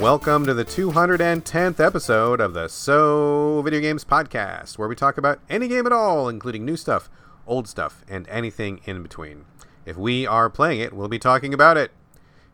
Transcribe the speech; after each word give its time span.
Welcome 0.00 0.44
to 0.46 0.54
the 0.54 0.64
210th 0.64 1.78
episode 1.78 2.40
of 2.40 2.52
the 2.52 2.68
So 2.68 3.62
Video 3.64 3.80
Games 3.80 4.04
Podcast, 4.04 4.76
where 4.76 4.88
we 4.88 4.96
talk 4.96 5.16
about 5.16 5.38
any 5.48 5.68
game 5.68 5.86
at 5.86 5.92
all, 5.92 6.28
including 6.28 6.64
new 6.64 6.76
stuff, 6.76 7.08
old 7.46 7.68
stuff, 7.68 8.04
and 8.08 8.28
anything 8.28 8.80
in 8.84 9.02
between. 9.02 9.44
If 9.86 9.96
we 9.96 10.26
are 10.26 10.50
playing 10.50 10.80
it, 10.80 10.92
we'll 10.92 11.08
be 11.08 11.20
talking 11.20 11.54
about 11.54 11.76
it. 11.76 11.92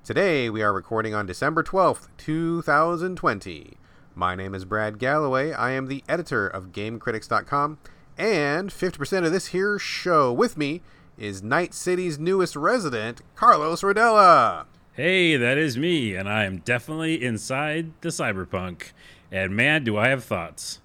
Today, 0.05 0.50
we 0.50 0.62
are 0.62 0.73
recording 0.73 1.14
on 1.14 1.27
December 1.27 1.62
12th, 1.62 2.09
2020. 2.19 3.78
My 4.14 4.34
name 4.34 4.55
is 4.55 4.66
Brad 4.66 4.98
Gallaway. 4.98 5.59
I 5.59 5.70
am 5.70 5.88
the 5.88 6.05
editor 6.09 6.47
of 6.47 6.72
GameCritics.com, 6.72 7.78
and 8.19 8.70
50% 8.70 9.25
of 9.25 9.33
this 9.33 9.47
here 9.47 9.78
show 9.78 10.30
with 10.30 10.59
me 10.59 10.83
is 11.16 11.42
Night 11.42 11.72
City's 11.72 12.19
newest 12.19 12.55
resident, 12.55 13.22
Carlos 13.34 13.80
Rodela. 13.80 14.66
Hey, 15.02 15.38
that 15.38 15.56
is 15.56 15.78
me, 15.78 16.14
and 16.14 16.28
I 16.28 16.45
am 16.45 16.59
definitely 16.59 17.24
inside 17.24 17.92
the 18.02 18.10
cyberpunk. 18.10 18.92
And 19.32 19.56
man, 19.56 19.82
do 19.82 19.96
I 19.96 20.08
have 20.08 20.24
thoughts. 20.24 20.78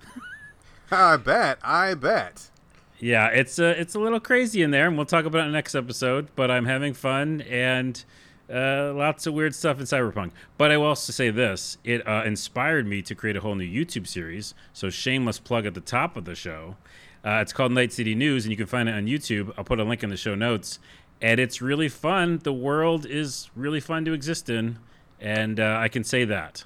I 0.89 1.17
bet, 1.17 1.57
I 1.61 1.95
bet. 1.95 2.49
Yeah, 2.97 3.27
it's 3.27 3.59
a 3.59 3.77
it's 3.77 3.93
a 3.93 3.99
little 3.99 4.21
crazy 4.21 4.61
in 4.61 4.71
there, 4.71 4.87
and 4.87 4.95
we'll 4.95 5.05
talk 5.05 5.25
about 5.25 5.45
it 5.45 5.51
next 5.51 5.75
episode. 5.75 6.29
But 6.34 6.49
I'm 6.49 6.63
having 6.63 6.93
fun 6.93 7.41
and 7.41 8.05
uh, 8.49 8.93
lots 8.93 9.27
of 9.27 9.34
weird 9.34 9.53
stuff 9.53 9.79
in 9.79 9.85
cyberpunk. 9.85 10.31
But 10.57 10.71
I 10.71 10.77
will 10.77 10.85
also 10.85 11.12
say 11.12 11.29
this: 11.29 11.77
it 11.84 12.07
uh, 12.07 12.23
inspired 12.25 12.87
me 12.87 13.01
to 13.01 13.15
create 13.15 13.35
a 13.35 13.41
whole 13.41 13.55
new 13.55 13.68
YouTube 13.68 14.07
series. 14.07 14.53
So 14.71 14.90
shameless 14.90 15.40
plug 15.40 15.65
at 15.65 15.73
the 15.73 15.81
top 15.81 16.15
of 16.15 16.23
the 16.23 16.35
show. 16.35 16.77
Uh, 17.25 17.40
it's 17.41 17.51
called 17.51 17.73
Night 17.73 17.91
City 17.91 18.15
News, 18.15 18.45
and 18.45 18.51
you 18.51 18.55
can 18.55 18.68
find 18.68 18.87
it 18.87 18.95
on 18.95 19.07
YouTube. 19.07 19.51
I'll 19.57 19.65
put 19.65 19.81
a 19.81 19.84
link 19.84 20.03
in 20.03 20.09
the 20.09 20.15
show 20.15 20.35
notes 20.35 20.79
and 21.26 21.40
it's 21.40 21.59
really 21.59 21.90
fun. 21.90 22.40
The 22.43 22.54
world 22.54 23.04
is 23.04 23.49
really 23.55 23.79
fun 23.79 24.05
to 24.05 24.13
exist 24.13 24.48
in, 24.48 24.77
and 25.20 25.59
uh, 25.59 25.76
I 25.79 25.87
can 25.87 26.04
say 26.04 26.23
that. 26.23 26.65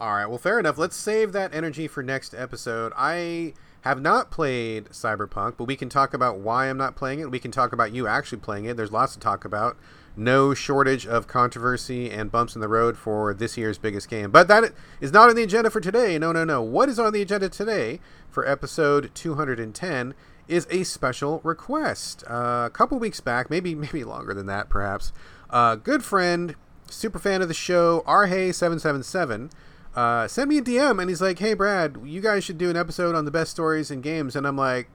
All 0.00 0.12
right, 0.12 0.26
well, 0.26 0.36
fair 0.36 0.58
enough. 0.58 0.78
Let's 0.78 0.96
save 0.96 1.30
that 1.30 1.54
energy 1.54 1.86
for 1.86 2.02
next 2.02 2.34
episode. 2.34 2.92
I 2.96 3.54
have 3.82 4.02
not 4.02 4.32
played 4.32 4.86
Cyberpunk, 4.86 5.54
but 5.56 5.66
we 5.66 5.76
can 5.76 5.88
talk 5.88 6.12
about 6.12 6.38
why 6.38 6.68
I'm 6.68 6.76
not 6.76 6.96
playing 6.96 7.20
it. 7.20 7.30
We 7.30 7.38
can 7.38 7.52
talk 7.52 7.72
about 7.72 7.92
you 7.92 8.08
actually 8.08 8.38
playing 8.38 8.64
it. 8.64 8.76
There's 8.76 8.90
lots 8.90 9.12
to 9.12 9.20
talk 9.20 9.44
about. 9.44 9.76
No 10.16 10.54
shortage 10.54 11.06
of 11.06 11.28
controversy 11.28 12.10
and 12.10 12.32
bumps 12.32 12.56
in 12.56 12.60
the 12.60 12.66
road 12.68 12.96
for 12.96 13.32
this 13.32 13.56
year's 13.56 13.78
biggest 13.78 14.10
game. 14.10 14.32
But 14.32 14.48
that 14.48 14.72
is 15.00 15.12
not 15.12 15.30
on 15.30 15.36
the 15.36 15.44
agenda 15.44 15.70
for 15.70 15.80
today. 15.80 16.18
No, 16.18 16.32
no, 16.32 16.42
no. 16.42 16.60
What 16.62 16.88
is 16.88 16.98
on 16.98 17.12
the 17.12 17.22
agenda 17.22 17.48
today 17.48 18.00
for 18.28 18.44
episode 18.44 19.12
210 19.14 20.14
is 20.50 20.66
a 20.70 20.82
special 20.84 21.40
request. 21.44 22.24
Uh, 22.28 22.64
a 22.66 22.70
couple 22.72 22.98
weeks 22.98 23.20
back, 23.20 23.48
maybe 23.48 23.74
maybe 23.74 24.04
longer 24.04 24.34
than 24.34 24.46
that, 24.46 24.68
perhaps. 24.68 25.12
Uh, 25.48 25.76
good 25.76 26.04
friend, 26.04 26.56
super 26.88 27.18
fan 27.18 27.42
of 27.42 27.48
the 27.48 27.54
show, 27.54 28.02
Arhei777, 28.06 29.50
uh, 29.94 30.28
sent 30.28 30.48
me 30.48 30.58
a 30.58 30.62
DM 30.62 31.00
and 31.00 31.08
he's 31.08 31.20
like, 31.20 31.38
"Hey 31.38 31.54
Brad, 31.54 31.98
you 32.04 32.20
guys 32.20 32.44
should 32.44 32.58
do 32.58 32.70
an 32.70 32.76
episode 32.76 33.14
on 33.14 33.24
the 33.24 33.30
best 33.30 33.50
stories 33.50 33.90
in 33.90 34.00
games." 34.00 34.36
And 34.36 34.46
I'm 34.46 34.56
like, 34.56 34.88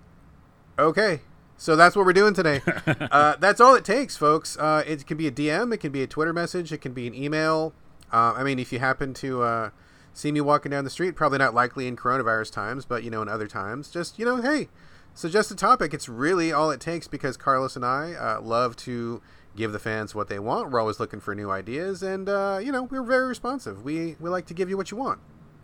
"Okay." 0.78 1.22
So 1.58 1.76
that's 1.76 1.95
what 1.95 2.06
we're 2.06 2.14
doing 2.14 2.33
today. 2.33 2.61
uh, 2.88 3.36
that's 3.39 3.61
all 3.61 3.76
it 3.76 3.86
takes, 3.86 4.17
folks. 4.17 4.58
Uh, 4.58 4.83
it 4.86 5.08
can 5.08 5.17
be 5.17 5.28
a 5.28 5.31
DM, 5.31 5.73
it 5.73 5.78
can 5.78 5.92
be 5.92 6.03
a 6.03 6.08
Twitter 6.08 6.33
message, 6.33 6.73
it 6.73 6.80
can 6.80 6.94
be 6.94 7.08
an 7.08 7.16
email. 7.16 7.73
Uh, 8.11 8.33
I 8.36 8.44
mean, 8.44 8.60
if 8.60 8.73
you 8.73 8.80
happen 8.80 9.14
to 9.15 9.42
uh, 9.42 9.70
see 10.14 10.32
me 10.32 10.42
walking 10.42 10.71
down 10.71 10.83
the 10.83 10.89
street, 10.89 11.15
probably 11.15 11.38
not 11.38 11.54
likely 11.54 11.88
in 11.88 11.95
coronavirus 11.95 12.52
times, 12.52 12.86
but 12.86 13.04
you 13.04 13.10
know, 13.10 13.21
in 13.21 13.30
other 13.30 13.48
times, 13.48 13.89
just 13.89 14.20
you 14.20 14.26
know, 14.26 14.42
hey, 14.42 14.70
suggest 15.15 15.49
a 15.49 15.55
topic. 15.55 15.93
It's 15.93 16.08
really 16.08 16.52
all 16.52 16.70
it 16.70 16.80
takes 16.80 17.08
because 17.08 17.37
Carlos 17.37 17.76
and 17.76 17.83
I 17.83 18.14
uh, 18.14 18.42
love 18.42 18.76
to 18.77 19.21
give 19.55 19.71
the 19.71 19.80
fans 19.80 20.14
what 20.14 20.27
they 20.27 20.37
want. 20.37 20.70
We're 20.70 20.80
always 20.80 20.99
looking 20.99 21.20
for 21.20 21.33
new 21.33 21.49
ideas, 21.49 22.03
and 22.03 22.30
uh, 22.30 22.59
you 22.61 22.71
know 22.71 22.83
we're 22.83 23.02
very 23.02 23.27
responsive. 23.27 23.83
We 23.83 24.15
we 24.20 24.30
like 24.30 24.45
to 24.48 24.53
give 24.53 24.70
you 24.70 24.77
what 24.77 24.92
you 24.92 24.98
want. 24.98 25.20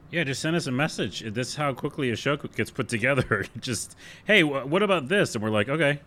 Yeah, 0.10 0.24
just 0.24 0.42
send 0.42 0.56
us 0.56 0.68
a 0.68 0.72
message. 0.72 1.22
This 1.34 1.50
is 1.50 1.56
how 1.56 1.74
quickly 1.74 2.10
a 2.10 2.16
show 2.16 2.36
gets 2.36 2.72
put 2.72 2.90
together. 2.90 3.46
just 3.60 3.96
hey, 4.26 4.44
what 4.44 4.82
about 4.82 5.10
this? 5.10 5.36
And 5.36 5.44
we're 5.44 5.52
like, 5.52 5.70
okay. 5.70 6.02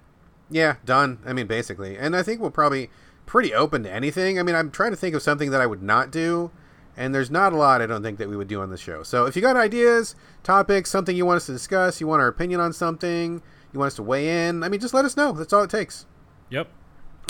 Yeah, 0.50 0.76
done. 0.84 1.19
I 1.25 1.32
mean, 1.32 1.47
basically, 1.47 1.97
and 1.97 2.15
I 2.15 2.22
think 2.22 2.41
we'll 2.41 2.50
probably 2.50 2.91
pretty 3.25 3.55
open 3.55 3.84
to 3.84 3.91
anything. 3.91 4.38
I 4.38 4.43
mean, 4.43 4.55
I'm 4.55 4.71
trying 4.71 4.91
to 4.91 4.97
think 4.97 5.15
of 5.15 5.22
something 5.22 5.50
that 5.50 5.61
I 5.61 5.66
would 5.66 5.82
not 5.82 6.11
do 6.11 6.50
and 6.97 7.15
there's 7.15 7.31
not 7.31 7.53
a 7.53 7.56
lot 7.56 7.81
I 7.81 7.87
don't 7.87 8.03
think 8.03 8.19
that 8.19 8.28
we 8.28 8.37
would 8.37 8.49
do 8.49 8.60
on 8.60 8.71
the 8.71 8.77
show. 8.77 9.03
So 9.03 9.27
if 9.27 9.37
you 9.37 9.43
got 9.43 9.56
ideas, 9.56 10.15
topics, 10.43 10.91
something 10.91 11.16
you 11.16 11.27
want 11.27 11.38
us 11.38 11.47
to 11.47 11.53
discuss, 11.53 12.00
you 12.00 12.06
want 12.06 12.22
our 12.22 12.28
opinion 12.28 12.60
on 12.60 12.72
something, 12.72 13.43
you 13.72 13.78
want 13.78 13.88
us 13.88 13.97
to 13.97 14.03
weigh 14.03 14.49
in, 14.49 14.62
I 14.62 14.69
mean, 14.69 14.81
just 14.81 14.94
let 14.94 15.05
us 15.05 15.16
know. 15.16 15.32
That's 15.32 15.53
all 15.53 15.62
it 15.62 15.71
takes. 15.71 16.06
Yep. 16.50 16.69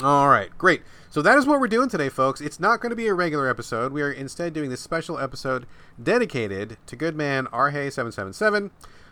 All 0.03 0.27
right, 0.27 0.55
great. 0.57 0.81
So 1.09 1.21
that 1.21 1.37
is 1.37 1.45
what 1.45 1.61
we're 1.61 1.69
doing 1.69 1.87
today, 1.87 2.09
folks. 2.09 2.41
It's 2.41 2.59
not 2.59 2.81
going 2.81 2.89
to 2.89 2.95
be 2.97 3.07
a 3.07 3.13
regular 3.13 3.47
episode. 3.47 3.93
We 3.93 4.01
are 4.01 4.11
instead 4.11 4.51
doing 4.53 4.69
this 4.69 4.81
special 4.81 5.17
episode 5.17 5.65
dedicated 6.01 6.77
to 6.87 6.97
good 6.97 7.15
man 7.15 7.45
Arhei777, 7.47 8.71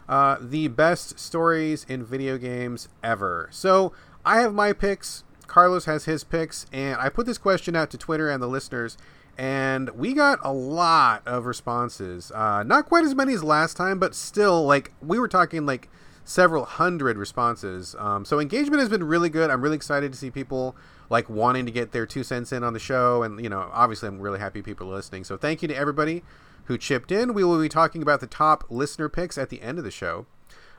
uh, 0.10 0.38
the 0.42 0.68
best 0.68 1.18
stories 1.18 1.86
in 1.88 2.04
video 2.04 2.38
games 2.38 2.90
ever. 3.02 3.48
So 3.52 3.94
I 4.26 4.42
have 4.42 4.54
my 4.54 4.74
picks. 4.74 5.24
Carlos 5.48 5.86
has 5.86 6.04
his 6.06 6.26
picks, 6.26 6.66
and 6.74 7.00
I 7.00 7.08
put 7.08 7.26
this 7.26 7.38
question 7.38 7.76
out 7.76 7.90
to 7.92 7.98
Twitter 7.98 8.30
and 8.30 8.44
the 8.44 8.48
listeners 8.48 8.98
and 9.38 9.90
we 9.92 10.14
got 10.14 10.40
a 10.44 10.52
lot 10.52 11.24
of 11.26 11.46
responses. 11.46 12.32
Uh, 12.32 12.64
not 12.64 12.86
quite 12.86 13.04
as 13.04 13.16
many 13.16 13.34
as 13.34 13.44
last 13.44 13.76
time, 13.76 14.00
but 14.00 14.14
still, 14.16 14.66
like 14.66 14.92
we 15.02 15.20
were 15.20 15.28
talking 15.28 15.66
like 15.66 15.90
several 16.24 16.66
hundred 16.66 17.18
responses. 17.18 17.96
Um, 17.98 18.26
so 18.26 18.40
engagement 18.40 18.80
has 18.80 18.90
been 18.90 19.04
really 19.04 19.30
good. 19.30 19.50
I'm 19.50 19.62
really 19.62 19.76
excited 19.76 20.12
to 20.12 20.18
see 20.18 20.30
people 20.30 20.76
like 21.10 21.30
wanting 21.30 21.66
to 21.66 21.72
get 21.72 21.92
their 21.92 22.06
two 22.06 22.24
cents 22.24 22.52
in 22.52 22.64
on 22.64 22.74
the 22.74 22.80
show, 22.80 23.24
and 23.24 23.42
you 23.42 23.50
know, 23.50 23.70
obviously, 23.74 24.08
I'm 24.08 24.20
really 24.20 24.40
happy 24.40 24.62
people 24.62 24.92
are 24.92 24.96
listening. 24.96 25.24
So 25.24 25.38
thank 25.38 25.62
you 25.62 25.68
to 25.68 25.76
everybody 25.76 26.24
who 26.66 26.78
chipped 26.78 27.12
in. 27.12 27.34
We 27.34 27.44
will 27.44 27.60
be 27.60 27.70
talking 27.70 28.02
about 28.02 28.20
the 28.20 28.28
top 28.28 28.64
listener 28.70 29.10
picks 29.10 29.38
at 29.38 29.50
the 29.50 29.62
end 29.62 29.78
of 29.78 29.84
the 29.84 29.92
show. 29.92 30.26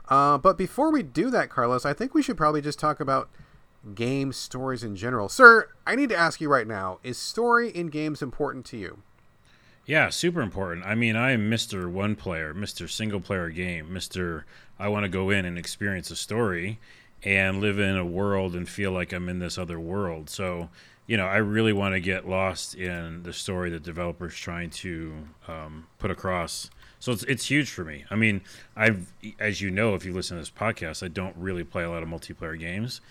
Uh, 0.09 0.39
but 0.39 0.59
before 0.59 0.91
we 0.91 1.03
do 1.03 1.31
that, 1.31 1.49
Carlos, 1.49 1.87
I 1.87 1.93
think 1.93 2.15
we 2.15 2.23
should 2.23 2.37
probably 2.37 2.61
just 2.61 2.79
talk 2.79 3.01
about 3.01 3.29
game 3.95 4.33
stories 4.33 4.83
in 4.83 4.97
general. 4.97 5.29
Sir, 5.29 5.69
I 5.87 5.97
need 5.97 6.09
to 6.09 6.17
ask 6.17 6.41
you 6.41 6.49
right 6.49 6.67
now 6.67 6.99
is 7.03 7.19
story 7.19 7.69
in 7.69 7.89
games 7.89 8.23
important 8.23 8.65
to 8.67 8.77
you? 8.77 9.03
Yeah, 9.87 10.09
super 10.09 10.41
important. 10.41 10.87
I 10.87 10.95
mean, 10.95 11.15
I 11.15 11.33
am 11.33 11.51
Mr. 11.51 11.91
One 11.91 12.17
Player, 12.17 12.55
Mr. 12.55 12.89
Single 12.89 13.21
Player 13.21 13.51
Game, 13.51 13.91
Mr. 13.91 14.45
I 14.79 14.89
want 14.89 15.05
to 15.05 15.11
go 15.11 15.29
in 15.29 15.45
and 15.45 15.59
experience 15.59 16.11
a 16.11 16.17
story 16.17 16.79
and 17.23 17.61
live 17.61 17.79
in 17.79 17.97
a 17.97 18.05
world 18.05 18.55
and 18.55 18.69
feel 18.69 18.93
like 18.93 19.13
I'm 19.13 19.29
in 19.29 19.41
this 19.41 19.59
other 19.59 19.79
world. 19.79 20.31
So, 20.31 20.71
you 21.07 21.19
know, 21.19 21.27
I 21.27 21.37
really 21.37 21.75
want 21.75 21.95
to 21.95 22.01
get 22.01 22.27
lost 22.27 22.75
in 22.75 23.23
the 23.25 23.33
story 23.33 23.69
that 23.71 23.83
developers 23.83 24.35
trying 24.35 24.71
to 24.71 25.15
um, 25.49 25.87
put 25.99 26.11
across. 26.11 26.71
So 26.99 27.13
it's 27.13 27.23
it's 27.25 27.47
huge 27.51 27.71
for 27.71 27.85
me. 27.85 28.07
I 28.11 28.17
mean, 28.17 28.41
I've 28.75 29.13
as 29.39 29.61
you 29.61 29.71
know, 29.71 29.95
if 29.95 30.07
you 30.07 30.15
listen 30.15 30.39
to 30.39 30.41
this 30.41 30.51
podcast, 30.51 31.03
I 31.03 31.09
don't 31.09 31.37
really 31.37 31.63
play 31.65 31.83
a 31.83 31.91
lot 31.91 32.03
of 32.03 32.09
multiplayer 32.09 32.59
games 32.59 33.03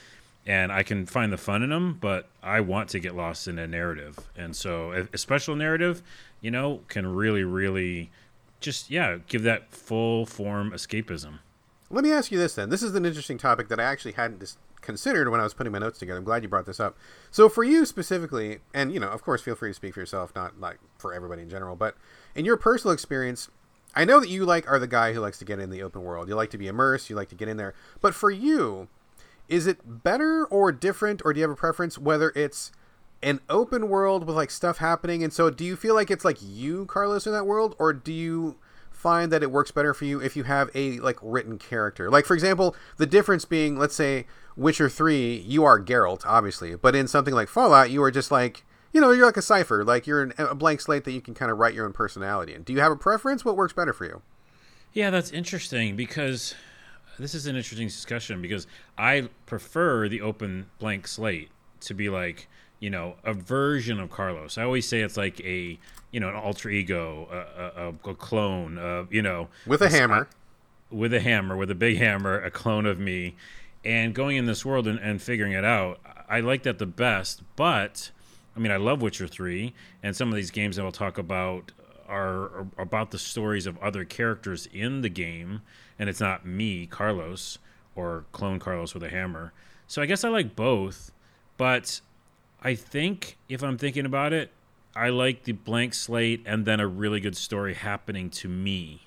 and 0.45 0.71
I 0.71 0.83
can 0.83 1.05
find 1.05 1.31
the 1.31 1.37
fun 1.37 1.63
in 1.63 1.69
them, 1.69 1.97
but 1.99 2.27
I 2.41 2.59
want 2.59 2.89
to 2.89 2.99
get 2.99 3.15
lost 3.15 3.47
in 3.47 3.57
a 3.57 3.67
narrative. 3.67 4.19
And 4.35 4.55
so 4.55 4.91
a, 4.91 5.07
a, 5.13 5.17
special 5.17 5.55
narrative, 5.55 6.03
you 6.41 6.51
know, 6.51 6.81
can 6.89 7.07
really, 7.07 7.43
really 7.43 8.11
just, 8.59 8.91
yeah, 8.91 9.19
give 9.27 9.43
that 9.43 9.71
full 9.71 10.25
form 10.25 10.71
escapism. 10.71 11.39
Let 11.89 12.03
me 12.03 12.11
ask 12.11 12.31
you 12.31 12.37
this 12.37 12.55
then. 12.55 12.69
This 12.69 12.83
is 12.83 12.93
an 12.95 13.05
interesting 13.05 13.37
topic 13.37 13.69
that 13.69 13.79
I 13.79 13.83
actually 13.83 14.13
hadn't 14.13 14.57
considered 14.81 15.29
when 15.29 15.39
I 15.39 15.43
was 15.43 15.53
putting 15.53 15.71
my 15.71 15.79
notes 15.79 15.99
together. 15.99 16.19
I'm 16.19 16.25
glad 16.25 16.43
you 16.43 16.49
brought 16.49 16.65
this 16.65 16.79
up. 16.79 16.97
So 17.31 17.47
for 17.47 17.63
you 17.63 17.85
specifically, 17.85 18.59
and, 18.73 18.93
you 18.93 18.99
know, 18.99 19.09
of 19.09 19.21
course, 19.21 19.41
feel 19.41 19.55
free 19.55 19.69
to 19.69 19.73
speak 19.73 19.93
for 19.93 20.01
yourself, 20.01 20.35
not 20.35 20.59
like 20.59 20.79
for 20.97 21.13
everybody 21.13 21.43
in 21.43 21.49
general, 21.49 21.75
but 21.77 21.95
in 22.35 22.43
your 22.43 22.57
personal 22.57 22.93
experience, 22.93 23.49
I 23.95 24.05
know 24.05 24.19
that 24.19 24.29
you 24.29 24.43
like 24.43 24.69
are 24.69 24.79
the 24.79 24.87
guy 24.87 25.13
who 25.13 25.19
likes 25.19 25.37
to 25.39 25.45
get 25.45 25.59
in 25.59 25.69
the 25.69 25.83
open 25.83 26.03
world. 26.03 26.27
You 26.27 26.35
like 26.35 26.49
to 26.49 26.57
be 26.57 26.67
immersed, 26.67 27.09
you 27.09 27.15
like 27.15 27.29
to 27.29 27.35
get 27.35 27.47
in 27.47 27.57
there. 27.57 27.73
But 28.01 28.13
for 28.13 28.31
you, 28.31 28.89
is 29.47 29.67
it 29.67 30.03
better 30.03 30.45
or 30.45 30.71
different 30.71 31.21
or 31.25 31.33
do 31.33 31.39
you 31.39 31.43
have 31.43 31.51
a 31.51 31.55
preference 31.55 31.97
whether 31.97 32.31
it's 32.35 32.71
an 33.21 33.39
open 33.49 33.89
world 33.89 34.25
with 34.25 34.35
like 34.35 34.51
stuff 34.51 34.77
happening? 34.77 35.23
And 35.23 35.31
so 35.31 35.49
do 35.49 35.63
you 35.63 35.75
feel 35.75 35.95
like 35.95 36.11
it's 36.11 36.25
like 36.25 36.37
you 36.41 36.85
carlos 36.85 37.25
in 37.25 37.33
that 37.33 37.45
world 37.45 37.75
or 37.79 37.93
do 37.93 38.11
you 38.11 38.57
find 38.91 39.31
that 39.31 39.43
it 39.43 39.51
works 39.51 39.71
better 39.71 39.93
for 39.93 40.05
you 40.05 40.21
if 40.21 40.35
you 40.35 40.43
have 40.43 40.69
a 40.75 40.99
like 40.99 41.17
written 41.21 41.57
character? 41.57 42.09
Like 42.09 42.25
for 42.25 42.33
example 42.33 42.75
the 42.97 43.05
difference 43.05 43.45
being 43.45 43.77
let's 43.77 43.95
say 43.95 44.25
witcher 44.55 44.89
3 44.89 45.37
you 45.47 45.63
are 45.63 45.79
Geralt, 45.79 46.25
obviously 46.25 46.75
but 46.75 46.95
in 46.95 47.07
something 47.07 47.33
like 47.33 47.49
fallout 47.49 47.89
you 47.89 48.03
are 48.03 48.11
just 48.11 48.31
like 48.31 48.63
you 48.91 49.01
know 49.01 49.11
you're 49.11 49.25
like 49.25 49.37
a 49.37 49.41
cipher 49.41 49.83
like 49.83 50.05
you're 50.05 50.21
an, 50.21 50.33
a 50.37 50.55
blank 50.55 50.81
slate 50.81 51.03
that 51.05 51.11
you 51.11 51.21
can 51.21 51.33
kind 51.33 51.51
of 51.51 51.57
write 51.57 51.73
your 51.73 51.85
own 51.85 51.93
personality 51.93 52.53
in. 52.53 52.63
Do 52.63 52.73
you 52.73 52.79
have 52.79 52.91
a 52.91 52.97
preference? 52.97 53.43
What 53.43 53.57
works 53.57 53.73
better 53.73 53.93
for 53.93 54.05
you? 54.05 54.21
Yeah 54.93 55.09
that's 55.09 55.31
interesting 55.31 55.95
because 55.95 56.55
this 57.19 57.35
is 57.35 57.47
an 57.47 57.55
interesting 57.55 57.87
discussion 57.87 58.41
because 58.41 58.67
I 58.97 59.29
prefer 59.45 60.09
the 60.09 60.21
open 60.21 60.67
blank 60.79 61.07
slate 61.07 61.49
to 61.81 61.93
be 61.93 62.09
like 62.09 62.47
you 62.79 62.89
know 62.89 63.15
a 63.23 63.33
version 63.33 63.99
of 63.99 64.09
Carlos. 64.09 64.57
I 64.57 64.63
always 64.63 64.87
say 64.87 65.01
it's 65.01 65.17
like 65.17 65.39
a 65.41 65.79
you 66.11 66.19
know 66.19 66.29
an 66.29 66.35
alter 66.35 66.69
ego, 66.69 67.27
a, 67.31 68.09
a, 68.09 68.11
a 68.11 68.15
clone, 68.15 68.77
uh, 68.77 69.05
you 69.09 69.21
know, 69.21 69.47
with 69.65 69.81
a 69.81 69.89
hammer, 69.89 70.27
with 70.91 71.13
a 71.13 71.19
hammer, 71.19 71.55
with 71.55 71.71
a 71.71 71.75
big 71.75 71.97
hammer, 71.97 72.41
a 72.41 72.51
clone 72.51 72.85
of 72.85 72.99
me, 72.99 73.35
and 73.85 74.13
going 74.13 74.37
in 74.37 74.45
this 74.45 74.65
world 74.65 74.87
and, 74.87 74.99
and 74.99 75.21
figuring 75.21 75.53
it 75.53 75.65
out. 75.65 75.99
I 76.29 76.39
like 76.39 76.63
that 76.63 76.77
the 76.77 76.85
best, 76.85 77.41
but 77.55 78.11
I 78.55 78.59
mean 78.59 78.71
I 78.71 78.77
love 78.77 79.01
Witcher 79.01 79.27
three 79.27 79.73
and 80.01 80.15
some 80.15 80.29
of 80.29 80.35
these 80.35 80.51
games 80.51 80.75
that 80.75 80.83
we'll 80.83 80.91
talk 80.91 81.17
about 81.17 81.71
are 82.07 82.67
about 82.77 83.11
the 83.11 83.19
stories 83.19 83.65
of 83.65 83.77
other 83.79 84.05
characters 84.05 84.67
in 84.73 85.01
the 85.01 85.09
game, 85.09 85.61
and 85.97 86.09
it's 86.09 86.19
not 86.19 86.45
me, 86.45 86.85
Carlos, 86.85 87.59
or 87.95 88.25
clone 88.31 88.59
Carlos 88.59 88.93
with 88.93 89.03
a 89.03 89.09
hammer. 89.09 89.53
So 89.87 90.01
I 90.01 90.05
guess 90.05 90.23
I 90.23 90.29
like 90.29 90.55
both, 90.55 91.11
but 91.57 92.01
I 92.61 92.75
think 92.75 93.37
if 93.49 93.63
I'm 93.63 93.77
thinking 93.77 94.05
about 94.05 94.33
it, 94.33 94.51
I 94.95 95.09
like 95.09 95.43
the 95.43 95.53
blank 95.53 95.93
slate 95.93 96.43
and 96.45 96.65
then 96.65 96.79
a 96.79 96.87
really 96.87 97.19
good 97.19 97.35
story 97.35 97.73
happening 97.73 98.29
to 98.31 98.47
me. 98.47 99.01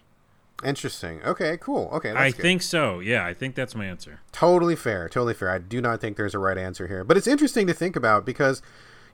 Interesting. 0.65 1.23
Okay, 1.23 1.59
cool. 1.61 1.91
Okay, 1.93 2.13
I 2.13 2.31
good. 2.31 2.41
think 2.41 2.63
so. 2.63 3.01
Yeah, 3.01 3.27
I 3.27 3.35
think 3.35 3.55
that's 3.55 3.75
my 3.75 3.85
answer. 3.85 4.21
Totally 4.33 4.75
fair. 4.75 5.09
Totally 5.09 5.35
fair. 5.35 5.51
I 5.51 5.59
do 5.59 5.81
not 5.81 6.01
think 6.01 6.17
there's 6.17 6.35
a 6.35 6.39
right 6.39 6.57
answer 6.57 6.89
here, 6.89 7.05
but 7.05 7.17
it's 7.17 7.27
interesting 7.27 7.67
to 7.67 7.75
think 7.75 7.95
about 7.95 8.25
because, 8.25 8.63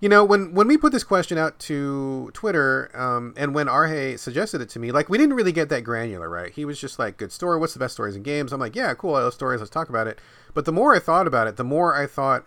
you 0.03 0.09
know, 0.09 0.25
when 0.25 0.53
when 0.53 0.67
we 0.67 0.77
put 0.77 0.91
this 0.91 1.05
question 1.05 1.39
out 1.39 1.61
to 1.61 2.29
Twitter, 2.35 2.91
um, 2.93 3.35
and 3.37 3.55
when 3.55 3.69
Arhei 3.69 4.19
suggested 4.19 4.61
it 4.61 4.69
to 4.71 4.81
me, 4.81 4.91
like 4.91 5.09
we 5.09 5.17
didn't 5.17 5.35
really 5.35 5.53
get 5.53 5.69
that 5.69 5.83
granular, 5.85 6.29
right? 6.29 6.51
He 6.53 6.65
was 6.65 6.81
just 6.81 6.99
like, 6.99 7.19
"Good 7.19 7.31
story. 7.31 7.57
What's 7.57 7.73
the 7.73 7.79
best 7.79 7.95
stories 7.95 8.17
in 8.17 8.25
games?" 8.25 8.53
I'm 8.53 8.59
like, 8.59 8.75
"Yeah, 8.75 8.93
cool. 8.95 9.15
I 9.15 9.23
love 9.23 9.33
stories. 9.33 9.61
Let's 9.61 9.71
talk 9.71 9.89
about 9.89 10.09
it." 10.09 10.19
But 10.55 10.65
the 10.65 10.73
more 10.73 10.93
I 10.93 10.99
thought 10.99 11.29
about 11.29 11.47
it, 11.47 11.57
the 11.57 11.63
more 11.63 11.95
I 11.95 12.09
thought 12.09 12.45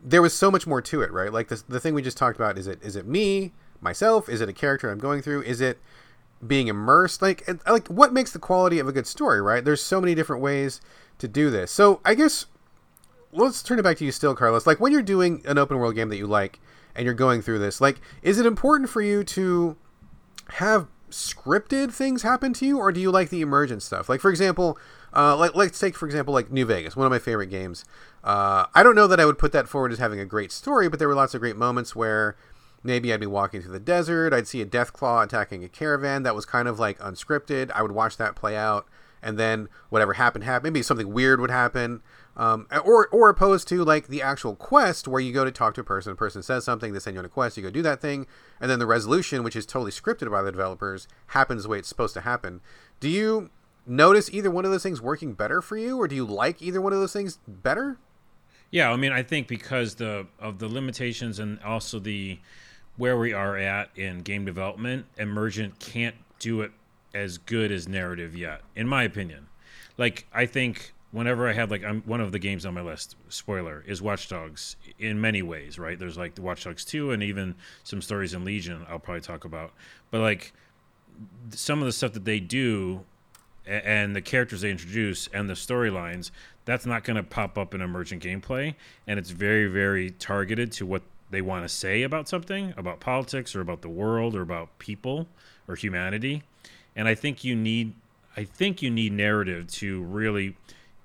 there 0.00 0.22
was 0.22 0.32
so 0.32 0.48
much 0.48 0.64
more 0.64 0.80
to 0.80 1.02
it, 1.02 1.10
right? 1.10 1.32
Like 1.32 1.48
the 1.48 1.60
the 1.68 1.80
thing 1.80 1.92
we 1.92 2.02
just 2.02 2.16
talked 2.16 2.36
about 2.36 2.56
is 2.56 2.68
it 2.68 2.80
is 2.84 2.94
it 2.94 3.04
me 3.04 3.52
myself? 3.80 4.28
Is 4.28 4.40
it 4.40 4.48
a 4.48 4.52
character 4.52 4.88
I'm 4.88 4.98
going 4.98 5.22
through? 5.22 5.42
Is 5.42 5.60
it 5.60 5.80
being 6.46 6.66
immersed 6.66 7.22
like 7.22 7.48
like 7.68 7.86
what 7.86 8.12
makes 8.12 8.32
the 8.32 8.38
quality 8.38 8.80
of 8.80 8.88
a 8.88 8.92
good 8.92 9.06
story 9.06 9.40
right 9.40 9.64
there's 9.64 9.80
so 9.80 10.00
many 10.00 10.12
different 10.12 10.42
ways 10.42 10.80
to 11.16 11.28
do 11.28 11.50
this 11.50 11.70
so 11.70 12.00
i 12.04 12.16
guess 12.16 12.46
let's 13.30 13.62
turn 13.62 13.78
it 13.78 13.82
back 13.82 13.96
to 13.96 14.04
you 14.04 14.10
still 14.10 14.34
carlos 14.34 14.66
like 14.66 14.80
when 14.80 14.90
you're 14.90 15.02
doing 15.02 15.40
an 15.44 15.56
open 15.56 15.78
world 15.78 15.94
game 15.94 16.08
that 16.08 16.16
you 16.16 16.26
like 16.26 16.58
and 16.94 17.04
you're 17.04 17.14
going 17.14 17.42
through 17.42 17.58
this 17.58 17.80
like 17.80 18.00
is 18.22 18.38
it 18.38 18.46
important 18.46 18.88
for 18.88 19.02
you 19.02 19.24
to 19.24 19.76
have 20.54 20.86
scripted 21.10 21.92
things 21.92 22.22
happen 22.22 22.52
to 22.52 22.66
you 22.66 22.78
or 22.78 22.90
do 22.90 23.00
you 23.00 23.10
like 23.10 23.28
the 23.28 23.40
emergent 23.40 23.82
stuff 23.82 24.08
like 24.08 24.20
for 24.20 24.30
example 24.30 24.78
uh, 25.14 25.36
like 25.36 25.54
let's 25.54 25.78
take 25.78 25.94
for 25.94 26.06
example 26.06 26.32
like 26.32 26.50
new 26.50 26.64
vegas 26.64 26.96
one 26.96 27.06
of 27.06 27.10
my 27.10 27.18
favorite 27.18 27.48
games 27.48 27.84
uh, 28.24 28.64
i 28.74 28.82
don't 28.82 28.94
know 28.94 29.06
that 29.06 29.20
i 29.20 29.26
would 29.26 29.38
put 29.38 29.52
that 29.52 29.68
forward 29.68 29.92
as 29.92 29.98
having 29.98 30.18
a 30.18 30.24
great 30.24 30.50
story 30.50 30.88
but 30.88 30.98
there 30.98 31.08
were 31.08 31.14
lots 31.14 31.34
of 31.34 31.40
great 31.40 31.56
moments 31.56 31.94
where 31.94 32.36
Maybe 32.84 33.12
I'd 33.12 33.20
be 33.20 33.26
walking 33.26 33.62
through 33.62 33.72
the 33.72 33.80
desert. 33.80 34.32
I'd 34.32 34.48
see 34.48 34.60
a 34.60 34.66
Deathclaw 34.66 35.24
attacking 35.24 35.62
a 35.62 35.68
caravan 35.68 36.24
that 36.24 36.34
was 36.34 36.44
kind 36.44 36.66
of 36.66 36.80
like 36.80 36.98
unscripted. 36.98 37.70
I 37.72 37.82
would 37.82 37.92
watch 37.92 38.16
that 38.16 38.34
play 38.34 38.56
out, 38.56 38.86
and 39.22 39.38
then 39.38 39.68
whatever 39.88 40.14
happened 40.14 40.44
happened. 40.44 40.72
Maybe 40.72 40.82
something 40.82 41.12
weird 41.12 41.40
would 41.40 41.50
happen, 41.50 42.02
um, 42.36 42.66
or 42.84 43.08
or 43.08 43.28
opposed 43.28 43.68
to 43.68 43.84
like 43.84 44.08
the 44.08 44.22
actual 44.22 44.54
quest 44.54 45.06
where 45.06 45.20
you 45.20 45.32
go 45.32 45.44
to 45.44 45.50
talk 45.50 45.74
to 45.74 45.82
a 45.82 45.84
person. 45.84 46.12
A 46.12 46.16
person 46.16 46.42
says 46.42 46.64
something, 46.64 46.92
they 46.92 46.98
send 46.98 47.14
you 47.14 47.18
on 47.18 47.24
a 47.24 47.28
quest. 47.28 47.56
You 47.56 47.62
go 47.62 47.70
do 47.70 47.82
that 47.82 48.00
thing, 48.00 48.26
and 48.60 48.70
then 48.70 48.78
the 48.78 48.86
resolution, 48.86 49.42
which 49.42 49.56
is 49.56 49.66
totally 49.66 49.90
scripted 49.90 50.30
by 50.30 50.42
the 50.42 50.50
developers, 50.50 51.08
happens 51.28 51.64
the 51.64 51.68
way 51.68 51.78
it's 51.78 51.88
supposed 51.88 52.14
to 52.14 52.22
happen. 52.22 52.60
Do 53.00 53.08
you 53.08 53.50
notice 53.86 54.30
either 54.30 54.50
one 54.50 54.64
of 54.64 54.70
those 54.70 54.82
things 54.82 55.02
working 55.02 55.34
better 55.34 55.60
for 55.60 55.76
you, 55.76 55.98
or 56.00 56.08
do 56.08 56.14
you 56.14 56.24
like 56.24 56.62
either 56.62 56.80
one 56.80 56.92
of 56.92 57.00
those 57.00 57.12
things 57.12 57.38
better? 57.46 57.98
Yeah, 58.70 58.90
I 58.90 58.96
mean, 58.96 59.12
I 59.12 59.22
think 59.22 59.48
because 59.48 59.96
the 59.96 60.26
of 60.38 60.58
the 60.58 60.68
limitations 60.68 61.38
and 61.38 61.60
also 61.62 61.98
the 61.98 62.38
where 62.96 63.18
we 63.18 63.32
are 63.32 63.56
at 63.56 63.90
in 63.96 64.20
game 64.20 64.44
development, 64.44 65.06
Emergent 65.18 65.78
can't 65.78 66.16
do 66.38 66.62
it 66.62 66.72
as 67.14 67.38
good 67.38 67.70
as 67.70 67.86
narrative 67.86 68.34
yet, 68.34 68.62
in 68.74 68.88
my 68.88 69.02
opinion. 69.02 69.48
Like 69.98 70.26
I 70.32 70.46
think 70.46 70.94
whenever 71.12 71.48
I 71.48 71.52
had 71.52 71.70
like 71.70 71.84
I'm 71.84 72.02
one 72.02 72.20
of 72.20 72.32
the 72.32 72.38
games 72.38 72.66
on 72.66 72.74
my 72.74 72.80
list, 72.80 73.16
spoiler, 73.28 73.84
is 73.86 74.02
Watch 74.02 74.28
Dogs 74.28 74.76
in 74.98 75.20
many 75.20 75.42
ways, 75.42 75.78
right? 75.78 75.98
There's 75.98 76.18
like 76.18 76.34
the 76.34 76.42
Watch 76.42 76.64
Dogs 76.64 76.84
2 76.84 77.12
and 77.12 77.22
even 77.22 77.54
some 77.84 78.02
stories 78.02 78.34
in 78.34 78.44
Legion 78.44 78.84
I'll 78.88 78.98
probably 78.98 79.20
talk 79.20 79.44
about. 79.44 79.72
But 80.10 80.20
like 80.20 80.52
some 81.50 81.80
of 81.80 81.86
the 81.86 81.92
stuff 81.92 82.14
that 82.14 82.24
they 82.24 82.40
do 82.40 83.04
and 83.64 84.16
the 84.16 84.22
characters 84.22 84.62
they 84.62 84.70
introduce 84.70 85.28
and 85.28 85.48
the 85.48 85.54
storylines, 85.54 86.32
that's 86.64 86.86
not 86.86 87.04
going 87.04 87.16
to 87.16 87.22
pop 87.22 87.56
up 87.56 87.74
in 87.74 87.80
emergent 87.80 88.22
gameplay 88.22 88.74
and 89.06 89.18
it's 89.18 89.30
very 89.30 89.68
very 89.68 90.10
targeted 90.10 90.72
to 90.72 90.86
what 90.86 91.02
they 91.30 91.42
want 91.42 91.64
to 91.64 91.68
say 91.68 92.02
about 92.02 92.28
something, 92.28 92.74
about 92.76 93.00
politics 93.00 93.54
or 93.54 93.60
about 93.60 93.82
the 93.82 93.88
world 93.88 94.34
or 94.34 94.42
about 94.42 94.78
people 94.78 95.26
or 95.66 95.74
humanity. 95.76 96.42
And 96.94 97.08
I 97.08 97.14
think 97.14 97.44
you 97.44 97.54
need 97.54 97.94
I 98.34 98.44
think 98.44 98.80
you 98.80 98.90
need 98.90 99.12
narrative 99.12 99.66
to 99.72 100.02
really 100.02 100.56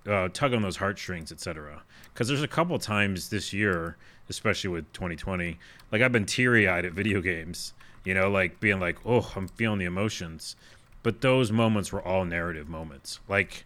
uh, 0.08 0.30
tug 0.30 0.54
on 0.54 0.62
those 0.62 0.78
heartstrings, 0.78 1.32
etc. 1.32 1.84
Because 2.14 2.28
there's 2.28 2.44
a 2.44 2.48
couple 2.48 2.78
times 2.80 3.30
this 3.30 3.54
year, 3.54 3.98
especially 4.30 4.70
with 4.70 4.92
2020, 4.94 5.58
like 5.92 6.02
I've 6.02 6.12
been 6.12 6.26
teary 6.26 6.68
eyed 6.68 6.86
at 6.86 6.94
video 6.94 7.22
games. 7.22 7.74
You 8.04 8.14
know, 8.14 8.30
like 8.30 8.62
being 8.62 8.80
like, 8.80 8.98
oh, 9.06 9.34
I'm 9.36 9.50
feeling 9.50 9.80
the 9.80 9.86
emotions. 9.86 10.56
But 11.04 11.22
those 11.22 11.52
moments 11.52 11.92
were 11.92 12.02
all 12.02 12.24
narrative 12.24 12.70
moments. 12.70 13.20
Like 13.28 13.66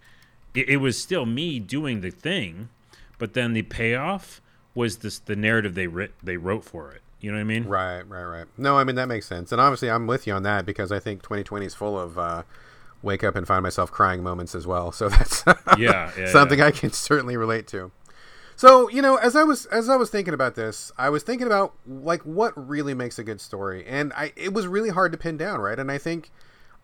it, 0.54 0.70
it 0.70 0.78
was 0.78 0.98
still 0.98 1.26
me 1.26 1.60
doing 1.60 2.02
the 2.02 2.12
thing, 2.12 2.70
but 3.18 3.34
then 3.34 3.54
the 3.54 3.62
payoff 3.62 4.42
was 4.74 4.98
this 4.98 5.20
the 5.20 5.36
narrative 5.36 5.76
they 5.76 5.88
writ 5.88 6.14
they 6.24 6.38
wrote 6.38 6.64
for 6.64 6.92
it. 6.92 7.02
You 7.20 7.32
know 7.32 7.38
what 7.38 7.42
I 7.42 7.46
mean? 7.46 7.66
Right, 7.66 8.02
right, 8.02 8.24
right. 8.24 8.48
No, 8.58 8.78
I 8.78 8.84
mean 8.84 8.96
that 8.96 9.08
makes 9.08 9.28
sense, 9.28 9.52
and 9.52 9.62
obviously 9.62 9.92
I'm 9.92 10.08
with 10.08 10.26
you 10.26 10.34
on 10.34 10.44
that 10.44 10.66
because 10.66 10.92
I 10.92 11.00
think 11.00 11.22
2020 11.22 11.66
is 11.66 11.76
full 11.76 12.00
of 12.00 12.18
uh, 12.18 12.44
wake 13.02 13.24
up 13.24 13.36
and 13.36 13.48
find 13.48 13.64
myself 13.64 13.92
crying 13.92 14.24
moments 14.24 14.56
as 14.56 14.68
well. 14.68 14.92
So 15.02 15.10
that's 15.10 15.44
yeah, 15.78 16.12
yeah, 16.18 16.28
something 16.28 16.60
yeah. 16.60 16.68
I 16.68 16.72
can 16.72 16.92
certainly 16.92 17.36
relate 17.36 17.66
to. 17.68 17.92
So 18.56 18.90
you 18.90 19.02
know, 19.02 19.16
as 19.16 19.36
I 19.36 19.44
was 19.44 19.66
as 19.68 19.90
I 19.90 19.96
was 19.96 20.12
thinking 20.12 20.36
about 20.36 20.54
this, 20.54 20.92
I 20.96 21.10
was 21.10 21.24
thinking 21.24 21.48
about 21.48 21.74
like 21.88 22.22
what 22.22 22.54
really 22.56 22.94
makes 22.94 23.18
a 23.18 23.24
good 23.24 23.42
story, 23.42 23.84
and 23.88 24.14
I 24.14 24.34
it 24.36 24.54
was 24.54 24.68
really 24.68 24.90
hard 24.90 25.12
to 25.14 25.18
pin 25.18 25.38
down, 25.38 25.60
right? 25.60 25.80
And 25.80 25.92
I 25.92 25.98
think, 25.98 26.30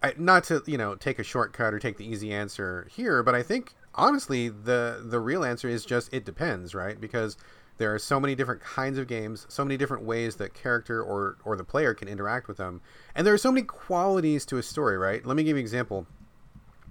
I, 0.02 0.14
not 0.18 0.44
to 0.46 0.64
you 0.66 0.78
know 0.78 0.96
take 0.96 1.20
a 1.20 1.24
shortcut 1.24 1.76
or 1.76 1.80
take 1.80 1.98
the 1.98 2.10
easy 2.10 2.34
answer 2.34 2.88
here, 2.90 3.22
but 3.22 3.36
I 3.36 3.44
think 3.44 3.76
honestly 3.94 4.50
the 4.50 5.04
the 5.06 5.20
real 5.20 5.44
answer 5.44 5.70
is 5.70 5.86
just 5.86 6.12
it 6.12 6.26
depends, 6.26 6.74
right? 6.74 7.00
Because 7.00 7.38
there 7.78 7.94
are 7.94 8.00
so 8.00 8.20
many 8.20 8.34
different 8.34 8.62
kinds 8.62 8.98
of 8.98 9.08
games, 9.08 9.46
so 9.50 9.64
many 9.64 9.78
different 9.78 10.04
ways 10.04 10.38
that 10.38 10.54
character 10.54 11.02
or 11.04 11.38
or 11.46 11.56
the 11.56 11.64
player 11.64 11.94
can 11.94 12.08
interact 12.08 12.48
with 12.48 12.58
them, 12.58 12.82
and 13.14 13.26
there 13.28 13.34
are 13.36 13.38
so 13.38 13.52
many 13.52 13.66
qualities 13.66 14.46
to 14.48 14.58
a 14.58 14.64
story. 14.64 14.98
Right? 14.98 15.26
Let 15.26 15.38
me 15.38 15.44
give 15.44 15.58
you 15.58 15.62
an 15.62 15.66
example. 15.66 16.08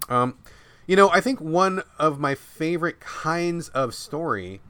Um, 0.09 0.37
you 0.85 0.95
know, 0.95 1.09
I 1.09 1.21
think 1.21 1.41
one 1.41 1.83
of 1.99 2.19
my 2.19 2.35
favorite 2.35 2.99
kinds 2.99 3.69
of 3.69 3.93
story 3.93 4.61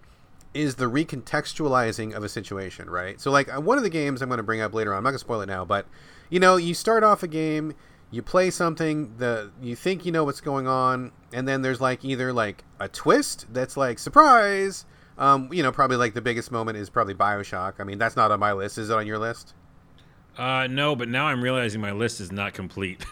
is 0.54 0.76
the 0.76 0.86
recontextualizing 0.86 2.16
of 2.16 2.24
a 2.24 2.30
situation. 2.30 2.90
Right? 2.90 3.20
So, 3.20 3.32
like 3.32 3.54
uh, 3.54 3.62
one 3.62 3.78
of 3.78 3.84
the 3.84 3.90
games 3.90 4.22
I'm 4.22 4.30
going 4.30 4.38
to 4.38 4.44
bring 4.44 4.62
up 4.62 4.74
later 4.74 4.94
on. 4.94 5.00
I'm 5.00 5.04
not 5.04 5.12
going 5.12 5.20
to 5.20 5.26
spoil 5.26 5.42
it 5.42 5.48
now, 5.48 5.66
but 5.66 5.88
you 6.30 6.40
know, 6.40 6.58
you 6.58 6.74
start 6.74 7.04
off 7.04 7.24
a 7.24 7.28
game 7.28 7.74
you 8.10 8.22
play 8.22 8.50
something 8.50 9.14
the 9.18 9.52
you 9.62 9.76
think 9.76 10.06
you 10.06 10.14
know 10.14 10.24
what's 10.24 10.40
going 10.40 10.66
on 10.66 11.12
and 11.34 11.46
then 11.46 11.62
there's 11.62 11.82
like 11.82 12.06
either 12.06 12.32
like 12.32 12.64
a 12.80 12.88
twist 12.88 13.46
that's 13.52 13.76
like 13.76 14.00
surprise 14.00 14.86
um, 15.18 15.50
you 15.52 15.64
know, 15.64 15.72
probably 15.72 15.98
like 15.98 16.14
the 16.14 16.22
biggest 16.22 16.52
moment 16.52 16.78
is 16.78 16.90
probably 16.90 17.16
Bioshock. 17.16 17.76
I 17.80 17.84
mean, 17.84 17.98
that's 17.98 18.16
not 18.16 18.32
on 18.32 18.40
my 18.40 18.54
list. 18.54 18.78
Is 18.78 18.90
it 18.90 18.94
on 18.94 19.08
your 19.08 19.18
list? 19.18 19.54
Uh, 20.38 20.68
no, 20.68 20.96
but 20.96 21.10
now 21.10 21.26
I'm 21.26 21.44
realizing 21.44 21.82
my 21.82 21.92
list 21.92 22.22
is 22.22 22.32
not 22.32 22.54
complete. 22.54 23.04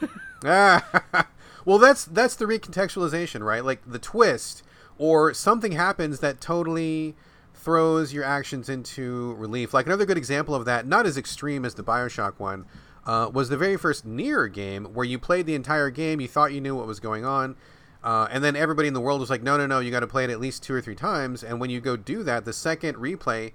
ah, 0.43 0.85
well, 1.65 1.77
that's 1.77 2.05
that's 2.05 2.35
the 2.35 2.45
recontextualization, 2.45 3.43
right? 3.43 3.65
Like 3.65 3.81
the 3.85 3.99
twist, 3.99 4.63
or 4.97 5.33
something 5.33 5.73
happens 5.73 6.19
that 6.19 6.39
totally 6.39 7.15
throws 7.53 8.13
your 8.13 8.23
actions 8.23 8.69
into 8.69 9.33
relief. 9.33 9.73
Like 9.73 9.87
another 9.87 10.05
good 10.05 10.17
example 10.17 10.53
of 10.53 10.65
that, 10.65 10.85
not 10.85 11.05
as 11.05 11.17
extreme 11.17 11.65
as 11.65 11.73
the 11.73 11.83
Bioshock 11.83 12.33
one, 12.37 12.65
uh, 13.05 13.29
was 13.33 13.49
the 13.49 13.57
very 13.57 13.77
first 13.77 14.07
NieR 14.07 14.51
game 14.51 14.85
where 14.93 15.05
you 15.05 15.17
played 15.17 15.47
the 15.47 15.55
entire 15.55 15.89
game, 15.89 16.21
you 16.21 16.27
thought 16.27 16.53
you 16.53 16.61
knew 16.61 16.75
what 16.75 16.85
was 16.85 16.99
going 16.99 17.25
on, 17.25 17.55
uh, 18.03 18.27
and 18.29 18.43
then 18.43 18.55
everybody 18.55 18.87
in 18.87 18.93
the 18.93 19.01
world 19.01 19.19
was 19.19 19.31
like, 19.31 19.41
no, 19.41 19.57
no, 19.57 19.65
no, 19.65 19.79
you 19.79 19.89
got 19.89 20.01
to 20.01 20.07
play 20.07 20.23
it 20.23 20.29
at 20.29 20.39
least 20.39 20.61
two 20.61 20.75
or 20.75 20.81
three 20.81 20.93
times. 20.93 21.43
And 21.43 21.59
when 21.59 21.71
you 21.71 21.81
go 21.81 21.97
do 21.97 22.21
that, 22.21 22.45
the 22.45 22.53
second 22.53 22.97
replay 22.97 23.53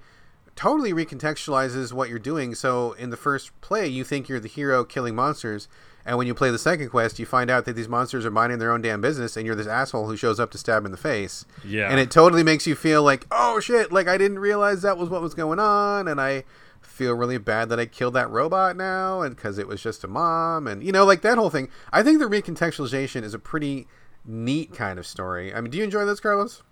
totally 0.57 0.93
recontextualizes 0.93 1.93
what 1.93 2.09
you're 2.09 2.19
doing. 2.19 2.57
So 2.57 2.93
in 2.93 3.11
the 3.11 3.17
first 3.17 3.59
play, 3.61 3.87
you 3.87 4.03
think 4.03 4.29
you're 4.29 4.41
the 4.41 4.49
hero 4.49 4.85
killing 4.85 5.15
monsters. 5.15 5.69
And 6.11 6.19
when 6.19 6.27
you 6.27 6.35
play 6.35 6.51
the 6.51 6.59
second 6.59 6.89
quest, 6.89 7.21
you 7.21 7.25
find 7.25 7.49
out 7.53 7.67
that 7.67 7.75
these 7.75 7.89
monsters 7.89 8.27
are 8.27 8.33
minding 8.33 8.59
their 8.59 8.73
own 8.73 8.83
damn 8.83 9.01
business, 9.01 9.37
and 9.37 9.47
you're 9.47 9.55
this 9.55 9.69
asshole 9.69 10.09
who 10.09 10.17
shows 10.17 10.41
up 10.41 10.51
to 10.51 10.59
stab 10.59 10.85
in 10.85 10.91
the 10.91 10.97
face. 10.97 11.45
Yeah. 11.65 11.89
And 11.89 12.01
it 12.01 12.11
totally 12.11 12.43
makes 12.43 12.67
you 12.67 12.75
feel 12.75 13.05
like, 13.05 13.29
oh 13.31 13.61
shit, 13.61 13.93
like 13.93 14.09
I 14.09 14.19
didn't 14.19 14.41
realize 14.41 14.83
that 14.83 14.99
was 14.99 15.09
what 15.09 15.23
was 15.23 15.35
going 15.35 15.61
on, 15.61 16.09
and 16.09 16.21
I 16.21 16.43
feel 16.81 17.15
really 17.15 17.39
bad 17.39 17.69
that 17.69 17.79
I 17.79 17.87
killed 17.87 18.15
that 18.15 18.29
robot 18.29 18.77
now, 18.77 19.23
and 19.23 19.37
because 19.37 19.57
it 19.57 19.69
was 19.69 19.81
just 19.81 20.03
a 20.03 20.09
mom, 20.09 20.67
and 20.67 20.83
you 20.83 20.91
know, 20.91 21.05
like 21.05 21.23
that 21.23 21.39
whole 21.39 21.49
thing. 21.49 21.69
I 21.93 22.03
think 22.03 22.19
the 22.19 22.25
recontextualization 22.25 23.23
is 23.23 23.33
a 23.33 23.39
pretty 23.39 23.87
neat 24.25 24.75
kind 24.75 24.99
of 24.99 25.07
story. 25.07 25.55
I 25.55 25.61
mean, 25.61 25.71
do 25.71 25.79
you 25.79 25.85
enjoy 25.85 26.05
those, 26.07 26.19
Carlos? 26.19 26.65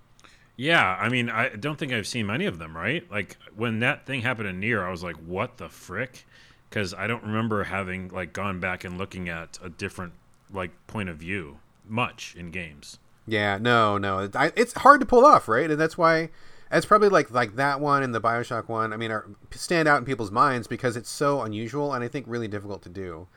Yeah, 0.56 0.96
I 1.00 1.08
mean, 1.08 1.30
I 1.30 1.50
don't 1.50 1.78
think 1.78 1.92
I've 1.92 2.08
seen 2.08 2.26
many 2.26 2.46
of 2.46 2.58
them. 2.58 2.76
Right? 2.76 3.08
Like 3.08 3.36
when 3.54 3.78
that 3.78 4.04
thing 4.04 4.22
happened 4.22 4.48
in 4.48 4.60
NieR, 4.60 4.84
I 4.84 4.90
was 4.90 5.04
like, 5.04 5.14
"What 5.14 5.58
the 5.58 5.68
frick?" 5.68 6.26
Because 6.68 6.92
I 6.94 7.06
don't 7.06 7.22
remember 7.22 7.64
having 7.64 8.08
like 8.08 8.32
gone 8.32 8.60
back 8.60 8.84
and 8.84 8.98
looking 8.98 9.28
at 9.28 9.58
a 9.62 9.68
different 9.68 10.12
like 10.52 10.70
point 10.86 11.08
of 11.08 11.16
view 11.16 11.58
much 11.86 12.34
in 12.36 12.50
games. 12.50 12.98
Yeah, 13.26 13.58
no, 13.58 13.98
no, 13.98 14.30
it's 14.34 14.72
hard 14.74 15.00
to 15.00 15.06
pull 15.06 15.24
off, 15.24 15.48
right? 15.48 15.70
And 15.70 15.78
that's 15.78 15.98
why 15.98 16.30
it's 16.70 16.86
probably 16.86 17.08
like 17.08 17.30
like 17.30 17.56
that 17.56 17.80
one 17.80 18.02
and 18.02 18.14
the 18.14 18.20
Bioshock 18.20 18.68
one. 18.68 18.92
I 18.92 18.96
mean, 18.96 19.10
are 19.10 19.26
stand 19.50 19.88
out 19.88 19.98
in 19.98 20.04
people's 20.04 20.30
minds 20.30 20.66
because 20.66 20.96
it's 20.96 21.10
so 21.10 21.42
unusual 21.42 21.92
and 21.92 22.02
I 22.02 22.08
think 22.08 22.26
really 22.28 22.48
difficult 22.48 22.82
to 22.82 22.88
do. 22.88 23.28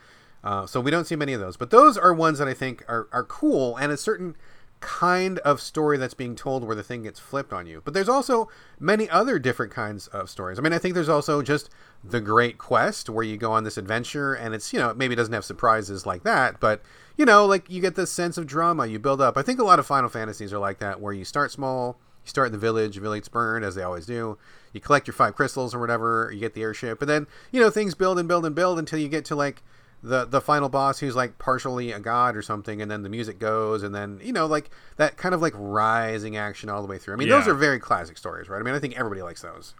Uh, 0.44 0.66
so 0.66 0.82
we 0.82 0.90
don't 0.90 1.06
see 1.06 1.16
many 1.16 1.34
of 1.34 1.40
those, 1.40 1.56
but 1.56 1.70
those 1.70 1.98
are 1.98 2.14
ones 2.14 2.40
that 2.40 2.48
I 2.48 2.54
think 2.54 2.84
are, 2.88 3.08
are 3.12 3.24
cool 3.24 3.78
and 3.78 3.92
a 3.92 3.98
certain 3.98 4.36
kind 4.80 5.38
of 5.40 5.62
story 5.62 5.98
that's 5.98 6.16
being 6.16 6.36
told 6.36 6.64
where 6.64 6.76
the 6.76 6.84
thing 6.84 7.04
gets 7.04 7.20
flipped 7.20 7.54
on 7.54 7.68
you. 7.68 7.82
But 7.86 7.94
there's 7.94 8.10
also 8.10 8.50
many 8.80 9.08
other 9.10 9.38
different 9.38 9.72
kinds 9.72 10.08
of 10.08 10.30
stories. 10.30 10.58
I 10.58 10.64
mean, 10.64 10.74
I 10.74 10.80
think 10.80 10.96
there's 10.96 11.10
also 11.10 11.44
just 11.44 11.70
the 12.04 12.22
Great 12.22 12.58
Quest 12.58 13.10
where 13.10 13.24
you 13.24 13.38
go 13.38 13.52
on 13.52 13.64
this 13.64 13.78
adventure 13.78 14.34
and 14.34 14.54
it's, 14.54 14.74
you 14.74 14.80
know, 14.80 14.94
maybe 14.94 15.14
it 15.14 15.18
doesn't 15.18 15.34
have 15.34 15.46
surprises 15.46 16.06
like 16.06 16.24
that, 16.24 16.60
but 16.60 16.82
you 17.18 17.26
know, 17.26 17.46
like 17.46 17.70
you 17.70 17.82
get 17.82 17.96
this 17.96 18.12
sense 18.12 18.38
of 18.38 18.48
drama 18.48 18.88
you 18.88 18.98
build 18.98 19.22
up. 19.22 19.38
I 19.38 19.44
think 19.44 19.60
a 19.60 19.64
lot 19.64 19.80
of 19.80 19.86
Final 19.86 20.10
Fantasies 20.10 20.52
are 20.54 20.60
like 20.60 20.80
that 20.80 21.00
where 21.00 21.14
you 21.14 21.26
start 21.26 21.52
small, 21.52 22.00
you 22.24 22.30
start 22.30 22.48
in 22.48 22.52
the 22.54 22.58
village, 22.58 22.98
village 22.98 23.30
burned 23.32 23.64
as 23.64 23.76
they 23.76 23.84
always 23.84 24.06
do. 24.06 24.38
You 24.74 24.82
collect 24.82 25.06
your 25.06 25.14
five 25.14 25.36
crystals 25.36 25.76
or 25.76 25.80
whatever, 25.80 26.32
you 26.34 26.40
get 26.40 26.54
the 26.54 26.64
airship, 26.64 27.02
and 27.02 27.10
then, 27.10 27.28
you 27.52 27.60
know, 27.60 27.70
things 27.70 27.94
build 27.94 28.18
and 28.18 28.28
build 28.28 28.46
and 28.46 28.56
build 28.56 28.80
until 28.80 29.00
you 29.00 29.10
get 29.10 29.26
to 29.26 29.36
like 29.36 29.62
the 30.04 30.26
the 30.26 30.42
final 30.42 30.70
boss 30.70 31.00
who's 31.00 31.16
like 31.16 31.38
partially 31.38 31.92
a 31.92 32.00
god 32.00 32.36
or 32.36 32.42
something 32.42 32.82
and 32.82 32.90
then 32.90 33.04
the 33.04 33.10
music 33.10 33.38
goes 33.38 33.84
and 33.84 33.94
then 33.94 34.20
you 34.24 34.34
know 34.34 34.48
like 34.48 34.70
that 34.98 35.16
kind 35.16 35.36
of 35.36 35.42
like 35.42 35.54
rising 35.56 36.36
action 36.36 36.70
all 36.70 36.82
the 36.82 36.88
way 36.88 36.98
through 36.98 37.14
i 37.14 37.18
mean 37.18 37.28
yeah. 37.28 37.38
those 37.38 37.48
are 37.48 37.54
very 37.54 37.80
classic 37.80 38.18
stories 38.18 38.50
right 38.50 38.60
i 38.60 38.64
mean 38.64 38.74
i 38.74 38.80
think 38.80 38.98
everybody 38.98 39.22
likes 39.22 39.44
those 39.44 39.76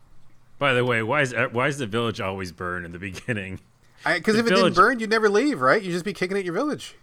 by 0.62 0.74
the 0.74 0.86
way 0.86 1.02
why 1.02 1.22
is 1.22 1.34
why 1.52 1.68
is 1.68 1.80
the 1.80 1.88
village 1.88 2.22
always 2.22 2.52
burned 2.52 2.86
in 2.86 2.92
the 2.92 3.00
beginning 3.10 3.60
because 4.06 4.36
if 4.36 4.46
village... 4.46 4.60
it 4.60 4.64
didn't 4.64 4.76
burn 4.76 5.00
you'd 5.00 5.10
never 5.10 5.28
leave 5.28 5.60
right 5.60 5.82
you'd 5.82 5.92
just 5.92 6.06
be 6.06 6.14
kicking 6.14 6.38
at 6.38 6.46
your 6.46 6.54
village 6.54 6.96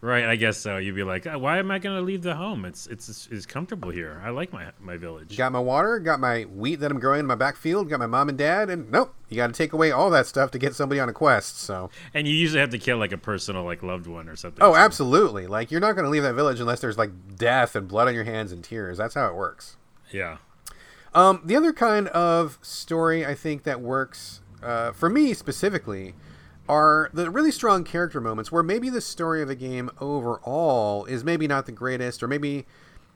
Right, 0.00 0.26
I 0.26 0.36
guess 0.36 0.56
so. 0.56 0.76
You'd 0.76 0.94
be 0.94 1.02
like, 1.02 1.26
oh, 1.26 1.38
"Why 1.38 1.58
am 1.58 1.72
I 1.72 1.80
going 1.80 1.96
to 1.96 2.02
leave 2.02 2.22
the 2.22 2.36
home? 2.36 2.64
It's, 2.64 2.86
it's 2.86 3.26
it's 3.32 3.46
comfortable 3.46 3.90
here. 3.90 4.22
I 4.24 4.30
like 4.30 4.52
my 4.52 4.70
my 4.78 4.96
village. 4.96 5.36
Got 5.36 5.50
my 5.50 5.58
water, 5.58 5.98
got 5.98 6.20
my 6.20 6.42
wheat 6.42 6.76
that 6.76 6.92
I'm 6.92 7.00
growing 7.00 7.18
in 7.18 7.26
my 7.26 7.34
back 7.34 7.56
field, 7.56 7.88
got 7.88 7.98
my 7.98 8.06
mom 8.06 8.28
and 8.28 8.38
dad, 8.38 8.70
and 8.70 8.92
nope, 8.92 9.12
you 9.28 9.36
got 9.36 9.48
to 9.48 9.52
take 9.52 9.72
away 9.72 9.90
all 9.90 10.08
that 10.10 10.28
stuff 10.28 10.52
to 10.52 10.58
get 10.58 10.76
somebody 10.76 11.00
on 11.00 11.08
a 11.08 11.12
quest. 11.12 11.58
So, 11.58 11.90
and 12.14 12.28
you 12.28 12.34
usually 12.34 12.60
have 12.60 12.70
to 12.70 12.78
kill 12.78 12.98
like 12.98 13.10
a 13.10 13.18
personal 13.18 13.64
like 13.64 13.82
loved 13.82 14.06
one 14.06 14.28
or 14.28 14.36
something. 14.36 14.62
Oh, 14.62 14.74
so. 14.74 14.78
absolutely. 14.78 15.48
Like 15.48 15.72
you're 15.72 15.80
not 15.80 15.96
going 15.96 16.04
to 16.04 16.10
leave 16.10 16.22
that 16.22 16.34
village 16.34 16.60
unless 16.60 16.78
there's 16.78 16.96
like 16.96 17.36
death 17.36 17.74
and 17.74 17.88
blood 17.88 18.06
on 18.06 18.14
your 18.14 18.22
hands 18.22 18.52
and 18.52 18.62
tears. 18.62 18.98
That's 18.98 19.16
how 19.16 19.26
it 19.26 19.34
works. 19.34 19.78
Yeah. 20.12 20.36
Um, 21.14 21.40
the 21.44 21.56
other 21.56 21.72
kind 21.72 22.08
of 22.08 22.58
story 22.62 23.24
I 23.24 23.34
think 23.34 23.62
that 23.64 23.80
works 23.80 24.40
uh, 24.62 24.92
for 24.92 25.08
me 25.08 25.34
specifically 25.34 26.14
are 26.68 27.10
the 27.14 27.30
really 27.30 27.50
strong 27.50 27.82
character 27.82 28.20
moments 28.20 28.52
where 28.52 28.62
maybe 28.62 28.90
the 28.90 29.00
story 29.00 29.40
of 29.40 29.48
the 29.48 29.56
game 29.56 29.90
overall 30.00 31.06
is 31.06 31.24
maybe 31.24 31.48
not 31.48 31.66
the 31.66 31.72
greatest, 31.72 32.22
or 32.22 32.28
maybe, 32.28 32.66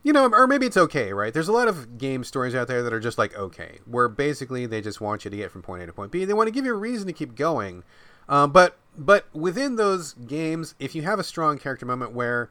you 0.03 0.13
know, 0.13 0.27
or 0.33 0.47
maybe 0.47 0.67
it's 0.67 0.77
okay, 0.77 1.13
right? 1.13 1.35
There's 1.35 1.49
a 1.49 1.53
lot 1.53 1.69
of 1.69 1.99
game 1.99 2.25
stories 2.25 2.55
out 2.55 2.67
there 2.67 2.83
that 2.83 2.93
are 2.93 3.01
just 3.01 3.19
like 3.19 3.37
okay, 3.37 3.79
where 3.85 4.09
basically 4.09 4.65
they 4.65 4.81
just 4.81 5.01
want 5.01 5.25
you 5.25 5.31
to 5.31 5.37
get 5.37 5.51
from 5.51 5.63
point 5.63 5.83
A 5.83 5.87
to 5.87 5.93
point 5.93 6.13
B. 6.13 6.25
They 6.25 6.33
want 6.33 6.47
to 6.47 6.53
give 6.53 6.65
you 6.65 6.73
a 6.73 6.79
reason 6.79 7.07
to 7.09 7.13
keep 7.13 7.35
going. 7.35 7.85
Um, 8.29 8.53
but 8.53 8.79
but 8.97 9.27
within 9.35 9.77
those 9.77 10.15
games, 10.15 10.75
if 10.79 10.95
you 10.95 11.03
have 11.03 11.19
a 11.19 11.25
strong 11.25 11.59
character 11.59 11.85
moment 11.85 12.13
where 12.13 12.51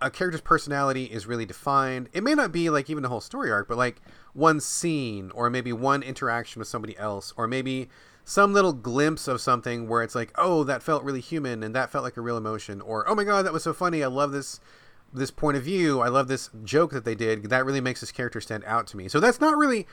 a 0.00 0.10
character's 0.10 0.40
personality 0.40 1.04
is 1.04 1.26
really 1.26 1.46
defined, 1.46 2.08
it 2.12 2.22
may 2.22 2.34
not 2.34 2.52
be 2.52 2.70
like 2.70 2.88
even 2.88 3.02
the 3.02 3.08
whole 3.08 3.20
story 3.20 3.50
arc, 3.50 3.68
but 3.68 3.76
like 3.76 4.00
one 4.32 4.60
scene 4.60 5.30
or 5.34 5.50
maybe 5.50 5.72
one 5.72 6.02
interaction 6.02 6.58
with 6.58 6.68
somebody 6.68 6.96
else, 6.96 7.32
or 7.36 7.46
maybe 7.46 7.88
some 8.24 8.52
little 8.52 8.72
glimpse 8.72 9.28
of 9.28 9.40
something 9.40 9.88
where 9.88 10.02
it's 10.02 10.14
like, 10.14 10.32
oh, 10.36 10.64
that 10.64 10.82
felt 10.82 11.02
really 11.02 11.20
human 11.20 11.62
and 11.62 11.74
that 11.74 11.90
felt 11.90 12.04
like 12.04 12.16
a 12.16 12.20
real 12.20 12.36
emotion, 12.36 12.80
or 12.80 13.08
oh 13.08 13.14
my 13.14 13.24
god, 13.24 13.42
that 13.42 13.52
was 13.52 13.64
so 13.64 13.72
funny. 13.72 14.02
I 14.02 14.08
love 14.08 14.32
this 14.32 14.60
this 15.12 15.30
point 15.30 15.56
of 15.56 15.64
view. 15.64 16.00
I 16.00 16.08
love 16.08 16.28
this 16.28 16.50
joke 16.62 16.92
that 16.92 17.04
they 17.04 17.16
did. 17.16 17.50
That 17.50 17.64
really 17.64 17.80
makes 17.80 18.00
this 18.00 18.12
character 18.12 18.40
stand 18.40 18.64
out 18.64 18.86
to 18.88 18.96
me. 18.96 19.08
So 19.08 19.18
that's 19.18 19.40
not 19.40 19.56
really 19.56 19.86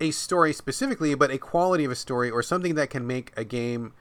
a 0.00 0.12
story 0.12 0.52
specifically, 0.52 1.14
but 1.14 1.30
a 1.30 1.38
quality 1.38 1.84
of 1.84 1.90
a 1.90 1.96
story 1.96 2.30
or 2.30 2.42
something 2.42 2.76
that 2.76 2.88
can 2.88 3.06
make 3.06 3.32
a 3.36 3.44
game 3.44 3.92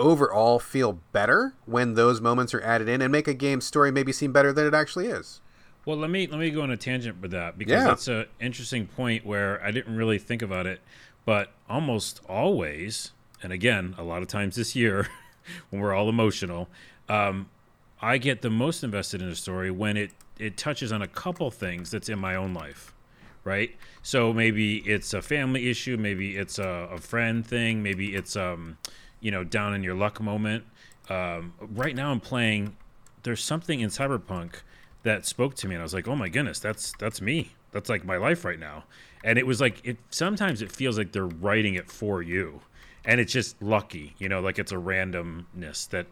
overall 0.00 0.58
feel 0.58 0.98
better 1.12 1.54
when 1.66 1.94
those 1.94 2.20
moments 2.20 2.54
are 2.54 2.60
added 2.62 2.88
in 2.88 3.02
and 3.02 3.12
make 3.12 3.28
a 3.28 3.34
game 3.34 3.60
story 3.60 3.92
maybe 3.92 4.12
seem 4.12 4.32
better 4.32 4.52
than 4.52 4.66
it 4.66 4.74
actually 4.74 5.06
is. 5.06 5.40
Well, 5.84 5.96
let 5.96 6.10
me 6.10 6.26
let 6.26 6.40
me 6.40 6.50
go 6.50 6.62
on 6.62 6.70
a 6.70 6.76
tangent 6.76 7.20
with 7.22 7.30
that 7.30 7.56
because 7.56 7.72
yeah. 7.72 7.84
that's 7.84 8.08
an 8.08 8.26
interesting 8.40 8.86
point 8.86 9.24
where 9.24 9.62
I 9.64 9.70
didn't 9.70 9.96
really 9.96 10.18
think 10.18 10.42
about 10.42 10.66
it, 10.66 10.80
but 11.24 11.52
almost 11.68 12.20
always, 12.28 13.12
and 13.42 13.52
again, 13.52 13.94
a 13.96 14.02
lot 14.02 14.22
of 14.22 14.28
times 14.28 14.56
this 14.56 14.76
year, 14.76 15.08
when 15.70 15.80
we're 15.80 15.94
all 15.94 16.08
emotional, 16.08 16.68
um, 17.08 17.48
I 18.02 18.18
get 18.18 18.42
the 18.42 18.50
most 18.50 18.82
invested 18.82 19.22
in 19.22 19.28
a 19.28 19.34
story 19.34 19.70
when 19.70 19.96
it 19.96 20.10
it 20.38 20.56
touches 20.56 20.90
on 20.90 21.02
a 21.02 21.08
couple 21.08 21.50
things 21.50 21.90
that's 21.90 22.08
in 22.08 22.18
my 22.18 22.34
own 22.34 22.54
life, 22.54 22.94
right? 23.44 23.74
So 24.02 24.32
maybe 24.32 24.78
it's 24.78 25.12
a 25.12 25.20
family 25.20 25.68
issue, 25.70 25.96
maybe 25.96 26.36
it's 26.36 26.58
a, 26.58 26.88
a 26.92 26.98
friend 26.98 27.46
thing, 27.46 27.82
maybe 27.82 28.14
it's 28.14 28.36
um, 28.36 28.78
you 29.20 29.30
know, 29.30 29.44
down 29.44 29.74
in 29.74 29.82
your 29.82 29.94
luck 29.94 30.20
moment. 30.20 30.64
Um, 31.08 31.54
right 31.60 31.94
now, 31.94 32.10
I'm 32.10 32.20
playing. 32.20 32.76
There's 33.22 33.42
something 33.42 33.80
in 33.80 33.90
Cyberpunk 33.90 34.56
that 35.02 35.26
spoke 35.26 35.54
to 35.56 35.68
me, 35.68 35.74
and 35.74 35.82
I 35.82 35.84
was 35.84 35.94
like, 35.94 36.08
oh 36.08 36.16
my 36.16 36.28
goodness, 36.28 36.60
that's 36.60 36.92
that's 36.98 37.20
me. 37.20 37.52
That's 37.72 37.88
like 37.88 38.04
my 38.04 38.16
life 38.16 38.44
right 38.44 38.58
now. 38.58 38.84
And 39.22 39.38
it 39.38 39.46
was 39.46 39.60
like 39.60 39.80
it. 39.84 39.98
Sometimes 40.10 40.62
it 40.62 40.72
feels 40.72 40.98
like 40.98 41.12
they're 41.12 41.26
writing 41.26 41.74
it 41.74 41.90
for 41.90 42.22
you 42.22 42.62
and 43.04 43.20
it's 43.20 43.32
just 43.32 43.60
lucky, 43.62 44.14
you 44.18 44.28
know, 44.28 44.40
like 44.40 44.58
it's 44.58 44.72
a 44.72 44.76
randomness 44.76 45.88
that 45.90 46.06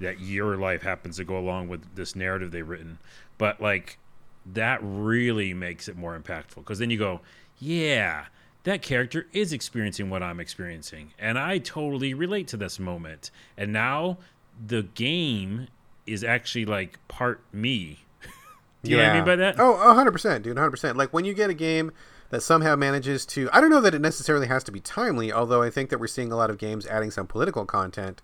that 0.00 0.20
your 0.20 0.56
life 0.56 0.82
happens 0.82 1.16
to 1.16 1.24
go 1.24 1.36
along 1.36 1.66
with 1.66 1.96
this 1.96 2.14
narrative 2.14 2.52
they've 2.52 2.68
written. 2.68 2.98
But 3.36 3.60
like 3.60 3.98
that 4.46 4.78
really 4.82 5.52
makes 5.52 5.88
it 5.88 5.96
more 5.96 6.18
impactful 6.18 6.56
because 6.56 6.78
then 6.78 6.90
you 6.90 6.98
go, 6.98 7.20
yeah, 7.58 8.26
that 8.64 8.82
character 8.82 9.26
is 9.32 9.52
experiencing 9.52 10.10
what 10.10 10.22
I'm 10.22 10.40
experiencing, 10.40 11.12
and 11.18 11.38
I 11.38 11.58
totally 11.58 12.14
relate 12.14 12.48
to 12.48 12.56
this 12.56 12.78
moment. 12.78 13.30
And 13.56 13.72
now 13.72 14.18
the 14.66 14.82
game 14.82 15.68
is 16.06 16.24
actually 16.24 16.64
like 16.64 16.98
part 17.08 17.40
me. 17.52 18.04
Do 18.82 18.90
you 18.90 18.96
yeah. 18.96 19.02
know 19.02 19.08
what 19.08 19.12
I 19.12 19.16
mean 19.16 19.26
by 19.26 19.36
that? 19.36 19.54
Oh, 19.58 19.74
100%, 19.74 20.42
dude, 20.42 20.56
100%. 20.56 20.96
Like 20.96 21.12
when 21.12 21.24
you 21.24 21.34
get 21.34 21.50
a 21.50 21.54
game 21.54 21.92
that 22.30 22.42
somehow 22.42 22.76
manages 22.76 23.24
to. 23.26 23.48
I 23.52 23.60
don't 23.60 23.70
know 23.70 23.80
that 23.80 23.94
it 23.94 24.00
necessarily 24.00 24.46
has 24.48 24.64
to 24.64 24.72
be 24.72 24.80
timely, 24.80 25.32
although 25.32 25.62
I 25.62 25.70
think 25.70 25.90
that 25.90 25.98
we're 25.98 26.06
seeing 26.06 26.32
a 26.32 26.36
lot 26.36 26.50
of 26.50 26.58
games 26.58 26.86
adding 26.86 27.10
some 27.10 27.26
political 27.26 27.64
content 27.64 28.22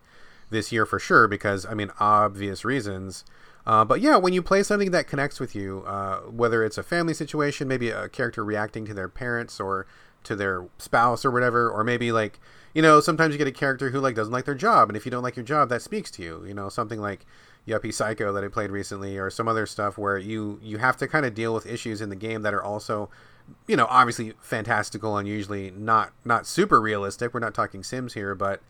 this 0.50 0.70
year 0.72 0.84
for 0.84 0.98
sure, 0.98 1.26
because, 1.26 1.64
I 1.64 1.74
mean, 1.74 1.90
obvious 1.98 2.64
reasons. 2.64 3.24
Uh, 3.66 3.84
but 3.84 4.00
yeah, 4.00 4.16
when 4.16 4.34
you 4.34 4.42
play 4.42 4.62
something 4.62 4.90
that 4.90 5.06
connects 5.06 5.40
with 5.40 5.54
you, 5.54 5.84
uh, 5.86 6.18
whether 6.20 6.62
it's 6.62 6.76
a 6.76 6.82
family 6.82 7.14
situation, 7.14 7.66
maybe 7.66 7.88
a 7.88 8.08
character 8.10 8.44
reacting 8.44 8.84
to 8.84 8.92
their 8.92 9.08
parents 9.08 9.58
or 9.58 9.86
to 10.24 10.36
their 10.36 10.66
spouse 10.78 11.24
or 11.24 11.30
whatever, 11.30 11.70
or 11.70 11.84
maybe 11.84 12.12
like, 12.12 12.38
you 12.74 12.82
know, 12.82 13.00
sometimes 13.00 13.32
you 13.32 13.38
get 13.38 13.46
a 13.46 13.52
character 13.52 13.90
who 13.90 14.00
like 14.00 14.14
doesn't 14.14 14.32
like 14.32 14.44
their 14.44 14.54
job, 14.54 14.88
and 14.88 14.96
if 14.96 15.04
you 15.04 15.10
don't 15.10 15.22
like 15.22 15.36
your 15.36 15.44
job, 15.44 15.68
that 15.68 15.82
speaks 15.82 16.10
to 16.12 16.22
you. 16.22 16.44
You 16.46 16.54
know, 16.54 16.68
something 16.68 17.00
like 17.00 17.24
Yuppie 17.68 17.94
Psycho 17.94 18.32
that 18.32 18.44
I 18.44 18.48
played 18.48 18.70
recently, 18.70 19.16
or 19.16 19.30
some 19.30 19.48
other 19.48 19.66
stuff 19.66 19.96
where 19.96 20.18
you 20.18 20.58
you 20.62 20.78
have 20.78 20.96
to 20.98 21.08
kind 21.08 21.24
of 21.24 21.34
deal 21.34 21.54
with 21.54 21.66
issues 21.66 22.00
in 22.00 22.08
the 22.08 22.16
game 22.16 22.42
that 22.42 22.54
are 22.54 22.62
also 22.62 23.10
you 23.66 23.76
know, 23.76 23.86
obviously 23.88 24.32
fantastical 24.40 25.16
and 25.16 25.28
usually 25.28 25.70
not 25.70 26.12
not 26.24 26.46
super 26.46 26.80
realistic. 26.80 27.34
We're 27.34 27.40
not 27.40 27.54
talking 27.54 27.82
Sims 27.82 28.14
here, 28.14 28.34
but 28.34 28.60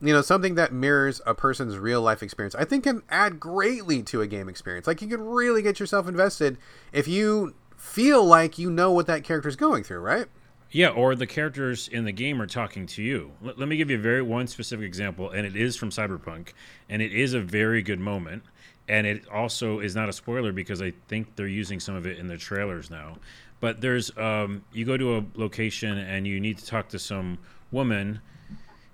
you 0.00 0.12
know, 0.12 0.22
something 0.22 0.54
that 0.54 0.72
mirrors 0.72 1.20
a 1.26 1.34
person's 1.34 1.76
real 1.76 2.00
life 2.00 2.22
experience, 2.22 2.54
I 2.54 2.64
think 2.64 2.84
can 2.84 3.02
add 3.10 3.38
greatly 3.38 4.02
to 4.04 4.22
a 4.22 4.26
game 4.26 4.48
experience. 4.48 4.86
Like 4.86 5.02
you 5.02 5.08
could 5.08 5.20
really 5.20 5.62
get 5.62 5.78
yourself 5.78 6.08
invested 6.08 6.56
if 6.92 7.06
you 7.06 7.54
feel 7.76 8.24
like 8.24 8.58
you 8.58 8.70
know 8.70 8.90
what 8.92 9.06
that 9.06 9.24
character 9.24 9.48
is 9.48 9.56
going 9.56 9.84
through, 9.84 10.00
right? 10.00 10.26
Yeah, 10.72 10.88
or 10.88 11.16
the 11.16 11.26
characters 11.26 11.88
in 11.88 12.04
the 12.04 12.12
game 12.12 12.40
are 12.40 12.46
talking 12.46 12.86
to 12.86 13.02
you. 13.02 13.32
Let, 13.42 13.58
let 13.58 13.68
me 13.68 13.76
give 13.76 13.90
you 13.90 13.96
a 13.96 14.00
very 14.00 14.22
one 14.22 14.46
specific 14.46 14.86
example, 14.86 15.30
and 15.30 15.46
it 15.46 15.56
is 15.56 15.76
from 15.76 15.90
Cyberpunk, 15.90 16.52
and 16.88 17.02
it 17.02 17.12
is 17.12 17.34
a 17.34 17.40
very 17.40 17.82
good 17.82 17.98
moment 17.98 18.44
and 18.90 19.06
it 19.06 19.22
also 19.28 19.78
is 19.78 19.94
not 19.94 20.08
a 20.08 20.12
spoiler 20.12 20.50
because 20.50 20.82
I 20.82 20.92
think 21.06 21.36
they're 21.36 21.46
using 21.46 21.78
some 21.78 21.94
of 21.94 22.06
it 22.06 22.18
in 22.18 22.26
the 22.26 22.36
trailers 22.36 22.90
now. 22.90 23.18
But 23.60 23.80
there's 23.80 24.14
um, 24.18 24.64
you 24.72 24.84
go 24.84 24.96
to 24.96 25.18
a 25.18 25.24
location 25.36 25.96
and 25.96 26.26
you 26.26 26.40
need 26.40 26.58
to 26.58 26.66
talk 26.66 26.88
to 26.88 26.98
some 26.98 27.38
woman. 27.70 28.20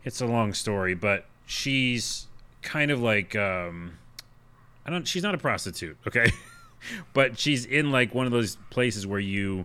It's 0.04 0.20
a 0.20 0.26
long 0.26 0.52
story, 0.52 0.94
but 0.94 1.24
she's 1.46 2.26
kind 2.60 2.90
of 2.90 3.00
like 3.00 3.34
um, 3.36 3.94
I 4.84 4.90
don't. 4.90 5.08
She's 5.08 5.22
not 5.22 5.34
a 5.34 5.38
prostitute, 5.38 5.96
okay, 6.06 6.30
but 7.14 7.38
she's 7.38 7.64
in 7.64 7.90
like 7.90 8.14
one 8.14 8.26
of 8.26 8.32
those 8.32 8.58
places 8.68 9.06
where 9.06 9.20
you 9.20 9.64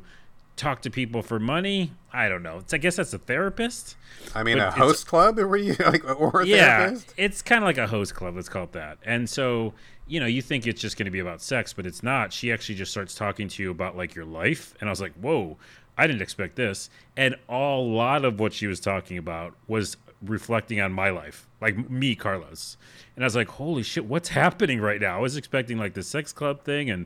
talk 0.56 0.82
to 0.84 0.90
people 0.90 1.22
for 1.22 1.40
money. 1.40 1.92
I 2.14 2.30
don't 2.30 2.44
know. 2.44 2.58
It's, 2.58 2.74
I 2.74 2.78
guess 2.78 2.98
that's 2.98 3.14
a 3.14 3.18
therapist. 3.18 3.96
I 4.36 4.44
mean, 4.44 4.60
a 4.60 4.72
host 4.72 5.08
club, 5.08 5.38
where 5.38 5.56
you 5.56 5.76
like, 5.80 6.04
or 6.20 6.42
a 6.42 6.46
yeah, 6.46 6.80
therapist? 6.80 7.14
it's 7.18 7.42
kind 7.42 7.64
of 7.64 7.68
like 7.68 7.78
a 7.78 7.88
host 7.88 8.16
club. 8.16 8.36
Let's 8.36 8.50
call 8.50 8.66
it 8.66 8.74
that. 8.74 8.98
And 9.04 9.30
so 9.30 9.74
you 10.12 10.20
know, 10.20 10.26
you 10.26 10.42
think 10.42 10.68
it's 10.68 10.82
just 10.82 10.98
going 10.98 11.06
to 11.06 11.12
be 11.12 11.20
about 11.20 11.42
sex, 11.42 11.72
but 11.72 11.86
it's 11.86 12.04
not. 12.04 12.34
She 12.34 12.52
actually 12.52 12.76
just 12.76 12.92
starts 12.92 13.16
talking 13.16 13.48
to 13.48 13.64
you 13.64 13.72
about 13.72 13.96
like 13.96 14.14
your 14.14 14.26
life, 14.26 14.74
and 14.82 14.90
I 14.90 14.92
was 14.92 15.00
like, 15.00 15.14
whoa, 15.14 15.58
I 15.98 16.06
didn't 16.06 16.22
expect 16.22 16.58
this. 16.58 16.90
And 17.16 17.36
a 17.48 17.78
lot 17.78 18.26
of 18.26 18.38
what 18.38 18.52
she 18.52 18.68
was 18.68 18.82
talking 18.82 19.18
about 19.18 19.56
was 19.70 19.96
reflecting 20.22 20.82
on 20.82 20.92
my 20.92 21.12
life, 21.12 21.48
like 21.62 21.90
me, 21.90 22.16
Carlos. 22.16 22.76
And 23.16 23.24
I 23.24 23.26
was 23.26 23.38
like, 23.38 23.48
holy 23.48 23.84
shit, 23.84 24.06
what's 24.06 24.30
happening 24.42 24.82
right 24.82 25.00
now? 25.00 25.18
I 25.18 25.22
was 25.22 25.38
expecting 25.38 25.78
like 25.78 25.94
the 25.94 26.04
sex 26.04 26.34
club 26.34 26.66
thing, 26.66 26.90
and 26.90 27.06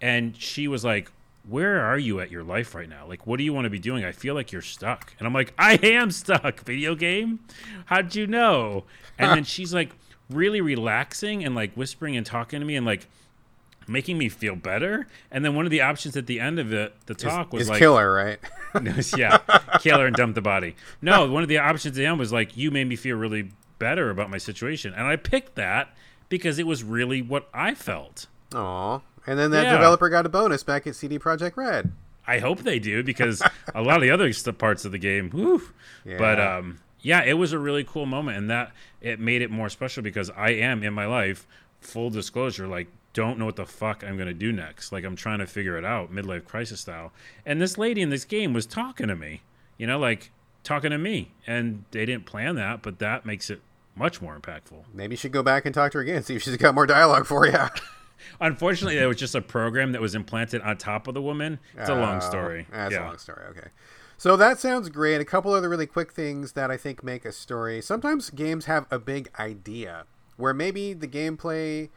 and 0.00 0.36
she 0.36 0.66
was 0.66 0.84
like, 0.84 1.12
where 1.50 1.84
are 1.84 1.98
you 1.98 2.20
at 2.20 2.30
your 2.30 2.44
life 2.44 2.74
right 2.74 2.88
now? 2.88 3.06
Like, 3.06 3.26
what 3.26 3.38
do 3.38 3.44
you 3.44 3.52
want 3.52 3.64
to 3.64 3.70
be 3.70 3.78
doing? 3.78 4.04
I 4.04 4.12
feel 4.12 4.34
like 4.34 4.52
you're 4.52 4.62
stuck. 4.62 5.14
And 5.18 5.26
I'm 5.26 5.34
like, 5.34 5.52
I 5.58 5.74
am 5.82 6.10
stuck. 6.10 6.60
Video 6.64 6.94
game? 6.94 7.40
How'd 7.86 8.14
you 8.14 8.26
know? 8.26 8.84
And 9.18 9.30
then 9.30 9.44
she's 9.44 9.74
like, 9.74 9.90
really 10.30 10.60
relaxing 10.60 11.44
and 11.44 11.54
like 11.54 11.74
whispering 11.74 12.16
and 12.16 12.24
talking 12.24 12.60
to 12.60 12.66
me 12.66 12.76
and 12.76 12.86
like 12.86 13.08
making 13.88 14.16
me 14.16 14.28
feel 14.28 14.54
better. 14.54 15.06
And 15.30 15.44
then 15.44 15.54
one 15.54 15.64
of 15.64 15.70
the 15.70 15.80
options 15.80 16.16
at 16.16 16.26
the 16.26 16.40
end 16.40 16.58
of 16.58 16.72
it, 16.72 16.94
the 17.06 17.14
talk 17.14 17.48
is, 17.48 17.52
was 17.52 17.62
is 17.62 17.68
like, 17.70 17.78
killer, 17.78 18.12
right? 18.12 18.38
yeah, 19.16 19.38
kill 19.80 19.98
her 19.98 20.06
and 20.06 20.14
dump 20.14 20.34
the 20.34 20.40
body. 20.40 20.76
No, 21.02 21.30
one 21.30 21.42
of 21.42 21.48
the 21.48 21.58
options 21.58 21.86
at 21.86 21.94
the 21.94 22.06
end 22.06 22.18
was 22.18 22.32
like, 22.32 22.56
you 22.56 22.70
made 22.70 22.88
me 22.88 22.96
feel 22.96 23.16
really 23.16 23.50
better 23.78 24.10
about 24.10 24.30
my 24.30 24.38
situation, 24.38 24.94
and 24.94 25.06
I 25.06 25.16
picked 25.16 25.56
that 25.56 25.94
because 26.28 26.58
it 26.58 26.66
was 26.66 26.84
really 26.84 27.20
what 27.20 27.48
I 27.52 27.74
felt. 27.74 28.28
Aw. 28.54 29.00
And 29.26 29.38
then 29.38 29.50
that 29.52 29.64
Yeah. 29.64 29.72
developer 29.72 30.08
got 30.08 30.26
a 30.26 30.28
bonus 30.28 30.62
back 30.62 30.86
at 30.86 30.94
CD 30.96 31.18
Projekt 31.18 31.56
Red. 31.56 31.92
I 32.26 32.38
hope 32.38 32.60
they 32.60 32.78
do 32.78 33.02
because 33.02 33.42
a 33.74 33.82
lot 33.82 33.96
of 33.96 34.02
the 34.02 34.10
other 34.10 34.32
parts 34.52 34.84
of 34.84 34.92
the 34.92 34.98
game, 34.98 35.30
whew. 35.30 35.62
But 36.04 36.38
Yeah. 36.38 36.56
um, 36.56 36.78
yeah, 37.00 37.22
it 37.24 37.34
was 37.34 37.52
a 37.52 37.58
really 37.58 37.84
cool 37.84 38.06
moment, 38.06 38.36
and 38.38 38.50
that 38.50 38.72
it 39.00 39.18
made 39.20 39.42
it 39.42 39.50
more 39.50 39.68
special 39.68 40.02
because 40.02 40.30
I 40.30 40.50
am 40.50 40.82
in 40.82 40.92
my 40.94 41.06
life, 41.06 41.46
full 41.80 42.10
disclosure, 42.10 42.66
like 42.66 42.88
don't 43.12 43.38
know 43.38 43.46
what 43.46 43.56
the 43.56 43.66
fuck 43.66 44.04
I'm 44.04 44.16
gonna 44.16 44.32
do 44.34 44.52
next. 44.52 44.92
Like 44.92 45.04
I'm 45.04 45.16
trying 45.16 45.40
to 45.40 45.46
figure 45.46 45.76
it 45.76 45.84
out, 45.84 46.12
midlife 46.12 46.44
crisis 46.44 46.80
style. 46.80 47.12
And 47.44 47.60
this 47.60 47.76
lady 47.78 48.02
in 48.02 48.10
this 48.10 48.24
game 48.24 48.52
was 48.52 48.66
talking 48.66 49.08
to 49.08 49.16
me, 49.16 49.42
you 49.78 49.86
know, 49.86 49.98
like 49.98 50.30
talking 50.62 50.90
to 50.90 50.98
me, 50.98 51.32
and 51.46 51.84
they 51.90 52.06
didn't 52.06 52.26
plan 52.26 52.54
that, 52.56 52.82
but 52.82 52.98
that 53.00 53.24
makes 53.26 53.50
it 53.50 53.60
much 53.96 54.22
more 54.22 54.38
impactful. 54.38 54.84
Maybe 54.94 55.14
you 55.14 55.16
should 55.16 55.32
go 55.32 55.42
back 55.42 55.64
and 55.66 55.74
talk 55.74 55.90
to 55.92 55.98
her 55.98 56.02
again, 56.02 56.22
see 56.22 56.36
if 56.36 56.42
she's 56.42 56.56
got 56.56 56.74
more 56.74 56.86
dialogue 56.86 57.26
for 57.26 57.46
you. 57.46 57.52
Unfortunately, 58.40 58.96
there 58.96 59.08
was 59.08 59.16
just 59.16 59.34
a 59.34 59.40
program 59.42 59.92
that 59.92 60.00
was 60.00 60.14
implanted 60.14 60.62
on 60.62 60.76
top 60.76 61.06
of 61.08 61.14
the 61.14 61.22
woman. 61.22 61.58
It's 61.76 61.88
a 61.88 61.94
long 61.94 62.16
Oh, 62.16 62.20
story. 62.28 62.66
That's 62.70 62.92
yeah. 62.92 63.04
a 63.04 63.06
long 63.06 63.18
story. 63.18 63.44
Okay. 63.50 63.68
So 64.18 64.36
that 64.36 64.58
sounds 64.58 64.88
great. 64.90 65.20
A 65.20 65.24
couple 65.24 65.52
other 65.54 65.68
really 65.68 65.86
quick 65.86 66.12
things 66.12 66.52
that 66.52 66.70
I 66.70 66.76
think 66.76 67.02
make 67.02 67.24
a 67.24 67.32
story. 67.32 67.80
Sometimes 67.80 68.28
games 68.30 68.66
have 68.66 68.86
a 68.90 68.98
big 68.98 69.30
idea 69.38 70.04
where 70.36 70.52
maybe 70.52 70.92
the 70.92 71.08
gameplay 71.08 71.88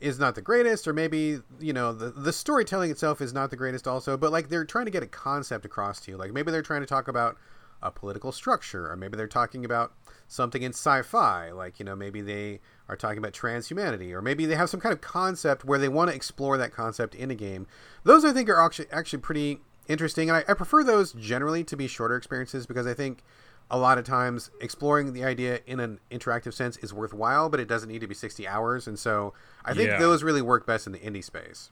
is 0.00 0.18
not 0.18 0.34
the 0.34 0.42
greatest, 0.42 0.86
or 0.88 0.92
maybe 0.92 1.40
you 1.60 1.72
know 1.72 1.92
the 1.92 2.10
the 2.10 2.32
storytelling 2.32 2.90
itself 2.90 3.20
is 3.20 3.32
not 3.32 3.50
the 3.50 3.56
greatest 3.56 3.86
also. 3.88 4.16
But 4.16 4.32
like 4.32 4.48
they're 4.48 4.64
trying 4.64 4.84
to 4.86 4.90
get 4.90 5.02
a 5.02 5.06
concept 5.08 5.64
across 5.64 6.00
to 6.02 6.10
you. 6.12 6.16
Like 6.16 6.32
maybe 6.32 6.50
they're 6.52 6.62
trying 6.62 6.80
to 6.82 6.86
talk 6.86 7.08
about 7.08 7.36
a 7.82 7.90
political 7.90 8.30
structure, 8.32 8.90
or 8.90 8.96
maybe 8.96 9.16
they're 9.16 9.26
talking 9.26 9.64
about 9.64 9.92
something 10.32 10.62
in 10.62 10.72
sci-fi. 10.72 11.50
Like 11.50 11.78
you 11.78 11.84
know 11.84 11.94
maybe 11.94 12.20
they 12.20 12.60
are 12.88 12.96
talking 12.96 13.18
about 13.18 13.32
transhumanity, 13.32 14.12
or 14.12 14.22
maybe 14.22 14.46
they 14.46 14.54
have 14.56 14.70
some 14.70 14.80
kind 14.80 14.92
of 14.92 15.00
concept 15.00 15.64
where 15.64 15.78
they 15.78 15.88
want 15.88 16.10
to 16.10 16.16
explore 16.16 16.56
that 16.58 16.72
concept 16.72 17.14
in 17.14 17.30
a 17.30 17.34
game. 17.34 17.66
Those 18.04 18.24
I 18.24 18.32
think 18.32 18.48
are 18.48 18.60
actually 18.60 18.86
actually 18.90 19.20
pretty 19.20 19.58
interesting, 19.88 20.30
and 20.30 20.36
I, 20.38 20.50
I 20.50 20.54
prefer 20.54 20.82
those 20.82 21.12
generally 21.12 21.64
to 21.64 21.76
be 21.76 21.86
shorter 21.86 22.16
experiences 22.16 22.66
because 22.66 22.86
I 22.86 22.94
think 22.94 23.22
a 23.70 23.78
lot 23.78 23.96
of 23.96 24.04
times 24.04 24.50
exploring 24.60 25.12
the 25.12 25.24
idea 25.24 25.60
in 25.66 25.80
an 25.80 25.98
interactive 26.10 26.52
sense 26.52 26.76
is 26.78 26.92
worthwhile, 26.92 27.48
but 27.48 27.58
it 27.60 27.68
doesn't 27.68 27.88
need 27.88 28.00
to 28.00 28.06
be 28.06 28.14
60 28.14 28.46
hours. 28.46 28.86
And 28.86 28.98
so 28.98 29.32
I 29.64 29.72
think 29.72 29.90
Yeah. 29.90 29.98
those 29.98 30.22
really 30.22 30.42
work 30.42 30.66
best 30.66 30.86
in 30.86 30.92
the 30.92 30.98
indie 30.98 31.24
space. 31.24 31.70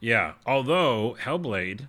Yeah, 0.00 0.34
although 0.46 1.16
Hellblade, 1.20 1.88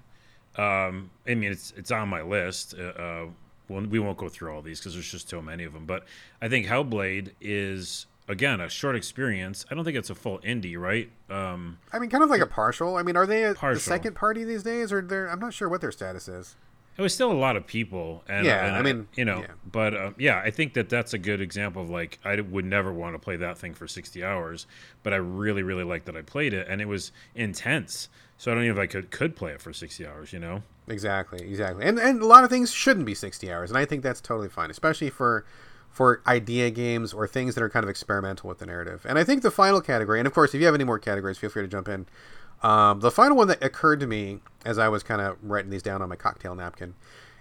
um, 0.55 1.11
I 1.27 1.35
mean, 1.35 1.51
it's 1.51 1.73
it's 1.77 1.91
on 1.91 2.09
my 2.09 2.21
list. 2.21 2.73
Uh, 2.77 2.83
uh, 2.83 3.25
well, 3.69 3.85
we 3.85 3.99
won't 3.99 4.17
go 4.17 4.27
through 4.27 4.53
all 4.53 4.61
these 4.61 4.79
because 4.79 4.93
there's 4.93 5.09
just 5.09 5.29
so 5.29 5.41
many 5.41 5.63
of 5.63 5.73
them. 5.73 5.85
But 5.85 6.05
I 6.41 6.49
think 6.49 6.65
Hellblade 6.65 7.31
is 7.39 8.07
again 8.27 8.59
a 8.61 8.69
short 8.69 8.95
experience. 8.95 9.65
I 9.69 9.75
don't 9.75 9.85
think 9.85 9.97
it's 9.97 10.09
a 10.09 10.15
full 10.15 10.39
indie, 10.39 10.77
right? 10.77 11.09
Um, 11.29 11.79
I 11.93 11.99
mean, 11.99 12.09
kind 12.09 12.23
of 12.23 12.29
like 12.29 12.41
a 12.41 12.47
partial. 12.47 12.95
I 12.97 13.03
mean, 13.03 13.15
are 13.15 13.25
they 13.25 13.43
a, 13.43 13.53
the 13.53 13.79
second 13.79 14.15
party 14.15 14.43
these 14.43 14.63
days, 14.63 14.91
or 14.91 15.01
they're? 15.01 15.27
I'm 15.27 15.39
not 15.39 15.53
sure 15.53 15.69
what 15.69 15.81
their 15.81 15.91
status 15.91 16.27
is. 16.27 16.55
it 16.97 17.01
was 17.01 17.13
still 17.13 17.31
a 17.31 17.33
lot 17.33 17.55
of 17.55 17.65
people, 17.67 18.23
and 18.27 18.45
Yeah, 18.45 18.65
and 18.65 18.75
I 18.75 18.81
mean, 18.81 19.07
you 19.15 19.25
know, 19.25 19.41
yeah. 19.41 19.47
but 19.71 19.93
uh, 19.93 20.11
yeah, 20.17 20.41
I 20.43 20.51
think 20.51 20.73
that 20.73 20.89
that's 20.89 21.13
a 21.13 21.17
good 21.17 21.41
example 21.41 21.81
of 21.81 21.89
like 21.89 22.19
I 22.23 22.39
would 22.39 22.65
never 22.65 22.91
want 22.93 23.15
to 23.15 23.19
play 23.19 23.35
that 23.37 23.57
thing 23.57 23.73
for 23.73 23.87
60 23.87 24.23
hours, 24.23 24.67
but 25.03 25.13
I 25.13 25.17
really, 25.17 25.63
really 25.63 25.83
liked 25.83 26.05
that 26.05 26.15
I 26.15 26.21
played 26.21 26.53
it, 26.53 26.67
and 26.69 26.81
it 26.81 26.87
was 26.87 27.11
intense. 27.35 28.09
So 28.39 28.49
I 28.49 28.55
don't 28.55 28.63
even 28.63 28.77
if 28.77 28.81
I 28.81 28.87
could 28.87 29.11
could 29.11 29.35
play 29.35 29.51
it 29.51 29.61
for 29.61 29.73
60 29.73 30.07
hours, 30.07 30.31
you 30.31 30.39
know. 30.39 30.63
Exactly, 30.87 31.41
exactly. 31.41 31.85
And 31.85 31.99
and 31.99 32.21
a 32.21 32.25
lot 32.25 32.45
of 32.45 32.49
things 32.49 32.71
shouldn't 32.71 33.05
be 33.05 33.13
60 33.13 33.51
hours, 33.51 33.69
and 33.69 33.77
I 33.77 33.83
think 33.83 34.01
that's 34.01 34.21
totally 34.21 34.47
fine, 34.47 34.71
especially 34.71 35.09
for 35.09 35.45
for 35.91 36.21
idea 36.25 36.71
games 36.71 37.13
or 37.13 37.27
things 37.27 37.53
that 37.55 37.61
are 37.61 37.69
kind 37.69 37.83
of 37.83 37.89
experimental 37.89 38.47
with 38.47 38.59
the 38.59 38.65
narrative. 38.65 39.05
And 39.07 39.19
I 39.19 39.25
think 39.25 39.41
the 39.41 39.51
final 39.51 39.81
category, 39.81 40.19
and 40.19 40.27
of 40.27 40.33
course, 40.33 40.53
if 40.53 40.61
you 40.61 40.65
have 40.67 40.75
any 40.75 40.85
more 40.85 40.99
categories, 40.99 41.37
feel 41.37 41.49
free 41.49 41.63
to 41.63 41.67
jump 41.67 41.89
in. 41.89 42.05
Um, 42.63 43.01
the 43.01 43.11
final 43.11 43.35
one 43.35 43.49
that 43.49 43.61
occurred 43.61 43.99
to 43.99 44.07
me 44.07 44.39
as 44.63 44.79
I 44.79 44.87
was 44.87 45.03
kind 45.03 45.19
of 45.19 45.37
writing 45.41 45.69
these 45.69 45.83
down 45.83 46.01
on 46.01 46.07
my 46.07 46.15
cocktail 46.15 46.55
napkin 46.55 46.95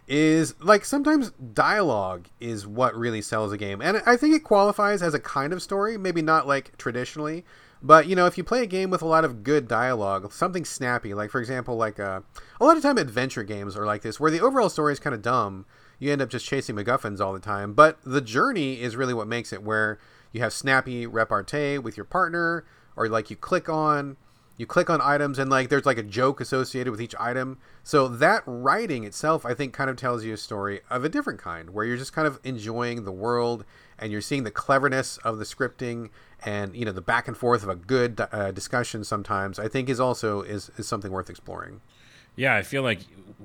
is 0.08 0.60
like 0.60 0.84
sometimes 0.84 1.30
dialogue 1.30 2.26
is 2.40 2.66
what 2.66 2.96
really 2.96 3.22
sells 3.22 3.52
a 3.52 3.56
game. 3.56 3.80
And 3.80 4.02
I 4.04 4.16
think 4.16 4.34
it 4.34 4.42
qualifies 4.42 5.00
as 5.00 5.14
a 5.14 5.20
kind 5.20 5.52
of 5.52 5.62
story, 5.62 5.96
maybe 5.96 6.22
not 6.22 6.48
like 6.48 6.76
traditionally, 6.76 7.44
but 7.82 8.06
you 8.06 8.16
know, 8.16 8.26
if 8.26 8.36
you 8.36 8.44
play 8.44 8.62
a 8.62 8.66
game 8.66 8.90
with 8.90 9.02
a 9.02 9.06
lot 9.06 9.24
of 9.24 9.42
good 9.42 9.68
dialogue, 9.68 10.32
something 10.32 10.64
snappy, 10.64 11.14
like 11.14 11.30
for 11.30 11.40
example, 11.40 11.76
like 11.76 12.00
uh, 12.00 12.20
a 12.60 12.64
lot 12.64 12.76
of 12.76 12.82
time 12.82 12.98
adventure 12.98 13.44
games 13.44 13.76
are 13.76 13.86
like 13.86 14.02
this, 14.02 14.18
where 14.18 14.30
the 14.30 14.40
overall 14.40 14.68
story 14.68 14.92
is 14.92 15.00
kind 15.00 15.14
of 15.14 15.22
dumb. 15.22 15.66
You 15.98 16.12
end 16.12 16.22
up 16.22 16.28
just 16.28 16.46
chasing 16.46 16.76
MacGuffins 16.76 17.20
all 17.20 17.32
the 17.32 17.40
time, 17.40 17.74
but 17.74 17.98
the 18.04 18.20
journey 18.20 18.80
is 18.80 18.96
really 18.96 19.14
what 19.14 19.26
makes 19.26 19.52
it. 19.52 19.62
Where 19.62 19.98
you 20.32 20.40
have 20.40 20.52
snappy 20.52 21.06
repartee 21.06 21.78
with 21.78 21.96
your 21.96 22.04
partner, 22.04 22.64
or 22.96 23.08
like 23.08 23.30
you 23.30 23.36
click 23.36 23.68
on 23.68 24.16
you 24.58 24.66
click 24.66 24.90
on 24.90 25.00
items 25.00 25.38
and 25.38 25.48
like 25.48 25.68
there's 25.68 25.86
like 25.86 25.98
a 25.98 26.02
joke 26.02 26.40
associated 26.40 26.90
with 26.90 27.00
each 27.00 27.14
item 27.18 27.58
so 27.84 28.08
that 28.08 28.42
writing 28.44 29.04
itself 29.04 29.46
i 29.46 29.54
think 29.54 29.72
kind 29.72 29.88
of 29.88 29.96
tells 29.96 30.24
you 30.24 30.34
a 30.34 30.36
story 30.36 30.80
of 30.90 31.04
a 31.04 31.08
different 31.08 31.38
kind 31.38 31.70
where 31.70 31.86
you're 31.86 31.96
just 31.96 32.12
kind 32.12 32.26
of 32.26 32.38
enjoying 32.42 33.04
the 33.04 33.12
world 33.12 33.64
and 33.98 34.12
you're 34.12 34.20
seeing 34.20 34.42
the 34.42 34.50
cleverness 34.50 35.16
of 35.18 35.38
the 35.38 35.44
scripting 35.44 36.10
and 36.44 36.74
you 36.76 36.84
know 36.84 36.92
the 36.92 37.00
back 37.00 37.26
and 37.28 37.36
forth 37.36 37.62
of 37.62 37.68
a 37.68 37.74
good 37.76 38.20
uh, 38.32 38.50
discussion 38.52 39.02
sometimes 39.04 39.58
i 39.58 39.66
think 39.68 39.88
is 39.88 39.98
also 40.00 40.42
is, 40.42 40.70
is 40.76 40.86
something 40.86 41.10
worth 41.12 41.28
exploring 41.30 41.80
Yeah, 42.36 42.54
I 42.54 42.62
feel 42.62 42.82
like 42.84 43.00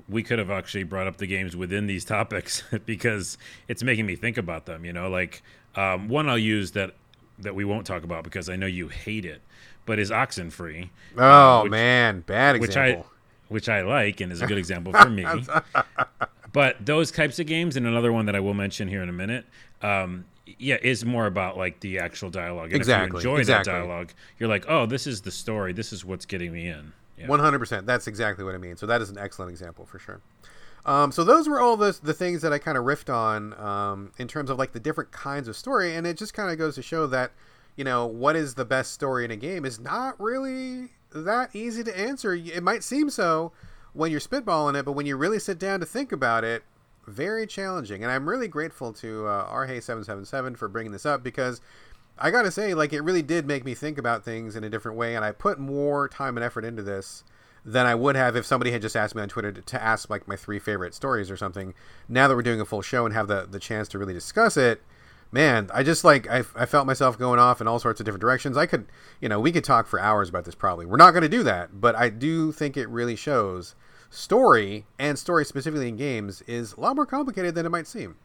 we 0.08 0.22
could 0.22 0.38
have 0.38 0.50
actually 0.50 0.84
brought 0.84 1.08
up 1.08 1.16
the 1.16 1.26
games 1.26 1.56
within 1.56 1.86
these 1.88 2.04
topics 2.16 2.62
because 2.86 3.36
it's 3.66 3.82
making 3.82 4.06
me 4.06 4.14
think 4.14 4.36
about 4.38 4.66
them. 4.66 4.84
You 4.84 4.92
know, 4.92 5.08
like 5.10 5.42
um, 5.74 6.08
one 6.08 6.28
I'll 6.28 6.38
use 6.38 6.70
that 6.72 6.94
that 7.40 7.56
we 7.56 7.64
won't 7.64 7.86
talk 7.86 8.04
about 8.04 8.22
because 8.22 8.48
I 8.48 8.54
know 8.54 8.66
you 8.66 8.86
hate 8.86 9.24
it, 9.24 9.42
but 9.84 9.98
is 9.98 10.12
Oxenfree, 10.12 10.90
oh 11.18 11.64
which- 11.64 11.70
man 11.72 12.20
bad 12.20 12.60
which 12.60 12.70
example 12.70 13.06
I 13.10 13.52
which 13.52 13.68
I 13.68 13.80
like 13.82 14.20
and 14.20 14.30
is 14.30 14.40
a 14.42 14.46
good 14.46 14.58
example 14.64 14.92
for 14.92 15.10
me. 15.10 15.26
but 16.52 16.76
those 16.86 17.10
types 17.10 17.38
of 17.40 17.46
games, 17.46 17.76
and 17.76 17.86
another 17.86 18.12
one 18.12 18.26
that 18.26 18.36
I 18.36 18.40
will 18.40 18.54
mention 18.54 18.86
here 18.86 19.02
in 19.02 19.08
a 19.08 19.12
minute, 19.12 19.44
um, 19.82 20.24
yeah, 20.46 20.76
is 20.82 21.04
more 21.04 21.26
about 21.26 21.56
like 21.56 21.80
the 21.80 21.98
actual 21.98 22.30
dialogue. 22.30 22.66
And 22.66 22.76
Exactly, 22.76 23.18
If 23.18 23.24
you 23.24 23.30
enjoy 23.30 23.40
exactly. 23.40 23.72
that 23.72 23.78
dialogue, 23.78 24.12
you're 24.38 24.48
like, 24.48 24.66
oh, 24.68 24.86
this 24.86 25.06
is 25.06 25.22
the 25.22 25.30
story. 25.30 25.72
This 25.72 25.92
is 25.92 26.04
what's 26.04 26.26
getting 26.26 26.52
me 26.52 26.68
in. 26.68 26.92
Yeah. 27.18 27.26
100%. 27.26 27.86
That's 27.86 28.06
exactly 28.06 28.44
what 28.44 28.54
I 28.54 28.58
mean. 28.58 28.76
So 28.76 28.86
that 28.86 29.00
is 29.00 29.10
an 29.10 29.18
excellent 29.18 29.50
example 29.50 29.86
for 29.86 29.98
sure. 29.98 30.20
Um, 30.86 31.12
so 31.12 31.24
those 31.24 31.48
were 31.48 31.60
all 31.60 31.76
the, 31.76 31.98
the 32.02 32.12
things 32.12 32.42
that 32.42 32.52
I 32.52 32.58
kind 32.58 32.76
of 32.76 32.84
riffed 32.84 33.12
on 33.12 33.58
um, 33.58 34.12
in 34.18 34.28
terms 34.28 34.50
of 34.50 34.58
like 34.58 34.72
the 34.72 34.80
different 34.80 35.12
kinds 35.12 35.48
of 35.48 35.56
story. 35.56 35.96
And 35.96 36.06
it 36.06 36.18
just 36.18 36.34
kind 36.34 36.50
of 36.50 36.58
goes 36.58 36.74
to 36.74 36.82
show 36.82 37.06
that, 37.06 37.32
you 37.76 37.84
know, 37.84 38.06
what 38.06 38.36
is 38.36 38.54
the 38.54 38.64
best 38.64 38.92
story 38.92 39.24
in 39.24 39.30
a 39.30 39.36
game 39.36 39.64
is 39.64 39.80
not 39.80 40.20
really 40.20 40.90
that 41.14 41.54
easy 41.54 41.82
to 41.84 41.98
answer. 41.98 42.34
It 42.34 42.62
might 42.62 42.84
seem 42.84 43.08
so 43.08 43.52
when 43.94 44.10
you're 44.10 44.20
spitballing 44.20 44.78
it, 44.78 44.84
but 44.84 44.92
when 44.92 45.06
you 45.06 45.16
really 45.16 45.38
sit 45.38 45.58
down 45.58 45.80
to 45.80 45.86
think 45.86 46.12
about 46.12 46.44
it, 46.44 46.64
very 47.06 47.46
challenging. 47.46 48.02
And 48.02 48.12
I'm 48.12 48.28
really 48.28 48.48
grateful 48.48 48.92
to 48.94 49.26
uh, 49.26 49.52
Arhei777 49.52 50.56
for 50.56 50.68
bringing 50.68 50.92
this 50.92 51.06
up 51.06 51.22
because 51.22 51.60
I 52.18 52.30
gotta 52.30 52.50
say, 52.50 52.74
like, 52.74 52.92
it 52.92 53.00
really 53.00 53.22
did 53.22 53.46
make 53.46 53.64
me 53.64 53.74
think 53.74 53.98
about 53.98 54.24
things 54.24 54.54
in 54.54 54.62
a 54.62 54.70
different 54.70 54.96
way, 54.96 55.16
and 55.16 55.24
I 55.24 55.32
put 55.32 55.58
more 55.58 56.08
time 56.08 56.36
and 56.36 56.44
effort 56.44 56.64
into 56.64 56.82
this 56.82 57.24
than 57.64 57.86
I 57.86 57.94
would 57.94 58.14
have 58.14 58.36
if 58.36 58.44
somebody 58.44 58.70
had 58.70 58.82
just 58.82 58.94
asked 58.94 59.14
me 59.14 59.22
on 59.22 59.28
Twitter 59.28 59.50
to, 59.50 59.62
to 59.62 59.82
ask 59.82 60.10
like 60.10 60.28
my 60.28 60.36
three 60.36 60.58
favorite 60.58 60.94
stories 60.94 61.30
or 61.30 61.36
something. 61.36 61.74
Now 62.08 62.28
that 62.28 62.36
we're 62.36 62.42
doing 62.42 62.60
a 62.60 62.64
full 62.64 62.82
show 62.82 63.06
and 63.06 63.14
have 63.14 63.26
the 63.26 63.46
the 63.50 63.58
chance 63.58 63.88
to 63.88 63.98
really 63.98 64.12
discuss 64.12 64.56
it, 64.56 64.82
man, 65.32 65.70
I 65.72 65.82
just 65.82 66.04
like 66.04 66.28
I, 66.28 66.44
I 66.54 66.66
felt 66.66 66.86
myself 66.86 67.18
going 67.18 67.40
off 67.40 67.60
in 67.60 67.66
all 67.66 67.78
sorts 67.78 68.00
of 68.00 68.04
different 68.04 68.20
directions. 68.20 68.56
I 68.56 68.66
could, 68.66 68.86
you 69.20 69.28
know, 69.28 69.40
we 69.40 69.50
could 69.50 69.64
talk 69.64 69.86
for 69.86 69.98
hours 69.98 70.28
about 70.28 70.44
this 70.44 70.54
probably. 70.54 70.86
We're 70.86 70.98
not 70.98 71.12
going 71.12 71.22
to 71.22 71.28
do 71.28 71.42
that, 71.42 71.80
but 71.80 71.96
I 71.96 72.10
do 72.10 72.52
think 72.52 72.76
it 72.76 72.88
really 72.88 73.16
shows 73.16 73.74
story 74.14 74.84
and 74.98 75.18
story 75.18 75.44
specifically 75.44 75.88
in 75.88 75.96
games 75.96 76.42
is 76.42 76.72
a 76.74 76.80
lot 76.80 76.96
more 76.96 77.06
complicated 77.06 77.54
than 77.54 77.66
it 77.66 77.70
might 77.70 77.86
seem. 77.86 78.16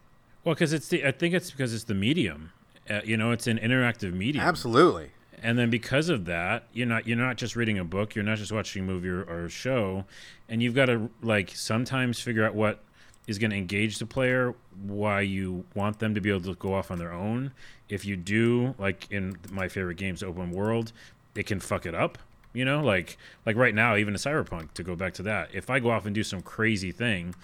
Well, 0.44 0.56
because 0.56 0.74
it's 0.74 0.88
the 0.88 1.06
I 1.06 1.12
think 1.12 1.34
it's 1.34 1.52
because 1.52 1.74
it's 1.74 1.84
the 1.86 1.94
medium. 1.96 2.52
Uh, 2.90 3.02
you 3.04 3.18
know, 3.18 3.32
it's 3.32 3.46
an 3.48 3.60
interactive 3.60 4.14
medium. 4.14 4.44
Absolutely. 4.44 5.12
and 5.44 5.58
then 5.60 5.70
because 5.70 6.10
of 6.10 6.26
that 6.26 6.64
you're 6.74 6.88
not 6.88 7.08
you're 7.08 7.18
not 7.18 7.38
just 7.38 7.56
reading 7.56 7.78
a 7.78 7.84
book 7.84 8.14
you're 8.16 8.24
not 8.26 8.38
just 8.38 8.52
watching 8.52 8.82
a 8.84 8.86
movie 8.86 9.08
or, 9.10 9.24
or 9.24 9.46
a 9.46 9.50
show 9.50 10.04
and 10.50 10.62
you've 10.62 10.76
got 10.76 10.88
to 10.88 11.10
like 11.22 11.52
sometimes 11.56 12.20
figure 12.20 12.44
out 12.46 12.54
what 12.56 12.80
is 13.28 13.38
going 13.38 13.52
to 13.52 13.56
engage 13.58 14.00
the 14.00 14.06
player 14.06 14.54
why 14.86 15.22
you 15.22 15.64
want 15.76 16.00
them 16.00 16.14
to 16.16 16.20
be 16.20 16.30
able 16.30 16.42
to 16.42 16.56
go 16.56 16.74
off 16.74 16.90
on 16.92 16.98
their 16.98 17.14
own 17.14 17.52
if 17.88 18.04
you 18.06 18.18
do 18.18 18.74
like 18.78 19.08
in 19.12 19.38
my 19.52 19.68
favorite 19.70 19.96
games 19.98 20.22
open 20.24 20.52
world 20.52 20.92
it 21.36 21.46
can 21.46 21.60
fuck 21.60 21.86
it 21.86 21.96
up 21.96 22.18
you 22.54 22.66
know 22.66 22.82
like 22.82 23.18
like 23.46 23.56
right 23.56 23.76
now 23.76 23.96
even 23.96 24.14
in 24.14 24.20
cyberpunk 24.20 24.72
to 24.74 24.84
go 24.84 24.96
back 24.96 25.14
to 25.14 25.22
that 25.22 25.50
if 25.54 25.70
i 25.70 25.80
go 25.80 25.92
off 25.92 26.06
and 26.06 26.16
do 26.16 26.24
some 26.24 26.42
crazy 26.42 26.92
thing 26.92 27.36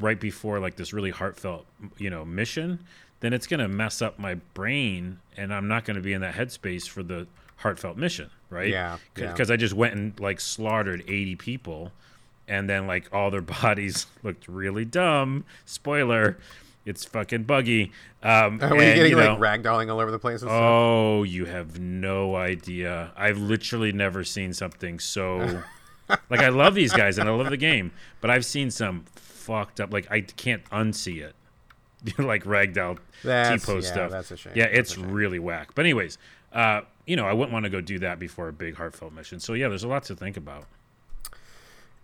right 0.00 0.18
before 0.18 0.58
like 0.58 0.76
this 0.76 0.92
really 0.92 1.10
heartfelt, 1.10 1.66
you 1.98 2.10
know, 2.10 2.24
mission, 2.24 2.80
then 3.20 3.32
it's 3.32 3.46
going 3.46 3.60
to 3.60 3.68
mess 3.68 4.02
up 4.02 4.18
my 4.18 4.34
brain 4.54 5.18
and 5.36 5.52
I'm 5.52 5.68
not 5.68 5.84
going 5.84 5.96
to 5.96 6.02
be 6.02 6.12
in 6.12 6.20
that 6.20 6.34
headspace 6.34 6.88
for 6.88 7.02
the 7.02 7.26
heartfelt 7.56 7.96
mission, 7.96 8.30
right? 8.50 8.68
Yeah, 8.68 8.98
yeah. 9.16 9.30
Because 9.30 9.50
I 9.50 9.56
just 9.56 9.74
went 9.74 9.94
and 9.94 10.18
like 10.20 10.40
slaughtered 10.40 11.04
80 11.06 11.36
people 11.36 11.92
and 12.48 12.68
then 12.68 12.86
like 12.86 13.12
all 13.12 13.30
their 13.30 13.40
bodies 13.62 14.06
looked 14.22 14.48
really 14.48 14.84
dumb. 14.84 15.44
Spoiler, 15.64 16.38
it's 16.84 17.04
fucking 17.04 17.44
buggy. 17.44 17.92
Um, 18.22 18.54
you 18.60 18.66
and, 18.66 18.78
getting 18.78 19.10
you 19.12 19.16
know, 19.16 19.36
like 19.36 19.62
ragdolling 19.62 19.90
all 19.90 20.00
over 20.00 20.10
the 20.10 20.18
place 20.18 20.42
and 20.42 20.50
stuff? 20.50 20.62
Oh, 20.62 21.22
you 21.22 21.44
have 21.46 21.78
no 21.78 22.36
idea. 22.36 23.12
I've 23.16 23.38
literally 23.38 23.92
never 23.92 24.24
seen 24.24 24.52
something 24.52 24.98
so. 24.98 25.62
like 26.30 26.40
I 26.40 26.48
love 26.48 26.74
these 26.74 26.92
guys 26.92 27.18
and 27.18 27.28
I 27.28 27.32
love 27.32 27.50
the 27.50 27.56
game, 27.56 27.92
but 28.20 28.30
I've 28.30 28.44
seen 28.44 28.70
some 28.70 29.04
fucked 29.14 29.80
up. 29.80 29.92
Like 29.92 30.10
I 30.10 30.20
can't 30.20 30.64
unsee 30.70 31.22
it. 31.22 31.34
like 32.18 32.44
ragdoll 32.44 32.98
T 33.22 33.64
post 33.64 33.86
yeah, 33.86 33.92
stuff. 33.92 34.10
that's 34.10 34.30
a 34.30 34.36
shame. 34.36 34.52
Yeah, 34.54 34.66
That's 34.66 34.78
it's 34.78 34.94
shame. 34.94 35.10
really 35.10 35.38
whack. 35.38 35.70
But 35.74 35.86
anyways, 35.86 36.18
uh, 36.52 36.82
you 37.06 37.16
know, 37.16 37.26
I 37.26 37.32
wouldn't 37.32 37.52
want 37.52 37.64
to 37.64 37.70
go 37.70 37.80
do 37.80 37.98
that 38.00 38.18
before 38.18 38.48
a 38.48 38.52
big 38.52 38.76
heartfelt 38.76 39.12
mission. 39.12 39.40
So 39.40 39.54
yeah, 39.54 39.68
there's 39.68 39.84
a 39.84 39.88
lot 39.88 40.04
to 40.04 40.14
think 40.14 40.36
about. 40.36 40.66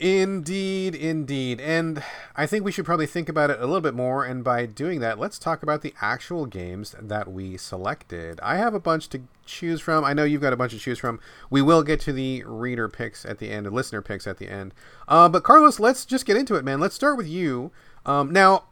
Indeed, 0.01 0.95
indeed. 0.95 1.61
And 1.61 2.03
I 2.35 2.47
think 2.47 2.65
we 2.65 2.73
should 2.73 2.87
probably 2.87 3.07
think 3.07 3.29
about 3.29 3.51
it 3.51 3.59
a 3.61 3.67
little 3.67 3.83
bit 3.83 3.93
more. 3.93 4.25
And 4.25 4.43
by 4.43 4.65
doing 4.65 5.01
that, 5.01 5.19
let's 5.19 5.39
talk 5.39 5.63
about 5.63 5.83
the 5.83 5.93
actual 6.01 6.47
games 6.47 6.97
that 6.99 7.31
we 7.31 7.59
selected. 7.59 8.41
I 8.43 8.57
have 8.57 8.73
a 8.73 8.81
bunch 8.81 9.11
to 9.11 9.21
choose 9.45 9.83
from. 9.83 10.03
I 10.03 10.15
know 10.15 10.25
you've 10.25 10.41
got 10.41 10.55
a 10.55 10.57
bunch 10.57 10.73
to 10.73 10.79
choose 10.79 10.99
from. 10.99 11.21
We 11.51 11.61
will 11.61 11.83
get 11.83 12.01
to 12.01 12.15
the 12.15 12.43
reader 12.47 12.89
picks 12.89 13.27
at 13.27 13.39
the 13.39 13.51
end, 13.51 13.67
the 13.67 13.71
listener 13.71 14.01
picks 14.01 14.27
at 14.27 14.39
the 14.39 14.49
end. 14.49 14.73
Uh, 15.07 15.29
but 15.29 15.45
Carlos, 15.45 15.79
let's 15.79 16.07
just 16.07 16.25
get 16.25 16.39
into 16.39 16.55
it, 16.55 16.65
man. 16.65 16.81
Let's 16.81 16.95
start 16.95 17.19
with 17.19 17.29
you. 17.29 17.71
Um, 18.07 18.33
now, 18.33 18.65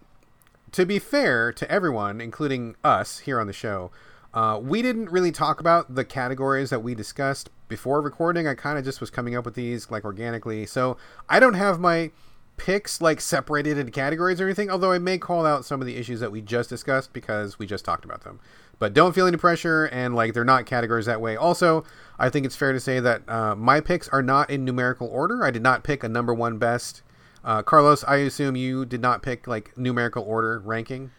to 0.72 0.86
be 0.86 0.98
fair 0.98 1.52
to 1.52 1.70
everyone, 1.70 2.22
including 2.22 2.74
us 2.82 3.18
here 3.18 3.38
on 3.38 3.46
the 3.46 3.52
show, 3.52 3.90
uh, 4.34 4.58
we 4.62 4.82
didn't 4.82 5.10
really 5.10 5.32
talk 5.32 5.60
about 5.60 5.94
the 5.94 6.04
categories 6.04 6.70
that 6.70 6.82
we 6.82 6.94
discussed 6.94 7.50
before 7.68 8.00
recording. 8.00 8.46
I 8.46 8.54
kind 8.54 8.78
of 8.78 8.84
just 8.84 9.00
was 9.00 9.10
coming 9.10 9.34
up 9.34 9.44
with 9.44 9.54
these 9.54 9.90
like 9.90 10.04
organically. 10.04 10.66
So 10.66 10.96
I 11.28 11.40
don't 11.40 11.54
have 11.54 11.80
my 11.80 12.10
picks 12.56 13.00
like 13.00 13.20
separated 13.20 13.78
into 13.78 13.92
categories 13.92 14.40
or 14.40 14.44
anything, 14.44 14.70
although 14.70 14.92
I 14.92 14.98
may 14.98 15.16
call 15.16 15.46
out 15.46 15.64
some 15.64 15.80
of 15.80 15.86
the 15.86 15.96
issues 15.96 16.20
that 16.20 16.32
we 16.32 16.42
just 16.42 16.68
discussed 16.68 17.12
because 17.12 17.58
we 17.58 17.66
just 17.66 17.84
talked 17.84 18.04
about 18.04 18.24
them. 18.24 18.40
But 18.78 18.94
don't 18.94 19.14
feel 19.14 19.26
any 19.26 19.36
pressure, 19.36 19.86
and 19.86 20.14
like 20.14 20.34
they're 20.34 20.44
not 20.44 20.66
categories 20.66 21.06
that 21.06 21.20
way. 21.20 21.36
Also, 21.36 21.84
I 22.18 22.28
think 22.28 22.46
it's 22.46 22.54
fair 22.54 22.72
to 22.72 22.78
say 22.78 23.00
that 23.00 23.28
uh, 23.28 23.56
my 23.56 23.80
picks 23.80 24.08
are 24.08 24.22
not 24.22 24.50
in 24.50 24.64
numerical 24.64 25.08
order. 25.08 25.44
I 25.44 25.50
did 25.50 25.62
not 25.62 25.82
pick 25.82 26.04
a 26.04 26.08
number 26.08 26.32
one 26.32 26.58
best. 26.58 27.02
Uh, 27.42 27.62
Carlos, 27.62 28.04
I 28.04 28.16
assume 28.16 28.54
you 28.56 28.84
did 28.84 29.00
not 29.00 29.22
pick 29.22 29.46
like 29.46 29.76
numerical 29.76 30.22
order 30.22 30.60
ranking. 30.60 31.10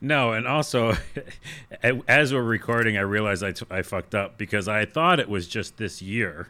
No, 0.00 0.32
and 0.32 0.46
also, 0.46 0.94
as 2.08 2.32
we're 2.32 2.42
recording, 2.42 2.96
I 2.96 3.00
realized 3.00 3.42
I, 3.42 3.52
t- 3.52 3.66
I 3.70 3.82
fucked 3.82 4.14
up 4.14 4.38
because 4.38 4.68
I 4.68 4.84
thought 4.84 5.18
it 5.18 5.28
was 5.28 5.48
just 5.48 5.76
this 5.76 6.00
year. 6.00 6.48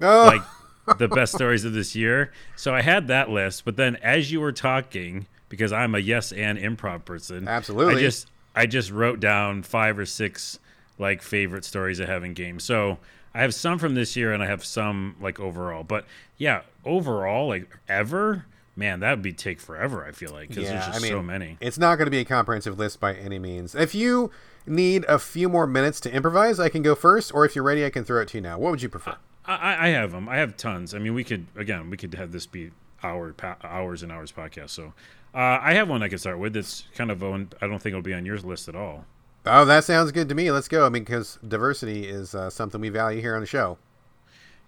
Oh, 0.00 0.24
like 0.24 0.42
the 0.98 1.08
best 1.08 1.34
stories 1.34 1.64
of 1.64 1.72
this 1.72 1.94
year. 1.94 2.32
So 2.56 2.74
I 2.74 2.82
had 2.82 3.08
that 3.08 3.30
list, 3.30 3.64
but 3.64 3.76
then 3.76 3.96
as 3.96 4.32
you 4.32 4.40
were 4.40 4.52
talking, 4.52 5.26
because 5.48 5.72
I'm 5.72 5.94
a 5.94 5.98
yes 5.98 6.32
and 6.32 6.58
improv 6.58 7.04
person, 7.04 7.46
Absolutely. 7.46 7.96
I 7.96 8.00
just 8.00 8.28
I 8.54 8.66
just 8.66 8.90
wrote 8.90 9.20
down 9.20 9.62
five 9.62 9.98
or 9.98 10.06
six 10.06 10.58
like 10.98 11.22
favorite 11.22 11.64
stories 11.64 12.00
I 12.00 12.06
have 12.06 12.24
in 12.24 12.34
games. 12.34 12.64
So 12.64 12.98
I 13.34 13.42
have 13.42 13.54
some 13.54 13.78
from 13.78 13.94
this 13.94 14.16
year 14.16 14.32
and 14.32 14.42
I 14.42 14.46
have 14.46 14.64
some 14.64 15.16
like 15.20 15.38
overall. 15.38 15.84
But 15.84 16.04
yeah, 16.36 16.62
overall, 16.84 17.48
like 17.48 17.68
ever, 17.88 18.46
man, 18.80 19.00
that 19.00 19.10
would 19.10 19.22
be 19.22 19.32
take 19.32 19.60
forever. 19.60 20.04
I 20.04 20.10
feel 20.10 20.32
like 20.32 20.48
because 20.48 20.68
there's 20.68 20.86
just 20.86 21.06
so 21.06 21.22
many. 21.22 21.58
It's 21.60 21.78
not 21.78 21.96
going 21.96 22.06
to 22.06 22.10
be 22.10 22.18
a 22.18 22.24
comprehensive 22.24 22.78
list 22.78 22.98
by 22.98 23.14
any 23.14 23.38
means. 23.38 23.76
If 23.76 23.94
you 23.94 24.32
need 24.66 25.04
a 25.04 25.18
few 25.18 25.48
more 25.48 25.66
minutes 25.66 26.00
to 26.00 26.12
improvise, 26.12 26.58
I 26.58 26.70
can 26.70 26.82
go 26.82 26.94
first, 26.96 27.32
or 27.32 27.44
if 27.44 27.54
you're 27.54 27.64
ready, 27.64 27.84
I 27.84 27.90
can 27.90 28.04
throw 28.04 28.22
it 28.22 28.28
to 28.28 28.38
you 28.38 28.40
now. 28.40 28.58
What 28.58 28.70
would 28.72 28.82
you 28.82 28.88
prefer? 28.88 29.16
I, 29.46 29.86
I 29.86 29.88
have 29.90 30.12
them. 30.12 30.28
I 30.28 30.38
have 30.38 30.56
tons. 30.56 30.94
I 30.94 30.98
mean, 30.98 31.14
we 31.14 31.22
could 31.22 31.46
again, 31.54 31.90
we 31.90 31.96
could 31.96 32.14
have 32.14 32.32
this 32.32 32.46
be 32.46 32.70
hour 33.02 33.32
pa- 33.32 33.56
hours 33.62 34.02
and 34.02 34.10
hours 34.10 34.32
podcast. 34.32 34.70
So 34.70 34.94
uh, 35.34 35.58
I 35.60 35.74
have 35.74 35.88
one 35.88 36.02
I 36.02 36.08
could 36.08 36.20
start 36.20 36.38
with. 36.38 36.56
It's 36.56 36.84
kind 36.94 37.10
of 37.10 37.22
one. 37.22 37.50
I 37.60 37.66
don't 37.66 37.80
think 37.80 37.92
it'll 37.92 38.02
be 38.02 38.14
on 38.14 38.26
your 38.26 38.38
list 38.38 38.68
at 38.68 38.74
all. 38.74 39.04
Oh, 39.46 39.64
that 39.64 39.84
sounds 39.84 40.12
good 40.12 40.28
to 40.28 40.34
me. 40.34 40.50
Let's 40.50 40.68
go. 40.68 40.84
I 40.84 40.88
mean, 40.88 41.04
because 41.04 41.38
diversity 41.46 42.06
is 42.06 42.34
uh, 42.34 42.50
something 42.50 42.80
we 42.80 42.90
value 42.90 43.20
here 43.20 43.34
on 43.34 43.40
the 43.40 43.46
show. 43.46 43.78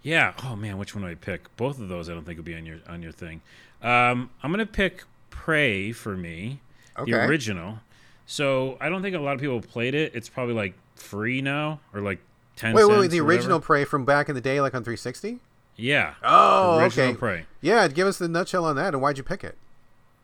Yeah. 0.02 0.32
Oh 0.42 0.56
man, 0.56 0.78
which 0.78 0.94
one 0.94 1.04
do 1.04 1.10
I 1.10 1.14
pick? 1.14 1.54
Both 1.56 1.78
of 1.78 1.88
those 1.88 2.08
I 2.08 2.14
don't 2.14 2.24
think 2.24 2.38
will 2.38 2.44
be 2.44 2.56
on 2.56 2.66
your 2.66 2.78
on 2.88 3.02
your 3.02 3.12
thing. 3.12 3.40
Um, 3.82 4.30
I'm 4.42 4.50
gonna 4.50 4.66
pick 4.66 5.04
Prey 5.30 5.92
for 5.92 6.16
me, 6.16 6.60
the 7.04 7.14
original. 7.26 7.80
So 8.26 8.78
I 8.80 8.88
don't 8.88 9.02
think 9.02 9.16
a 9.16 9.18
lot 9.18 9.34
of 9.34 9.40
people 9.40 9.60
played 9.60 9.94
it. 9.94 10.14
It's 10.14 10.28
probably 10.28 10.54
like 10.54 10.74
free 10.94 11.42
now 11.42 11.80
or 11.92 12.00
like 12.00 12.20
ten. 12.56 12.74
Wait, 12.74 12.84
wait, 12.84 12.98
wait. 12.98 13.10
The 13.10 13.20
original 13.20 13.60
Prey 13.60 13.84
from 13.84 14.04
back 14.04 14.28
in 14.28 14.34
the 14.34 14.40
day, 14.40 14.60
like 14.60 14.74
on 14.74 14.82
360? 14.84 15.40
Yeah. 15.76 16.14
Oh, 16.22 16.78
original 16.78 17.08
okay. 17.08 17.18
Prey. 17.18 17.46
Yeah, 17.60 17.88
give 17.88 18.06
us 18.06 18.18
the 18.18 18.28
nutshell 18.28 18.64
on 18.64 18.76
that, 18.76 18.94
and 18.94 19.02
why'd 19.02 19.18
you 19.18 19.24
pick 19.24 19.42
it? 19.42 19.56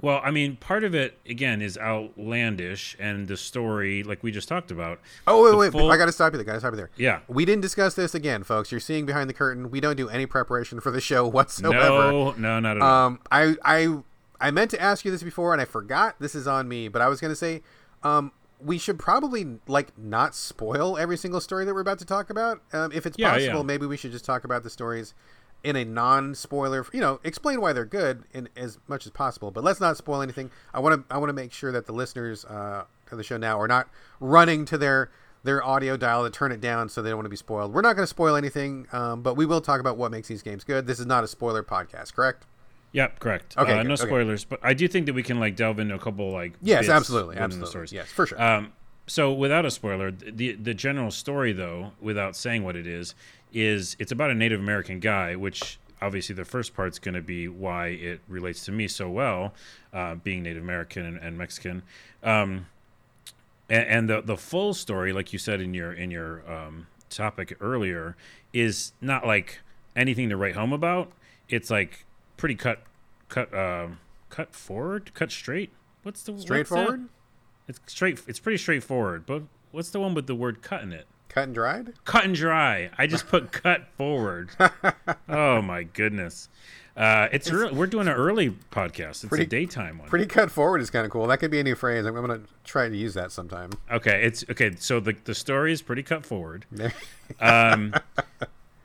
Well, 0.00 0.20
I 0.22 0.30
mean, 0.30 0.56
part 0.56 0.84
of 0.84 0.94
it 0.94 1.18
again 1.28 1.60
is 1.60 1.76
outlandish, 1.76 2.96
and 3.00 3.26
the 3.28 3.36
story, 3.36 4.02
like 4.02 4.22
we 4.22 4.30
just 4.30 4.48
talked 4.48 4.70
about. 4.70 5.00
Oh, 5.26 5.42
wait, 5.44 5.56
wait. 5.58 5.72
full- 5.72 5.90
I 5.90 5.96
got 5.96 6.06
to 6.06 6.12
stop 6.12 6.32
you 6.32 6.38
there. 6.38 6.44
Got 6.44 6.52
to 6.54 6.60
stop 6.60 6.72
you 6.72 6.76
there. 6.76 6.90
Yeah. 6.96 7.20
We 7.28 7.44
didn't 7.44 7.62
discuss 7.62 7.94
this 7.94 8.14
again, 8.14 8.42
folks. 8.44 8.70
You're 8.70 8.80
seeing 8.80 9.06
behind 9.06 9.28
the 9.28 9.34
curtain. 9.34 9.70
We 9.70 9.80
don't 9.80 9.96
do 9.96 10.08
any 10.08 10.26
preparation 10.26 10.80
for 10.80 10.90
the 10.90 11.00
show 11.00 11.26
whatsoever. 11.28 12.12
No, 12.12 12.32
no, 12.32 12.60
not 12.60 12.76
at 12.76 12.82
all. 12.82 13.06
Um, 13.06 13.20
I, 13.32 13.56
I, 13.64 13.98
I 14.40 14.50
meant 14.50 14.70
to 14.72 14.80
ask 14.80 15.04
you 15.04 15.10
this 15.10 15.22
before, 15.22 15.52
and 15.52 15.60
I 15.60 15.64
forgot. 15.64 16.16
This 16.20 16.34
is 16.34 16.46
on 16.46 16.68
me, 16.68 16.88
but 16.88 17.02
I 17.02 17.08
was 17.08 17.20
going 17.20 17.32
to 17.32 17.36
say, 17.36 17.62
um, 18.02 18.32
we 18.60 18.76
should 18.78 18.98
probably 18.98 19.58
like 19.68 19.96
not 19.98 20.34
spoil 20.34 20.96
every 20.98 21.16
single 21.16 21.40
story 21.40 21.64
that 21.64 21.72
we're 21.74 21.80
about 21.80 21.98
to 22.00 22.04
talk 22.04 22.28
about. 22.30 22.60
Um, 22.72 22.90
if 22.92 23.06
it's 23.06 23.16
Yeah, 23.18 23.30
possible, 23.32 23.58
yeah. 23.58 23.62
maybe 23.62 23.86
we 23.86 23.96
should 23.96 24.10
just 24.12 24.24
talk 24.24 24.44
about 24.44 24.62
the 24.64 24.70
stories 24.70 25.14
in 25.64 25.76
a 25.76 25.84
non-spoiler. 25.84 26.86
You 26.92 27.00
know, 27.00 27.20
explain 27.24 27.60
why 27.60 27.72
they're 27.72 27.84
good 27.84 28.24
in 28.32 28.48
as 28.56 28.78
much 28.88 29.06
as 29.06 29.12
possible, 29.12 29.50
but 29.50 29.64
let's 29.64 29.80
not 29.80 29.96
spoil 29.96 30.22
anything. 30.22 30.50
I 30.72 30.80
want 30.80 31.08
to, 31.08 31.14
I 31.14 31.18
want 31.18 31.30
to 31.30 31.34
make 31.34 31.52
sure 31.52 31.72
that 31.72 31.86
the 31.86 31.92
listeners 31.92 32.44
uh, 32.44 32.84
of 33.10 33.18
the 33.18 33.24
show 33.24 33.36
now 33.36 33.60
are 33.60 33.68
not 33.68 33.88
running 34.20 34.64
to 34.66 34.78
their 34.78 35.10
their 35.44 35.64
audio 35.64 35.96
dial 35.96 36.24
to 36.24 36.30
turn 36.30 36.50
it 36.52 36.60
down 36.60 36.88
so 36.88 37.00
they 37.00 37.10
don't 37.10 37.18
want 37.18 37.26
to 37.26 37.30
be 37.30 37.36
spoiled. 37.36 37.72
We're 37.72 37.80
not 37.80 37.94
going 37.94 38.02
to 38.02 38.08
spoil 38.08 38.34
anything, 38.34 38.86
um, 38.92 39.22
but 39.22 39.34
we 39.34 39.46
will 39.46 39.60
talk 39.60 39.80
about 39.80 39.96
what 39.96 40.10
makes 40.10 40.28
these 40.28 40.42
games 40.42 40.64
good. 40.64 40.86
This 40.86 40.98
is 40.98 41.06
not 41.06 41.22
a 41.22 41.28
spoiler 41.28 41.62
podcast, 41.62 42.14
correct? 42.14 42.44
Yep, 42.92 43.20
correct. 43.20 43.56
Okay, 43.56 43.78
uh, 43.78 43.82
no 43.82 43.94
okay. 43.94 44.04
spoilers, 44.04 44.44
but 44.44 44.60
I 44.62 44.74
do 44.74 44.88
think 44.88 45.06
that 45.06 45.12
we 45.12 45.22
can 45.22 45.38
like 45.38 45.56
delve 45.56 45.78
into 45.78 45.94
a 45.94 45.98
couple 45.98 46.30
like 46.32 46.54
Yes, 46.62 46.88
absolutely, 46.88 47.36
absolutely. 47.36 47.60
the 47.60 47.70
stories. 47.70 47.92
Yes, 47.92 48.08
for 48.08 48.26
sure. 48.26 48.42
Um, 48.42 48.72
so 49.06 49.32
without 49.32 49.64
a 49.64 49.70
spoiler, 49.70 50.10
the 50.10 50.52
the 50.52 50.74
general 50.74 51.10
story 51.10 51.52
though, 51.52 51.92
without 52.00 52.36
saying 52.36 52.64
what 52.64 52.76
it 52.76 52.86
is, 52.86 53.14
is 53.52 53.96
it's 53.98 54.12
about 54.12 54.30
a 54.30 54.34
Native 54.34 54.60
American 54.60 55.00
guy, 55.00 55.36
which 55.36 55.78
obviously 56.00 56.34
the 56.34 56.44
first 56.44 56.74
part's 56.74 56.98
going 56.98 57.14
to 57.14 57.22
be 57.22 57.48
why 57.48 57.88
it 57.88 58.20
relates 58.28 58.64
to 58.66 58.72
me 58.72 58.88
so 58.88 59.08
well, 59.08 59.54
uh, 59.92 60.14
being 60.16 60.42
Native 60.42 60.62
American 60.62 61.04
and, 61.04 61.18
and 61.18 61.36
Mexican. 61.36 61.82
Um, 62.22 62.66
and, 63.68 63.86
and 63.86 64.10
the 64.10 64.20
the 64.20 64.36
full 64.36 64.74
story, 64.74 65.12
like 65.12 65.32
you 65.32 65.38
said 65.38 65.60
in 65.60 65.74
your 65.74 65.92
in 65.92 66.10
your 66.10 66.48
um, 66.50 66.86
topic 67.10 67.56
earlier, 67.60 68.16
is 68.52 68.92
not 69.00 69.26
like 69.26 69.60
anything 69.94 70.28
to 70.30 70.36
write 70.36 70.54
home 70.54 70.72
about. 70.72 71.12
It's 71.48 71.70
like 71.70 72.04
pretty 72.36 72.54
cut 72.54 72.82
cut 73.28 73.52
uh, 73.52 73.88
cut 74.30 74.54
forward, 74.54 75.12
cut 75.14 75.30
straight. 75.30 75.70
What's 76.02 76.22
the 76.22 76.32
what's? 76.32 76.44
Straightforward, 76.44 77.08
It's 77.66 77.80
straight. 77.86 78.22
It's 78.26 78.40
pretty 78.40 78.58
straightforward. 78.58 79.26
But 79.26 79.42
what's 79.72 79.90
the 79.90 80.00
one 80.00 80.14
with 80.14 80.26
the 80.26 80.34
word 80.34 80.62
"cut" 80.62 80.82
in 80.82 80.92
it? 80.92 81.06
Cut 81.38 81.44
and 81.44 81.54
dried. 81.54 81.92
Cut 82.04 82.24
and 82.24 82.34
dry. 82.34 82.90
I 82.98 83.06
just 83.06 83.28
put 83.28 83.52
"cut 83.64 83.86
forward." 83.96 84.50
oh 85.28 85.62
my 85.62 85.84
goodness! 85.84 86.48
Uh, 86.96 87.28
it's, 87.30 87.48
early. 87.50 87.72
we're 87.72 87.86
doing 87.86 88.08
an 88.08 88.14
early 88.14 88.50
podcast. 88.72 89.10
It's 89.22 89.26
Pretty- 89.26 89.44
a 89.44 89.46
daytime 89.46 89.98
one. 89.98 90.08
Pretty 90.08 90.26
cut 90.26 90.50
forward 90.50 90.80
is 90.80 90.90
kind 90.90 91.04
of 91.06 91.12
cool. 91.12 91.28
That 91.28 91.38
could 91.38 91.50
be 91.52 91.60
a 91.60 91.64
new 91.64 91.76
phrase. 91.76 92.04
I'm, 92.04 92.16
I'm 92.16 92.26
going 92.26 92.40
to 92.40 92.46
try 92.64 92.88
to 92.88 92.96
use 92.96 93.14
that 93.14 93.30
sometime. 93.30 93.70
Okay, 93.90 94.24
it's 94.24 94.44
okay. 94.50 94.72
So 94.78 94.98
the 94.98 95.14
the 95.24 95.34
story 95.34 95.72
is 95.72 95.80
pretty 95.82 96.02
cut 96.02 96.24
forward. 96.26 96.66
Um, 97.40 97.92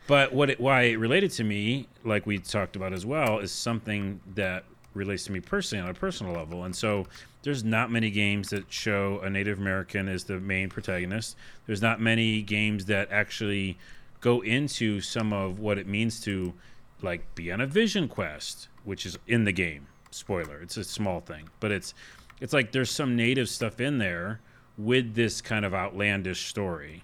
but 0.06 0.34
what 0.34 0.50
it, 0.50 0.60
why 0.60 0.82
it 0.82 1.00
related 1.00 1.32
to 1.32 1.46
me, 1.46 1.88
like 2.04 2.26
we 2.26 2.40
talked 2.40 2.76
about 2.76 2.92
as 2.92 3.06
well, 3.06 3.40
is 3.40 3.54
something 3.54 4.20
that 4.36 4.66
relates 4.94 5.24
to 5.26 5.32
me 5.32 5.40
personally 5.40 5.84
on 5.84 5.90
a 5.90 5.94
personal 5.94 6.34
level. 6.34 6.64
And 6.64 6.76
so 6.76 7.08
there's 7.44 7.64
not 7.64 7.92
many 7.92 8.10
games 8.10 8.50
that 8.50 8.72
show 8.72 9.20
a 9.24 9.30
Native 9.30 9.60
American 9.60 10.08
as 10.08 10.24
the 10.24 10.40
main 10.40 10.70
protagonist. 10.70 11.36
There's 11.66 11.82
not 11.82 12.00
many 12.00 12.42
games 12.42 12.86
that 12.86 13.12
actually 13.12 13.78
go 14.22 14.42
into 14.42 15.02
some 15.02 15.34
of 15.34 15.60
what 15.60 15.78
it 15.78 15.88
means 15.88 16.22
to 16.22 16.54
like 17.02 17.36
be 17.36 17.52
on 17.52 17.62
a 17.62 17.68
vision 17.68 18.08
quest, 18.08 18.70
which 18.84 19.06
is 19.06 19.18
in 19.28 19.44
the 19.44 19.52
game. 19.52 19.88
Spoiler, 20.12 20.62
it's 20.62 20.78
a 20.78 20.84
small 20.84 21.20
thing, 21.20 21.50
but 21.60 21.72
it's 21.72 21.94
it's 22.40 22.54
like 22.54 22.72
there's 22.72 22.92
some 22.92 23.16
native 23.16 23.50
stuff 23.50 23.82
in 23.82 23.98
there 23.98 24.40
with 24.78 25.16
this 25.16 25.42
kind 25.42 25.66
of 25.66 25.74
outlandish 25.74 26.48
story 26.48 27.04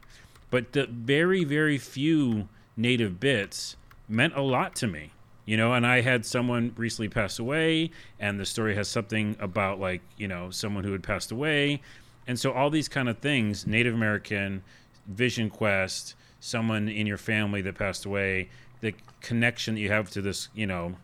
but 0.49 0.71
the 0.73 0.87
very 0.87 1.43
very 1.43 1.77
few 1.77 2.47
native 2.75 3.19
bits 3.19 3.75
meant 4.07 4.35
a 4.35 4.41
lot 4.41 4.75
to 4.75 4.87
me 4.87 5.11
you 5.49 5.57
know 5.57 5.73
and 5.73 5.87
i 5.87 5.99
had 6.01 6.23
someone 6.23 6.71
recently 6.77 7.09
pass 7.09 7.39
away 7.39 7.89
and 8.19 8.39
the 8.39 8.45
story 8.45 8.75
has 8.75 8.87
something 8.87 9.35
about 9.39 9.79
like 9.79 9.99
you 10.15 10.27
know 10.27 10.51
someone 10.51 10.83
who 10.83 10.91
had 10.91 11.03
passed 11.03 11.31
away. 11.31 11.81
And 12.27 12.39
so 12.39 12.51
all 12.51 12.69
these 12.69 12.87
kind 12.87 13.09
of 13.09 13.17
things 13.17 13.65
native 13.65 13.95
american 13.95 14.61
vision 15.07 15.49
quest 15.49 16.13
someone 16.39 16.87
in 16.87 17.07
your 17.07 17.17
family 17.17 17.63
that 17.63 17.73
passed 17.73 18.05
away 18.05 18.49
the 18.81 18.93
connection 19.21 19.73
that 19.73 19.81
you 19.81 19.89
have 19.89 20.11
to 20.11 20.21
this 20.21 20.49
you 20.53 20.67
know 20.67 20.95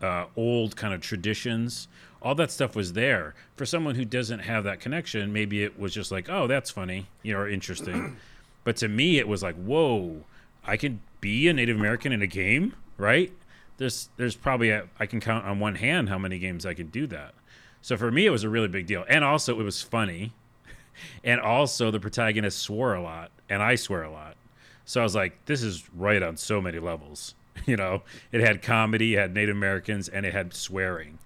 uh, 0.00 0.24
old 0.34 0.74
kind 0.74 0.94
of 0.94 1.02
traditions 1.02 1.88
all 2.22 2.34
that 2.34 2.50
stuff 2.50 2.74
was 2.74 2.94
there. 2.94 3.34
For 3.54 3.64
someone 3.64 3.94
who 3.94 4.04
doesn't 4.04 4.40
have 4.40 4.64
that 4.64 4.80
connection 4.80 5.30
maybe 5.30 5.62
it 5.62 5.78
was 5.78 5.92
just 5.92 6.10
like 6.10 6.30
oh 6.30 6.46
that's 6.46 6.70
funny 6.70 7.08
you 7.22 7.34
know 7.34 7.40
or 7.40 7.48
interesting. 7.48 8.16
But 8.64 8.76
to 8.76 8.88
me 8.88 9.18
it 9.18 9.28
was 9.28 9.42
like 9.42 9.56
whoa 9.56 10.24
i 10.64 10.76
can 10.76 11.00
be 11.22 11.48
a 11.48 11.52
native 11.54 11.76
american 11.76 12.12
in 12.12 12.20
a 12.20 12.26
game 12.26 12.74
right 12.98 13.32
there's 13.78 14.10
there's 14.16 14.36
probably 14.36 14.70
a, 14.70 14.88
I 15.00 15.06
can 15.06 15.20
count 15.20 15.46
on 15.46 15.58
one 15.58 15.76
hand 15.76 16.08
how 16.08 16.18
many 16.18 16.38
games 16.38 16.66
I 16.66 16.74
could 16.74 16.92
do 16.92 17.06
that. 17.06 17.34
So 17.80 17.96
for 17.96 18.10
me, 18.10 18.26
it 18.26 18.30
was 18.30 18.44
a 18.44 18.48
really 18.48 18.68
big 18.68 18.86
deal, 18.86 19.04
and 19.08 19.24
also 19.24 19.58
it 19.58 19.62
was 19.62 19.80
funny, 19.80 20.32
and 21.24 21.40
also 21.40 21.90
the 21.90 22.00
protagonist 22.00 22.58
swore 22.58 22.94
a 22.94 23.02
lot, 23.02 23.30
and 23.48 23.62
I 23.62 23.76
swear 23.76 24.02
a 24.02 24.10
lot. 24.10 24.36
So 24.84 25.00
I 25.00 25.04
was 25.04 25.14
like, 25.14 25.44
this 25.46 25.62
is 25.62 25.88
right 25.94 26.22
on 26.22 26.36
so 26.36 26.60
many 26.60 26.78
levels. 26.78 27.34
You 27.66 27.76
know, 27.76 28.02
it 28.30 28.40
had 28.40 28.62
comedy, 28.62 29.14
it 29.14 29.18
had 29.18 29.34
Native 29.34 29.56
Americans, 29.56 30.08
and 30.08 30.24
it 30.24 30.32
had 30.32 30.54
swearing. 30.54 31.18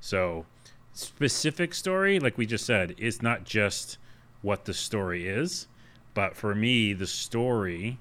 So 0.00 0.44
specific 0.92 1.74
story, 1.74 2.20
like 2.20 2.36
we 2.36 2.44
just 2.44 2.66
said, 2.66 2.94
is 2.98 3.22
not 3.22 3.44
just 3.44 3.96
what 4.42 4.66
the 4.66 4.74
story 4.74 5.26
is, 5.26 5.66
but 6.12 6.36
for 6.36 6.54
me, 6.54 6.92
the 6.92 7.06
story 7.06 7.98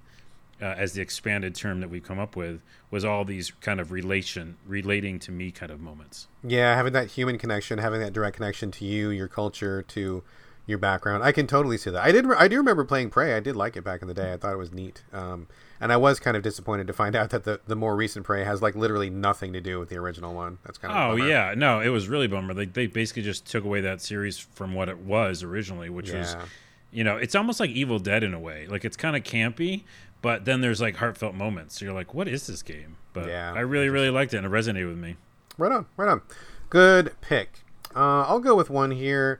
uh, 0.61 0.65
as 0.65 0.93
the 0.93 1.01
expanded 1.01 1.55
term 1.55 1.81
that 1.81 1.89
we've 1.89 2.03
come 2.03 2.19
up 2.19 2.35
with 2.35 2.61
was 2.89 3.05
all 3.05 3.25
these 3.25 3.51
kind 3.61 3.79
of 3.79 3.91
relation 3.91 4.57
relating 4.65 5.19
to 5.19 5.31
me 5.31 5.51
kind 5.51 5.71
of 5.71 5.79
moments. 5.79 6.27
Yeah 6.43 6.75
having 6.75 6.93
that 6.93 7.11
human 7.11 7.37
connection 7.37 7.79
having 7.79 7.99
that 8.01 8.13
direct 8.13 8.35
connection 8.35 8.71
to 8.71 8.85
you 8.85 9.09
your 9.09 9.27
culture 9.27 9.83
to 9.83 10.23
your 10.67 10.77
background. 10.77 11.23
I 11.23 11.31
can 11.31 11.47
totally 11.47 11.77
see 11.77 11.89
that. 11.91 12.03
I 12.03 12.11
did 12.11 12.29
i 12.33 12.47
do 12.49 12.57
remember 12.57 12.83
playing 12.83 13.09
prey. 13.09 13.33
I 13.33 13.39
did 13.39 13.55
like 13.55 13.77
it 13.77 13.83
back 13.83 14.01
in 14.01 14.09
the 14.09 14.13
day. 14.13 14.33
I 14.33 14.37
thought 14.37 14.53
it 14.53 14.57
was 14.57 14.73
neat. 14.73 15.03
Um, 15.13 15.47
and 15.79 15.93
i 15.93 15.97
was 15.97 16.19
kind 16.19 16.35
of 16.35 16.43
disappointed 16.43 16.87
to 16.87 16.93
find 16.93 17.15
out 17.15 17.29
that 17.29 17.45
the, 17.45 17.61
the 17.65 17.75
more 17.75 17.95
recent 17.95 18.25
prey 18.25 18.43
has 18.43 18.61
like 18.61 18.75
literally 18.75 19.09
nothing 19.09 19.53
to 19.53 19.61
do 19.61 19.79
with 19.79 19.89
the 19.89 19.95
original 19.95 20.33
one. 20.33 20.59
That's 20.65 20.77
kind 20.77 20.93
of 20.93 21.11
oh 21.11 21.25
yeah. 21.25 21.53
No 21.55 21.79
it 21.79 21.89
was 21.89 22.07
really 22.07 22.27
bummer. 22.27 22.53
Like 22.53 22.73
they 22.73 22.87
basically 22.87 23.23
just 23.23 23.45
took 23.45 23.63
away 23.63 23.81
that 23.81 24.01
series 24.01 24.37
from 24.37 24.73
what 24.73 24.89
it 24.89 24.99
was 24.99 25.41
originally 25.41 25.89
which 25.89 26.09
yeah. 26.09 26.19
was 26.19 26.35
you 26.91 27.03
know 27.03 27.17
it's 27.17 27.35
almost 27.35 27.59
like 27.59 27.69
evil 27.69 27.99
dead 27.99 28.23
in 28.23 28.33
a 28.33 28.39
way. 28.39 28.67
Like 28.67 28.83
it's 28.83 28.97
kind 28.97 29.15
of 29.15 29.23
campy 29.23 29.83
but 30.21 30.45
then 30.45 30.61
there's 30.61 30.81
like 30.81 30.97
heartfelt 30.97 31.35
moments. 31.35 31.79
So 31.79 31.85
you're 31.85 31.93
like, 31.93 32.13
what 32.13 32.27
is 32.27 32.47
this 32.47 32.61
game? 32.61 32.97
But 33.13 33.27
yeah, 33.27 33.53
I 33.53 33.61
really, 33.61 33.89
really 33.89 34.09
liked 34.09 34.33
it 34.33 34.37
and 34.37 34.45
it 34.45 34.49
resonated 34.49 34.87
with 34.87 34.97
me. 34.97 35.15
Right 35.57 35.71
on, 35.71 35.85
right 35.95 36.09
on. 36.09 36.21
Good 36.69 37.15
pick. 37.21 37.63
Uh, 37.95 38.23
I'll 38.23 38.39
go 38.39 38.55
with 38.55 38.69
one 38.69 38.91
here. 38.91 39.39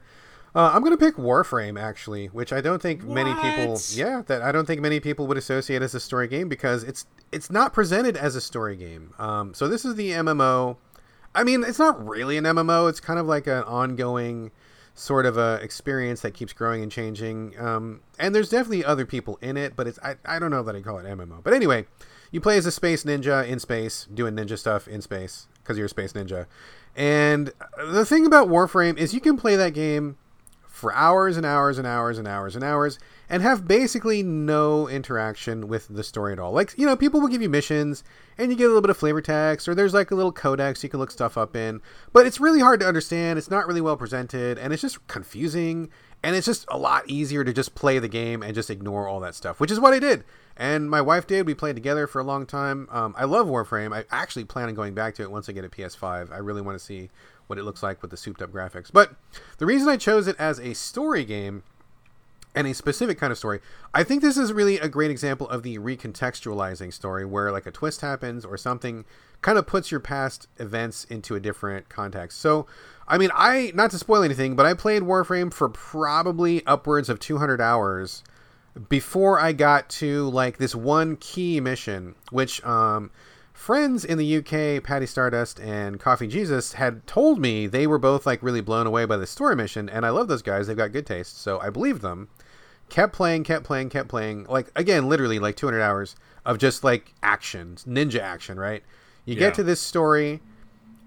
Uh, 0.54 0.72
I'm 0.72 0.82
going 0.82 0.96
to 0.96 0.98
pick 0.98 1.16
Warframe 1.16 1.80
actually, 1.80 2.26
which 2.26 2.52
I 2.52 2.60
don't 2.60 2.80
think 2.80 3.02
what? 3.02 3.14
many 3.14 3.34
people, 3.34 3.78
yeah, 3.90 4.22
that 4.26 4.42
I 4.42 4.50
don't 4.50 4.66
think 4.66 4.80
many 4.80 4.98
people 4.98 5.26
would 5.26 5.36
associate 5.36 5.82
as 5.82 5.94
a 5.94 6.00
story 6.00 6.26
game 6.26 6.48
because 6.48 6.82
it's 6.82 7.06
it's 7.30 7.50
not 7.50 7.72
presented 7.72 8.16
as 8.16 8.34
a 8.34 8.40
story 8.40 8.76
game. 8.76 9.12
Um, 9.18 9.54
so 9.54 9.68
this 9.68 9.84
is 9.84 9.94
the 9.94 10.10
MMO. 10.10 10.76
I 11.34 11.44
mean, 11.44 11.62
it's 11.62 11.78
not 11.78 12.04
really 12.04 12.38
an 12.38 12.44
MMO. 12.44 12.88
It's 12.88 12.98
kind 12.98 13.18
of 13.18 13.26
like 13.26 13.46
an 13.46 13.62
ongoing 13.64 14.50
sort 14.98 15.26
of 15.26 15.38
a 15.38 15.60
experience 15.62 16.22
that 16.22 16.34
keeps 16.34 16.52
growing 16.52 16.82
and 16.82 16.90
changing. 16.90 17.58
Um, 17.58 18.00
and 18.18 18.34
there's 18.34 18.48
definitely 18.48 18.84
other 18.84 19.06
people 19.06 19.38
in 19.40 19.56
it, 19.56 19.76
but 19.76 19.86
it's 19.86 19.98
I, 20.02 20.16
I 20.24 20.38
don't 20.38 20.50
know 20.50 20.62
that 20.64 20.74
I'd 20.74 20.84
call 20.84 20.98
it 20.98 21.06
MMO. 21.06 21.42
But 21.42 21.54
anyway, 21.54 21.86
you 22.32 22.40
play 22.40 22.58
as 22.58 22.66
a 22.66 22.72
space 22.72 23.04
ninja 23.04 23.46
in 23.46 23.60
space, 23.60 24.06
doing 24.12 24.34
ninja 24.34 24.58
stuff 24.58 24.88
in 24.88 25.00
space 25.00 25.46
because 25.62 25.76
you're 25.76 25.86
a 25.86 25.90
space 25.90 26.12
ninja. 26.12 26.46
And 26.96 27.52
the 27.78 28.04
thing 28.04 28.26
about 28.26 28.48
Warframe 28.48 28.98
is 28.98 29.14
you 29.14 29.20
can 29.20 29.36
play 29.36 29.54
that 29.56 29.72
game 29.72 30.16
for 30.78 30.94
hours 30.94 31.36
and 31.36 31.44
hours 31.44 31.76
and 31.76 31.86
hours 31.86 32.18
and 32.18 32.28
hours 32.28 32.54
and 32.54 32.64
hours 32.64 32.98
and 33.28 33.42
have 33.42 33.66
basically 33.66 34.22
no 34.22 34.88
interaction 34.88 35.68
with 35.68 35.88
the 35.88 36.04
story 36.04 36.32
at 36.32 36.38
all. 36.38 36.52
Like, 36.52 36.72
you 36.78 36.86
know, 36.86 36.96
people 36.96 37.20
will 37.20 37.28
give 37.28 37.42
you 37.42 37.48
missions 37.48 38.04
and 38.38 38.50
you 38.50 38.56
get 38.56 38.64
a 38.64 38.68
little 38.68 38.80
bit 38.80 38.90
of 38.90 38.96
flavor 38.96 39.20
text 39.20 39.68
or 39.68 39.74
there's 39.74 39.92
like 39.92 40.10
a 40.10 40.14
little 40.14 40.32
codex 40.32 40.82
you 40.82 40.88
can 40.88 41.00
look 41.00 41.10
stuff 41.10 41.36
up 41.36 41.56
in, 41.56 41.82
but 42.12 42.26
it's 42.26 42.40
really 42.40 42.60
hard 42.60 42.80
to 42.80 42.86
understand. 42.86 43.38
It's 43.38 43.50
not 43.50 43.66
really 43.66 43.80
well 43.80 43.96
presented 43.96 44.56
and 44.56 44.72
it's 44.72 44.82
just 44.82 45.04
confusing 45.08 45.90
and 46.22 46.34
it's 46.34 46.46
just 46.46 46.64
a 46.68 46.78
lot 46.78 47.08
easier 47.08 47.44
to 47.44 47.52
just 47.52 47.74
play 47.74 47.98
the 47.98 48.08
game 48.08 48.42
and 48.42 48.54
just 48.54 48.70
ignore 48.70 49.06
all 49.06 49.20
that 49.20 49.34
stuff, 49.34 49.60
which 49.60 49.70
is 49.70 49.78
what 49.78 49.92
I 49.92 49.98
did. 49.98 50.24
And 50.56 50.90
my 50.90 51.00
wife 51.00 51.26
did. 51.26 51.46
We 51.46 51.54
played 51.54 51.76
together 51.76 52.08
for 52.08 52.20
a 52.20 52.24
long 52.24 52.44
time. 52.44 52.88
Um, 52.90 53.14
I 53.16 53.24
love 53.24 53.46
Warframe. 53.46 53.94
I 53.94 54.04
actually 54.10 54.44
plan 54.44 54.68
on 54.68 54.74
going 54.74 54.94
back 54.94 55.14
to 55.16 55.22
it 55.22 55.30
once 55.30 55.48
I 55.48 55.52
get 55.52 55.64
a 55.64 55.68
PS5. 55.68 56.32
I 56.32 56.38
really 56.38 56.62
want 56.62 56.76
to 56.76 56.84
see 56.84 57.10
what 57.48 57.58
it 57.58 57.64
looks 57.64 57.82
like 57.82 58.00
with 58.00 58.10
the 58.10 58.16
souped 58.16 58.40
up 58.40 58.52
graphics. 58.52 58.90
But 58.92 59.12
the 59.58 59.66
reason 59.66 59.88
I 59.88 59.96
chose 59.96 60.26
it 60.28 60.36
as 60.38 60.58
a 60.58 60.74
story 60.74 61.24
game 61.24 61.64
and 62.54 62.66
a 62.66 62.74
specific 62.74 63.18
kind 63.18 63.30
of 63.30 63.38
story. 63.38 63.60
I 63.94 64.04
think 64.04 64.22
this 64.22 64.36
is 64.36 64.52
really 64.52 64.78
a 64.78 64.88
great 64.88 65.10
example 65.10 65.48
of 65.48 65.62
the 65.62 65.78
recontextualizing 65.78 66.92
story 66.92 67.24
where 67.24 67.52
like 67.52 67.66
a 67.66 67.70
twist 67.70 68.00
happens 68.00 68.44
or 68.44 68.56
something 68.56 69.04
kind 69.42 69.58
of 69.58 69.66
puts 69.66 69.90
your 69.90 70.00
past 70.00 70.48
events 70.58 71.04
into 71.04 71.34
a 71.34 71.40
different 71.40 71.88
context. 71.88 72.40
So, 72.40 72.66
I 73.06 73.18
mean, 73.18 73.30
I 73.34 73.72
not 73.74 73.90
to 73.92 73.98
spoil 73.98 74.22
anything, 74.22 74.56
but 74.56 74.66
I 74.66 74.74
played 74.74 75.02
Warframe 75.02 75.52
for 75.52 75.68
probably 75.68 76.64
upwards 76.66 77.08
of 77.08 77.20
200 77.20 77.60
hours 77.60 78.24
before 78.88 79.40
I 79.40 79.52
got 79.52 79.88
to 79.90 80.28
like 80.28 80.58
this 80.58 80.74
one 80.74 81.16
key 81.16 81.60
mission 81.60 82.14
which 82.30 82.64
um 82.64 83.10
friends 83.58 84.04
in 84.04 84.18
the 84.18 84.36
UK, 84.36 84.82
Patty 84.82 85.04
Stardust 85.04 85.58
and 85.60 85.98
Coffee 85.98 86.28
Jesus, 86.28 86.74
had 86.74 87.06
told 87.06 87.40
me 87.40 87.66
they 87.66 87.86
were 87.86 87.98
both 87.98 88.24
like 88.24 88.42
really 88.42 88.60
blown 88.60 88.86
away 88.86 89.04
by 89.04 89.16
the 89.16 89.26
story 89.26 89.56
mission, 89.56 89.88
and 89.88 90.06
I 90.06 90.10
love 90.10 90.28
those 90.28 90.42
guys. 90.42 90.68
They've 90.68 90.76
got 90.76 90.92
good 90.92 91.06
taste, 91.06 91.40
so 91.40 91.60
I 91.60 91.68
believed 91.68 92.00
them 92.00 92.28
kept 92.88 93.12
playing, 93.12 93.44
kept 93.44 93.64
playing, 93.64 93.90
kept 93.90 94.08
playing. 94.08 94.44
Like 94.44 94.70
again, 94.76 95.08
literally 95.08 95.38
like 95.38 95.56
200 95.56 95.82
hours 95.82 96.16
of 96.46 96.58
just 96.58 96.84
like 96.84 97.12
action, 97.22 97.76
ninja 97.86 98.20
action. 98.20 98.58
Right? 98.58 98.82
You 99.24 99.34
yeah. 99.34 99.40
get 99.40 99.54
to 99.54 99.62
this 99.62 99.80
story. 99.80 100.40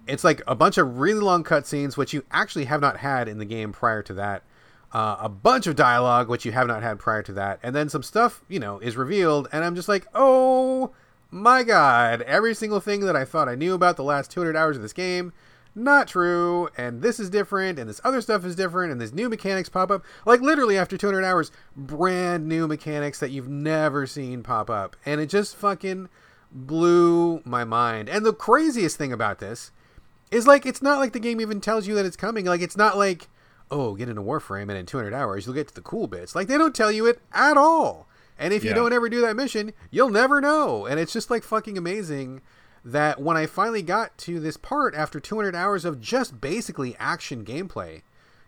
It's 0.08 0.24
like 0.24 0.42
a 0.46 0.56
bunch 0.56 0.78
of 0.78 1.00
really 1.00 1.22
long 1.22 1.44
cutscenes, 1.44 1.96
which 1.96 2.14
you 2.14 2.24
actually 2.32 2.66
have 2.66 2.82
not 2.82 2.98
had 2.98 3.28
in 3.28 3.38
the 3.38 3.46
game 3.46 3.72
prior 3.72 4.02
to 4.04 4.14
that. 4.16 4.44
Uh, 4.92 5.16
a 5.22 5.30
bunch 5.30 5.68
of 5.68 5.76
dialogue, 5.76 6.28
which 6.28 6.44
you 6.44 6.52
have 6.52 6.68
not 6.68 6.84
had 6.84 7.00
prior 7.00 7.24
to 7.24 7.32
that, 7.32 7.60
and 7.64 7.74
then 7.74 7.88
some 7.88 8.04
stuff, 8.04 8.44
you 8.50 8.60
know, 8.60 8.78
is 8.80 8.98
revealed, 8.98 9.48
and 9.54 9.64
I'm 9.64 9.74
just 9.74 9.88
like, 9.88 10.06
oh 10.14 10.92
my 11.32 11.64
god! 11.64 12.22
Every 12.22 12.54
single 12.54 12.80
thing 12.80 13.02
that 13.02 13.16
I 13.16 13.26
thought 13.26 13.50
I 13.50 13.56
knew 13.56 13.74
about 13.74 13.96
the 13.98 14.04
last 14.04 14.30
200 14.32 14.56
hours 14.56 14.76
of 14.76 14.84
this 14.84 14.94
game 14.94 15.34
not 15.74 16.08
true, 16.08 16.70
and 16.78 17.02
this 17.02 17.20
is 17.20 17.30
different, 17.30 17.80
and 17.80 17.90
this 17.90 18.02
other 18.04 18.22
stuff 18.22 18.44
is 18.44 18.56
different, 18.56 18.92
and 18.92 19.00
these 19.00 19.14
new 19.14 19.30
mechanics 19.30 19.70
pop 19.70 19.90
up. 19.90 20.04
Like 20.26 20.42
literally 20.42 20.78
after 20.78 20.98
200 20.98 21.24
hours, 21.24 21.52
brand 21.76 22.48
new 22.48 22.68
mechanics 22.68 23.20
that 23.20 23.32
you've 23.32 23.48
never 23.48 24.06
seen 24.06 24.44
pop 24.44 24.70
up. 24.70 24.96
And 25.06 25.22
it 25.22 25.28
just 25.28 25.56
fucking 25.56 26.10
blew 26.52 27.42
my 27.46 27.64
mind. 27.64 28.10
And 28.10 28.26
the 28.26 28.34
craziest 28.34 28.98
thing 28.98 29.14
about 29.14 29.40
this 29.40 29.72
is 30.30 30.48
like, 30.48 30.66
it's 30.66 30.82
not 30.82 31.00
like 31.00 31.14
the 31.14 31.20
game 31.20 31.40
even 31.40 31.62
tells 31.62 31.88
you 31.88 31.96
that 31.96 32.06
it's 32.06 32.18
coming. 32.18 32.46
Like, 32.46 32.62
it's 32.62 32.78
not 32.78 32.98
like, 32.98 33.30
oh, 33.70 33.96
get 33.96 34.10
into 34.10 34.22
Warframe, 34.22 34.64
and 34.64 34.74
in 34.74 34.86
200 34.86 35.14
hours, 35.14 35.46
you'll 35.46 35.56
get 35.56 35.70
to 35.70 35.76
the 35.76 35.82
cool 35.82 36.08
bits. 36.08 36.36
Like, 36.36 36.48
they 36.48 36.58
don't 36.58 36.76
tell 36.76 36.92
you 36.92 37.06
it 37.06 37.20
at 37.32 37.56
all. 37.56 38.08
And 38.38 38.54
if 38.54 38.64
you 38.64 38.74
don't 38.74 38.94
ever 38.94 39.08
do 39.08 39.22
that 39.22 39.36
mission, 39.36 39.74
you'll 39.92 40.10
never 40.10 40.42
know. 40.42 40.86
And 40.86 41.00
it's 41.00 41.14
just 41.14 41.30
like 41.30 41.44
fucking 41.44 41.78
amazing 41.78 42.42
that 42.84 43.22
when 43.22 43.38
I 43.38 43.46
finally 43.46 43.84
got 43.84 44.18
to 44.20 44.40
this 44.40 44.58
part 44.58 44.96
after 44.96 45.20
200 45.20 45.56
hours 45.56 45.86
of 45.86 46.02
just 46.02 46.42
basically 46.42 46.96
action 47.00 47.46
gameplay, 47.46 48.02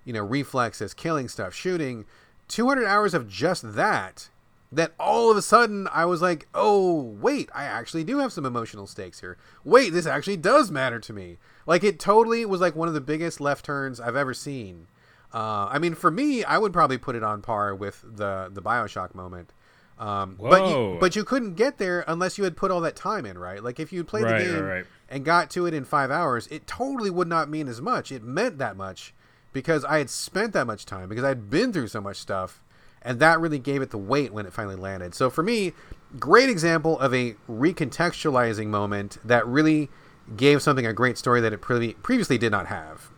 you 0.04 0.14
know, 0.14 0.24
reflexes, 0.24 0.94
killing 0.94 1.28
stuff, 1.28 1.54
shooting, 1.54 2.06
200 2.48 2.86
hours 2.86 3.14
of 3.14 3.28
just 3.28 3.76
that, 3.76 4.30
that 4.72 4.94
all 5.00 5.30
of 5.30 5.38
a 5.38 5.42
sudden 5.42 5.88
I 5.94 6.06
was 6.06 6.22
like, 6.22 6.48
oh, 6.56 7.00
wait, 7.00 7.50
I 7.54 7.66
actually 7.66 8.04
do 8.04 8.18
have 8.18 8.34
some 8.34 8.46
emotional 8.46 8.88
stakes 8.88 9.20
here. 9.20 9.38
Wait, 9.64 9.94
this 9.94 10.08
actually 10.08 10.38
does 10.38 10.72
matter 10.72 11.00
to 11.00 11.14
me. 11.14 11.38
Like, 11.68 11.84
it 11.84 12.00
totally 12.00 12.46
was 12.46 12.60
like 12.60 12.76
one 12.76 12.88
of 12.88 12.96
the 12.96 13.02
biggest 13.02 13.40
left 13.40 13.64
turns 13.64 14.00
I've 14.00 14.16
ever 14.16 14.34
seen. 14.34 14.88
Uh, 15.34 15.68
I 15.70 15.80
mean, 15.80 15.96
for 15.96 16.12
me, 16.12 16.44
I 16.44 16.58
would 16.58 16.74
probably 16.74 16.98
put 16.98 17.16
it 17.16 17.24
on 17.24 17.42
par 17.42 17.74
with 17.74 18.04
the 18.04 18.50
the 18.52 18.62
Bioshock 18.62 19.16
moment 19.16 19.52
um, 20.00 20.38
but 20.40 20.68
you, 20.70 20.98
but 21.00 21.16
you 21.16 21.24
couldn't 21.24 21.54
get 21.54 21.78
there 21.78 22.04
unless 22.08 22.38
you 22.38 22.44
had 22.44 22.58
put 22.58 22.72
all 22.72 22.82
that 22.82 22.96
time 22.96 23.26
in, 23.26 23.38
right? 23.38 23.64
Like 23.64 23.80
if 23.80 23.94
you 23.94 24.04
played 24.04 24.24
right, 24.24 24.40
the 24.40 24.46
game 24.46 24.64
right, 24.64 24.76
right. 24.76 24.86
and 25.10 25.24
got 25.24 25.50
to 25.52 25.66
it 25.66 25.74
in 25.74 25.86
five 25.86 26.12
hours, 26.12 26.48
it 26.48 26.68
totally 26.68 27.10
would 27.10 27.28
not 27.28 27.50
mean 27.50 27.68
as 27.68 27.82
much. 27.82 28.12
It 28.12 28.24
meant 28.24 28.58
that 28.58 28.76
much 28.76 29.14
because 29.54 29.86
I 29.86 30.00
had 30.00 30.10
spent 30.10 30.54
that 30.54 30.66
much 30.66 30.86
time 30.86 31.10
because 31.10 31.24
I'd 31.24 31.50
been 31.50 31.72
through 31.72 31.88
so 31.88 32.02
much 32.02 32.18
stuff, 32.18 32.62
and 33.02 33.20
that 33.20 33.40
really 33.40 33.60
gave 33.60 33.82
it 33.82 33.92
the 33.92 33.98
weight 33.98 34.34
when 34.34 34.46
it 34.46 34.54
finally 34.54 34.76
landed. 34.76 35.14
So 35.14 35.30
for 35.30 35.44
me, 35.44 35.74
great 36.20 36.50
example 36.50 37.00
of 37.00 37.14
a 37.14 37.36
recontextualizing 37.50 38.68
moment 38.68 39.20
that 39.24 39.46
really 39.48 39.90
gave 40.36 40.62
something 40.62 40.86
a 40.86 40.94
great 40.94 41.18
story 41.18 41.42
that 41.42 41.54
it 41.54 41.62
pre- 41.62 41.94
previously 41.94 42.38
did 42.38 42.52
not 42.52 42.68
have. 42.68 43.10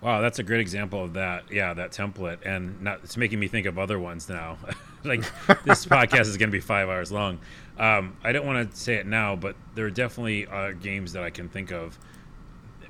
Wow, 0.00 0.20
that's 0.20 0.38
a 0.38 0.42
great 0.42 0.60
example 0.60 1.02
of 1.02 1.14
that. 1.14 1.50
Yeah, 1.50 1.74
that 1.74 1.90
template, 1.90 2.38
and 2.44 2.80
not, 2.80 3.00
it's 3.02 3.16
making 3.16 3.40
me 3.40 3.48
think 3.48 3.66
of 3.66 3.78
other 3.78 3.98
ones 3.98 4.28
now. 4.28 4.58
like 5.46 5.64
this 5.64 5.86
podcast 5.86 6.22
is 6.22 6.36
going 6.36 6.50
to 6.50 6.56
be 6.56 6.60
five 6.60 6.88
hours 6.88 7.12
long. 7.12 7.38
Um, 7.78 8.16
I 8.24 8.32
don't 8.32 8.46
want 8.46 8.70
to 8.70 8.76
say 8.76 8.94
it 8.94 9.06
now, 9.06 9.36
but 9.36 9.56
there 9.74 9.86
are 9.86 9.90
definitely 9.90 10.46
are 10.46 10.72
games 10.72 11.12
that 11.12 11.22
I 11.22 11.30
can 11.30 11.48
think 11.48 11.72
of. 11.72 11.98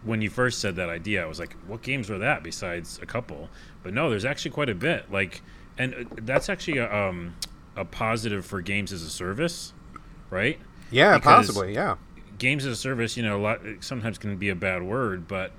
When 0.02 0.22
you 0.22 0.30
first 0.30 0.60
said 0.60 0.76
that 0.76 0.88
idea, 0.88 1.24
I 1.24 1.26
was 1.26 1.40
like, 1.40 1.56
"What 1.66 1.82
games 1.82 2.08
were 2.08 2.18
that?" 2.18 2.42
Besides 2.42 3.00
a 3.02 3.06
couple, 3.06 3.48
but 3.82 3.92
no, 3.92 4.08
there's 4.08 4.24
actually 4.24 4.52
quite 4.52 4.68
a 4.68 4.74
bit. 4.74 5.10
Like, 5.10 5.42
and 5.78 5.94
uh, 5.94 6.04
that's 6.22 6.48
actually 6.48 6.78
a, 6.78 6.92
um, 6.94 7.34
a 7.74 7.84
positive 7.84 8.46
for 8.46 8.60
games 8.60 8.92
as 8.92 9.02
a 9.02 9.10
service, 9.10 9.72
right? 10.30 10.60
Yeah, 10.90 11.18
because 11.18 11.48
possibly. 11.48 11.74
Yeah, 11.74 11.96
games 12.38 12.64
as 12.64 12.72
a 12.72 12.76
service, 12.76 13.16
you 13.16 13.22
know, 13.22 13.36
a 13.38 13.42
lot 13.42 13.60
sometimes 13.80 14.18
can 14.18 14.36
be 14.36 14.48
a 14.48 14.54
bad 14.54 14.82
word, 14.82 15.26
but 15.26 15.52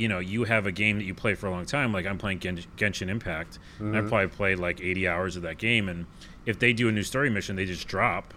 you 0.00 0.08
know, 0.08 0.18
you 0.18 0.44
have 0.44 0.64
a 0.64 0.72
game 0.72 0.96
that 0.96 1.04
you 1.04 1.14
play 1.14 1.34
for 1.34 1.46
a 1.46 1.50
long 1.50 1.66
time. 1.66 1.92
Like 1.92 2.06
I'm 2.06 2.16
playing 2.16 2.38
Gen- 2.38 2.64
Genshin 2.78 3.10
Impact, 3.10 3.58
mm-hmm. 3.74 3.94
and 3.94 3.98
I 3.98 4.08
probably 4.08 4.28
played 4.28 4.58
like 4.58 4.80
80 4.80 5.06
hours 5.06 5.36
of 5.36 5.42
that 5.42 5.58
game. 5.58 5.90
And 5.90 6.06
if 6.46 6.58
they 6.58 6.72
do 6.72 6.88
a 6.88 6.92
new 6.92 7.02
story 7.02 7.28
mission, 7.28 7.54
they 7.54 7.66
just 7.66 7.86
drop, 7.86 8.32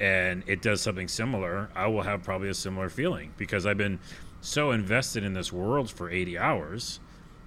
and 0.00 0.42
it 0.48 0.60
does 0.60 0.80
something 0.80 1.06
similar. 1.06 1.70
I 1.76 1.86
will 1.86 2.02
have 2.02 2.24
probably 2.24 2.48
a 2.48 2.54
similar 2.54 2.88
feeling 2.88 3.32
because 3.36 3.66
I've 3.66 3.78
been 3.78 4.00
so 4.40 4.72
invested 4.72 5.22
in 5.22 5.32
this 5.32 5.52
world 5.52 5.92
for 5.92 6.10
80 6.10 6.38
hours 6.38 6.98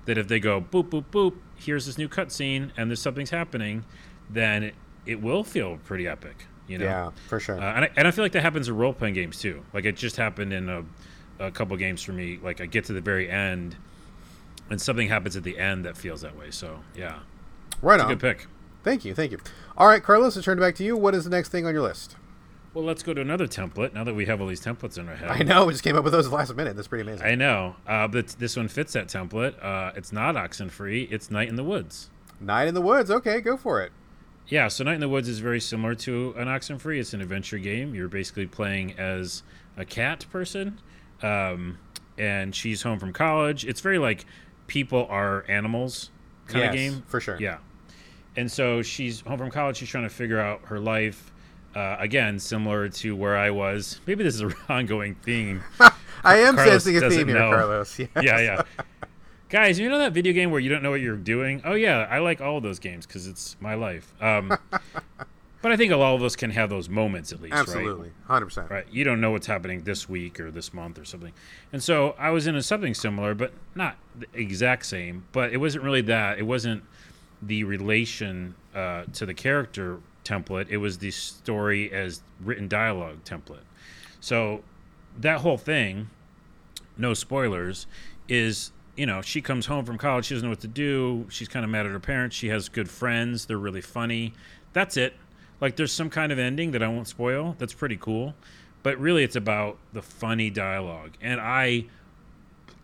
that 0.06 0.17
if 0.17 0.30
they 0.30 0.39
go 0.39 0.62
boop 0.62 0.89
boop 0.89 1.06
boop, 1.12 1.36
here's 1.58 1.86
this 1.86 1.98
new 1.98 2.08
cutscene, 2.08 2.72
and 2.78 2.89
there's 2.89 3.02
something's 3.02 3.32
happening, 3.32 3.84
then 4.30 4.63
it, 4.63 4.76
it 5.06 5.22
will 5.22 5.43
feel 5.43 5.80
pretty 5.84 6.08
epic. 6.08 6.45
You 6.69 6.78
know? 6.78 6.86
Yeah, 6.86 7.10
for 7.28 7.41
sure. 7.41 7.60
Uh, 7.60 7.74
and, 7.74 7.86
I, 7.86 7.89
and 7.98 8.08
I 8.08 8.12
feel 8.12 8.24
like 8.24 8.32
that 8.32 8.41
happens 8.41 8.69
in 8.69 8.78
role 8.78 8.93
playing 8.93 9.15
games 9.15 9.38
too. 9.38 9.65
Like 9.74 9.84
it 9.84 9.98
just 9.98 10.15
happened 10.15 10.54
in 10.54 10.69
a 10.69 10.86
a 11.39 11.52
couple 11.52 11.75
games 11.78 12.02
for 12.02 12.12
me. 12.12 12.39
Like 12.41 12.62
I 12.62 12.65
get 12.65 12.86
to 12.86 12.93
the 12.93 13.02
very 13.02 13.30
end, 13.30 13.75
and 14.69 14.82
something 14.82 15.08
happens 15.08 15.36
at 15.36 15.43
the 15.43 15.58
end 15.58 15.86
that 15.86 15.97
feels 15.97 16.21
that 16.21 16.38
way. 16.38 16.52
So 16.52 16.80
yeah, 16.95 17.19
right 17.82 17.99
on. 17.99 18.08
good 18.08 18.19
pick. 18.19 18.47
Thank 18.84 19.04
you, 19.06 19.13
thank 19.13 19.32
you. 19.32 19.39
All 19.78 19.88
right, 19.88 20.02
Carlos, 20.02 20.38
I 20.38 20.41
turn 20.41 20.58
it 20.58 20.62
back 20.62 20.75
to 20.75 20.84
you. 20.84 20.95
What 20.95 21.13
is 21.13 21.23
the 21.23 21.30
next 21.30 21.49
thing 21.49 21.65
on 21.65 21.73
your 21.73 21.84
list? 21.84 22.15
Well, 22.73 22.84
let's 22.84 23.02
go 23.02 23.13
to 23.13 23.21
another 23.21 23.47
template. 23.47 23.93
Now 23.93 24.04
that 24.04 24.13
we 24.13 24.25
have 24.28 24.39
all 24.39 24.47
these 24.47 24.63
templates 24.63 24.97
in 24.97 25.10
our 25.10 25.15
head, 25.15 25.30
I 25.30 25.39
know 25.39 25.65
we 25.65 25.73
just 25.73 25.84
came 25.84 25.95
up 25.95 26.04
with 26.04 26.13
those 26.13 26.30
last 26.30 26.56
minute. 26.56 26.75
That's 26.75 26.88
pretty 26.88 27.02
amazing. 27.02 27.25
I 27.25 27.36
know, 27.36 27.75
uh, 27.88 28.08
but 28.08 28.28
this 28.39 28.56
one 28.56 28.67
fits 28.67 28.93
that 28.93 29.08
template. 29.08 29.62
Uh, 29.63 29.91
it's 29.95 30.12
not 30.12 30.36
Oxenfree. 30.36 31.12
It's 31.12 31.32
Night 31.32 31.49
in 31.49 31.56
the 31.56 31.63
Woods. 31.63 32.10
Night 32.39 32.67
in 32.67 32.75
the 32.75 32.82
Woods. 32.82 33.10
Okay, 33.10 33.41
go 33.41 33.58
for 33.58 33.82
it. 33.82 33.91
Yeah, 34.47 34.67
so 34.67 34.84
Night 34.84 34.95
in 34.95 34.99
the 34.99 35.10
Woods 35.10 35.28
is 35.28 35.39
very 35.39 35.60
similar 35.60 35.95
to 35.95 36.34
an 36.38 36.47
Oxenfree. 36.47 36.99
It's 36.99 37.13
an 37.13 37.21
adventure 37.21 37.58
game. 37.58 37.95
You're 37.95 38.08
basically 38.08 38.47
playing 38.47 38.97
as 38.97 39.43
a 39.75 39.86
cat 39.86 40.25
person. 40.32 40.80
Um, 41.22 41.78
and 42.18 42.54
she's 42.54 42.82
home 42.82 43.00
from 43.00 43.14
college. 43.14 43.66
It's 43.66 43.82
very 43.82 43.98
like 43.98 44.26
people 44.68 45.08
are 45.10 45.46
animals 45.48 46.12
kind 46.48 46.64
yes, 46.64 46.70
of 46.70 46.76
game 46.76 47.04
for 47.08 47.20
sure. 47.20 47.38
Yeah, 47.40 47.58
and 48.36 48.52
so 48.52 48.82
she's 48.82 49.22
home 49.22 49.38
from 49.38 49.52
college. 49.52 49.78
She's 49.78 49.90
trying 49.90 50.04
to 50.04 50.10
figure 50.10 50.40
out 50.40 50.62
her 50.66 50.80
life. 50.80 51.32
Uh, 51.76 51.96
again, 52.00 52.40
similar 52.40 52.90
to 52.90 53.16
where 53.16 53.38
I 53.38 53.52
was. 53.52 54.02
Maybe 54.08 54.24
this 54.24 54.34
is 54.36 54.42
an 54.42 54.56
ongoing 54.70 55.16
theme. 55.16 55.64
I 56.24 56.38
am 56.38 56.56
Carlos 56.56 56.84
sensing 56.84 57.04
a 57.04 57.10
theme 57.10 57.28
here, 57.28 57.38
know. 57.38 57.52
Carlos. 57.52 58.00
Yes. 58.00 58.10
Yeah, 58.16 58.40
yeah. 58.40 58.62
Guys, 59.50 59.80
you 59.80 59.90
know 59.90 59.98
that 59.98 60.14
video 60.14 60.34
game 60.34 60.52
where 60.52 60.60
you 60.60 60.70
don't 60.70 60.84
know 60.84 60.92
what 60.92 61.02
you're 61.02 61.16
doing? 61.16 61.62
Oh 61.66 61.74
yeah, 61.74 62.08
I 62.10 62.20
like 62.20 62.40
all 62.42 62.58
of 62.58 62.64
those 62.64 62.80
games 62.80 63.06
because 63.06 63.26
it's 63.26 63.56
my 63.60 63.76
life. 63.76 64.14
Um, 64.22 64.56
But 65.62 65.74
I 65.74 65.78
think 65.78 65.91
a 65.91 65.98
lot 65.98 66.15
of 66.15 66.24
us 66.24 66.36
can 66.36 66.52
have 66.52 66.69
those 66.69 66.88
moments 66.88 67.34
at 67.34 67.41
least, 67.41 67.54
Absolutely, 67.54 68.12
hundred 68.28 68.45
percent. 68.45 68.69
Right, 68.69 68.86
you 68.89 69.04
don't 69.04 69.19
know 69.19 69.32
what's 69.32 69.48
happening 69.48 69.84
this 69.84 70.08
week 70.08 70.39
or 70.39 70.52
this 70.52 70.74
month 70.74 70.98
or 70.98 71.04
something, 71.04 71.34
and 71.74 71.84
so 71.84 72.15
I 72.17 72.30
was 72.30 72.48
in 72.48 72.56
a 72.56 72.63
something 72.63 72.93
similar, 72.93 73.36
but 73.36 73.52
not 73.76 73.98
the 74.17 74.28
exact 74.34 74.86
same. 74.86 75.26
But 75.34 75.52
it 75.52 75.58
wasn't 75.58 75.84
really 75.84 76.02
that. 76.02 76.39
It 76.39 76.43
wasn't 76.43 76.84
the 77.41 77.65
relation 77.65 78.56
uh, 78.74 79.04
to 79.13 79.26
the 79.26 79.34
character 79.34 80.00
template. 80.24 80.67
It 80.69 80.78
was 80.78 81.00
the 81.00 81.12
story 81.12 81.91
as 81.91 82.22
written 82.39 82.69
dialogue 82.69 83.26
template. 83.26 83.63
So 84.22 84.63
that 85.17 85.41
whole 85.41 85.58
thing, 85.58 86.10
no 86.98 87.13
spoilers, 87.13 87.86
is 88.30 88.72
you 88.95 89.06
know 89.06 89.22
she 89.22 89.41
comes 89.41 89.65
home 89.65 89.84
from 89.84 89.98
college. 89.98 90.28
She 90.28 90.36
doesn't 90.36 90.48
know 90.48 90.52
what 90.52 90.62
to 90.62 90.67
do. 90.69 91.26
She's 91.30 91.50
kind 91.50 91.65
of 91.65 91.69
mad 91.69 91.86
at 91.86 91.91
her 91.91 92.00
parents. 92.00 92.38
She 92.38 92.48
has 92.48 92.69
good 92.69 92.89
friends. 92.89 93.48
They're 93.48 93.58
really 93.58 93.82
funny. 93.82 94.32
That's 94.72 94.95
it 94.95 95.15
like 95.62 95.76
there's 95.76 95.91
some 95.91 96.10
kind 96.10 96.32
of 96.32 96.39
ending 96.39 96.72
that 96.72 96.84
I 96.84 96.88
won't 96.88 97.08
spoil. 97.08 97.56
That's 97.58 97.74
pretty 97.74 97.98
cool. 97.98 98.34
But 98.82 98.98
really 98.98 99.24
it's 99.24 99.36
about 99.36 99.78
the 99.93 100.02
funny 100.02 100.50
dialogue. 100.50 101.12
And 101.22 101.39
I 101.41 101.86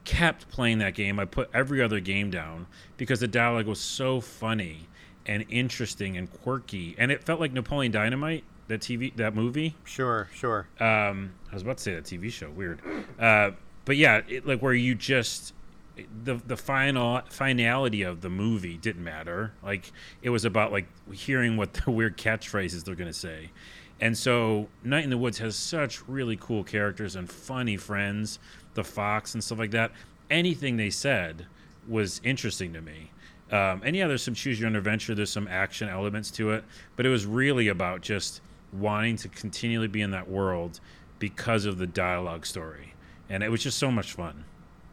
kept 0.04 0.50
playing 0.50 0.80
that 0.80 0.94
game. 0.94 1.20
I 1.20 1.26
put 1.26 1.50
every 1.54 1.82
other 1.82 2.00
game 2.00 2.30
down 2.30 2.68
because 2.98 3.20
the 3.20 3.28
dialogue 3.28 3.66
was 3.66 3.80
so 3.80 4.22
funny 4.22 4.88
and 5.26 5.46
interesting 5.50 6.18
and 6.18 6.32
quirky. 6.32 6.96
And 6.98 7.12
it 7.12 7.24
felt 7.24 7.40
like 7.40 7.52
Napoleon 7.52 7.92
Dynamite, 7.92 8.44
that 8.68 8.82
TV 8.82 9.16
that 9.16 9.36
movie. 9.36 9.76
Sure, 9.84 10.30
sure. 10.34 10.68
Um 10.80 11.34
I 11.52 11.56
was 11.56 11.64
about 11.64 11.78
to 11.78 11.84
say 11.84 11.96
that 11.96 12.04
TV 12.04 12.32
show. 12.32 12.50
Weird. 12.50 12.82
Uh 13.20 13.52
but 13.86 13.98
yeah, 13.98 14.22
it, 14.28 14.46
like 14.46 14.62
where 14.62 14.74
you 14.74 14.96
just 14.96 15.54
the 16.24 16.36
the 16.36 16.58
final 16.58 17.22
finality 17.30 18.02
of 18.02 18.22
the 18.22 18.30
movie 18.30 18.78
didn't 18.78 19.04
matter. 19.04 19.54
Like 19.64 19.92
it 20.22 20.30
was 20.30 20.46
about 20.46 20.72
like 20.72 20.88
hearing 21.14 21.58
what 21.58 21.74
the 21.74 21.92
weird 21.92 22.18
catchphrases 22.18 22.84
they're 22.84 22.96
gonna 22.96 23.14
say. 23.14 23.52
And 24.02 24.18
so 24.18 24.68
Night 24.84 25.06
in 25.06 25.10
the 25.10 25.18
Woods 25.18 25.38
has 25.40 25.56
such 25.56 26.08
really 26.08 26.36
cool 26.36 26.64
characters 26.64 27.16
and 27.16 27.30
funny 27.30 27.78
friends, 27.78 28.40
the 28.74 28.84
fox 28.84 29.34
and 29.34 29.44
stuff 29.44 29.58
like 29.58 29.72
that. 29.72 29.92
Anything 30.30 30.76
they 30.76 30.90
said 30.90 31.46
was 31.88 32.20
interesting 32.24 32.74
to 32.74 32.82
me. 32.82 33.12
Um, 33.52 33.82
and 33.86 33.96
yeah, 33.96 34.08
there's 34.08 34.24
some 34.24 34.34
choose 34.34 34.60
your 34.60 34.68
own 34.68 34.76
adventure. 34.76 35.16
There's 35.16 35.32
some 35.32 35.48
action 35.48 35.88
elements 35.88 36.32
to 36.32 36.52
it, 36.52 36.64
but 36.96 37.06
it 37.06 37.10
was 37.10 37.26
really 37.26 37.68
about 37.68 38.02
just 38.02 38.42
wanting 38.74 39.18
to 39.18 39.30
continually 39.30 39.88
be 39.88 40.02
in 40.02 40.12
that 40.12 40.28
world 40.28 40.80
because 41.20 41.66
of 41.66 41.78
the 41.78 41.88
dialogue 41.88 42.46
story, 42.46 42.94
and 43.30 43.44
it 43.44 43.50
was 43.50 43.64
just 43.64 43.78
so 43.78 43.92
much 43.92 44.14
fun. 44.14 44.44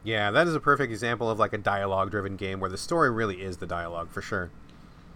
Yeah, 0.03 0.31
that 0.31 0.47
is 0.47 0.55
a 0.55 0.59
perfect 0.59 0.91
example 0.91 1.29
of 1.29 1.39
like 1.39 1.53
a 1.53 1.57
dialogue 1.57 2.11
driven 2.11 2.35
game 2.35 2.59
where 2.59 2.69
the 2.69 2.77
story 2.77 3.09
really 3.09 3.41
is 3.41 3.57
the 3.57 3.65
dialogue 3.65 4.09
for 4.11 4.21
sure. 4.21 4.51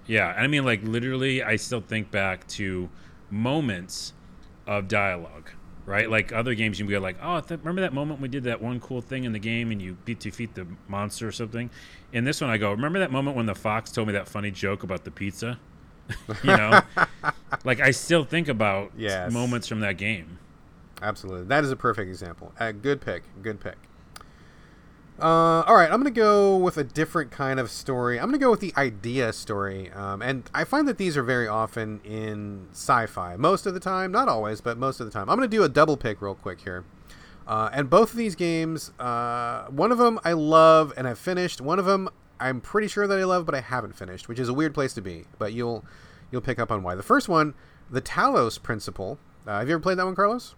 Yeah, 0.06 0.32
and 0.32 0.44
I 0.44 0.48
mean 0.48 0.64
like 0.64 0.82
literally 0.84 1.44
I 1.44 1.58
still 1.58 1.82
think 1.82 2.10
back 2.10 2.48
to 2.50 2.90
moments 3.30 4.14
of 4.66 4.88
dialogue, 4.88 5.52
right? 5.86 6.10
Like 6.10 6.32
other 6.32 6.54
games 6.54 6.80
you 6.80 6.86
can 6.86 6.90
be 6.90 6.98
like, 6.98 7.18
"Oh, 7.22 7.42
th- 7.42 7.60
remember 7.60 7.82
that 7.82 7.94
moment 7.94 8.22
we 8.22 8.30
did 8.30 8.46
that 8.46 8.62
one 8.62 8.80
cool 8.80 9.02
thing 9.02 9.26
in 9.26 9.34
the 9.34 9.40
game 9.40 9.72
and 9.72 9.82
you 9.82 9.98
beat 10.06 10.22
defeat 10.22 10.56
the 10.56 10.66
monster 10.88 11.28
or 11.28 11.34
something?" 11.34 11.70
In 12.14 12.24
this 12.24 12.40
one 12.40 12.50
I 12.50 12.58
go, 12.58 12.72
"Remember 12.72 13.00
that 13.00 13.12
moment 13.12 13.36
when 13.36 13.46
the 13.46 13.56
fox 13.56 13.92
told 13.92 14.08
me 14.08 14.14
that 14.14 14.30
funny 14.30 14.52
joke 14.52 14.84
about 14.84 15.04
the 15.04 15.12
pizza?" 15.12 15.60
you 16.44 16.56
know? 16.56 16.80
like 17.66 17.82
I 17.82 17.92
still 17.92 18.24
think 18.24 18.48
about 18.48 18.94
yes. 18.98 19.32
moments 19.32 19.68
from 19.68 19.82
that 19.82 19.98
game. 19.98 20.40
Absolutely. 21.02 21.46
That 21.46 21.66
is 21.66 21.72
a 21.72 21.76
perfect 21.76 22.10
example. 22.10 22.54
Uh, 22.58 22.72
good 22.72 23.02
pick. 23.02 23.24
Good 23.42 23.60
pick. 23.60 23.76
Uh, 25.20 25.64
all 25.64 25.76
right, 25.76 25.90
I'm 25.92 26.00
gonna 26.00 26.12
go 26.12 26.58
with 26.58 26.78
a 26.78 26.84
different 26.84 27.32
kind 27.32 27.60
of 27.60 27.72
story. 27.72 28.20
I'm 28.20 28.28
gonna 28.28 28.38
go 28.38 28.52
with 28.52 28.60
the 28.60 28.74
idea 28.78 29.34
story, 29.34 29.92
um, 29.92 30.22
and 30.22 30.48
I 30.54 30.64
find 30.64 30.88
that 30.88 31.00
these 31.00 31.18
are 31.18 31.24
very 31.24 31.48
often 31.48 32.02
in 32.04 32.68
sci-fi. 32.72 33.36
Most 33.36 33.66
of 33.66 33.74
the 33.74 33.80
time, 33.80 34.12
not 34.12 34.30
always, 34.30 34.62
but 34.62 34.78
most 34.78 35.00
of 35.00 35.08
the 35.08 35.12
time. 35.12 35.28
I'm 35.28 35.38
gonna 35.38 35.48
do 35.48 35.64
a 35.64 35.70
double 35.70 35.98
pick 35.98 36.22
real 36.22 36.36
quick 36.36 36.62
here. 36.62 36.86
Uh, 37.48 37.70
and 37.74 37.90
both 37.90 38.12
of 38.12 38.18
these 38.18 38.36
games, 38.36 38.92
uh, 39.00 39.66
one 39.68 39.92
of 39.92 39.98
them 39.98 40.20
I 40.24 40.34
love 40.34 40.94
and 40.96 41.08
I've 41.08 41.18
finished. 41.18 41.62
One 41.62 41.80
of 41.80 41.86
them 41.86 42.10
I'm 42.40 42.62
pretty 42.62 42.88
sure 42.88 43.08
that 43.08 43.18
I 43.18 43.24
love, 43.24 43.46
but 43.48 43.56
I 43.56 43.62
haven't 43.62 43.96
finished, 43.96 44.30
which 44.30 44.38
is 44.38 44.50
a 44.50 44.54
weird 44.54 44.76
place 44.76 44.94
to 44.94 45.02
be. 45.02 45.26
But 45.40 45.54
you'll 45.54 45.84
you'll 46.32 46.42
pick 46.42 46.60
up 46.60 46.72
on 46.72 46.84
why. 46.84 46.94
The 46.94 47.02
first 47.02 47.28
one, 47.28 47.56
the 47.90 48.02
Talos 48.02 48.62
Principle. 48.62 49.18
Uh, 49.48 49.60
have 49.60 49.68
you 49.68 49.74
ever 49.74 49.82
played 49.82 49.98
that 49.98 50.06
one, 50.06 50.16
Carlos? 50.16 50.54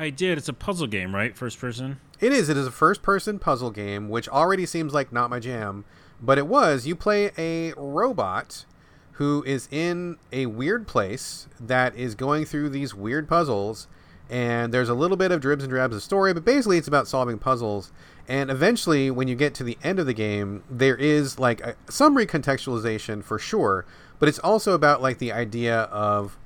I 0.00 0.10
did. 0.10 0.38
It's 0.38 0.48
a 0.48 0.52
puzzle 0.52 0.86
game, 0.86 1.12
right? 1.12 1.36
First 1.36 1.58
person. 1.58 1.98
It 2.20 2.32
is. 2.32 2.48
It 2.48 2.56
is 2.56 2.68
a 2.68 2.70
first 2.70 3.02
person 3.02 3.40
puzzle 3.40 3.72
game, 3.72 4.08
which 4.08 4.28
already 4.28 4.64
seems 4.64 4.94
like 4.94 5.12
not 5.12 5.28
my 5.28 5.40
jam, 5.40 5.84
but 6.22 6.38
it 6.38 6.46
was. 6.46 6.86
You 6.86 6.94
play 6.94 7.32
a 7.36 7.72
robot 7.76 8.64
who 9.12 9.42
is 9.44 9.68
in 9.72 10.16
a 10.32 10.46
weird 10.46 10.86
place 10.86 11.48
that 11.58 11.96
is 11.96 12.14
going 12.14 12.44
through 12.44 12.68
these 12.68 12.94
weird 12.94 13.28
puzzles, 13.28 13.88
and 14.30 14.72
there's 14.72 14.88
a 14.88 14.94
little 14.94 15.16
bit 15.16 15.32
of 15.32 15.40
dribs 15.40 15.64
and 15.64 15.70
drabs 15.70 15.96
of 15.96 16.02
story, 16.04 16.32
but 16.32 16.44
basically 16.44 16.78
it's 16.78 16.86
about 16.86 17.08
solving 17.08 17.36
puzzles. 17.36 17.90
And 18.28 18.50
eventually, 18.50 19.10
when 19.10 19.26
you 19.26 19.34
get 19.34 19.52
to 19.54 19.64
the 19.64 19.78
end 19.82 19.98
of 19.98 20.06
the 20.06 20.14
game, 20.14 20.62
there 20.70 20.94
is 20.94 21.40
like 21.40 21.60
a, 21.60 21.74
some 21.90 22.16
recontextualization 22.16 23.24
for 23.24 23.40
sure, 23.40 23.84
but 24.20 24.28
it's 24.28 24.38
also 24.38 24.74
about 24.74 25.02
like 25.02 25.18
the 25.18 25.32
idea 25.32 25.80
of 25.82 26.38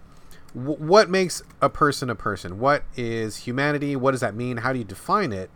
what 0.55 1.09
makes 1.09 1.43
a 1.61 1.69
person 1.69 2.11
a 2.11 2.15
person? 2.15 2.59
What 2.59 2.85
is 2.97 3.39
humanity? 3.39 3.97
What 3.97 4.11
does 4.11 4.21
that 4.21 4.35
mean? 4.35 4.59
How 4.59 4.73
do 4.73 4.79
you 4.79 4.85
define 4.85 5.33
it? 5.33 5.51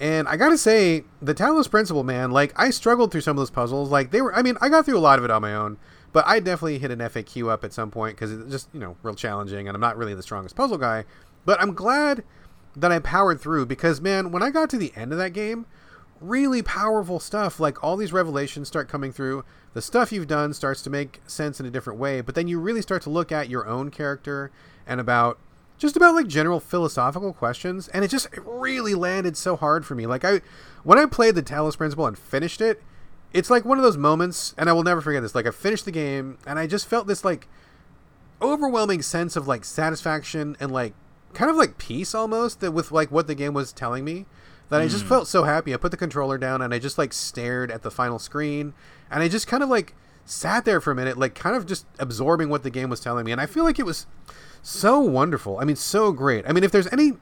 And 0.00 0.26
I 0.26 0.36
gotta 0.36 0.56
say, 0.56 1.04
the 1.20 1.34
Talos 1.34 1.70
Principle, 1.70 2.04
man, 2.04 2.30
like 2.30 2.52
I 2.56 2.70
struggled 2.70 3.12
through 3.12 3.20
some 3.20 3.36
of 3.36 3.40
those 3.40 3.50
puzzles. 3.50 3.90
Like 3.90 4.10
they 4.10 4.22
were, 4.22 4.34
I 4.34 4.42
mean, 4.42 4.56
I 4.60 4.68
got 4.68 4.86
through 4.86 4.96
a 4.96 5.00
lot 5.00 5.18
of 5.18 5.24
it 5.24 5.30
on 5.30 5.42
my 5.42 5.54
own, 5.54 5.76
but 6.12 6.26
I 6.26 6.40
definitely 6.40 6.78
hit 6.78 6.90
an 6.90 7.00
FAQ 7.00 7.50
up 7.50 7.64
at 7.64 7.72
some 7.72 7.90
point 7.90 8.16
because 8.16 8.32
it's 8.32 8.50
just 8.50 8.68
you 8.72 8.80
know 8.80 8.96
real 9.02 9.14
challenging, 9.14 9.68
and 9.68 9.74
I'm 9.74 9.80
not 9.80 9.96
really 9.96 10.14
the 10.14 10.22
strongest 10.22 10.56
puzzle 10.56 10.78
guy. 10.78 11.04
But 11.44 11.60
I'm 11.60 11.74
glad 11.74 12.24
that 12.76 12.90
I 12.90 12.98
powered 12.98 13.40
through 13.40 13.66
because 13.66 14.00
man, 14.00 14.32
when 14.32 14.42
I 14.42 14.50
got 14.50 14.70
to 14.70 14.78
the 14.78 14.92
end 14.96 15.12
of 15.12 15.18
that 15.18 15.30
game, 15.30 15.66
really 16.20 16.62
powerful 16.62 17.18
stuff. 17.18 17.58
Like 17.58 17.82
all 17.82 17.96
these 17.96 18.12
revelations 18.12 18.68
start 18.68 18.88
coming 18.88 19.12
through. 19.12 19.44
The 19.72 19.82
stuff 19.82 20.12
you've 20.12 20.26
done 20.26 20.52
starts 20.52 20.82
to 20.82 20.90
make 20.90 21.20
sense 21.26 21.60
in 21.60 21.66
a 21.66 21.70
different 21.70 21.98
way, 21.98 22.20
but 22.20 22.34
then 22.34 22.48
you 22.48 22.58
really 22.60 22.82
start 22.82 23.02
to 23.02 23.10
look 23.10 23.32
at 23.32 23.48
your 23.48 23.66
own 23.66 23.90
character 23.90 24.50
and 24.86 25.00
about 25.00 25.38
just 25.78 25.96
about 25.96 26.14
like 26.14 26.26
general 26.26 26.60
philosophical 26.60 27.32
questions 27.32 27.88
and 27.88 28.04
it 28.04 28.08
just 28.08 28.26
it 28.34 28.42
really 28.44 28.94
landed 28.94 29.36
so 29.36 29.56
hard 29.56 29.86
for 29.86 29.94
me. 29.94 30.06
Like 30.06 30.24
I 30.24 30.42
when 30.82 30.98
I 30.98 31.06
played 31.06 31.34
the 31.34 31.42
Talos 31.42 31.76
Principle 31.76 32.06
and 32.06 32.18
finished 32.18 32.60
it, 32.60 32.82
it's 33.32 33.50
like 33.50 33.64
one 33.64 33.78
of 33.78 33.84
those 33.84 33.96
moments 33.96 34.54
and 34.58 34.68
I 34.68 34.72
will 34.72 34.82
never 34.82 35.00
forget 35.00 35.22
this. 35.22 35.34
Like 35.34 35.46
I 35.46 35.50
finished 35.50 35.86
the 35.86 35.92
game 35.92 36.38
and 36.46 36.58
I 36.58 36.66
just 36.66 36.86
felt 36.86 37.06
this 37.06 37.24
like 37.24 37.48
overwhelming 38.42 39.02
sense 39.02 39.36
of 39.36 39.48
like 39.48 39.64
satisfaction 39.64 40.56
and 40.60 40.70
like 40.70 40.94
kind 41.32 41.50
of 41.50 41.56
like 41.56 41.78
peace 41.78 42.14
almost 42.14 42.60
that 42.60 42.72
with 42.72 42.90
like 42.90 43.10
what 43.10 43.26
the 43.26 43.34
game 43.34 43.54
was 43.54 43.72
telling 43.72 44.04
me 44.04 44.26
that 44.70 44.80
mm. 44.80 44.84
I 44.84 44.88
just 44.88 45.04
felt 45.04 45.28
so 45.28 45.44
happy. 45.44 45.74
I 45.74 45.76
put 45.76 45.90
the 45.90 45.96
controller 45.96 46.38
down 46.38 46.62
and 46.62 46.72
I 46.72 46.78
just 46.78 46.96
like 46.96 47.12
stared 47.12 47.70
at 47.70 47.82
the 47.82 47.90
final 47.90 48.18
screen 48.18 48.72
and 49.10 49.22
I 49.22 49.28
just 49.28 49.46
kind 49.46 49.62
of 49.62 49.68
like 49.68 49.94
sat 50.24 50.64
there 50.64 50.80
for 50.80 50.92
a 50.92 50.94
minute, 50.94 51.18
like 51.18 51.34
kind 51.34 51.56
of 51.56 51.66
just 51.66 51.86
absorbing 51.98 52.48
what 52.48 52.62
the 52.62 52.70
game 52.70 52.88
was 52.88 53.00
telling 53.00 53.24
me. 53.24 53.32
And 53.32 53.40
I 53.40 53.46
feel 53.46 53.64
like 53.64 53.78
it 53.78 53.86
was 53.86 54.06
so 54.62 55.00
wonderful. 55.00 55.58
I 55.58 55.64
mean, 55.64 55.76
so 55.76 56.12
great. 56.12 56.44
I 56.48 56.52
mean, 56.52 56.64
if 56.64 56.70
there's 56.72 56.90
any, 56.92 57.12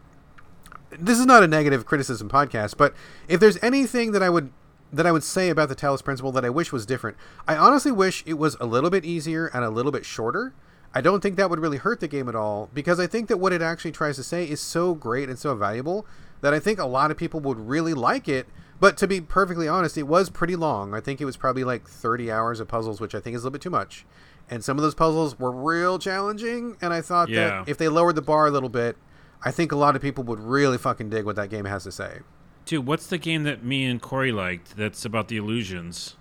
this 0.91 1.19
is 1.19 1.27
not 1.27 1.43
a 1.43 1.49
negative 1.49 1.87
criticism 1.87 2.29
podcast, 2.29 2.77
but 2.77 2.95
if 3.27 3.41
there's 3.41 3.63
anything 3.63 4.13
that 4.13 4.23
I 4.23 4.31
would 4.31 4.53
that 4.91 5.07
I 5.07 5.13
would 5.13 5.23
say 5.23 5.51
about 5.51 5.69
the 5.69 5.77
Talos 5.77 6.03
Principle 6.03 6.33
that 6.33 6.47
I 6.47 6.51
wish 6.51 6.73
was 6.73 6.87
different, 6.87 7.19
I 7.47 7.57
honestly 7.57 7.93
wish 7.93 8.25
it 8.27 8.35
was 8.35 8.57
a 8.59 8.65
little 8.65 8.89
bit 8.89 9.05
easier 9.05 9.49
and 9.49 9.63
a 9.63 9.69
little 9.69 9.93
bit 9.93 10.07
shorter. 10.07 10.55
I 10.95 11.03
don't 11.03 11.21
think 11.21 11.37
that 11.37 11.51
would 11.51 11.61
really 11.61 11.77
hurt 11.77 12.01
the 12.01 12.09
game 12.09 12.27
at 12.27 12.35
all 12.35 12.71
because 12.73 12.99
I 12.99 13.07
think 13.07 13.29
that 13.29 13.37
what 13.37 13.53
it 13.53 13.61
actually 13.61 13.93
tries 13.93 14.17
to 14.17 14.23
say 14.23 14.49
is 14.49 14.61
so 14.61 14.95
great 14.95 15.29
and 15.29 15.39
so 15.39 15.55
valuable 15.55 16.07
that 16.41 16.55
I 16.55 16.59
think 16.59 16.79
a 16.79 16.87
lot 16.87 17.11
of 17.11 17.17
people 17.17 17.41
would 17.41 17.59
really 17.59 17.95
like 17.95 18.29
it. 18.29 18.47
But 18.81 18.97
to 18.99 19.09
be 19.09 19.21
perfectly 19.21 19.67
honest, 19.67 19.99
it 19.99 20.05
was 20.05 20.31
pretty 20.31 20.55
long. 20.55 20.95
I 20.95 21.01
think 21.01 21.21
it 21.21 21.25
was 21.25 21.37
probably 21.37 21.65
like 21.65 21.89
30 21.89 22.31
hours 22.31 22.61
of 22.61 22.69
puzzles, 22.69 23.01
which 23.01 23.15
I 23.15 23.21
think 23.21 23.35
is 23.35 23.43
a 23.43 23.47
little 23.47 23.55
bit 23.55 23.63
too 23.63 23.71
much. 23.71 24.07
And 24.49 24.63
some 24.63 24.79
of 24.79 24.83
those 24.83 24.95
puzzles 24.95 25.39
were 25.39 25.51
real 25.51 25.99
challenging. 25.99 26.77
And 26.81 26.93
I 26.93 27.01
thought 27.01 27.29
yeah. 27.29 27.49
that 27.49 27.69
if 27.69 27.77
they 27.77 27.89
lowered 27.89 28.15
the 28.15 28.23
bar 28.23 28.47
a 28.47 28.51
little 28.51 28.69
bit, 28.69 28.97
I 29.43 29.51
think 29.51 29.73
a 29.73 29.77
lot 29.77 29.97
of 29.97 30.03
people 30.03 30.25
would 30.25 30.41
really 30.41 30.79
fucking 30.79 31.11
dig 31.11 31.25
what 31.25 31.37
that 31.37 31.51
game 31.51 31.65
has 31.65 31.85
to 31.85 31.93
say. 31.93 32.21
Dude, 32.65 32.87
what's 32.87 33.07
the 33.07 33.19
game 33.19 33.45
that 33.45 33.65
me 33.65 33.85
and 33.85 34.01
Corey 34.01 34.33
liked 34.33 34.77
that's 34.77 35.05
about 35.05 35.29
the 35.29 35.37
illusions? 35.39 36.17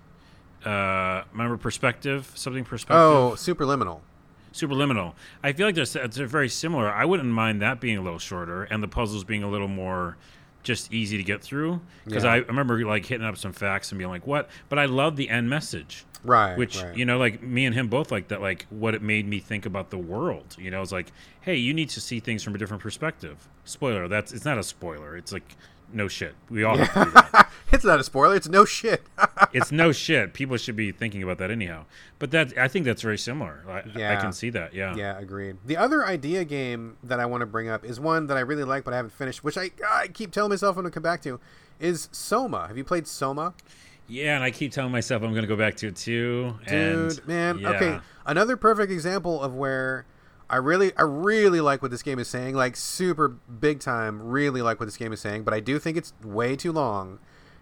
Uh, 0.65 1.23
remember 1.31 1.57
Perspective? 1.57 2.31
Something 2.35 2.63
Perspective? 2.63 2.97
Oh, 2.97 3.33
Superliminal. 3.35 4.01
Superliminal. 4.57 5.13
I 5.43 5.53
feel 5.53 5.67
like 5.67 5.75
they're, 5.75 6.03
uh, 6.03 6.07
they're 6.07 6.27
very 6.27 6.49
similar. 6.49 6.91
I 6.91 7.05
wouldn't 7.05 7.29
mind 7.29 7.61
that 7.61 7.79
being 7.79 7.97
a 7.97 8.01
little 8.01 8.19
shorter 8.19 8.63
and 8.63 8.81
the 8.81 8.87
puzzles 8.87 9.23
being 9.23 9.43
a 9.43 9.49
little 9.49 9.67
more 9.67 10.17
just 10.63 10.91
easy 10.91 11.15
to 11.15 11.23
get 11.23 11.41
through 11.41 11.79
because 12.03 12.25
yeah. 12.25 12.33
I 12.33 12.35
remember 12.37 12.85
like 12.85 13.05
hitting 13.05 13.25
up 13.25 13.37
some 13.37 13.53
FAQs 13.53 13.91
and 13.91 13.97
being 13.97 14.09
like, 14.09 14.27
"What?" 14.27 14.49
But 14.67 14.77
I 14.77 14.85
love 14.85 15.15
the 15.15 15.29
end 15.29 15.49
message, 15.49 16.03
right? 16.25 16.57
Which 16.57 16.81
right. 16.81 16.95
you 16.95 17.05
know, 17.05 17.17
like 17.17 17.41
me 17.41 17.65
and 17.65 17.73
him 17.73 17.87
both 17.87 18.11
like 18.11 18.27
that. 18.27 18.41
Like 18.41 18.65
what 18.69 18.93
it 18.93 19.01
made 19.01 19.25
me 19.25 19.39
think 19.39 19.65
about 19.65 19.91
the 19.91 19.97
world. 19.97 20.57
You 20.59 20.69
know, 20.69 20.81
it's 20.81 20.91
like, 20.91 21.13
hey, 21.41 21.55
you 21.55 21.73
need 21.73 21.89
to 21.91 22.01
see 22.01 22.19
things 22.19 22.43
from 22.43 22.53
a 22.53 22.57
different 22.57 22.83
perspective. 22.83 23.47
Spoiler. 23.63 24.09
That's 24.09 24.33
it's 24.33 24.43
not 24.43 24.57
a 24.57 24.63
spoiler. 24.63 25.15
It's 25.15 25.31
like 25.31 25.55
no 25.93 26.09
shit. 26.09 26.35
We 26.49 26.65
all 26.65 26.77
have 26.77 26.93
to 26.93 27.05
do 27.05 27.11
that. 27.11 27.46
it's 27.71 27.83
not 27.83 27.99
a 27.99 28.03
spoiler. 28.03 28.35
It's 28.35 28.47
no 28.47 28.65
shit. 28.65 29.03
it's 29.53 29.71
no 29.71 29.91
shit. 29.91 30.33
People 30.33 30.57
should 30.57 30.75
be 30.75 30.91
thinking 30.91 31.23
about 31.23 31.37
that 31.39 31.51
anyhow. 31.51 31.85
But 32.19 32.31
that 32.31 32.57
I 32.57 32.67
think 32.67 32.85
that's 32.85 33.01
very 33.01 33.17
similar. 33.17 33.63
I, 33.67 33.83
yeah. 33.97 34.17
I 34.17 34.21
can 34.21 34.31
see 34.31 34.49
that. 34.51 34.73
Yeah. 34.73 34.95
Yeah, 34.95 35.17
agreed. 35.19 35.57
The 35.65 35.77
other 35.77 36.05
idea 36.05 36.45
game 36.45 36.97
that 37.03 37.19
I 37.19 37.25
want 37.25 37.41
to 37.41 37.45
bring 37.45 37.69
up 37.69 37.83
is 37.83 37.99
one 37.99 38.27
that 38.27 38.37
I 38.37 38.41
really 38.41 38.63
like 38.63 38.83
but 38.83 38.93
I 38.93 38.97
haven't 38.97 39.11
finished, 39.11 39.43
which 39.43 39.57
I 39.57 39.71
I 39.87 40.07
keep 40.07 40.31
telling 40.31 40.49
myself 40.49 40.77
I'm 40.77 40.83
going 40.83 40.91
to 40.91 40.93
come 40.93 41.03
back 41.03 41.21
to, 41.23 41.39
is 41.79 42.09
Soma. 42.11 42.67
Have 42.67 42.77
you 42.77 42.83
played 42.83 43.07
Soma? 43.07 43.53
Yeah, 44.07 44.35
and 44.35 44.43
I 44.43 44.51
keep 44.51 44.71
telling 44.71 44.91
myself 44.91 45.21
I'm 45.21 45.31
going 45.31 45.43
to 45.43 45.47
go 45.47 45.57
back 45.57 45.75
to 45.77 45.87
it 45.87 45.97
too. 45.97 46.55
Dude, 46.65 46.73
and, 46.73 47.27
man. 47.27 47.59
Yeah. 47.59 47.69
Okay, 47.71 47.99
another 48.25 48.55
perfect 48.55 48.91
example 48.91 49.41
of 49.41 49.53
where 49.53 50.05
I 50.49 50.57
really, 50.57 50.95
I 50.95 51.01
really 51.01 51.59
like 51.59 51.81
what 51.81 51.91
this 51.91 52.03
game 52.03 52.19
is 52.19 52.27
saying. 52.27 52.55
Like 52.55 52.75
super 52.75 53.27
big 53.27 53.79
time, 53.79 54.21
really 54.21 54.61
like 54.61 54.79
what 54.79 54.85
this 54.85 54.97
game 54.97 55.11
is 55.11 55.19
saying. 55.19 55.43
But 55.43 55.53
I 55.53 55.59
do 55.59 55.77
think 55.77 55.97
it's 55.97 56.13
way 56.23 56.55
too 56.55 56.71
long, 56.71 57.19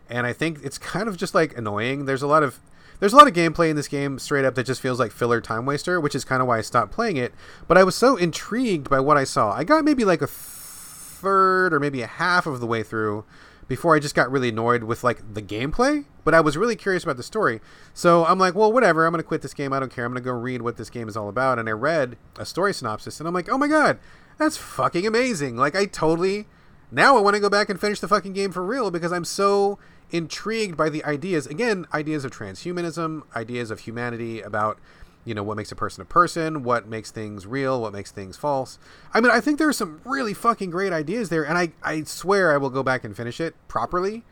and 0.09 0.25
I 0.25 0.33
think 0.33 0.59
it's 0.63 0.77
kind 0.77 1.07
of 1.07 1.17
just 1.17 1.35
like 1.35 1.57
annoying. 1.57 2.05
There's 2.05 2.21
a 2.21 2.27
lot 2.27 2.43
of 2.43 2.59
there's 2.99 3.13
a 3.13 3.17
lot 3.17 3.27
of 3.27 3.33
gameplay 3.33 3.69
in 3.69 3.75
this 3.75 3.87
game 3.87 4.19
straight 4.19 4.45
up 4.45 4.55
that 4.55 4.65
just 4.65 4.81
feels 4.81 4.99
like 4.99 5.11
filler 5.11 5.41
time 5.41 5.65
waster, 5.65 5.99
which 5.99 6.15
is 6.15 6.23
kind 6.23 6.41
of 6.41 6.47
why 6.47 6.59
I 6.59 6.61
stopped 6.61 6.91
playing 6.91 7.17
it. 7.17 7.33
But 7.67 7.77
I 7.77 7.83
was 7.83 7.95
so 7.95 8.15
intrigued 8.15 8.89
by 8.89 8.99
what 8.99 9.17
I 9.17 9.25
saw. 9.25 9.51
I 9.51 9.63
got 9.63 9.83
maybe 9.83 10.05
like 10.05 10.21
a 10.21 10.27
third 10.27 11.73
or 11.73 11.79
maybe 11.79 12.01
a 12.01 12.07
half 12.07 12.45
of 12.45 12.59
the 12.59 12.67
way 12.67 12.83
through 12.83 13.25
before 13.67 13.95
I 13.95 13.99
just 13.99 14.15
got 14.15 14.31
really 14.31 14.49
annoyed 14.49 14.83
with 14.83 15.03
like 15.03 15.33
the 15.33 15.41
gameplay, 15.41 16.05
but 16.23 16.33
I 16.33 16.41
was 16.41 16.55
really 16.55 16.75
curious 16.75 17.03
about 17.03 17.17
the 17.17 17.23
story. 17.23 17.61
So 17.93 18.25
I'm 18.25 18.37
like, 18.37 18.53
well, 18.53 18.71
whatever. 18.71 19.05
I'm 19.05 19.13
to 19.15 19.23
quit 19.23 19.41
this 19.41 19.53
game. 19.53 19.73
I 19.73 19.79
don't 19.79 19.91
care. 19.91 20.05
I'm 20.05 20.13
to 20.13 20.21
go 20.21 20.31
read 20.31 20.61
what 20.61 20.77
this 20.77 20.89
game 20.89 21.09
is 21.09 21.17
all 21.17 21.29
about. 21.29 21.57
And 21.57 21.67
I 21.67 21.71
read 21.71 22.17
a 22.37 22.45
story 22.45 22.73
synopsis 22.73 23.19
and 23.19 23.27
I'm 23.27 23.33
like, 23.33 23.49
oh 23.49 23.57
my 23.57 23.67
God, 23.67 23.97
that's 24.37 24.57
fucking 24.57 25.07
amazing. 25.07 25.57
Like, 25.57 25.75
I 25.75 25.85
totally. 25.85 26.45
Now 26.91 27.17
I 27.17 27.21
want 27.21 27.35
to 27.35 27.39
go 27.39 27.49
back 27.49 27.69
and 27.69 27.81
finish 27.81 27.99
the 27.99 28.07
fucking 28.07 28.33
game 28.33 28.51
for 28.51 28.63
real 28.63 28.91
because 28.91 29.11
I'm 29.11 29.25
so 29.25 29.79
intrigued 30.11 30.77
by 30.77 30.89
the 30.89 31.03
ideas. 31.03 31.47
Again, 31.47 31.85
ideas 31.93 32.25
of 32.25 32.31
transhumanism, 32.31 33.23
ideas 33.35 33.71
of 33.71 33.81
humanity, 33.81 34.41
about 34.41 34.79
you 35.25 35.33
know 35.33 35.43
what 35.43 35.57
makes 35.57 35.71
a 35.71 35.75
person 35.75 36.03
a 36.03 36.05
person 36.05 36.63
what 36.63 36.87
makes 36.87 37.11
things 37.11 37.45
real 37.45 37.81
what 37.81 37.91
makes 37.91 38.11
things 38.11 38.37
false 38.37 38.77
i 39.13 39.19
mean 39.19 39.31
i 39.31 39.41
think 39.41 39.57
there 39.57 39.67
are 39.67 39.73
some 39.73 39.99
really 40.05 40.33
fucking 40.33 40.69
great 40.69 40.93
ideas 40.93 41.29
there 41.29 41.43
and 41.43 41.57
i 41.57 41.71
i 41.83 42.03
swear 42.03 42.53
i 42.53 42.57
will 42.57 42.69
go 42.69 42.83
back 42.83 43.03
and 43.03 43.17
finish 43.17 43.41
it 43.41 43.55
properly 43.67 44.23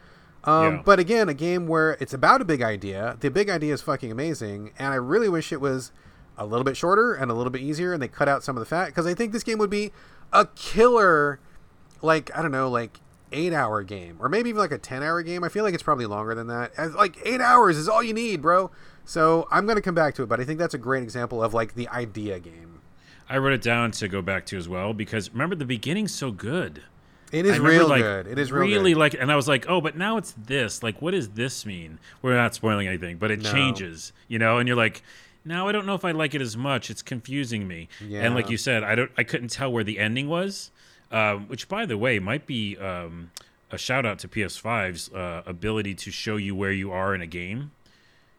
um, 0.45 0.76
yeah. 0.76 0.82
but 0.86 0.99
again 0.99 1.28
a 1.28 1.34
game 1.34 1.67
where 1.67 1.97
it's 1.99 2.13
about 2.13 2.41
a 2.41 2.45
big 2.45 2.61
idea 2.61 3.17
the 3.19 3.32
big 3.32 3.49
idea 3.49 3.74
is 3.74 3.82
fucking 3.82 4.11
amazing 4.11 4.71
and 4.78 4.93
i 4.93 4.95
really 4.95 5.28
wish 5.28 5.51
it 5.51 5.59
was 5.59 5.91
a 6.38 6.45
little 6.45 6.63
bit 6.63 6.78
shorter 6.78 7.13
and 7.13 7.32
a 7.32 7.34
little 7.34 7.51
bit 7.51 7.61
easier 7.61 7.91
and 7.93 8.01
they 8.01 8.07
cut 8.07 8.30
out 8.30 8.43
some 8.43 8.55
of 8.55 8.59
the 8.61 8.65
fat 8.65 8.88
because 8.88 9.07
i 9.07 9.13
think 9.13 9.34
this 9.34 9.43
game 9.43 9.57
would 9.57 9.69
be 9.69 9.91
a 10.32 10.45
killer 10.55 11.39
like 12.01 12.36
i 12.38 12.41
don't 12.41 12.51
know 12.51 12.69
like 12.69 12.99
eight 13.34 13.53
hour 13.53 13.84
game 13.84 14.15
or 14.19 14.29
maybe 14.29 14.49
even 14.49 14.59
like 14.59 14.71
a 14.71 14.77
10 14.77 15.03
hour 15.03 15.21
game 15.21 15.43
i 15.43 15.49
feel 15.49 15.63
like 15.63 15.73
it's 15.73 15.84
probably 15.84 16.05
longer 16.05 16.34
than 16.36 16.47
that 16.47 16.71
like 16.95 17.17
eight 17.25 17.41
hours 17.41 17.77
is 17.77 17.89
all 17.89 18.01
you 18.01 18.13
need 18.13 18.41
bro 18.41 18.71
so 19.05 19.47
I'm 19.51 19.65
going 19.65 19.75
to 19.75 19.81
come 19.81 19.95
back 19.95 20.15
to 20.15 20.23
it, 20.23 20.29
but 20.29 20.39
I 20.39 20.45
think 20.45 20.59
that's 20.59 20.73
a 20.73 20.79
great 20.79 21.03
example 21.03 21.43
of 21.43 21.53
like 21.53 21.75
the 21.75 21.88
idea 21.89 22.39
game. 22.39 22.81
I 23.29 23.38
wrote 23.38 23.53
it 23.53 23.61
down 23.61 23.91
to 23.91 24.07
go 24.07 24.21
back 24.21 24.45
to 24.47 24.57
as 24.57 24.67
well 24.67 24.93
because 24.93 25.31
remember 25.31 25.55
the 25.55 25.65
beginning's 25.65 26.13
so 26.13 26.31
good. 26.31 26.84
It 27.31 27.47
is 27.47 27.59
real 27.59 27.88
like, 27.88 28.01
good. 28.01 28.27
It 28.27 28.38
is 28.38 28.51
really 28.51 28.93
good. 28.93 28.99
like, 28.99 29.15
and 29.15 29.31
I 29.31 29.36
was 29.36 29.47
like, 29.47 29.65
oh, 29.67 29.81
but 29.81 29.97
now 29.97 30.17
it's 30.17 30.34
this. 30.34 30.84
Like, 30.84 31.01
what 31.01 31.11
does 31.11 31.29
this 31.29 31.65
mean? 31.65 31.99
We're 32.21 32.36
not 32.36 32.53
spoiling 32.53 32.88
anything, 32.88 33.17
but 33.17 33.31
it 33.31 33.41
no. 33.41 33.51
changes, 33.51 34.13
you 34.27 34.38
know. 34.38 34.59
And 34.59 34.67
you're 34.67 34.77
like, 34.77 35.01
now 35.43 35.67
I 35.67 35.71
don't 35.71 35.88
know 35.88 35.95
if 35.95 36.05
I 36.05 36.11
like 36.11 36.36
it 36.36 36.41
as 36.41 36.55
much. 36.55 36.91
It's 36.91 37.01
confusing 37.01 37.67
me. 37.67 37.89
Yeah. 38.05 38.21
And 38.21 38.36
like 38.36 38.51
you 38.51 38.57
said, 38.57 38.84
I 38.84 38.93
don't, 38.93 39.11
I 39.17 39.23
couldn't 39.23 39.47
tell 39.47 39.71
where 39.71 39.84
the 39.84 39.97
ending 39.97 40.27
was, 40.29 40.69
um, 41.14 41.47
which 41.47 41.70
by 41.70 41.86
the 41.86 41.97
way 41.97 42.20
might 42.20 42.45
be 42.45 42.76
um, 42.78 43.32
a 43.72 43.78
shout 43.78 44.05
out 44.05 44.20
to 44.20 44.28
PS5's 44.28 45.14
uh, 45.14 45.43
ability 45.45 45.95
to 45.95 46.11
show 46.11 46.36
you 46.36 46.55
where 46.55 46.72
you 46.72 46.91
are 46.91 47.16
in 47.16 47.22
a 47.22 47.28
game. 47.28 47.72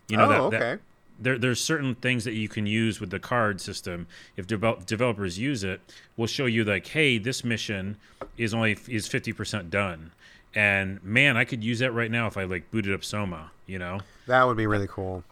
You 0.09 0.19
know, 0.19 0.25
oh, 0.25 0.29
that, 0.29 0.41
okay. 0.41 0.59
That, 0.59 0.81
there, 1.19 1.39
there's 1.39 1.61
certain 1.61 1.95
things 1.95 2.25
that 2.25 2.35
you 2.35 2.49
can 2.49 2.67
use 2.67 3.01
with 3.01 3.11
the 3.11 3.21
card 3.21 3.61
system. 3.61 4.07
If 4.37 4.47
develop, 4.47 4.87
developers 4.87 5.39
use 5.39 5.65
it, 5.65 5.81
we'll 6.17 6.27
show 6.27 6.47
you 6.47 6.65
like, 6.65 6.87
hey, 6.89 7.19
this 7.19 7.45
mission 7.45 7.97
is 8.37 8.53
only 8.53 8.73
is 8.89 9.09
50% 9.09 9.71
done. 9.71 10.11
And 10.55 11.03
man, 11.03 11.37
I 11.37 11.45
could 11.45 11.65
use 11.65 11.79
that 11.79 11.93
right 11.93 12.11
now 12.11 12.27
if 12.27 12.37
I 12.37 12.45
like 12.45 12.71
booted 12.71 12.93
up 12.93 13.05
Soma. 13.05 13.51
You 13.67 13.79
know, 13.79 14.01
that 14.27 14.45
would 14.45 14.57
be 14.57 14.67
really 14.67 14.89
cool. 14.89 15.25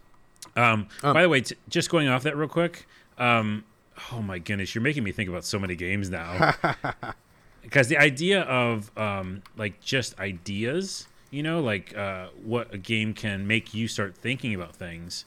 Um, 0.56 0.88
oh. 1.02 1.12
By 1.12 1.22
the 1.22 1.28
way, 1.28 1.42
t- 1.42 1.56
just 1.68 1.90
going 1.90 2.08
off 2.08 2.22
that 2.22 2.36
real 2.36 2.48
quick. 2.48 2.86
Um, 3.18 3.64
oh 4.12 4.22
my 4.22 4.38
goodness, 4.38 4.74
you're 4.74 4.82
making 4.82 5.04
me 5.04 5.12
think 5.12 5.28
about 5.28 5.44
so 5.44 5.58
many 5.58 5.76
games 5.76 6.10
now. 6.10 6.54
because 7.62 7.88
the 7.88 7.98
idea 7.98 8.42
of 8.42 8.90
um, 8.98 9.42
like 9.56 9.80
just 9.80 10.18
ideas 10.18 11.06
you 11.32 11.42
know, 11.42 11.60
like 11.60 11.96
uh, 11.96 12.26
what 12.44 12.72
a 12.72 12.78
game 12.78 13.14
can 13.14 13.46
make 13.46 13.74
you 13.74 13.88
start 13.88 14.14
thinking 14.14 14.54
about 14.54 14.76
things. 14.76 15.24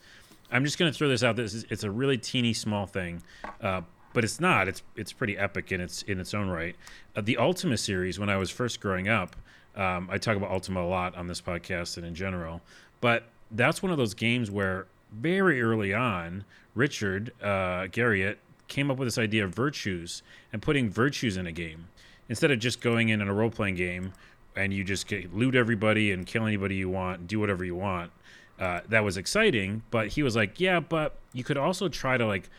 I'm 0.51 0.63
just 0.63 0.77
going 0.77 0.89
to 0.89 0.97
throw 0.97 1.09
this 1.09 1.23
out. 1.23 1.35
This 1.35 1.53
is, 1.53 1.65
it's 1.69 1.83
a 1.83 1.89
really 1.89 2.17
teeny 2.17 2.53
small 2.53 2.85
thing, 2.85 3.23
uh, 3.59 3.81
but 4.13 4.23
it's 4.23 4.39
not. 4.39 4.67
It's 4.67 4.83
it's 4.95 5.11
pretty 5.11 5.35
epic 5.35 5.71
in 5.71 5.81
its 5.81 6.03
in 6.03 6.19
its 6.19 6.33
own 6.33 6.47
right. 6.47 6.75
Uh, 7.15 7.21
the 7.21 7.37
Ultima 7.37 7.75
series, 7.75 8.19
when 8.19 8.29
I 8.29 8.37
was 8.37 8.51
first 8.51 8.79
growing 8.79 9.09
up, 9.09 9.35
um, 9.75 10.07
I 10.09 10.19
talk 10.19 10.37
about 10.37 10.51
Ultima 10.51 10.83
a 10.83 10.87
lot 10.87 11.15
on 11.15 11.25
this 11.25 11.41
podcast 11.41 11.97
and 11.97 12.05
in 12.05 12.13
general. 12.13 12.61
But 13.01 13.23
that's 13.49 13.81
one 13.81 13.91
of 13.91 13.97
those 13.97 14.13
games 14.13 14.51
where 14.51 14.85
very 15.11 15.59
early 15.59 15.93
on, 15.93 16.45
Richard 16.75 17.33
uh, 17.41 17.87
Garriott 17.87 18.37
came 18.67 18.91
up 18.91 18.97
with 18.97 19.07
this 19.07 19.17
idea 19.17 19.43
of 19.43 19.55
virtues 19.55 20.21
and 20.53 20.61
putting 20.61 20.89
virtues 20.89 21.35
in 21.35 21.47
a 21.47 21.51
game 21.51 21.87
instead 22.29 22.51
of 22.51 22.59
just 22.59 22.81
going 22.81 23.09
in 23.09 23.21
in 23.21 23.27
a 23.27 23.33
role 23.33 23.49
playing 23.49 23.75
game 23.75 24.13
and 24.55 24.73
you 24.73 24.83
just 24.83 25.11
loot 25.33 25.55
everybody 25.55 26.11
and 26.11 26.25
kill 26.25 26.45
anybody 26.45 26.75
you 26.75 26.89
want, 26.89 27.27
do 27.27 27.39
whatever 27.39 27.63
you 27.63 27.75
want. 27.75 28.11
Uh, 28.59 28.79
that 28.87 29.03
was 29.03 29.17
exciting, 29.17 29.83
but 29.91 30.07
he 30.07 30.23
was 30.23 30.35
like, 30.35 30.59
yeah, 30.59 30.79
but 30.79 31.17
you 31.33 31.43
could 31.43 31.57
also 31.57 31.89
try 31.89 32.17
to 32.17 32.25
like 32.25 32.49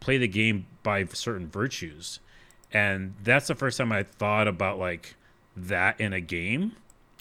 play 0.00 0.16
the 0.16 0.28
game 0.28 0.66
by 0.82 1.04
certain 1.04 1.46
virtues, 1.46 2.20
and 2.72 3.14
that's 3.22 3.46
the 3.46 3.54
first 3.54 3.76
time 3.76 3.92
I 3.92 4.02
thought 4.02 4.48
about 4.48 4.78
like 4.78 5.14
that 5.54 6.00
in 6.00 6.14
a 6.14 6.20
game. 6.20 6.72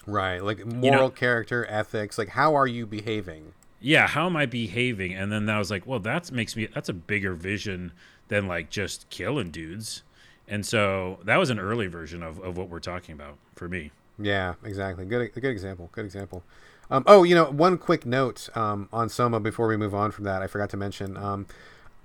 Right, 0.08 0.42
like 0.42 0.66
moral 0.66 1.10
character, 1.10 1.66
ethics, 1.70 2.18
like 2.18 2.30
how 2.30 2.56
are 2.56 2.68
you 2.68 2.86
behaving? 2.86 3.54
Yeah, 3.82 4.08
how 4.08 4.28
am 4.28 4.38
I 4.38 4.46
behaving? 4.46 5.14
And 5.14 5.30
then 5.30 5.46
that 5.48 5.58
was 5.58 5.70
like, 5.70 5.86
well, 5.86 6.00
that 6.00 6.32
makes 6.32 6.56
me 6.56 6.68
that's 6.74 6.88
a 6.88 6.94
bigger 6.94 7.34
vision 7.34 7.92
than 8.30 8.48
like 8.48 8.70
just 8.70 9.10
killing 9.10 9.52
dudes. 9.52 10.04
And 10.48 10.66
so 10.66 11.20
that 11.24 11.38
was 11.38 11.50
an 11.50 11.60
early 11.60 11.88
version 11.88 12.22
of, 12.22 12.40
of 12.40 12.58
what 12.58 12.70
we're 12.70 12.80
talking 12.80 13.14
about 13.14 13.38
for 13.56 13.68
me. 13.68 13.92
Yeah, 14.20 14.56
exactly. 14.64 15.06
Good, 15.06 15.34
good 15.34 15.46
example. 15.46 15.90
Good 15.92 16.06
example. 16.06 16.44
Um, 16.90 17.04
oh, 17.08 17.24
you 17.24 17.34
know, 17.34 17.46
one 17.46 17.78
quick 17.78 18.06
note 18.06 18.50
um, 18.56 18.90
on 18.94 19.10
Soma 19.10 19.40
before 19.40 19.68
we 19.68 19.76
move 19.76 19.96
on 19.96 20.12
from 20.12 20.26
that. 20.26 20.42
I 20.42 20.48
forgot 20.48 20.70
to 20.72 20.78
mention. 20.78 21.18
Um, 21.18 21.48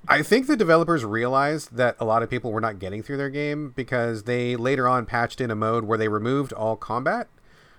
I 0.09 0.23
think 0.23 0.47
the 0.47 0.57
developers 0.57 1.05
realized 1.05 1.77
that 1.77 1.97
a 2.01 2.05
lot 2.07 2.23
of 2.23 2.31
people 2.31 2.51
were 2.53 2.61
not 2.61 2.79
getting 2.79 3.03
through 3.03 3.19
their 3.19 3.29
game 3.29 3.73
because 3.77 4.23
they 4.25 4.57
later 4.57 4.89
on 4.89 5.05
patched 5.05 5.41
in 5.41 5.51
a 5.51 5.55
mode 5.55 5.85
where 5.85 5.99
they 5.99 6.09
removed 6.09 6.53
all 6.53 6.77
combat. 6.77 7.29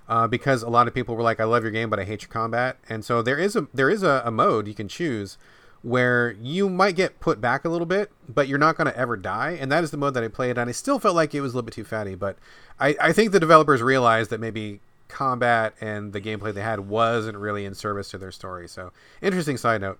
Uh, 0.07 0.27
because 0.27 0.61
a 0.61 0.69
lot 0.69 0.87
of 0.87 0.93
people 0.93 1.15
were 1.15 1.23
like, 1.23 1.39
"I 1.39 1.45
love 1.45 1.63
your 1.63 1.71
game, 1.71 1.89
but 1.89 1.97
I 1.97 2.03
hate 2.03 2.23
your 2.23 2.29
combat," 2.29 2.77
and 2.89 3.05
so 3.05 3.21
there 3.21 3.37
is 3.37 3.55
a 3.55 3.67
there 3.73 3.89
is 3.89 4.03
a, 4.03 4.21
a 4.25 4.31
mode 4.31 4.67
you 4.67 4.73
can 4.73 4.89
choose 4.89 5.37
where 5.83 6.31
you 6.41 6.69
might 6.69 6.95
get 6.95 7.19
put 7.19 7.41
back 7.41 7.65
a 7.65 7.69
little 7.69 7.87
bit, 7.87 8.11
but 8.29 8.47
you're 8.47 8.59
not 8.59 8.77
going 8.77 8.85
to 8.85 8.97
ever 8.97 9.17
die. 9.17 9.57
And 9.59 9.71
that 9.71 9.83
is 9.83 9.91
the 9.91 9.97
mode 9.97 10.13
that 10.13 10.23
I 10.23 10.27
played, 10.27 10.57
and 10.57 10.69
I 10.69 10.73
still 10.73 10.99
felt 10.99 11.15
like 11.15 11.33
it 11.33 11.41
was 11.41 11.53
a 11.53 11.55
little 11.55 11.65
bit 11.65 11.73
too 11.73 11.83
fatty. 11.83 12.15
But 12.15 12.37
I, 12.79 12.95
I 13.01 13.11
think 13.13 13.31
the 13.31 13.39
developers 13.39 13.81
realized 13.81 14.29
that 14.29 14.39
maybe 14.39 14.79
combat 15.07 15.73
and 15.81 16.13
the 16.13 16.21
gameplay 16.21 16.53
they 16.53 16.61
had 16.61 16.81
wasn't 16.81 17.37
really 17.37 17.65
in 17.65 17.73
service 17.75 18.09
to 18.11 18.17
their 18.17 18.31
story. 18.31 18.67
So 18.67 18.91
interesting 19.21 19.57
side 19.57 19.81
note. 19.81 19.99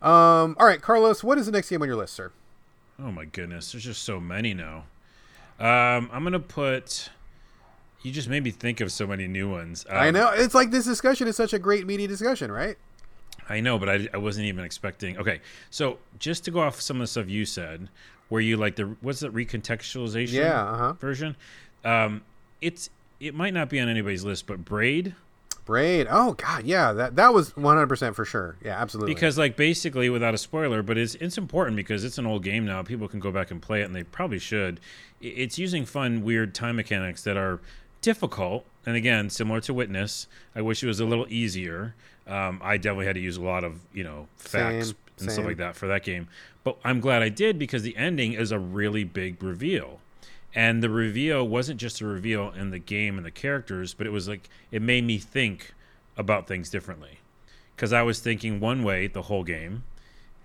Um, 0.00 0.56
all 0.58 0.66
right, 0.66 0.80
Carlos, 0.80 1.22
what 1.22 1.38
is 1.38 1.46
the 1.46 1.52
next 1.52 1.68
game 1.68 1.82
on 1.82 1.88
your 1.88 1.96
list, 1.96 2.14
sir? 2.14 2.32
Oh 2.98 3.12
my 3.12 3.24
goodness, 3.24 3.72
there's 3.72 3.84
just 3.84 4.02
so 4.02 4.20
many 4.20 4.54
now. 4.54 4.84
Um, 5.60 6.08
I'm 6.12 6.24
gonna 6.24 6.40
put. 6.40 7.10
You 8.02 8.12
just 8.12 8.28
made 8.28 8.44
me 8.44 8.52
think 8.52 8.80
of 8.80 8.92
so 8.92 9.06
many 9.08 9.26
new 9.26 9.50
ones. 9.50 9.84
Um, 9.88 9.96
I 9.98 10.10
know 10.12 10.30
it's 10.32 10.54
like 10.54 10.70
this 10.70 10.84
discussion 10.84 11.26
is 11.26 11.34
such 11.34 11.52
a 11.52 11.58
great 11.58 11.84
meaty 11.86 12.06
discussion, 12.06 12.50
right? 12.50 12.76
I 13.48 13.60
know, 13.60 13.78
but 13.78 13.88
I, 13.88 14.08
I 14.12 14.18
wasn't 14.18 14.46
even 14.46 14.64
expecting. 14.64 15.18
Okay, 15.18 15.40
so 15.70 15.98
just 16.18 16.44
to 16.44 16.50
go 16.50 16.60
off 16.60 16.80
some 16.80 16.96
of 16.96 17.00
the 17.00 17.06
stuff 17.06 17.28
you 17.28 17.44
said, 17.44 17.88
where 18.28 18.40
you 18.40 18.56
like 18.56 18.76
the 18.76 18.96
what's 19.00 19.20
the 19.20 19.28
recontextualization 19.28 20.32
yeah, 20.32 20.62
uh-huh. 20.62 20.92
version? 20.94 21.36
Um, 21.84 22.22
it's 22.60 22.90
it 23.20 23.34
might 23.34 23.54
not 23.54 23.68
be 23.68 23.80
on 23.80 23.88
anybody's 23.88 24.24
list, 24.24 24.46
but 24.46 24.64
Braid. 24.64 25.14
Braid. 25.64 26.06
Oh 26.08 26.32
God, 26.32 26.64
yeah, 26.64 26.92
that 26.94 27.16
that 27.16 27.34
was 27.34 27.52
100% 27.52 28.14
for 28.14 28.24
sure. 28.24 28.56
Yeah, 28.64 28.80
absolutely. 28.80 29.14
Because 29.14 29.36
like 29.36 29.54
basically 29.54 30.08
without 30.08 30.32
a 30.32 30.38
spoiler, 30.38 30.82
but 30.82 30.96
it's 30.96 31.14
it's 31.16 31.36
important 31.36 31.76
because 31.76 32.04
it's 32.04 32.16
an 32.16 32.26
old 32.26 32.42
game 32.42 32.64
now. 32.64 32.82
People 32.82 33.06
can 33.06 33.20
go 33.20 33.30
back 33.30 33.50
and 33.50 33.60
play 33.60 33.82
it, 33.82 33.84
and 33.84 33.94
they 33.94 34.02
probably 34.02 34.38
should. 34.38 34.80
It's 35.20 35.58
using 35.58 35.84
fun, 35.84 36.22
weird 36.22 36.54
time 36.54 36.76
mechanics 36.76 37.22
that 37.24 37.36
are 37.36 37.60
difficult, 38.00 38.64
and 38.86 38.96
again, 38.96 39.30
similar 39.30 39.60
to 39.62 39.74
Witness. 39.74 40.26
I 40.54 40.62
wish 40.62 40.82
it 40.82 40.86
was 40.86 41.00
a 41.00 41.04
little 41.04 41.26
easier. 41.28 41.94
Um, 42.26 42.60
I 42.62 42.76
definitely 42.76 43.06
had 43.06 43.14
to 43.14 43.20
use 43.20 43.36
a 43.36 43.42
lot 43.42 43.64
of 43.64 43.80
you 43.92 44.04
know 44.04 44.28
FAQs 44.40 44.48
Same, 44.50 44.70
and 44.80 44.86
same. 45.16 45.30
stuff 45.30 45.44
like 45.44 45.56
that 45.58 45.76
for 45.76 45.86
that 45.88 46.04
game. 46.04 46.28
But 46.64 46.78
I'm 46.84 47.00
glad 47.00 47.22
I 47.22 47.28
did 47.28 47.58
because 47.58 47.82
the 47.82 47.96
ending 47.96 48.34
is 48.34 48.52
a 48.52 48.58
really 48.58 49.04
big 49.04 49.42
reveal. 49.42 50.00
And 50.54 50.82
the 50.82 50.90
reveal 50.90 51.46
wasn't 51.46 51.78
just 51.78 52.00
a 52.00 52.06
reveal 52.06 52.50
in 52.52 52.70
the 52.70 52.78
game 52.78 53.16
and 53.16 53.24
the 53.24 53.30
characters, 53.30 53.94
but 53.94 54.06
it 54.06 54.10
was 54.10 54.28
like 54.28 54.48
it 54.70 54.82
made 54.82 55.04
me 55.04 55.18
think 55.18 55.72
about 56.16 56.46
things 56.46 56.70
differently. 56.70 57.20
Because 57.76 57.92
I 57.92 58.02
was 58.02 58.18
thinking 58.18 58.58
one 58.58 58.82
way 58.82 59.06
the 59.06 59.22
whole 59.22 59.44
game, 59.44 59.84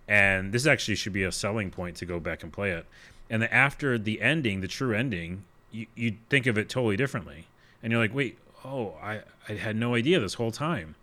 and 0.07 0.51
this 0.51 0.67
actually 0.67 0.95
should 0.95 1.13
be 1.13 1.23
a 1.23 1.31
selling 1.31 1.71
point 1.71 1.95
to 1.97 2.05
go 2.05 2.19
back 2.19 2.43
and 2.43 2.53
play 2.53 2.71
it. 2.71 2.85
And 3.29 3.41
then 3.41 3.49
after 3.49 3.97
the 3.97 4.21
ending, 4.21 4.61
the 4.61 4.67
true 4.67 4.93
ending, 4.93 5.43
you 5.73 5.87
you 5.95 6.15
think 6.29 6.45
of 6.45 6.57
it 6.57 6.69
totally 6.69 6.95
differently, 6.95 7.47
and 7.81 7.91
you're 7.91 8.01
like, 8.01 8.13
wait, 8.13 8.37
oh, 8.63 8.93
I 9.03 9.21
I 9.49 9.53
had 9.53 9.75
no 9.75 9.95
idea 9.95 10.19
this 10.19 10.35
whole 10.35 10.51
time, 10.51 10.95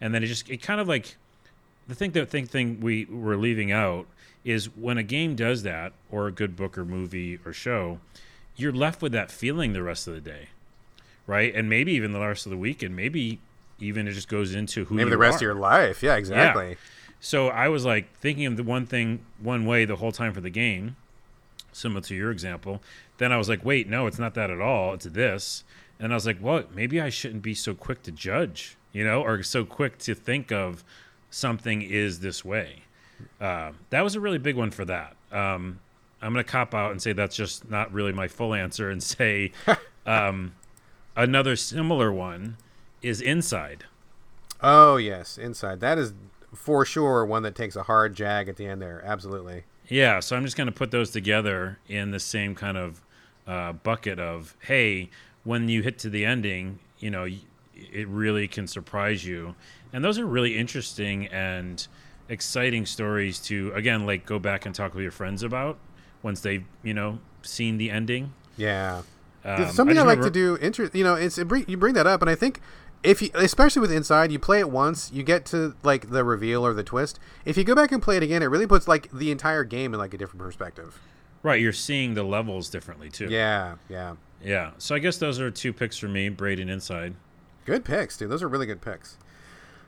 and 0.00 0.14
then 0.14 0.22
it 0.22 0.26
just 0.26 0.48
it 0.48 0.62
kind 0.62 0.80
of 0.80 0.88
like 0.88 1.16
the 1.88 1.94
thing 1.94 2.12
that 2.12 2.30
thing 2.30 2.46
thing 2.46 2.80
we 2.80 3.04
were 3.06 3.36
leaving 3.36 3.72
out 3.72 4.06
is 4.44 4.66
when 4.76 4.98
a 4.98 5.02
game 5.02 5.34
does 5.34 5.62
that 5.62 5.92
or 6.10 6.26
a 6.26 6.32
good 6.32 6.56
book 6.56 6.76
or 6.76 6.84
movie 6.84 7.38
or 7.44 7.52
show 7.52 8.00
you're 8.56 8.72
left 8.72 9.00
with 9.02 9.12
that 9.12 9.30
feeling 9.30 9.72
the 9.72 9.82
rest 9.82 10.06
of 10.06 10.14
the 10.14 10.20
day 10.20 10.48
right 11.26 11.54
and 11.54 11.68
maybe 11.68 11.92
even 11.92 12.12
the 12.12 12.20
rest 12.20 12.46
of 12.46 12.50
the 12.50 12.56
week 12.56 12.82
and 12.82 12.94
maybe 12.94 13.38
even 13.78 14.06
it 14.06 14.12
just 14.12 14.28
goes 14.28 14.54
into 14.54 14.84
who 14.84 14.94
maybe 14.94 15.10
the 15.10 15.18
rest 15.18 15.34
are. 15.34 15.36
of 15.36 15.42
your 15.42 15.54
life. 15.54 16.02
Yeah, 16.02 16.16
exactly. 16.16 16.76
so 17.20 17.48
i 17.48 17.68
was 17.68 17.84
like 17.84 18.12
thinking 18.16 18.46
of 18.46 18.56
the 18.56 18.62
one 18.62 18.86
thing 18.86 19.24
one 19.40 19.64
way 19.66 19.84
the 19.84 19.96
whole 19.96 20.12
time 20.12 20.32
for 20.32 20.40
the 20.40 20.50
game 20.50 20.96
similar 21.72 22.00
to 22.02 22.14
your 22.14 22.30
example 22.30 22.82
then 23.22 23.32
i 23.32 23.36
was 23.36 23.48
like 23.48 23.64
wait 23.64 23.88
no 23.88 24.06
it's 24.06 24.18
not 24.18 24.34
that 24.34 24.50
at 24.50 24.60
all 24.60 24.94
it's 24.94 25.06
this 25.06 25.64
and 25.98 26.12
i 26.12 26.16
was 26.16 26.26
like 26.26 26.38
well 26.40 26.64
maybe 26.74 27.00
i 27.00 27.08
shouldn't 27.08 27.42
be 27.42 27.54
so 27.54 27.74
quick 27.74 28.02
to 28.02 28.10
judge 28.10 28.76
you 28.92 29.04
know 29.04 29.22
or 29.22 29.42
so 29.42 29.64
quick 29.64 29.98
to 29.98 30.14
think 30.14 30.50
of 30.50 30.84
something 31.30 31.82
is 31.82 32.20
this 32.20 32.44
way 32.44 32.82
uh, 33.40 33.70
that 33.90 34.02
was 34.02 34.16
a 34.16 34.20
really 34.20 34.38
big 34.38 34.56
one 34.56 34.70
for 34.70 34.84
that 34.84 35.16
um, 35.30 35.78
i'm 36.20 36.32
going 36.32 36.44
to 36.44 36.50
cop 36.50 36.74
out 36.74 36.90
and 36.90 37.00
say 37.00 37.12
that's 37.12 37.36
just 37.36 37.70
not 37.70 37.92
really 37.92 38.12
my 38.12 38.28
full 38.28 38.52
answer 38.52 38.90
and 38.90 39.02
say 39.02 39.52
um, 40.06 40.54
another 41.16 41.56
similar 41.56 42.12
one 42.12 42.56
is 43.00 43.20
inside 43.20 43.84
Oh 44.62 44.96
yes, 44.96 45.38
inside. 45.38 45.80
That 45.80 45.98
is 45.98 46.14
for 46.54 46.84
sure 46.84 47.24
one 47.24 47.42
that 47.42 47.54
takes 47.54 47.74
a 47.74 47.82
hard 47.82 48.14
jag 48.14 48.48
at 48.48 48.56
the 48.56 48.66
end 48.66 48.80
there. 48.80 49.02
Absolutely. 49.04 49.64
Yeah, 49.88 50.20
so 50.20 50.36
I'm 50.36 50.44
just 50.44 50.56
going 50.56 50.68
to 50.68 50.72
put 50.72 50.90
those 50.90 51.10
together 51.10 51.78
in 51.88 52.12
the 52.12 52.20
same 52.20 52.54
kind 52.54 52.76
of 52.76 53.01
uh, 53.46 53.72
bucket 53.72 54.18
of 54.18 54.56
hey, 54.60 55.10
when 55.44 55.68
you 55.68 55.82
hit 55.82 55.98
to 56.00 56.10
the 56.10 56.24
ending, 56.24 56.78
you 56.98 57.10
know, 57.10 57.26
it 57.74 58.06
really 58.08 58.46
can 58.48 58.66
surprise 58.66 59.24
you, 59.24 59.54
and 59.92 60.04
those 60.04 60.18
are 60.18 60.26
really 60.26 60.56
interesting 60.56 61.26
and 61.26 61.86
exciting 62.28 62.86
stories 62.86 63.38
to 63.40 63.72
again 63.74 64.06
like 64.06 64.24
go 64.24 64.38
back 64.38 64.64
and 64.64 64.74
talk 64.74 64.94
with 64.94 65.02
your 65.02 65.10
friends 65.12 65.42
about 65.42 65.76
once 66.22 66.40
they've 66.40 66.64
you 66.82 66.94
know 66.94 67.18
seen 67.42 67.78
the 67.78 67.90
ending. 67.90 68.32
Yeah. 68.56 69.02
Um, 69.44 69.68
something 69.72 69.96
I, 69.98 70.00
just 70.00 70.06
like 70.06 70.18
remember- 70.18 70.22
to 70.24 70.30
do. 70.30 70.54
Inter- 70.56 70.90
you 70.92 71.02
know, 71.02 71.14
it's 71.14 71.36
it 71.36 71.48
bring, 71.48 71.64
you 71.66 71.76
bring 71.76 71.94
that 71.94 72.06
up, 72.06 72.20
and 72.22 72.30
I 72.30 72.36
think 72.36 72.60
if 73.02 73.20
you, 73.20 73.30
especially 73.34 73.80
with 73.80 73.90
Inside, 73.90 74.30
you 74.30 74.38
play 74.38 74.60
it 74.60 74.70
once, 74.70 75.10
you 75.12 75.24
get 75.24 75.44
to 75.46 75.74
like 75.82 76.10
the 76.10 76.22
reveal 76.22 76.64
or 76.64 76.72
the 76.72 76.84
twist. 76.84 77.18
If 77.44 77.56
you 77.56 77.64
go 77.64 77.74
back 77.74 77.90
and 77.90 78.00
play 78.00 78.16
it 78.16 78.22
again, 78.22 78.42
it 78.42 78.46
really 78.46 78.68
puts 78.68 78.86
like 78.86 79.10
the 79.10 79.32
entire 79.32 79.64
game 79.64 79.92
in 79.92 79.98
like 79.98 80.14
a 80.14 80.18
different 80.18 80.40
perspective. 80.42 81.00
Right, 81.42 81.60
you're 81.60 81.72
seeing 81.72 82.14
the 82.14 82.22
levels 82.22 82.68
differently 82.68 83.10
too. 83.10 83.28
Yeah, 83.28 83.76
yeah. 83.88 84.14
Yeah. 84.44 84.72
So 84.78 84.94
I 84.94 84.98
guess 84.98 85.16
those 85.16 85.40
are 85.40 85.50
two 85.50 85.72
picks 85.72 85.96
for 85.96 86.08
me, 86.08 86.28
Braid 86.28 86.60
and 86.60 86.70
Inside. 86.70 87.14
Good 87.64 87.84
picks, 87.84 88.16
dude. 88.16 88.30
Those 88.30 88.42
are 88.42 88.48
really 88.48 88.66
good 88.66 88.80
picks. 88.80 89.16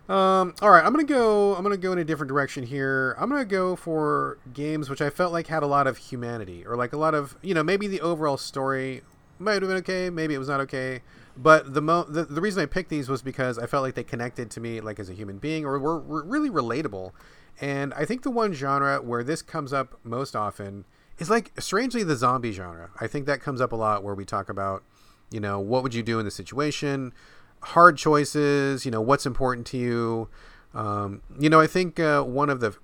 Um, 0.08 0.54
all 0.60 0.70
right, 0.70 0.84
I'm 0.84 0.92
gonna 0.92 1.04
go. 1.04 1.54
I'm 1.54 1.62
gonna 1.62 1.76
go 1.76 1.92
in 1.92 1.98
a 1.98 2.04
different 2.04 2.28
direction 2.28 2.64
here. 2.64 3.16
I'm 3.18 3.30
gonna 3.30 3.44
go 3.44 3.74
for 3.74 4.38
games 4.52 4.90
which 4.90 5.00
I 5.00 5.08
felt 5.08 5.32
like 5.32 5.46
had 5.46 5.62
a 5.62 5.66
lot 5.66 5.86
of 5.86 5.96
humanity, 5.96 6.64
or 6.66 6.76
like 6.76 6.92
a 6.92 6.98
lot 6.98 7.14
of 7.14 7.36
you 7.40 7.54
know 7.54 7.62
maybe 7.62 7.86
the 7.86 8.02
overall 8.02 8.36
story 8.36 9.02
might 9.38 9.54
have 9.54 9.62
been 9.62 9.78
okay, 9.78 10.10
maybe 10.10 10.34
it 10.34 10.38
was 10.38 10.48
not 10.48 10.60
okay. 10.60 11.00
But 11.36 11.72
the 11.72 11.80
mo 11.80 12.04
the, 12.04 12.24
the 12.24 12.40
reason 12.42 12.62
I 12.62 12.66
picked 12.66 12.90
these 12.90 13.08
was 13.08 13.22
because 13.22 13.58
I 13.58 13.66
felt 13.66 13.82
like 13.82 13.94
they 13.94 14.04
connected 14.04 14.50
to 14.52 14.60
me 14.60 14.80
like 14.80 15.00
as 15.00 15.08
a 15.08 15.14
human 15.14 15.38
being, 15.38 15.64
or 15.64 15.78
were, 15.78 15.98
were 15.98 16.22
really 16.22 16.50
relatable. 16.50 17.12
And 17.60 17.94
I 17.94 18.04
think 18.04 18.22
the 18.22 18.30
one 18.30 18.52
genre 18.52 19.00
where 19.00 19.24
this 19.24 19.40
comes 19.40 19.72
up 19.72 19.98
most 20.04 20.36
often 20.36 20.84
is 21.18 21.30
like 21.30 21.52
strangely 21.60 22.02
the 22.02 22.16
zombie 22.16 22.52
genre. 22.52 22.90
I 23.00 23.06
think 23.06 23.26
that 23.26 23.40
comes 23.40 23.60
up 23.60 23.72
a 23.72 23.76
lot 23.76 24.02
where 24.02 24.14
we 24.14 24.24
talk 24.24 24.48
about, 24.48 24.82
you 25.30 25.40
know, 25.40 25.60
what 25.60 25.82
would 25.82 25.94
you 25.94 26.02
do 26.02 26.18
in 26.18 26.24
the 26.24 26.30
situation, 26.30 27.12
hard 27.62 27.96
choices, 27.96 28.84
you 28.84 28.90
know, 28.90 29.00
what's 29.00 29.26
important 29.26 29.66
to 29.68 29.78
you. 29.78 30.28
Um, 30.74 31.22
you 31.38 31.48
know, 31.48 31.60
I 31.60 31.66
think 31.66 32.00
uh, 32.00 32.22
one 32.22 32.50
of 32.50 32.60
the 32.60 32.76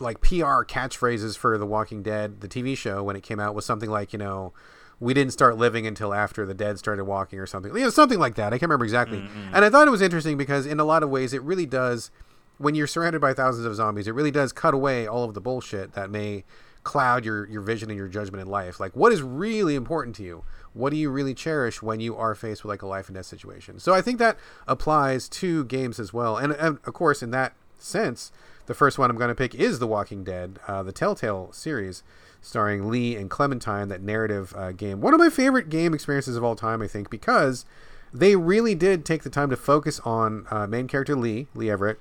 like 0.00 0.20
PR 0.20 0.64
catchphrases 0.64 1.36
for 1.36 1.56
The 1.56 1.66
Walking 1.66 2.02
Dead, 2.02 2.40
the 2.40 2.48
TV 2.48 2.76
show, 2.76 3.02
when 3.04 3.14
it 3.14 3.22
came 3.22 3.38
out, 3.38 3.54
was 3.54 3.64
something 3.64 3.90
like, 3.90 4.12
you 4.12 4.18
know, 4.18 4.52
we 4.98 5.14
didn't 5.14 5.32
start 5.32 5.56
living 5.56 5.86
until 5.86 6.14
after 6.14 6.46
the 6.46 6.54
dead 6.54 6.78
started 6.78 7.04
walking 7.04 7.38
or 7.38 7.46
something. 7.46 7.74
You 7.74 7.82
know, 7.84 7.90
something 7.90 8.18
like 8.18 8.34
that. 8.36 8.48
I 8.48 8.58
can't 8.58 8.62
remember 8.62 8.84
exactly. 8.84 9.18
And 9.52 9.64
I 9.64 9.70
thought 9.70 9.88
it 9.88 9.90
was 9.90 10.02
interesting 10.02 10.36
because 10.36 10.64
in 10.64 10.78
a 10.78 10.84
lot 10.84 11.02
of 11.02 11.10
ways 11.10 11.32
it 11.32 11.42
really 11.42 11.66
does 11.66 12.10
when 12.58 12.74
you're 12.76 12.86
surrounded 12.86 13.20
by 13.20 13.34
thousands 13.34 13.66
of 13.66 13.74
zombies, 13.74 14.06
it 14.06 14.12
really 14.12 14.30
does 14.30 14.52
cut 14.52 14.74
away 14.74 15.06
all 15.06 15.24
of 15.24 15.34
the 15.34 15.40
bullshit 15.40 15.94
that 15.94 16.10
may 16.10 16.44
cloud 16.84 17.24
your, 17.24 17.46
your 17.48 17.62
vision 17.62 17.90
and 17.90 17.96
your 17.96 18.08
judgment 18.08 18.42
in 18.42 18.48
life. 18.48 18.80
Like 18.80 18.94
what 18.96 19.12
is 19.12 19.22
really 19.22 19.74
important 19.74 20.16
to 20.16 20.22
you? 20.22 20.44
What 20.74 20.90
do 20.90 20.96
you 20.96 21.10
really 21.10 21.34
cherish 21.34 21.82
when 21.82 22.00
you 22.00 22.16
are 22.16 22.34
faced 22.34 22.64
with 22.64 22.70
like 22.70 22.82
a 22.82 22.86
life 22.86 23.08
and 23.08 23.14
death 23.14 23.26
situation? 23.26 23.78
So 23.78 23.94
I 23.94 24.00
think 24.00 24.18
that 24.18 24.38
applies 24.66 25.28
to 25.30 25.64
games 25.64 26.00
as 26.00 26.12
well. 26.12 26.36
And, 26.36 26.52
and 26.52 26.78
of 26.84 26.94
course, 26.94 27.22
in 27.22 27.30
that 27.32 27.54
sense, 27.78 28.32
the 28.66 28.74
first 28.74 28.98
one 28.98 29.10
I'm 29.10 29.16
going 29.16 29.28
to 29.28 29.34
pick 29.34 29.54
is 29.54 29.78
The 29.78 29.86
Walking 29.86 30.24
Dead, 30.24 30.58
uh, 30.66 30.82
the 30.82 30.92
Telltale 30.92 31.52
series, 31.52 32.02
starring 32.40 32.88
Lee 32.88 33.16
and 33.16 33.28
Clementine, 33.28 33.88
that 33.88 34.02
narrative 34.02 34.54
uh, 34.56 34.72
game. 34.72 35.00
One 35.00 35.14
of 35.14 35.20
my 35.20 35.30
favorite 35.30 35.68
game 35.68 35.94
experiences 35.94 36.36
of 36.36 36.44
all 36.44 36.56
time, 36.56 36.80
I 36.80 36.86
think, 36.86 37.10
because 37.10 37.64
they 38.12 38.36
really 38.36 38.74
did 38.74 39.04
take 39.04 39.22
the 39.22 39.30
time 39.30 39.50
to 39.50 39.56
focus 39.56 40.00
on 40.00 40.46
uh, 40.50 40.66
main 40.66 40.86
character 40.86 41.16
Lee, 41.16 41.48
Lee 41.54 41.70
Everett, 41.70 41.98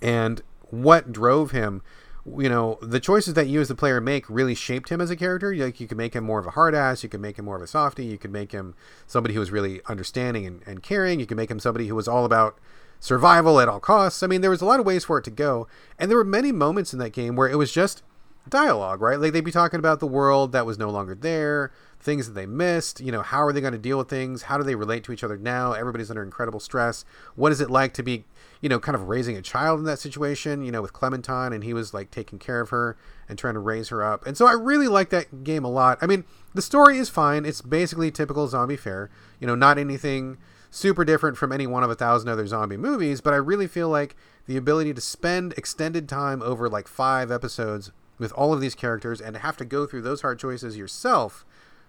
and 0.00 0.42
what 0.70 1.12
drove 1.12 1.50
him 1.50 1.82
you 2.24 2.48
know 2.48 2.78
the 2.80 3.00
choices 3.00 3.34
that 3.34 3.48
you 3.48 3.60
as 3.60 3.68
the 3.68 3.74
player 3.74 4.00
make 4.00 4.28
really 4.30 4.54
shaped 4.54 4.90
him 4.90 5.00
as 5.00 5.10
a 5.10 5.16
character. 5.16 5.54
Like 5.54 5.80
you 5.80 5.88
could 5.88 5.96
make 5.96 6.14
him 6.14 6.24
more 6.24 6.38
of 6.38 6.46
a 6.46 6.50
hard 6.50 6.74
ass 6.74 7.02
you 7.02 7.08
could 7.08 7.20
make 7.20 7.38
him 7.38 7.44
more 7.44 7.56
of 7.56 7.62
a 7.62 7.66
softie 7.66 8.04
you 8.04 8.18
could 8.18 8.30
make 8.30 8.52
him 8.52 8.74
somebody 9.06 9.34
who 9.34 9.40
was 9.40 9.50
really 9.50 9.80
understanding 9.86 10.46
and, 10.46 10.62
and 10.66 10.82
caring 10.82 11.18
you 11.18 11.26
could 11.26 11.36
make 11.36 11.50
him 11.50 11.58
somebody 11.58 11.88
who 11.88 11.94
was 11.94 12.06
all 12.06 12.24
about 12.24 12.58
survival 13.00 13.58
at 13.60 13.68
all 13.68 13.80
costs. 13.80 14.22
I 14.22 14.28
mean 14.28 14.40
there 14.40 14.50
was 14.50 14.60
a 14.60 14.66
lot 14.66 14.78
of 14.78 14.86
ways 14.86 15.04
for 15.04 15.18
it 15.18 15.24
to 15.24 15.30
go 15.30 15.66
and 15.98 16.10
there 16.10 16.18
were 16.18 16.24
many 16.24 16.52
moments 16.52 16.92
in 16.92 17.00
that 17.00 17.10
game 17.10 17.34
where 17.34 17.48
it 17.48 17.58
was 17.58 17.72
just 17.72 18.02
dialogue 18.48 19.00
right? 19.00 19.18
Like 19.18 19.32
they'd 19.32 19.40
be 19.40 19.50
talking 19.50 19.80
about 19.80 19.98
the 19.98 20.06
world 20.06 20.52
that 20.52 20.66
was 20.66 20.78
no 20.78 20.90
longer 20.90 21.16
there 21.16 21.72
things 21.98 22.26
that 22.26 22.34
they 22.34 22.46
missed 22.46 23.00
you 23.00 23.10
know 23.10 23.22
how 23.22 23.42
are 23.42 23.52
they 23.52 23.60
going 23.60 23.72
to 23.72 23.78
deal 23.78 23.98
with 23.98 24.08
things? 24.08 24.42
How 24.42 24.58
do 24.58 24.62
they 24.62 24.76
relate 24.76 25.02
to 25.04 25.12
each 25.12 25.24
other 25.24 25.36
now? 25.36 25.72
Everybody's 25.72 26.10
under 26.10 26.22
incredible 26.22 26.60
stress. 26.60 27.04
What 27.34 27.50
is 27.50 27.60
it 27.60 27.68
like 27.68 27.94
to 27.94 28.04
be 28.04 28.26
you 28.62 28.68
know, 28.68 28.78
kind 28.78 28.94
of 28.94 29.08
raising 29.08 29.36
a 29.36 29.42
child 29.42 29.80
in 29.80 29.84
that 29.84 29.98
situation, 29.98 30.62
you 30.62 30.70
know, 30.70 30.80
with 30.80 30.92
Clementine, 30.92 31.52
and 31.52 31.64
he 31.64 31.74
was 31.74 31.92
like 31.92 32.10
taking 32.10 32.38
care 32.38 32.60
of 32.60 32.70
her 32.70 32.96
and 33.28 33.38
trying 33.38 33.54
to 33.54 33.60
raise 33.60 33.88
her 33.88 34.02
up. 34.02 34.24
And 34.24 34.36
so 34.36 34.46
I 34.46 34.52
really 34.52 34.88
like 34.88 35.10
that 35.10 35.42
game 35.42 35.64
a 35.64 35.70
lot. 35.70 35.98
I 36.00 36.06
mean, 36.06 36.24
the 36.54 36.62
story 36.62 36.96
is 36.96 37.10
fine. 37.10 37.44
It's 37.44 37.60
basically 37.60 38.10
typical 38.12 38.46
zombie 38.46 38.76
fare, 38.76 39.10
you 39.40 39.48
know, 39.48 39.56
not 39.56 39.78
anything 39.78 40.38
super 40.70 41.04
different 41.04 41.36
from 41.36 41.52
any 41.52 41.66
one 41.66 41.82
of 41.82 41.90
a 41.90 41.94
thousand 41.96 42.28
other 42.30 42.46
zombie 42.46 42.76
movies, 42.76 43.20
but 43.20 43.34
I 43.34 43.36
really 43.36 43.66
feel 43.66 43.88
like 43.88 44.16
the 44.46 44.56
ability 44.56 44.94
to 44.94 45.00
spend 45.00 45.52
extended 45.54 46.08
time 46.08 46.40
over 46.40 46.68
like 46.68 46.88
five 46.88 47.30
episodes 47.30 47.90
with 48.18 48.32
all 48.32 48.52
of 48.52 48.60
these 48.60 48.76
characters 48.76 49.20
and 49.20 49.36
have 49.36 49.56
to 49.56 49.64
go 49.64 49.86
through 49.86 50.02
those 50.02 50.22
hard 50.22 50.38
choices 50.38 50.76
yourself. 50.76 51.44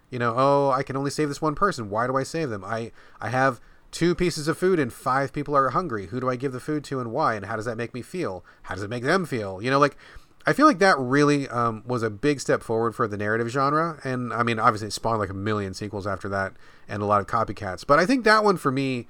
You 0.09 0.19
know, 0.19 0.33
oh, 0.35 0.71
I 0.71 0.83
can 0.83 0.97
only 0.97 1.11
save 1.11 1.29
this 1.29 1.41
one 1.41 1.55
person. 1.55 1.89
Why 1.89 2.07
do 2.07 2.17
I 2.17 2.23
save 2.23 2.49
them? 2.49 2.63
I 2.63 2.91
I 3.21 3.29
have 3.29 3.61
two 3.93 4.15
pieces 4.15 4.47
of 4.47 4.57
food 4.57 4.79
and 4.79 4.91
five 4.91 5.31
people 5.31 5.55
are 5.55 5.69
hungry. 5.69 6.07
Who 6.07 6.19
do 6.19 6.29
I 6.29 6.35
give 6.35 6.51
the 6.51 6.59
food 6.59 6.83
to 6.85 6.99
and 6.99 7.11
why? 7.11 7.35
And 7.35 7.45
how 7.45 7.55
does 7.55 7.65
that 7.65 7.77
make 7.77 7.93
me 7.93 8.01
feel? 8.01 8.43
How 8.63 8.75
does 8.75 8.83
it 8.83 8.89
make 8.89 9.03
them 9.03 9.25
feel? 9.25 9.61
You 9.61 9.69
know, 9.69 9.79
like 9.79 9.95
I 10.45 10.51
feel 10.51 10.65
like 10.65 10.79
that 10.79 10.97
really 10.99 11.47
um, 11.47 11.83
was 11.85 12.03
a 12.03 12.09
big 12.09 12.41
step 12.41 12.63
forward 12.63 12.95
for 12.95 13.07
the 13.07 13.15
narrative 13.15 13.47
genre. 13.49 13.99
And 14.03 14.33
I 14.33 14.43
mean, 14.43 14.59
obviously, 14.59 14.87
it 14.87 14.93
spawned 14.93 15.19
like 15.19 15.29
a 15.29 15.35
million 15.35 15.73
sequels 15.73 16.05
after 16.05 16.27
that 16.29 16.53
and 16.89 17.01
a 17.01 17.05
lot 17.05 17.21
of 17.21 17.27
copycats. 17.27 17.85
But 17.87 17.99
I 17.99 18.05
think 18.05 18.25
that 18.25 18.43
one 18.43 18.57
for 18.57 18.71
me 18.71 19.07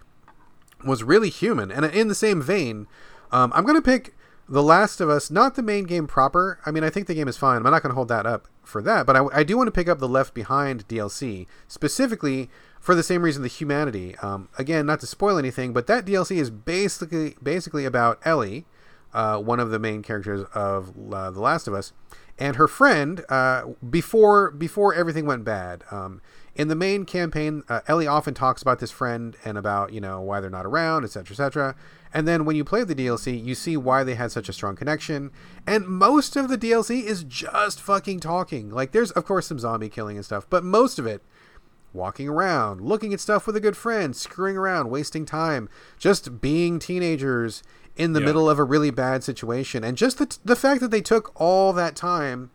was 0.86 1.02
really 1.02 1.30
human. 1.30 1.72
And 1.72 1.86
in 1.86 2.10
the 2.10 2.16
same 2.16 2.42
vein, 2.42 2.86
um, 3.32 3.52
I'm 3.56 3.64
going 3.64 3.78
to 3.78 3.82
pick 3.82 4.14
The 4.48 4.64
Last 4.64 5.00
of 5.00 5.10
Us, 5.10 5.32
not 5.32 5.56
the 5.56 5.64
main 5.64 5.86
game 5.86 6.06
proper. 6.06 6.60
I 6.66 6.72
mean, 6.72 6.84
I 6.84 6.90
think 6.90 7.08
the 7.08 7.16
game 7.16 7.28
is 7.28 7.38
fine. 7.38 7.58
I'm 7.58 7.64
not 7.64 7.82
going 7.82 7.92
to 7.92 7.96
hold 7.96 8.10
that 8.10 8.26
up 8.26 8.48
for 8.64 8.82
that. 8.82 9.06
But 9.06 9.16
I, 9.16 9.26
I 9.34 9.44
do 9.44 9.58
want 9.58 9.68
to 9.68 9.72
pick 9.72 9.88
up 9.88 10.00
the 10.00 10.08
Left 10.08 10.34
Behind 10.34 10.88
DLC, 10.88 11.48
specifically 11.68 12.50
for 12.80 12.94
the 12.96 13.04
same 13.04 13.22
reason 13.22 13.42
the 13.42 13.48
humanity. 13.48 14.18
Um, 14.18 14.50
again, 14.58 14.86
not 14.86 15.00
to 15.00 15.08
spoil 15.08 15.38
anything, 15.38 15.72
but 15.72 15.88
that 15.88 16.06
DLC 16.06 16.38
is 16.38 16.50
basically 16.50 17.36
basically 17.42 17.86
about 17.86 18.20
Ellie, 18.26 18.66
uh, 19.14 19.40
one 19.40 19.62
of 19.62 19.70
the 19.70 19.80
main 19.80 20.02
characters 20.02 20.46
of 20.54 20.92
uh, 21.14 21.32
The 21.32 21.40
Last 21.40 21.68
of 21.70 21.74
Us, 21.74 21.94
and 22.38 22.58
her 22.58 22.68
friend 22.68 23.24
uh, 23.30 23.68
before 23.90 24.52
before 24.52 24.94
everything 24.94 25.26
went 25.26 25.46
bad. 25.46 25.86
Um, 25.92 26.22
in 26.56 26.68
the 26.68 26.76
main 26.76 27.06
campaign, 27.06 27.64
uh, 27.70 27.80
Ellie 27.88 28.06
often 28.06 28.34
talks 28.34 28.62
about 28.62 28.80
this 28.80 28.92
friend 28.92 29.36
and 29.46 29.58
about 29.58 29.94
you 29.94 30.02
know 30.02 30.20
why 30.20 30.42
they're 30.42 30.50
not 30.50 30.66
around, 30.66 31.06
etc., 31.06 31.32
etc. 31.32 31.76
And 32.14 32.28
then 32.28 32.46
when 32.46 32.56
you 32.56 32.64
play 32.64 32.84
the 32.84 32.96
DLC, 32.96 33.44
you 33.44 33.56
see 33.56 33.76
why 33.76 34.04
they 34.04 34.16
had 34.16 34.32
such 34.32 34.48
a 34.48 34.54
strong 34.54 34.76
connection. 34.76 35.32
And 35.66 35.88
most 35.88 36.36
of 36.36 36.48
the 36.48 36.58
DLC 36.58 37.04
is 37.04 37.24
just 37.24 37.82
fucking 37.82 38.20
talking. 38.20 38.70
Like 38.70 38.92
there's 38.92 39.12
of 39.12 39.26
course 39.26 39.48
some 39.48 39.60
zombie 39.60 39.90
killing 39.90 40.16
and 40.16 40.26
stuff, 40.26 40.46
but 40.50 40.64
most 40.64 41.00
of 41.00 41.08
it 41.08 41.24
walking 41.92 42.28
around, 42.28 42.82
looking 42.82 43.14
at 43.14 43.20
stuff 43.20 43.46
with 43.48 43.56
a 43.56 43.62
good 43.62 43.78
friend, 43.78 44.16
screwing 44.16 44.58
around, 44.58 44.90
wasting 44.90 45.26
time, 45.26 45.70
just 45.98 46.42
being 46.42 46.80
teenagers 46.80 47.64
in 47.96 48.14
the 48.14 48.20
yeah. 48.20 48.26
middle 48.26 48.50
of 48.50 48.60
a 48.60 48.64
really 48.64 48.92
bad 48.92 49.24
situation. 49.24 49.84
And 49.84 49.98
just 49.98 50.18
the, 50.18 50.38
the 50.44 50.56
fact 50.56 50.82
that 50.82 50.92
they 50.92 51.02
took 51.02 51.32
all 51.40 51.74
that 51.74 51.96
time, 51.96 52.52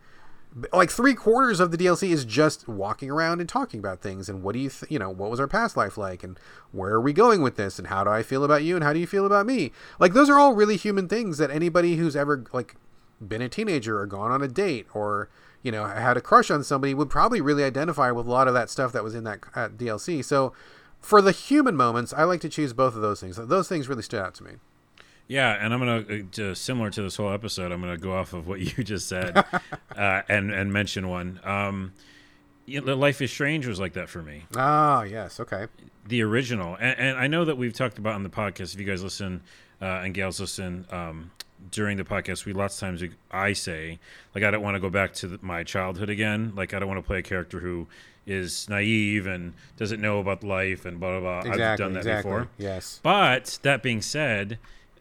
like 0.73 0.91
three 0.91 1.15
quarters 1.15 1.61
of 1.61 1.71
the 1.71 1.77
DLC 1.77 2.11
is 2.11 2.25
just 2.25 2.67
walking 2.69 3.11
around 3.11 3.41
and 3.41 3.49
talking 3.49 3.81
about 3.81 4.01
things. 4.01 4.29
And 4.29 4.43
what 4.43 4.55
do 4.55 4.59
you, 4.59 4.71
th- 4.71 4.91
you 4.91 4.99
know, 4.99 5.11
what 5.11 5.31
was 5.31 5.41
our 5.41 5.47
past 5.47 5.77
life 5.77 5.97
like? 5.97 6.25
And 6.25 6.39
where 6.73 6.95
are 6.95 7.01
we 7.01 7.13
going 7.13 7.43
with 7.43 7.57
this? 7.57 7.79
And 7.79 7.89
how 7.89 8.05
do 8.05 8.11
I 8.11 8.23
feel 8.23 8.45
about 8.45 8.63
you? 8.65 8.75
And 8.75 8.85
how 8.85 8.93
do 8.93 8.99
you 8.99 9.07
feel 9.07 9.27
about 9.27 9.47
me? 9.47 9.73
Like, 9.99 10.15
those 10.15 10.31
are 10.31 10.39
all 10.39 10.55
really 10.55 10.77
human 10.77 11.09
things 11.09 11.39
that 11.39 11.51
anybody 11.51 11.97
who's 11.97 12.17
ever, 12.17 12.45
like, 12.53 12.77
been 13.27 13.43
a 13.43 13.49
teenager 13.49 13.99
or 13.99 14.07
gone 14.07 14.31
on 14.31 14.43
a 14.43 14.49
date 14.49 14.87
or, 14.95 15.29
you 15.63 15.73
know 15.73 15.87
had 15.87 16.17
a 16.17 16.21
crush 16.21 16.51
on 16.51 16.63
somebody 16.63 16.95
would 16.95 17.11
probably 17.11 17.41
really 17.41 17.65
identify 17.65 18.11
with 18.11 18.27
a 18.27 18.31
lot 18.31 18.47
of 18.49 18.55
that 18.55 18.71
stuff 18.71 18.93
that 18.93 19.03
was 19.03 19.15
in 19.15 19.25
that 19.25 19.41
uh, 19.55 19.69
DLC. 19.69 20.25
So 20.25 20.53
for 21.01 21.23
the 21.23 21.33
human 21.33 21.77
moments, 21.77 22.13
I 22.13 22.25
like 22.25 22.41
to 22.43 22.49
choose 22.49 22.73
both 22.73 22.95
of 22.95 23.03
those 23.03 23.21
things. 23.21 23.37
Those 23.37 23.69
things 23.69 23.89
really 23.89 24.03
stood 24.03 24.21
out 24.21 24.35
to 24.37 24.45
me. 24.45 24.53
Yeah, 25.29 25.53
and 25.61 25.74
I'm 25.74 25.81
gonna 25.81 26.51
uh, 26.51 26.55
similar 26.55 26.91
to 26.91 27.03
this 27.03 27.16
whole 27.16 27.31
episode. 27.31 27.70
I'm 27.70 27.81
gonna 27.81 27.99
go 27.99 28.14
off 28.14 28.33
of 28.33 28.49
what 28.49 28.61
you 28.79 28.83
just 28.83 29.09
said 29.09 29.37
uh, 29.97 30.22
and 30.29 30.51
and 30.51 30.72
mention 30.72 31.09
one. 31.09 31.39
Um, 31.45 31.93
Life 32.66 33.22
is 33.22 33.31
Strange 33.31 33.66
was 33.66 33.81
like 33.81 33.95
that 33.95 34.09
for 34.09 34.22
me. 34.22 34.45
Ah, 34.55 35.03
yes, 35.03 35.41
okay. 35.41 35.68
The 36.07 36.22
original, 36.22 36.74
and, 36.74 36.99
and 36.99 37.18
I 37.18 37.26
know 37.26 37.47
that 37.47 37.57
we've 37.57 37.72
talked 37.72 37.99
about 37.99 38.14
on 38.14 38.22
the 38.22 38.29
podcast. 38.29 38.74
If 38.74 38.81
you 38.81 38.87
guys 38.87 39.03
listen 39.03 39.43
uh, 39.81 40.03
and 40.05 40.12
gals 40.12 40.41
listen, 40.41 40.87
um, 40.91 41.31
during 41.70 41.97
the 41.97 42.05
podcast, 42.05 42.45
we 42.45 42.53
lots 42.53 42.74
of 42.74 42.81
times 42.81 43.03
we, 43.03 43.11
I 43.31 43.53
say 43.53 43.99
like 44.35 44.45
I 44.45 44.51
don't 44.51 44.62
want 44.62 44.76
to 44.76 44.81
go 44.81 44.91
back 44.91 45.12
to 45.14 45.29
the, 45.29 45.39
my 45.43 45.62
childhood 45.64 46.11
again. 46.11 46.53
Like 46.55 46.74
I 46.74 46.79
don't 46.79 46.89
want 46.89 47.03
to 47.03 47.07
play 47.07 47.18
a 47.18 47.22
character 47.22 47.61
who 47.61 47.87
is 48.26 48.68
naive 48.68 49.26
and 49.26 49.55
doesn't 49.76 50.01
know 50.01 50.18
about 50.18 50.45
life 50.45 50.85
and 50.85 51.01
blah 51.01 51.18
blah 51.18 51.20
blah. 51.20 51.39
Exactly, 51.51 51.64
I've 51.64 51.79
done 51.79 51.93
that 51.95 52.01
exactly. 52.01 52.31
before. 52.31 52.49
Yes. 52.59 53.01
But 53.03 53.59
that 53.62 53.83
being 53.83 54.03
said, 54.03 54.59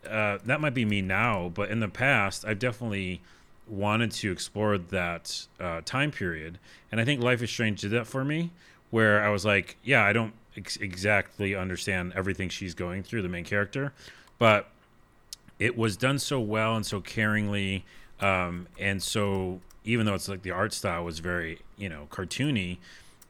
uh, 0.10 0.40
that 0.46 0.62
might 0.62 0.74
be 0.74 0.86
me 0.86 1.02
now. 1.02 1.52
But 1.54 1.70
in 1.70 1.80
the 1.80 1.88
past, 1.88 2.46
I've 2.46 2.60
definitely 2.60 3.22
wanted 3.68 4.12
to 4.12 4.32
explore 4.32 4.78
that 4.78 5.46
uh, 5.60 5.82
time 5.84 6.12
period, 6.12 6.60
and 6.92 7.02
I 7.02 7.06
think 7.06 7.22
Life 7.22 7.42
is 7.42 7.50
Strange 7.50 7.82
did 7.82 7.92
that 7.92 8.08
for 8.08 8.24
me. 8.24 8.52
Where 8.90 9.22
I 9.22 9.30
was 9.30 9.44
like, 9.44 9.76
yeah, 9.84 10.06
I 10.06 10.14
don't 10.14 10.34
ex- 10.56 10.78
exactly 10.78 11.54
understand 11.54 12.14
everything 12.16 12.48
she's 12.48 12.74
going 12.74 13.04
through, 13.04 13.22
the 13.22 13.30
main 13.30 13.44
character, 13.44 13.92
but 14.40 14.70
it 15.60 15.78
was 15.78 15.98
done 15.98 16.20
so 16.20 16.40
well 16.40 16.76
and 16.76 16.86
so 16.86 17.02
caringly, 17.02 17.84
um, 18.22 18.68
and 18.80 19.04
so 19.04 19.60
even 19.84 20.06
though 20.06 20.14
it's 20.14 20.30
like 20.30 20.44
the 20.44 20.52
art 20.52 20.74
style 20.74 21.04
was 21.04 21.20
very 21.20 21.60
you 21.78 21.90
know 21.90 22.08
cartoony, 22.10 22.78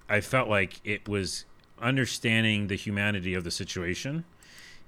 I 0.08 0.22
felt 0.22 0.48
like 0.48 0.80
it 0.84 1.08
was 1.08 1.46
understanding 1.82 2.68
the 2.68 2.76
humanity 2.76 3.34
of 3.34 3.44
the 3.44 3.52
situation 3.52 4.24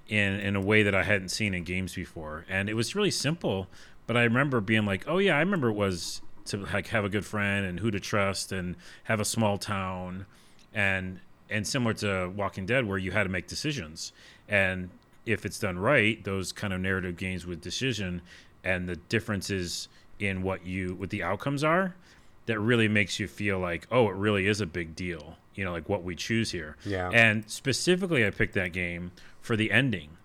in 0.09 0.39
in 0.39 0.57
a 0.57 0.61
way 0.61 0.83
that 0.83 0.93
I 0.93 1.03
hadn't 1.03 1.29
seen 1.29 1.53
in 1.53 1.63
games 1.63 1.95
before, 1.95 2.45
and 2.49 2.67
it 2.69 2.73
was 2.73 2.95
really 2.95 3.11
simple. 3.11 3.67
But 4.05 4.17
I 4.17 4.23
remember 4.23 4.59
being 4.59 4.85
like, 4.85 5.07
oh 5.07 5.19
yeah, 5.19 5.37
I 5.37 5.39
remember 5.39 5.69
it 5.69 5.73
was 5.73 6.21
to 6.45 6.57
like 6.57 6.87
have 6.87 7.05
a 7.05 7.09
good 7.09 7.25
friend 7.25 7.65
and 7.65 7.79
who 7.79 7.91
to 7.91 7.99
trust 7.99 8.51
and 8.51 8.75
have 9.03 9.19
a 9.19 9.25
small 9.25 9.57
town 9.57 10.25
and 10.73 11.19
and 11.49 11.65
similar 11.65 11.93
to 11.93 12.31
Walking 12.35 12.65
Dead 12.65 12.87
where 12.87 12.97
you 12.97 13.11
had 13.11 13.23
to 13.23 13.29
make 13.29 13.47
decisions 13.47 14.11
and 14.47 14.89
if 15.25 15.45
it's 15.45 15.59
done 15.59 15.77
right, 15.77 16.23
those 16.23 16.51
kind 16.51 16.73
of 16.73 16.81
narrative 16.81 17.15
games 17.15 17.45
with 17.45 17.61
decision 17.61 18.21
and 18.63 18.89
the 18.89 18.95
differences 18.95 19.87
in 20.17 20.41
what 20.41 20.65
you 20.65 20.95
what 20.95 21.11
the 21.11 21.23
outcomes 21.23 21.63
are, 21.63 21.95
that 22.47 22.59
really 22.59 22.87
makes 22.87 23.19
you 23.19 23.27
feel 23.27 23.59
like, 23.59 23.87
oh, 23.91 24.09
it 24.09 24.15
really 24.15 24.47
is 24.47 24.59
a 24.59 24.65
big 24.65 24.95
deal. 24.95 25.37
You 25.55 25.65
know, 25.65 25.71
like 25.71 25.87
what 25.87 26.03
we 26.03 26.15
choose 26.15 26.51
here. 26.51 26.77
Yeah. 26.85 27.09
And 27.09 27.49
specifically, 27.49 28.25
I 28.25 28.31
picked 28.31 28.53
that 28.53 28.71
game 28.73 29.11
for 29.41 29.55
the 29.55 29.71
ending, 29.71 30.17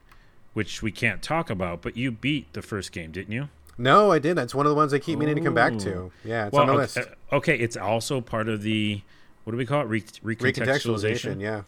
which 0.53 0.83
we 0.83 0.93
can't 0.93 1.23
talk 1.23 1.51
about. 1.51 1.83
But 1.83 1.97
you 1.97 2.11
beat 2.11 2.53
the 2.53 2.63
first 2.63 2.93
game, 2.93 3.13
didn't 3.13 3.33
you? 3.33 3.49
No, 3.77 4.13
I 4.13 4.19
didn't. 4.19 4.45
It's 4.45 4.55
one 4.55 4.67
of 4.67 4.71
the 4.71 4.77
ones 4.77 4.95
I 4.95 4.99
keep 4.99 5.19
meaning 5.19 5.35
to 5.37 5.41
come 5.41 5.55
back 5.55 5.79
to. 5.79 6.13
Yeah, 6.25 6.47
it's 6.47 6.53
well, 6.53 6.63
on 6.63 6.69
the 6.69 6.75
list. 6.75 6.99
Uh, 6.99 7.05
okay, 7.33 7.57
it's 7.59 7.77
also 7.77 8.21
part 8.21 8.49
of 8.49 8.63
the 8.63 9.03
what 9.45 9.51
do 9.51 9.57
we 9.57 9.67
call 9.67 9.83
it? 9.83 9.85
Re- 9.85 10.01
recontextualization. 10.01 10.55
recontextualization. 10.55 11.41
Yeah. 11.41 11.63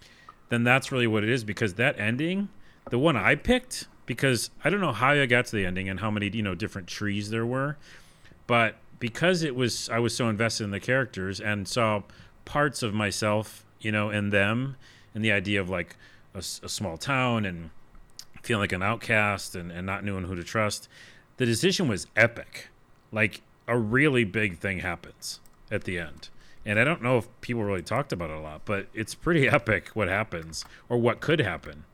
Then 0.48 0.64
that's 0.64 0.92
really 0.92 1.06
what 1.06 1.24
it 1.24 1.30
is 1.30 1.44
because 1.44 1.74
that 1.74 1.98
ending 1.98 2.48
the 2.90 2.98
one 2.98 3.16
I 3.16 3.34
picked 3.34 3.88
because 4.06 4.50
I 4.64 4.70
don't 4.70 4.80
know 4.80 4.92
how 4.92 5.10
I 5.10 5.26
got 5.26 5.46
to 5.46 5.56
the 5.56 5.66
ending 5.66 5.88
and 5.88 6.00
how 6.00 6.10
many 6.10 6.28
you 6.28 6.42
know 6.42 6.54
different 6.54 6.86
trees 6.86 7.30
there 7.30 7.44
were, 7.44 7.76
but 8.46 8.76
because 8.98 9.42
it 9.42 9.54
was 9.54 9.88
I 9.88 9.98
was 9.98 10.16
so 10.16 10.28
invested 10.28 10.64
in 10.64 10.70
the 10.70 10.80
characters 10.80 11.40
and 11.40 11.66
saw 11.66 12.02
parts 12.44 12.82
of 12.82 12.94
myself 12.94 13.64
you 13.80 13.90
know 13.90 14.10
in 14.10 14.30
them 14.30 14.76
and 15.14 15.24
the 15.24 15.32
idea 15.32 15.60
of 15.60 15.68
like 15.68 15.96
a, 16.36 16.64
a 16.64 16.68
small 16.68 16.96
town 16.96 17.44
and 17.44 17.70
feeling 18.42 18.60
like 18.60 18.72
an 18.72 18.82
outcast 18.82 19.56
and, 19.56 19.72
and 19.72 19.84
not 19.86 20.04
knowing 20.04 20.24
who 20.24 20.36
to 20.36 20.44
trust. 20.44 20.88
The 21.38 21.46
decision 21.46 21.88
was 21.88 22.06
epic. 22.14 22.68
Like 23.10 23.42
a 23.66 23.76
really 23.76 24.24
big 24.24 24.58
thing 24.58 24.80
happens 24.80 25.40
at 25.70 25.84
the 25.84 25.98
end. 25.98 26.28
And 26.64 26.78
I 26.78 26.84
don't 26.84 27.02
know 27.02 27.18
if 27.18 27.28
people 27.40 27.64
really 27.64 27.82
talked 27.82 28.12
about 28.12 28.30
it 28.30 28.36
a 28.36 28.40
lot, 28.40 28.62
but 28.64 28.86
it's 28.94 29.14
pretty 29.14 29.48
epic 29.58 29.88
what 29.94 30.08
happens 30.08 30.64
or 30.88 30.98
what 30.98 31.20
could 31.20 31.40
happen 31.40 31.84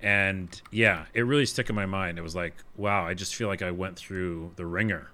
and 0.00 0.60
yeah, 0.70 1.06
it 1.14 1.22
really 1.22 1.46
stuck 1.46 1.68
in 1.68 1.74
my 1.74 1.86
mind. 1.86 2.18
It 2.18 2.22
was 2.22 2.34
like, 2.34 2.54
wow, 2.76 3.06
I 3.06 3.14
just 3.14 3.34
feel 3.34 3.48
like 3.48 3.62
I 3.62 3.70
went 3.70 3.96
through 3.96 4.52
the 4.56 4.66
ringer. 4.66 5.10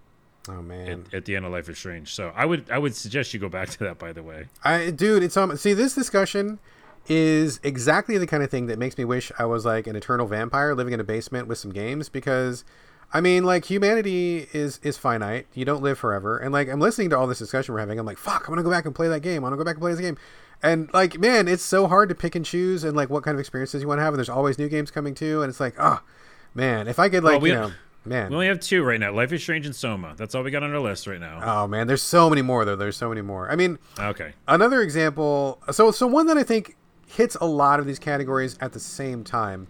Oh 0.49 0.61
man! 0.61 1.07
At, 1.09 1.14
at, 1.14 1.24
the 1.24 1.37
end 1.37 1.47
of 1.47 1.53
Life 1.53 1.70
is 1.70 1.78
Strange. 1.78 2.14
So 2.14 2.30
I 2.37 2.45
would 2.45 2.70
I 2.70 2.76
would 2.76 2.95
suggest 2.95 3.32
you 3.32 3.41
go 3.41 3.49
back 3.49 3.70
to 3.70 3.78
that. 3.80 3.99
By 3.99 4.12
the 4.12 4.22
way, 4.22 4.49
I 4.62 4.91
dude, 4.91 5.22
it's 5.22 5.37
um. 5.39 5.57
See, 5.57 5.72
this 5.72 5.95
discussion 5.95 6.59
is 7.09 7.61
exactly 7.62 8.16
the 8.18 8.26
kind 8.26 8.42
of 8.42 8.50
thing 8.50 8.66
that 8.66 8.78
makes 8.78 8.96
me 8.96 9.05
wish 9.05 9.30
I 9.38 9.44
was 9.44 9.64
like 9.64 9.86
an 9.86 9.96
eternal 9.96 10.26
vampire 10.26 10.74
living 10.74 10.92
in 10.94 11.00
a 11.00 11.05
basement 11.05 11.46
with 11.48 11.59
some 11.59 11.70
games 11.72 12.09
because 12.09 12.64
I 13.12 13.20
mean, 13.20 13.44
like 13.44 13.66
humanity 13.66 14.48
is 14.52 14.80
is 14.82 14.96
finite. 14.96 15.46
You 15.55 15.64
don't 15.64 15.82
live 15.82 15.98
forever. 15.98 16.38
And 16.38 16.52
like 16.52 16.68
I'm 16.68 16.80
listening 16.80 17.11
to 17.11 17.18
all 17.18 17.26
this 17.26 17.38
discussion 17.38 17.74
we're 17.74 17.80
having. 17.80 17.98
I'm 17.98 18.07
like, 18.07 18.18
fuck, 18.18 18.42
I'm 18.48 18.52
gonna 18.55 18.62
go 18.62 18.70
back 18.70 18.86
and 18.86 18.94
play 18.94 19.09
that 19.09 19.20
game. 19.20 19.44
I'm 19.44 19.50
gonna 19.50 19.57
go 19.57 19.64
back 19.64 19.74
and 19.76 19.82
play 19.82 19.92
this 19.92 20.00
game. 20.00 20.16
And 20.62 20.88
like, 20.94 21.18
man, 21.18 21.46
it's 21.46 21.62
so 21.62 21.86
hard 21.86 22.09
to 22.09 22.14
pick 22.14 22.34
and 22.34 22.44
choose 22.44 22.84
and 22.84 22.96
like 22.96 23.11
what 23.11 23.22
kind 23.22 23.34
of 23.34 23.40
experiences 23.40 23.82
you 23.82 23.88
want 23.88 23.98
to 23.98 24.02
have. 24.02 24.14
And 24.14 24.18
there's 24.18 24.28
always 24.30 24.59
new 24.59 24.68
games 24.68 24.90
coming 24.90 25.14
too. 25.14 25.42
And 25.42 25.50
it's 25.50 25.61
like, 25.61 25.74
oh, 25.78 26.00
man, 26.55 26.88
if 26.88 26.98
I 26.98 27.09
could 27.11 27.22
like, 27.22 27.32
Well, 27.34 27.40
we- 27.40 27.48
you 27.50 27.55
know, 27.57 27.72
man. 28.07 28.30
We 28.30 28.34
only 28.36 28.46
have 28.46 28.61
two 28.61 28.82
right 28.82 28.98
now. 28.98 29.12
Life 29.12 29.32
is 29.32 29.42
Strange 29.42 29.66
and 29.66 29.76
Soma. 29.76 30.14
That's 30.16 30.34
all 30.34 30.42
we 30.42 30.50
got 30.50 30.62
on 30.62 30.72
our 30.72 30.80
list 30.80 31.07
right 31.07 31.20
now. 31.20 31.40
Oh 31.44 31.66
man, 31.68 31.86
there's 31.86 32.02
so 32.02 32.30
many 32.30 32.40
more 32.42 32.64
though. 32.64 32.76
There's 32.76 32.96
so 32.96 33.11
many 33.11 33.20
more. 33.20 33.50
I 33.50 33.57
mean, 33.57 33.78
Okay. 33.98 34.32
another 34.48 34.80
example. 34.80 35.61
So 35.70 35.90
so 35.90 36.07
one 36.07 36.26
that 36.28 36.38
I 36.38 36.42
think 36.42 36.76
hits 37.16 37.36
a 37.40 37.46
lot 37.46 37.80
of 37.80 37.86
these 37.86 37.98
categories 37.98 38.56
at 38.60 38.72
the 38.72 38.80
same 38.80 39.24
time. 39.24 39.66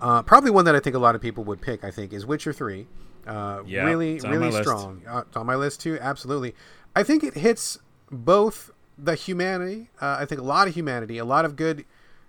Uh, 0.00 0.22
probably 0.22 0.50
one 0.50 0.64
that 0.66 0.74
I 0.76 0.80
think 0.80 0.94
a 0.96 0.98
lot 0.98 1.14
of 1.14 1.20
people 1.20 1.44
would 1.44 1.60
pick. 1.60 1.84
I 1.84 1.90
think 1.90 2.12
is 2.12 2.26
Witcher 2.26 2.52
Three. 2.52 2.86
Uh, 3.26 3.62
Yeah, 3.66 3.84
really, 3.84 4.18
really 4.20 4.52
strong. 4.52 5.02
Uh, 5.08 5.22
it's 5.26 5.36
on 5.36 5.46
my 5.46 5.56
list 5.56 5.80
too. 5.80 5.98
Absolutely. 6.00 6.54
I 6.94 7.02
think 7.02 7.24
it 7.24 7.34
hits 7.34 7.78
both 8.10 8.70
the 8.96 9.14
humanity. 9.14 9.90
Uh, 10.00 10.16
I 10.20 10.24
think 10.26 10.40
a 10.40 10.44
lot 10.44 10.68
of 10.68 10.74
humanity, 10.74 11.18
a 11.18 11.24
lot 11.24 11.44
of 11.44 11.56
good, 11.56 11.84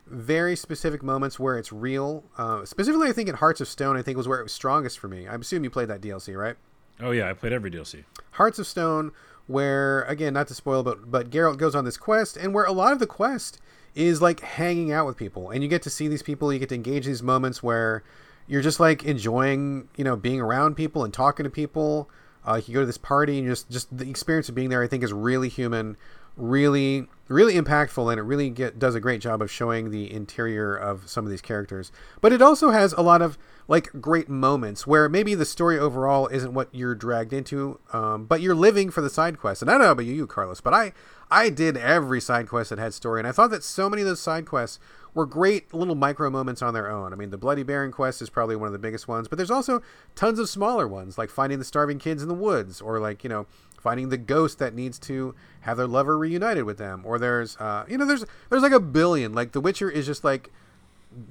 very 0.06 0.56
specific 0.56 1.04
moments 1.04 1.40
where 1.40 1.58
it's 1.58 1.72
real. 1.72 2.24
Uh, 2.38 2.66
specifically, 2.66 3.10
I 3.10 3.14
think 3.14 3.30
in 3.30 3.36
Hearts 3.36 3.62
of 3.62 3.68
Stone, 3.68 3.96
I 3.98 4.02
think 4.02 4.18
was 4.18 4.28
where 4.28 4.40
it 4.40 4.44
was 4.44 4.52
strongest 4.54 4.98
for 5.00 5.08
me. 5.08 5.28
I 5.28 5.36
assume 5.36 5.64
you 5.64 5.70
played 5.70 5.88
that 5.90 6.02
DLC, 6.02 6.36
right? 6.38 6.56
Oh 7.00 7.12
yeah, 7.12 7.30
I 7.30 7.34
played 7.34 7.54
every 7.54 7.70
DLC. 7.70 8.04
Hearts 8.32 8.58
of 8.60 8.66
Stone, 8.66 9.12
where 9.46 10.02
again, 10.04 10.34
not 10.34 10.48
to 10.48 10.56
spoil, 10.56 10.82
but 10.84 11.12
but 11.12 11.30
Geralt 11.30 11.58
goes 11.58 11.76
on 11.76 11.86
this 11.86 11.98
quest, 11.98 12.38
and 12.38 12.54
where 12.54 12.66
a 12.66 12.72
lot 12.72 12.92
of 12.92 13.00
the 13.00 13.08
quest 13.08 13.60
is 13.98 14.22
like 14.22 14.42
hanging 14.42 14.92
out 14.92 15.08
with 15.08 15.18
people, 15.18 15.50
and 15.50 15.64
you 15.64 15.68
get 15.68 15.82
to 15.82 15.90
see 15.90 16.08
these 16.08 16.22
people, 16.22 16.54
you 16.54 16.60
get 16.60 16.70
to 16.70 16.76
engage 16.76 17.06
these 17.06 17.24
moments 17.24 17.64
where 17.64 18.04
you're 18.46 18.62
just 18.62 18.80
like 18.80 19.04
enjoying, 19.04 19.90
you 19.98 20.04
know, 20.04 20.16
being 20.16 20.40
around 20.40 20.76
people 20.76 21.04
and 21.04 21.14
talking 21.14 21.44
to 21.44 21.50
people. 21.50 22.10
Uh, 22.46 22.62
you 22.66 22.74
go 22.74 22.80
to 22.80 22.86
this 22.86 22.98
party, 22.98 23.40
and 23.40 23.48
just 23.48 23.70
just 23.70 23.98
the 23.98 24.08
experience 24.10 24.48
of 24.48 24.56
being 24.56 24.70
there, 24.70 24.84
I 24.84 24.88
think, 24.88 25.04
is 25.04 25.12
really 25.12 25.50
human, 25.50 25.98
really 26.38 27.08
really 27.28 27.56
impactful, 27.56 28.10
and 28.12 28.20
it 28.20 28.24
really 28.24 28.50
get, 28.50 28.80
does 28.80 28.96
a 28.96 29.00
great 29.00 29.22
job 29.22 29.42
of 29.42 29.52
showing 29.52 29.92
the 29.92 30.12
interior 30.12 30.76
of 30.76 31.10
some 31.10 31.26
of 31.26 31.32
these 31.32 31.42
characters. 31.42 31.92
But 32.22 32.32
it 32.34 32.42
also 32.42 32.72
has 32.72 32.94
a 32.94 33.02
lot 33.02 33.22
of 33.22 33.38
like 33.68 33.90
great 34.00 34.30
moments 34.30 34.88
where 34.88 35.10
maybe 35.10 35.36
the 35.36 35.46
story 35.46 35.78
overall 35.78 36.28
isn't 36.28 36.54
what 36.54 36.70
you're 36.72 36.96
dragged 36.96 37.34
into, 37.34 37.80
um, 37.92 38.26
but 38.26 38.42
you're 38.42 38.56
living 38.56 38.90
for 38.90 39.02
the 39.02 39.10
side 39.10 39.38
quests. 39.38 39.62
And 39.62 39.70
I 39.70 39.74
don't 39.74 39.82
know 39.82 39.92
about 39.92 40.06
you, 40.06 40.26
Carlos, 40.28 40.62
but 40.62 40.74
I 40.74 40.94
I 41.30 41.50
did 41.50 41.76
every 41.76 42.22
side 42.22 42.48
quest 42.48 42.70
that 42.70 42.80
had 42.80 42.94
story, 42.94 43.20
and 43.20 43.28
I 43.28 43.34
thought 43.34 43.52
that 43.52 43.64
so 43.64 43.90
many 43.90 44.02
of 44.02 44.08
those 44.08 44.22
side 44.22 44.46
quests 44.46 44.80
were 45.18 45.26
great 45.26 45.74
little 45.74 45.96
micro 45.96 46.30
moments 46.30 46.62
on 46.62 46.76
their 46.76 46.90
own. 46.90 47.12
I 47.12 47.16
mean, 47.16 47.32
the 47.32 47.40
Bloody 47.40 47.64
Baron 47.64 47.92
quest 47.92 48.22
is 48.22 48.30
probably 48.30 48.56
one 48.56 48.68
of 48.68 48.74
the 48.74 48.80
biggest 48.80 49.08
ones, 49.08 49.28
but 49.28 49.38
there's 49.38 49.50
also 49.50 49.82
tons 50.14 50.38
of 50.38 50.48
smaller 50.48 50.88
ones, 50.88 51.18
like 51.18 51.32
finding 51.32 51.58
the 51.58 51.66
starving 51.66 51.98
kids 51.98 52.22
in 52.22 52.30
the 52.30 52.36
woods, 52.36 52.80
or 52.80 53.00
like 53.00 53.24
you 53.24 53.30
know 53.30 53.48
finding 53.80 54.10
the 54.10 54.18
ghost 54.18 54.60
that 54.60 54.76
needs 54.76 55.00
to 55.00 55.34
have 55.62 55.76
their 55.76 55.88
lover 55.88 56.20
reunited 56.20 56.66
with 56.66 56.78
them, 56.78 57.02
or 57.04 57.18
there's 57.18 57.58
uh, 57.58 57.84
you 57.90 57.98
know 57.98 58.06
there's 58.06 58.26
there's 58.50 58.62
like 58.62 58.72
a 58.72 58.80
billion. 58.80 59.34
Like 59.34 59.54
The 59.54 59.60
Witcher 59.60 59.90
is 59.90 60.06
just 60.06 60.24
like 60.24 60.52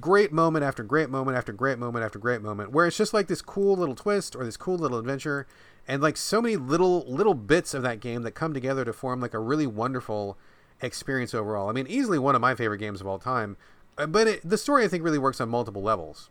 great 0.01 0.33
moment 0.33 0.65
after 0.65 0.83
great 0.83 1.09
moment 1.09 1.37
after 1.37 1.53
great 1.53 1.79
moment 1.79 2.05
after 2.05 2.19
great 2.19 2.43
moment 2.43 2.73
where 2.73 2.87
it's 2.87 2.97
just 2.97 3.15
like 3.15 3.29
this 3.29 3.43
cool 3.43 3.77
little 3.77 3.95
twist 3.95 4.35
or 4.35 4.45
this 4.45 4.57
cool 4.57 4.77
little 4.77 4.99
adventure 4.99 5.47
and 5.87 6.03
like 6.03 6.17
so 6.17 6.41
many 6.43 6.57
little 6.57 7.05
little 7.07 7.35
bits 7.35 7.73
of 7.75 7.83
that 7.83 8.01
game 8.01 8.23
that 8.23 8.33
come 8.33 8.53
together 8.55 8.85
to 8.85 8.93
form 8.93 9.21
like 9.21 9.35
a 9.35 9.39
really 9.39 9.67
wonderful 9.67 10.37
experience 10.81 11.35
overall 11.35 11.69
i 11.69 11.73
mean 11.73 11.87
easily 11.89 12.19
one 12.19 12.35
of 12.35 12.41
my 12.41 12.55
favorite 12.55 12.79
games 12.79 13.03
of 13.03 13.07
all 13.07 13.19
time 13.19 13.57
but 13.97 14.27
it, 14.27 14.41
the 14.49 14.59
story 14.59 14.85
i 14.85 14.89
think 14.89 15.03
really 15.05 15.19
works 15.19 15.41
on 15.41 15.49
multiple 15.49 15.83
levels 15.83 16.31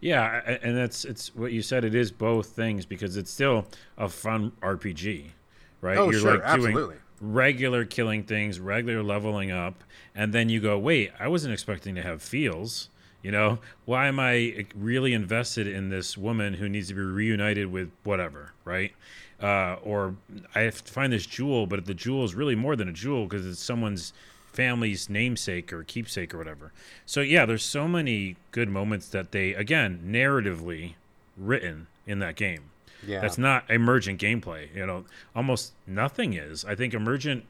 Yeah, 0.00 0.58
and 0.62 0.76
that's 0.76 1.04
it's 1.04 1.34
what 1.34 1.50
you 1.52 1.60
said. 1.62 1.84
It 1.84 1.94
is 1.94 2.12
both 2.12 2.48
things 2.50 2.86
because 2.86 3.16
it's 3.16 3.30
still 3.32 3.66
a 3.96 4.08
fun 4.08 4.52
RPG, 4.62 5.32
right? 5.80 5.98
Oh, 5.98 6.10
You're 6.10 6.20
sure, 6.20 6.34
like 6.34 6.42
absolutely. 6.44 6.96
regular 7.20 7.84
killing 7.84 8.22
things, 8.22 8.60
regular 8.60 9.02
leveling 9.02 9.50
up, 9.50 9.82
and 10.14 10.32
then 10.32 10.48
you 10.48 10.60
go, 10.60 10.78
wait, 10.78 11.10
I 11.18 11.28
wasn't 11.28 11.52
expecting 11.52 11.94
to 11.96 12.02
have 12.02 12.22
feels. 12.22 12.90
You 13.22 13.32
know, 13.32 13.58
why 13.84 14.06
am 14.06 14.20
I 14.20 14.66
really 14.76 15.12
invested 15.12 15.66
in 15.66 15.88
this 15.88 16.16
woman 16.16 16.54
who 16.54 16.68
needs 16.68 16.88
to 16.88 16.94
be 16.94 17.00
reunited 17.00 17.66
with 17.72 17.90
whatever, 18.04 18.52
right? 18.64 18.94
Uh, 19.42 19.76
or 19.82 20.14
I 20.54 20.60
have 20.60 20.84
to 20.84 20.92
find 20.92 21.12
this 21.12 21.26
jewel, 21.26 21.66
but 21.66 21.84
the 21.86 21.94
jewel 21.94 22.24
is 22.24 22.36
really 22.36 22.54
more 22.54 22.76
than 22.76 22.88
a 22.88 22.92
jewel 22.92 23.26
because 23.26 23.44
it's 23.44 23.60
someone's 23.62 24.12
family's 24.58 25.08
namesake 25.08 25.72
or 25.72 25.84
keepsake 25.84 26.34
or 26.34 26.38
whatever. 26.38 26.72
So 27.06 27.20
yeah, 27.20 27.46
there's 27.46 27.64
so 27.64 27.86
many 27.86 28.34
good 28.50 28.68
moments 28.68 29.08
that 29.10 29.30
they 29.30 29.54
again 29.54 30.00
narratively 30.04 30.94
written 31.36 31.86
in 32.08 32.18
that 32.18 32.34
game. 32.34 32.64
yeah 33.06 33.20
That's 33.20 33.38
not 33.38 33.70
emergent 33.70 34.20
gameplay. 34.20 34.74
You 34.74 34.84
know, 34.84 35.04
almost 35.36 35.74
nothing 35.86 36.34
is. 36.34 36.64
I 36.64 36.74
think 36.74 36.92
emergent 36.92 37.44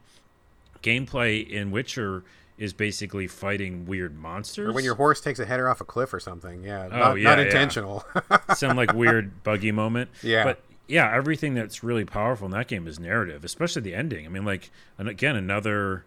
gameplay 0.82 1.48
in 1.48 1.70
Witcher 1.70 2.24
is 2.58 2.72
basically 2.74 3.26
fighting 3.26 3.86
weird 3.86 4.14
monsters. 4.18 4.68
or 4.68 4.72
when 4.72 4.84
your 4.84 4.96
horse 4.96 5.20
takes 5.20 5.38
a 5.38 5.46
header 5.46 5.68
off 5.70 5.80
a 5.80 5.84
cliff 5.84 6.12
or 6.12 6.18
something 6.20 6.64
yeah 6.64 6.88
Oh, 6.90 6.98
not, 6.98 7.14
yeah, 7.14 7.24
not 7.30 7.38
yeah. 7.38 7.44
intentional 7.44 8.04
some 8.56 8.76
like 8.76 8.92
weird 8.92 9.42
buggy 9.44 9.72
moment. 9.72 10.10
Yeah. 10.22 10.44
But 10.44 10.60
yeah, 10.86 11.10
everything 11.14 11.54
that's 11.54 11.82
really 11.82 12.04
powerful 12.04 12.46
in 12.46 12.52
that 12.52 12.66
game 12.68 12.86
is 12.86 12.98
narrative, 13.00 13.44
especially 13.44 13.82
the 13.82 13.94
ending. 13.94 14.26
I 14.26 14.28
mean, 14.28 14.44
like, 14.44 14.70
and 14.98 15.08
again, 15.08 15.36
another 15.36 16.04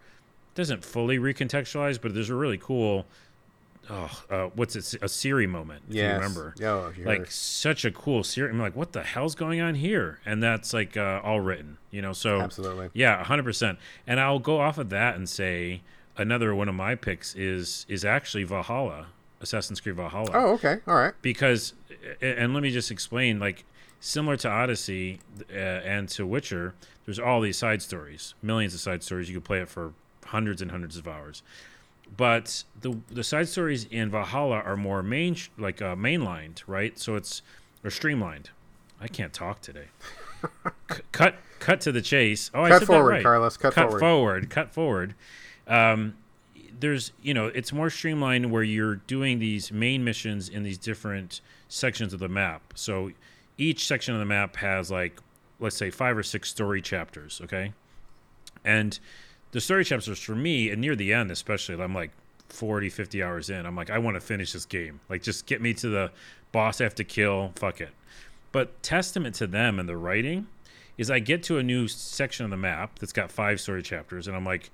doesn't 0.55 0.83
fully 0.83 1.17
recontextualize, 1.17 1.99
but 2.01 2.13
there's 2.13 2.29
a 2.29 2.35
really 2.35 2.57
cool. 2.57 3.05
Oh, 3.89 4.09
uh, 4.29 4.45
what's 4.55 4.75
it? 4.75 4.93
A 5.01 5.07
Ciri 5.07 5.49
moment. 5.49 5.83
If 5.89 5.95
you 5.95 6.01
Yes. 6.03 6.13
remember. 6.15 6.53
Oh, 6.63 6.93
like 7.03 7.29
such 7.31 7.83
a 7.83 7.91
cool 7.91 8.21
Ciri. 8.21 8.49
I'm 8.49 8.59
like, 8.59 8.75
what 8.75 8.91
the 8.93 9.03
hell's 9.03 9.35
going 9.35 9.59
on 9.59 9.75
here? 9.75 10.19
And 10.25 10.41
that's 10.41 10.73
like 10.73 10.95
uh, 10.95 11.19
all 11.23 11.39
written, 11.39 11.77
you 11.89 12.01
know. 12.01 12.13
So 12.13 12.41
Absolutely. 12.41 12.89
yeah, 12.93 13.23
hundred 13.23 13.43
percent. 13.43 13.79
And 14.05 14.19
I'll 14.19 14.39
go 14.39 14.59
off 14.59 14.77
of 14.77 14.89
that 14.91 15.15
and 15.15 15.27
say 15.27 15.81
another 16.17 16.53
one 16.53 16.69
of 16.69 16.75
my 16.75 16.93
picks 16.95 17.33
is 17.35 17.85
is 17.89 18.05
actually 18.05 18.43
Valhalla, 18.43 19.07
Assassin's 19.39 19.79
Creed 19.79 19.95
Valhalla 19.95 20.29
oh 20.33 20.53
okay 20.53 20.79
all 20.85 20.93
right 20.95 21.13
because 21.21 21.73
and 22.21 22.53
let 22.53 22.61
me 22.61 22.69
just 22.69 22.91
explain 22.91 23.39
like 23.39 23.63
similar 24.01 24.35
to 24.37 24.47
odyssey 24.49 25.19
uh, 25.51 25.55
and 25.57 26.09
to 26.09 26.25
witcher 26.27 26.75
there's 27.05 27.17
all 27.17 27.39
these 27.41 27.57
side 27.57 27.81
stories 27.81 28.35
millions 28.43 28.73
of 28.73 28.79
side 28.81 29.01
stories 29.03 29.29
you 29.29 29.35
could 29.37 29.45
play 29.45 29.59
it 29.61 29.69
for 29.69 29.93
hundreds 30.31 30.61
and 30.61 30.71
hundreds 30.71 30.97
of 30.97 31.07
hours. 31.07 31.43
But 32.15 32.63
the 32.79 32.97
the 33.09 33.23
side 33.23 33.47
stories 33.47 33.85
in 33.85 34.09
valhalla 34.09 34.57
are 34.57 34.75
more 34.75 35.01
main 35.01 35.35
like 35.57 35.81
uh, 35.81 35.95
mainlined 35.95 36.63
right? 36.67 36.97
So 36.97 37.15
it's 37.15 37.41
or 37.83 37.89
streamlined. 37.89 38.49
I 38.99 39.07
can't 39.07 39.33
talk 39.33 39.61
today. 39.61 39.87
C- 40.91 41.01
cut 41.11 41.35
cut 41.59 41.81
to 41.81 41.91
the 41.91 42.01
chase. 42.01 42.51
Oh 42.53 42.63
i 42.63 42.69
said 42.69 42.87
forward, 42.87 43.03
that 43.03 43.15
right. 43.15 43.23
Carlos, 43.23 43.57
cut 43.57 43.73
forward. 43.73 43.99
forward 43.99 44.49
cut 44.49 44.73
forward. 44.73 45.15
Um, 45.67 46.15
there's 46.79 47.11
you 47.21 47.33
know 47.33 47.47
it's 47.47 47.71
more 47.71 47.89
streamlined 47.89 48.51
where 48.51 48.63
you're 48.63 48.95
doing 48.95 49.39
these 49.39 49.71
main 49.71 50.03
missions 50.03 50.49
in 50.49 50.63
these 50.63 50.77
different 50.77 51.41
sections 51.69 52.13
of 52.13 52.19
the 52.19 52.29
map. 52.29 52.73
So 52.75 53.11
each 53.57 53.87
section 53.87 54.13
of 54.13 54.19
the 54.19 54.25
map 54.25 54.57
has 54.57 54.91
like 54.91 55.19
let's 55.59 55.77
say 55.77 55.91
five 55.91 56.17
or 56.17 56.23
six 56.23 56.49
story 56.49 56.81
chapters 56.81 57.39
okay? 57.43 57.73
And 58.65 58.99
the 59.51 59.61
story 59.61 59.83
chapters 59.83 60.19
for 60.19 60.35
me 60.35 60.69
and 60.69 60.81
near 60.81 60.95
the 60.95 61.13
end 61.13 61.31
especially 61.31 61.81
i'm 61.81 61.93
like 61.93 62.11
40 62.51 62.89
50 62.89 63.23
hours 63.23 63.49
in 63.49 63.65
i'm 63.65 63.75
like 63.75 63.89
i 63.89 63.97
want 63.97 64.15
to 64.15 64.21
finish 64.21 64.53
this 64.53 64.65
game. 64.65 64.99
Like 65.09 65.23
just 65.23 65.45
get 65.45 65.61
me 65.61 65.73
to 65.75 65.89
the 65.89 66.11
boss 66.51 66.81
i 66.81 66.83
have 66.83 66.95
to 66.95 67.03
kill 67.03 67.53
fuck 67.55 67.81
it. 67.81 67.91
But 68.51 68.83
testament 68.83 69.35
to 69.35 69.47
them 69.47 69.79
and 69.79 69.87
the 69.87 69.95
writing 69.97 70.47
is 70.97 71.09
i 71.09 71.19
get 71.19 71.43
to 71.43 71.57
a 71.57 71.63
new 71.63 71.87
section 71.87 72.43
of 72.43 72.51
the 72.51 72.57
map 72.57 72.99
that's 72.99 73.13
got 73.13 73.31
five 73.31 73.61
story 73.61 73.81
chapters 73.81 74.27
and 74.27 74.35
i'm 74.35 74.45
like 74.45 74.69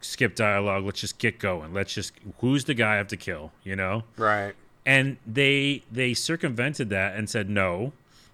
skip 0.00 0.36
dialogue 0.36 0.84
let's 0.84 1.00
just 1.00 1.18
get 1.18 1.40
going. 1.40 1.74
Let's 1.74 1.92
just 1.92 2.12
who's 2.38 2.64
the 2.64 2.74
guy 2.74 2.94
i 2.94 2.96
have 2.96 3.08
to 3.08 3.16
kill 3.16 3.52
you 3.64 3.74
know? 3.74 4.04
Right. 4.16 4.54
And 4.86 5.18
they 5.26 5.82
they 5.90 6.14
circumvented 6.14 6.88
that 6.90 7.16
and 7.16 7.28
said 7.28 7.50
no 7.50 7.92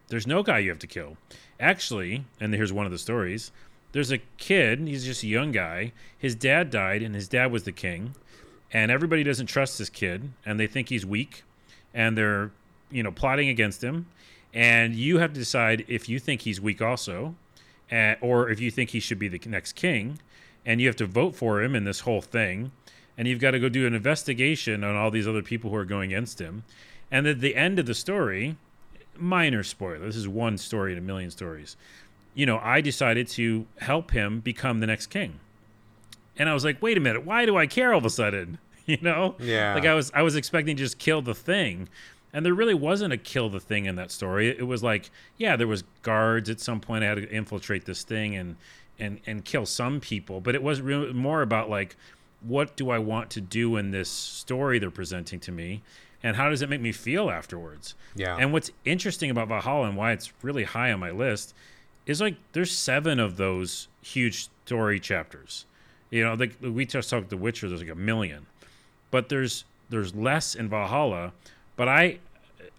there's 0.08 0.26
no 0.26 0.42
guy 0.42 0.58
you 0.58 0.68
have 0.68 0.78
to 0.80 0.86
kill. 0.86 1.16
Actually 1.58 2.26
and 2.38 2.52
here's 2.52 2.72
one 2.72 2.84
of 2.84 2.92
the 2.92 2.98
stories 2.98 3.50
there's 3.94 4.10
a 4.10 4.18
kid 4.38 4.80
he's 4.80 5.04
just 5.04 5.22
a 5.22 5.28
young 5.28 5.52
guy 5.52 5.92
his 6.18 6.34
dad 6.34 6.68
died 6.68 7.00
and 7.00 7.14
his 7.14 7.28
dad 7.28 7.50
was 7.50 7.62
the 7.62 7.72
king 7.72 8.14
and 8.72 8.90
everybody 8.90 9.22
doesn't 9.22 9.46
trust 9.46 9.78
this 9.78 9.88
kid 9.88 10.32
and 10.44 10.58
they 10.58 10.66
think 10.66 10.88
he's 10.88 11.06
weak 11.06 11.44
and 11.94 12.18
they're 12.18 12.50
you 12.90 13.02
know 13.02 13.12
plotting 13.12 13.48
against 13.48 13.82
him 13.82 14.06
and 14.52 14.96
you 14.96 15.18
have 15.18 15.32
to 15.32 15.38
decide 15.38 15.84
if 15.86 16.08
you 16.08 16.18
think 16.18 16.42
he's 16.42 16.60
weak 16.60 16.82
also 16.82 17.36
uh, 17.92 18.14
or 18.20 18.50
if 18.50 18.60
you 18.60 18.70
think 18.70 18.90
he 18.90 18.98
should 18.98 19.18
be 19.18 19.28
the 19.28 19.40
next 19.46 19.74
king 19.74 20.18
and 20.66 20.80
you 20.80 20.88
have 20.88 20.96
to 20.96 21.06
vote 21.06 21.36
for 21.36 21.62
him 21.62 21.76
in 21.76 21.84
this 21.84 22.00
whole 22.00 22.20
thing 22.20 22.72
and 23.16 23.28
you've 23.28 23.40
got 23.40 23.52
to 23.52 23.60
go 23.60 23.68
do 23.68 23.86
an 23.86 23.94
investigation 23.94 24.82
on 24.82 24.96
all 24.96 25.12
these 25.12 25.28
other 25.28 25.42
people 25.42 25.70
who 25.70 25.76
are 25.76 25.84
going 25.84 26.12
against 26.12 26.40
him 26.40 26.64
and 27.12 27.28
at 27.28 27.40
the 27.40 27.54
end 27.54 27.78
of 27.78 27.86
the 27.86 27.94
story 27.94 28.56
minor 29.16 29.62
spoiler 29.62 30.00
this 30.00 30.16
is 30.16 30.26
one 30.26 30.58
story 30.58 30.90
in 30.90 30.98
a 30.98 31.00
million 31.00 31.30
stories 31.30 31.76
you 32.34 32.44
know 32.46 32.58
i 32.62 32.80
decided 32.80 33.26
to 33.28 33.66
help 33.78 34.10
him 34.10 34.40
become 34.40 34.80
the 34.80 34.86
next 34.86 35.06
king 35.06 35.38
and 36.36 36.48
i 36.48 36.54
was 36.54 36.64
like 36.64 36.80
wait 36.82 36.96
a 36.96 37.00
minute 37.00 37.24
why 37.24 37.46
do 37.46 37.56
i 37.56 37.66
care 37.66 37.92
all 37.92 37.98
of 37.98 38.04
a 38.04 38.10
sudden 38.10 38.58
you 38.86 38.98
know 39.00 39.34
Yeah. 39.38 39.74
like 39.74 39.86
i 39.86 39.94
was 39.94 40.10
i 40.14 40.22
was 40.22 40.36
expecting 40.36 40.76
to 40.76 40.82
just 40.82 40.98
kill 40.98 41.22
the 41.22 41.34
thing 41.34 41.88
And 42.32 42.44
there 42.44 42.54
really 42.54 42.74
wasn't 42.74 43.12
a 43.12 43.16
kill 43.16 43.48
the 43.48 43.60
thing 43.60 43.84
in 43.86 43.94
that 43.94 44.10
story. 44.10 44.48
It 44.48 44.66
was 44.66 44.82
like, 44.82 45.08
yeah, 45.38 45.54
there 45.56 45.68
was 45.68 45.84
guards 46.02 46.50
at 46.50 46.58
some 46.58 46.80
point. 46.80 47.04
I 47.04 47.06
had 47.06 47.18
to 47.18 47.30
infiltrate 47.30 47.84
this 47.84 48.02
thing 48.02 48.34
and 48.34 48.56
and 48.98 49.20
and 49.24 49.44
kill 49.44 49.66
some 49.66 50.00
people, 50.00 50.40
but 50.40 50.56
it 50.56 50.62
was 50.62 50.80
really 50.80 51.12
more 51.12 51.42
about 51.42 51.70
like, 51.70 51.94
what 52.42 52.76
do 52.76 52.90
I 52.90 52.98
want 52.98 53.30
to 53.36 53.40
do 53.40 53.76
in 53.76 53.92
this 53.92 54.10
story 54.10 54.80
they're 54.80 54.90
presenting 54.90 55.38
to 55.46 55.52
me, 55.52 55.82
and 56.24 56.34
how 56.36 56.48
does 56.50 56.60
it 56.60 56.68
make 56.68 56.80
me 56.80 56.90
feel 56.90 57.30
afterwards? 57.30 57.94
Yeah. 58.16 58.36
And 58.40 58.52
what's 58.52 58.72
interesting 58.84 59.30
about 59.30 59.46
Valhalla 59.46 59.86
and 59.86 59.96
why 59.96 60.10
it's 60.10 60.32
really 60.42 60.64
high 60.64 60.90
on 60.92 60.98
my 60.98 61.12
list 61.12 61.54
is 62.06 62.20
like 62.20 62.36
there's 62.52 62.72
seven 62.72 63.18
of 63.18 63.36
those 63.36 63.88
huge 64.02 64.48
story 64.64 65.00
chapters. 65.00 65.66
You 66.10 66.24
know, 66.24 66.34
like 66.34 66.56
we 66.60 66.86
just 66.86 67.10
talked 67.10 67.30
The 67.30 67.36
Witcher, 67.36 67.68
there's 67.68 67.80
like 67.80 67.90
a 67.90 67.94
million, 67.94 68.46
but 69.10 69.28
there's 69.28 69.64
there's 69.90 70.14
less 70.14 70.54
in 70.54 70.68
Valhalla. 70.68 71.32
But 71.76 71.88
I 71.88 72.18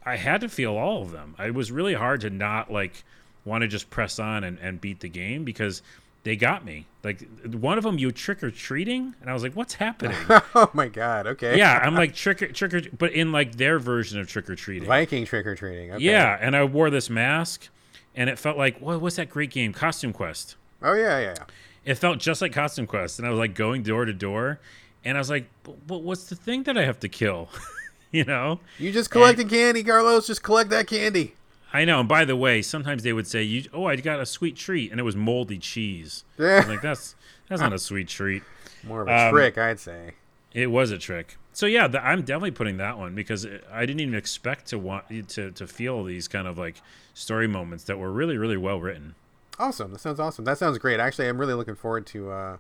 I 0.06 0.16
had 0.18 0.42
to 0.42 0.50
feel 0.50 0.76
all 0.76 1.02
of 1.02 1.12
them. 1.12 1.36
It 1.40 1.54
was 1.54 1.72
really 1.72 1.96
hard 1.96 2.22
to 2.22 2.30
not 2.30 2.72
like 2.72 3.04
want 3.44 3.62
to 3.64 3.68
just 3.68 3.90
press 3.90 4.20
on 4.20 4.44
and, 4.44 4.58
and 4.60 4.82
beat 4.82 5.00
the 5.00 5.10
game 5.10 5.44
because 5.44 5.82
they 6.24 6.36
got 6.36 6.66
me. 6.66 6.86
Like 7.04 7.24
one 7.46 7.78
of 7.78 7.84
them, 7.84 8.00
you 8.00 8.12
trick 8.12 8.44
or 8.44 8.50
treating, 8.50 9.14
and 9.22 9.30
I 9.30 9.34
was 9.34 9.44
like, 9.44 9.54
"What's 9.54 9.74
happening?" 9.86 10.18
oh 10.56 10.70
my 10.74 10.88
god. 10.88 11.28
Okay. 11.28 11.58
yeah, 11.58 11.80
I'm 11.84 11.96
like 12.04 12.16
trick 12.16 12.42
or 12.42 12.48
trick 12.48 12.74
or, 12.74 12.82
but 12.98 13.14
in 13.14 13.32
like 13.32 13.56
their 13.56 13.80
version 13.80 14.20
of 14.20 14.28
trick 14.28 14.50
or 14.50 14.56
treating. 14.56 14.88
Viking 14.88 15.26
trick 15.26 15.46
or 15.46 15.56
treating. 15.56 15.92
Okay. 15.94 16.04
Yeah, 16.04 16.38
and 16.40 16.56
I 16.56 16.64
wore 16.64 16.90
this 16.90 17.10
mask, 17.10 17.70
and 18.16 18.30
it 18.30 18.40
felt 18.40 18.58
like 18.58 18.80
what? 18.80 19.02
What's 19.02 19.16
that 19.18 19.30
great 19.30 19.52
game, 19.52 19.74
Costume 19.74 20.14
Quest? 20.14 20.56
Oh 20.82 20.94
yeah, 20.94 21.20
yeah, 21.20 21.34
yeah. 21.38 21.44
It 21.86 21.96
felt 21.96 22.18
just 22.20 22.42
like 22.42 22.52
Costume 22.54 22.88
Quest, 22.88 23.20
and 23.20 23.28
I 23.28 23.32
was 23.32 23.40
like 23.40 23.54
going 23.54 23.84
door 23.84 24.06
to 24.06 24.14
door, 24.14 24.60
and 25.04 25.18
I 25.18 25.20
was 25.22 25.30
like, 25.30 25.48
"But, 25.64 26.02
what's 26.02 26.26
the 26.26 26.36
thing 26.36 26.64
that 26.64 26.78
I 26.78 26.86
have 26.86 27.00
to 27.02 27.10
kill?" 27.10 27.50
you 28.12 28.24
know? 28.24 28.60
You 28.80 28.92
just 28.92 29.12
collecting 29.12 29.48
candy, 29.50 29.84
Carlos. 29.84 30.28
Just 30.28 30.42
collect 30.44 30.70
that 30.72 30.88
candy. 30.88 31.36
I 31.74 31.84
know. 31.84 32.00
And 32.00 32.08
by 32.10 32.24
the 32.26 32.36
way, 32.36 32.62
sometimes 32.62 33.04
they 33.04 33.14
would 33.14 33.28
say, 33.28 33.44
"You, 33.44 33.66
oh, 33.74 33.86
I 33.86 33.96
got 33.98 34.20
a 34.20 34.26
sweet 34.26 34.56
treat," 34.56 34.92
and 34.92 35.00
it 35.00 35.04
was 35.04 35.16
moldy 35.16 35.58
cheese. 35.60 36.24
Yeah. 36.38 36.66
Like 36.68 36.82
that's 36.82 37.16
that's 37.50 37.62
not 37.62 37.74
a 37.74 37.80
sweet 37.80 38.08
treat. 38.08 38.44
More 38.84 39.02
of 39.02 39.08
a 39.08 39.14
Um, 39.28 39.32
trick, 39.34 39.58
I'd 39.58 39.80
say. 39.80 40.14
It 40.54 40.68
was 40.68 40.92
a 40.92 40.98
trick. 40.98 41.38
So 41.56 41.68
yeah, 41.68 41.88
th- 41.88 42.04
I'm 42.04 42.24
definitely 42.24 42.52
putting 42.52 42.78
that 42.78 42.98
one 42.98 43.16
because 43.16 43.46
it, 43.46 43.64
I 43.72 43.86
didn't 43.86 44.02
even 44.02 44.14
expect 44.14 44.68
to 44.68 44.78
want 44.78 45.06
to 45.30 45.52
to 45.52 45.66
feel 45.66 46.04
these 46.04 46.28
kind 46.28 46.48
of 46.48 46.58
like 46.58 46.82
story 47.14 47.48
moments 47.48 47.86
that 47.86 47.98
were 47.98 48.12
really 48.12 48.38
really 48.38 48.58
well 48.58 48.82
written. 48.82 49.16
Awesome. 49.58 49.94
That 49.94 50.02
sounds 50.02 50.20
awesome. 50.20 50.44
That 50.44 50.58
sounds 50.58 50.78
great. 50.78 51.00
Actually, 51.00 51.30
I'm 51.30 51.38
really 51.38 51.54
looking 51.54 51.76
forward 51.76 52.06
to 52.08 52.30
uh, 52.30 52.58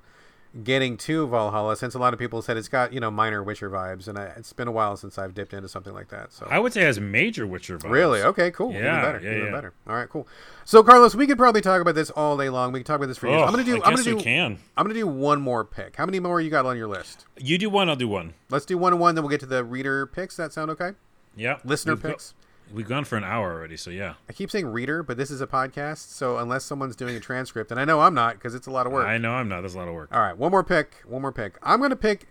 getting 0.64 0.96
to 0.96 1.28
Valhalla 1.28 1.76
since 1.76 1.96
a 1.96 2.00
lot 2.00 2.14
of 2.14 2.20
people 2.20 2.42
said 2.42 2.58
it's 2.58 2.68
got 2.68 2.94
you 2.94 3.00
know 3.00 3.12
minor 3.12 3.44
Witcher 3.44 3.70
vibes, 3.70 4.08
and 4.08 4.18
I, 4.18 4.26
it's 4.38 4.54
been 4.54 4.68
a 4.68 4.72
while 4.72 4.96
since 4.96 5.18
I've 5.18 5.34
dipped 5.34 5.54
into 5.54 5.68
something 5.68 5.94
like 5.94 6.10
that. 6.10 6.32
So 6.32 6.48
I 6.50 6.60
would 6.60 6.74
say 6.74 6.82
it 6.82 6.86
has 6.86 7.00
major 7.00 7.46
Witcher 7.46 7.78
vibes. 7.78 7.90
Really? 7.92 8.22
Okay, 8.22 8.52
cool. 8.52 8.72
Yeah, 8.72 8.78
even 8.78 9.02
better. 9.02 9.20
yeah, 9.22 9.32
even 9.32 9.46
yeah. 9.46 9.52
better. 9.52 9.74
All 9.88 9.96
right, 9.96 10.10
cool. 10.10 10.28
So, 10.64 10.84
Carlos, 10.84 11.16
we 11.16 11.28
could 11.28 11.38
probably 11.38 11.62
talk 11.62 11.82
about 11.82 11.96
this 11.96 12.10
all 12.12 12.38
day 12.38 12.50
long. 12.50 12.72
We 12.72 12.80
could 12.80 12.88
talk 12.88 12.98
about 12.98 13.08
this 13.08 13.18
for 13.18 13.28
years. 13.28 13.42
Oh, 13.42 13.46
I'm 13.46 13.52
gonna 13.52 13.64
do. 13.64 13.82
I 13.82 13.90
am 13.90 13.96
gonna 13.96 14.04
do. 14.04 14.20
can. 14.20 14.58
I'm 14.78 14.86
gonna 14.86 14.94
do 14.94 15.08
one 15.08 15.42
more 15.42 15.64
pick. 15.64 15.96
How 15.98 16.06
many 16.06 16.20
more 16.20 16.40
you 16.40 16.50
got 16.50 16.66
on 16.66 16.78
your 16.78 16.88
list? 16.88 17.26
You 17.38 17.58
do 17.58 17.70
one, 17.70 17.90
I'll 17.90 17.96
do 17.96 18.08
one. 18.08 18.34
Let's 18.50 18.66
do 18.66 18.78
one 18.78 18.94
and 18.94 19.00
one, 19.00 19.16
then 19.16 19.24
we'll 19.24 19.32
get 19.32 19.42
to 19.42 19.46
the 19.46 19.64
reader 19.64 20.06
picks. 20.06 20.38
That 20.38 20.54
sound 20.54 20.72
okay? 20.72 20.92
Yeah. 21.36 21.58
Listener 21.64 21.96
We've 21.96 22.04
picks. 22.04 22.34
We've 22.74 22.88
gone 22.88 23.06
for 23.06 23.18
an 23.18 23.24
hour 23.24 23.54
already, 23.54 23.78
so 23.78 23.90
yeah. 23.90 24.16
I 24.30 24.34
keep 24.34 24.52
saying 24.52 24.68
reader, 24.68 25.04
but 25.04 25.18
this 25.18 25.32
is 25.32 25.42
a 25.42 25.48
podcast, 25.48 26.10
so 26.10 26.38
unless 26.38 26.64
someone's 26.64 26.96
doing 26.96 27.16
a 27.16 27.20
transcript, 27.20 27.72
and 27.72 27.80
I 27.80 27.86
know 27.86 28.02
I'm 28.02 28.14
not 28.14 28.36
because 28.36 28.56
it's 28.56 28.68
a 28.68 28.72
lot 28.72 28.86
of 28.86 28.94
work. 28.94 29.06
I 29.06 29.18
know 29.18 29.34
I'm 29.34 29.48
not. 29.48 29.62
That's 29.62 29.76
a 29.76 29.78
lot 29.78 29.88
of 29.88 29.94
work. 29.94 30.10
All 30.12 30.22
right, 30.22 30.38
one 30.38 30.52
more 30.52 30.64
pick. 30.64 31.02
One 31.06 31.22
more 31.22 31.32
pick. 31.32 31.58
I'm 31.64 31.80
going 31.80 31.92
to 31.92 31.96
pick 31.96 32.28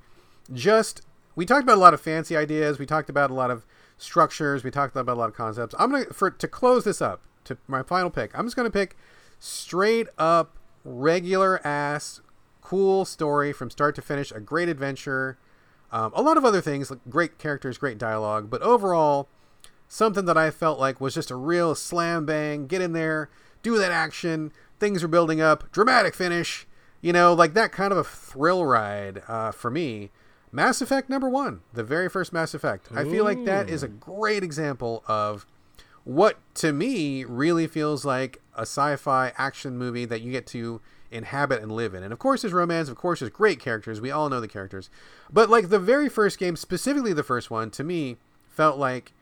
just. 0.52 1.02
We 1.36 1.46
talked 1.46 1.64
about 1.64 1.76
a 1.78 1.80
lot 1.80 1.94
of 1.94 2.00
fancy 2.00 2.36
ideas. 2.36 2.78
We 2.78 2.86
talked 2.86 3.10
about 3.10 3.30
a 3.30 3.34
lot 3.34 3.50
of 3.50 3.66
structures. 3.98 4.62
We 4.62 4.70
talked 4.70 4.96
about 4.96 5.12
a 5.12 5.18
lot 5.18 5.28
of 5.28 5.34
concepts. 5.34 5.74
I'm 5.78 5.90
going 5.90 6.06
to 6.06 6.14
for 6.14 6.30
to 6.30 6.48
close 6.48 6.84
this 6.84 7.02
up 7.02 7.22
to 7.44 7.58
my 7.66 7.82
final 7.82 8.10
pick. 8.10 8.36
I'm 8.38 8.46
just 8.46 8.56
going 8.56 8.70
to 8.70 8.78
pick 8.78 8.96
straight 9.38 10.08
up 10.18 10.56
regular 10.84 11.64
ass 11.66 12.20
cool 12.60 13.04
story 13.04 13.52
from 13.52 13.70
start 13.70 13.94
to 13.96 14.02
finish. 14.02 14.32
A 14.32 14.40
great 14.40 14.68
adventure. 14.68 15.38
Um, 15.92 16.12
a 16.14 16.22
lot 16.22 16.36
of 16.36 16.44
other 16.44 16.60
things, 16.60 16.90
like 16.90 17.00
great 17.08 17.38
characters, 17.38 17.78
great 17.78 17.98
dialogue, 17.98 18.50
but 18.50 18.60
overall, 18.62 19.28
something 19.94 20.24
that 20.24 20.36
I 20.36 20.50
felt 20.50 20.80
like 20.80 21.00
was 21.00 21.14
just 21.14 21.30
a 21.30 21.36
real 21.36 21.76
slam 21.76 22.26
bang. 22.26 22.66
Get 22.66 22.80
in 22.80 22.92
there, 22.92 23.30
do 23.62 23.78
that 23.78 23.92
action. 23.92 24.50
Things 24.80 25.04
are 25.04 25.08
building 25.08 25.40
up. 25.40 25.70
Dramatic 25.70 26.14
finish. 26.14 26.66
You 27.00 27.12
know, 27.12 27.32
like 27.32 27.54
that 27.54 27.70
kind 27.70 27.92
of 27.92 27.98
a 27.98 28.04
thrill 28.04 28.64
ride 28.64 29.22
uh, 29.28 29.52
for 29.52 29.70
me. 29.70 30.10
Mass 30.50 30.80
Effect 30.80 31.08
number 31.08 31.28
one, 31.28 31.60
the 31.72 31.84
very 31.84 32.08
first 32.08 32.32
Mass 32.32 32.54
Effect. 32.54 32.88
I 32.94 33.04
feel 33.04 33.24
like 33.24 33.44
that 33.44 33.68
is 33.68 33.82
a 33.82 33.88
great 33.88 34.42
example 34.42 35.04
of 35.06 35.46
what 36.04 36.38
to 36.54 36.72
me 36.72 37.24
really 37.24 37.66
feels 37.66 38.04
like 38.04 38.40
a 38.56 38.62
sci-fi 38.62 39.32
action 39.36 39.76
movie 39.76 40.04
that 40.04 40.22
you 40.22 40.32
get 40.32 40.46
to 40.48 40.80
inhabit 41.10 41.62
and 41.62 41.72
live 41.72 41.94
in. 41.94 42.02
And 42.02 42.12
of 42.12 42.18
course 42.18 42.42
there's 42.42 42.52
romance, 42.52 42.88
of 42.88 42.96
course 42.96 43.20
there's 43.20 43.30
great 43.30 43.60
characters. 43.60 44.00
We 44.00 44.10
all 44.10 44.28
know 44.28 44.40
the 44.40 44.48
characters. 44.48 44.90
But 45.32 45.50
like 45.50 45.68
the 45.68 45.78
very 45.78 46.08
first 46.08 46.38
game, 46.38 46.56
specifically 46.56 47.12
the 47.12 47.22
first 47.22 47.50
one, 47.50 47.70
to 47.72 47.84
me 47.84 48.16
felt 48.48 48.78
like 48.78 49.12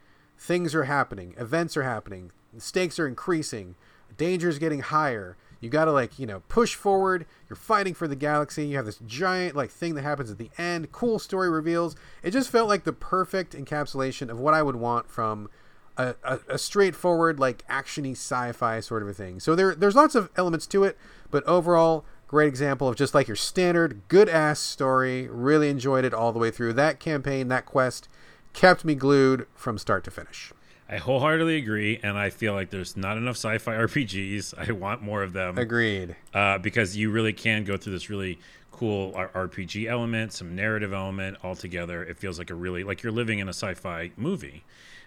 things 0.42 0.74
are 0.74 0.84
happening, 0.84 1.34
events 1.38 1.76
are 1.76 1.84
happening, 1.84 2.32
stakes 2.58 2.98
are 2.98 3.06
increasing, 3.06 3.76
danger 4.16 4.48
is 4.48 4.58
getting 4.58 4.80
higher. 4.80 5.36
You 5.60 5.70
got 5.70 5.84
to 5.84 5.92
like, 5.92 6.18
you 6.18 6.26
know, 6.26 6.42
push 6.48 6.74
forward. 6.74 7.24
You're 7.48 7.56
fighting 7.56 7.94
for 7.94 8.08
the 8.08 8.16
galaxy. 8.16 8.66
You 8.66 8.76
have 8.76 8.84
this 8.84 8.98
giant 9.06 9.54
like 9.54 9.70
thing 9.70 9.94
that 9.94 10.02
happens 10.02 10.32
at 10.32 10.38
the 10.38 10.50
end. 10.58 10.90
Cool 10.90 11.20
story 11.20 11.48
reveals. 11.48 11.94
It 12.24 12.32
just 12.32 12.50
felt 12.50 12.68
like 12.68 12.82
the 12.82 12.92
perfect 12.92 13.54
encapsulation 13.54 14.28
of 14.28 14.40
what 14.40 14.54
I 14.54 14.64
would 14.64 14.74
want 14.74 15.08
from 15.08 15.48
a, 15.96 16.16
a, 16.24 16.40
a 16.48 16.58
straightforward 16.58 17.38
like 17.38 17.64
actiony 17.68 18.12
sci-fi 18.12 18.80
sort 18.80 19.04
of 19.04 19.08
a 19.08 19.14
thing. 19.14 19.38
So 19.38 19.54
there 19.54 19.76
there's 19.76 19.94
lots 19.94 20.16
of 20.16 20.28
elements 20.34 20.66
to 20.68 20.82
it, 20.82 20.98
but 21.30 21.44
overall 21.44 22.04
great 22.26 22.48
example 22.48 22.88
of 22.88 22.96
just 22.96 23.14
like 23.14 23.28
your 23.28 23.36
standard 23.36 24.00
good 24.08 24.28
ass 24.28 24.58
story. 24.58 25.28
Really 25.28 25.68
enjoyed 25.68 26.04
it 26.04 26.12
all 26.12 26.32
the 26.32 26.40
way 26.40 26.50
through. 26.50 26.72
That 26.72 26.98
campaign, 26.98 27.46
that 27.48 27.66
quest 27.66 28.08
kept 28.52 28.84
me 28.84 28.94
glued 28.94 29.46
from 29.54 29.78
start 29.78 30.04
to 30.04 30.10
finish. 30.10 30.52
I 30.88 30.96
wholeheartedly 30.98 31.56
agree, 31.56 31.98
and 32.02 32.18
I 32.18 32.28
feel 32.30 32.52
like 32.52 32.70
there's 32.70 32.96
not 32.96 33.16
enough 33.16 33.36
sci-fi 33.36 33.72
RPGs. 33.76 34.54
I 34.68 34.72
want 34.72 35.00
more 35.02 35.22
of 35.22 35.32
them. 35.32 35.56
Agreed. 35.58 36.16
uh, 36.34 36.58
because 36.58 36.96
you 36.96 37.10
really 37.10 37.32
can 37.32 37.64
go 37.64 37.76
through 37.76 37.92
this 37.94 38.10
really 38.10 38.38
cool 38.70 39.12
RPG 39.12 39.86
element, 39.88 40.32
some 40.32 40.54
narrative 40.56 40.92
element 40.92 41.38
all 41.42 41.54
together. 41.54 42.02
It 42.02 42.18
feels 42.18 42.38
like 42.38 42.50
a 42.50 42.54
really 42.54 42.84
like 42.84 43.02
you're 43.02 43.12
living 43.12 43.38
in 43.38 43.46
a 43.48 43.52
sci-fi 43.54 44.10
movie. 44.16 44.64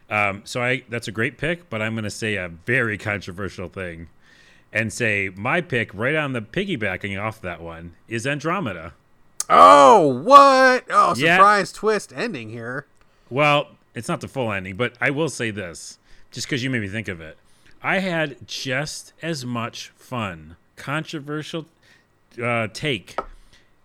Um, 0.10 0.42
so 0.46 0.62
I 0.64 0.84
that's 0.90 1.08
a 1.08 1.12
great 1.12 1.38
pick, 1.38 1.70
but 1.70 1.82
I'm 1.82 1.94
going 1.94 2.04
to 2.04 2.10
say 2.12 2.36
a 2.36 2.48
very 2.48 2.98
controversial 3.12 3.70
thing, 3.70 4.08
and 4.74 4.92
say 4.94 5.30
my 5.36 5.62
pick 5.62 5.94
right 5.94 6.16
on 6.16 6.34
the 6.34 6.42
piggybacking 6.42 7.22
off 7.22 7.42
that 7.42 7.62
one 7.62 7.94
is 8.08 8.26
Andromeda. 8.26 8.94
Oh, 9.50 10.08
what? 10.24 10.86
Oh, 10.90 11.14
Yeah. 11.16 11.36
surprise 11.38 11.72
twist 11.72 12.12
ending 12.16 12.50
here. 12.50 12.88
Well, 13.30 13.70
it's 13.94 14.08
not 14.08 14.22
the 14.22 14.28
full 14.28 14.52
ending, 14.52 14.76
but 14.76 14.94
I 15.02 15.10
will 15.10 15.30
say 15.30 15.52
this, 15.52 16.00
just 16.32 16.48
because 16.48 16.64
you 16.64 16.70
made 16.70 16.82
me 16.82 16.88
think 16.88 17.08
of 17.08 17.22
it. 17.22 17.38
I 17.82 18.00
had 18.00 18.48
just 18.48 19.14
as 19.22 19.46
much 19.46 19.90
fun, 19.96 20.56
controversial 20.76 21.66
uh, 22.42 22.68
take 22.74 23.18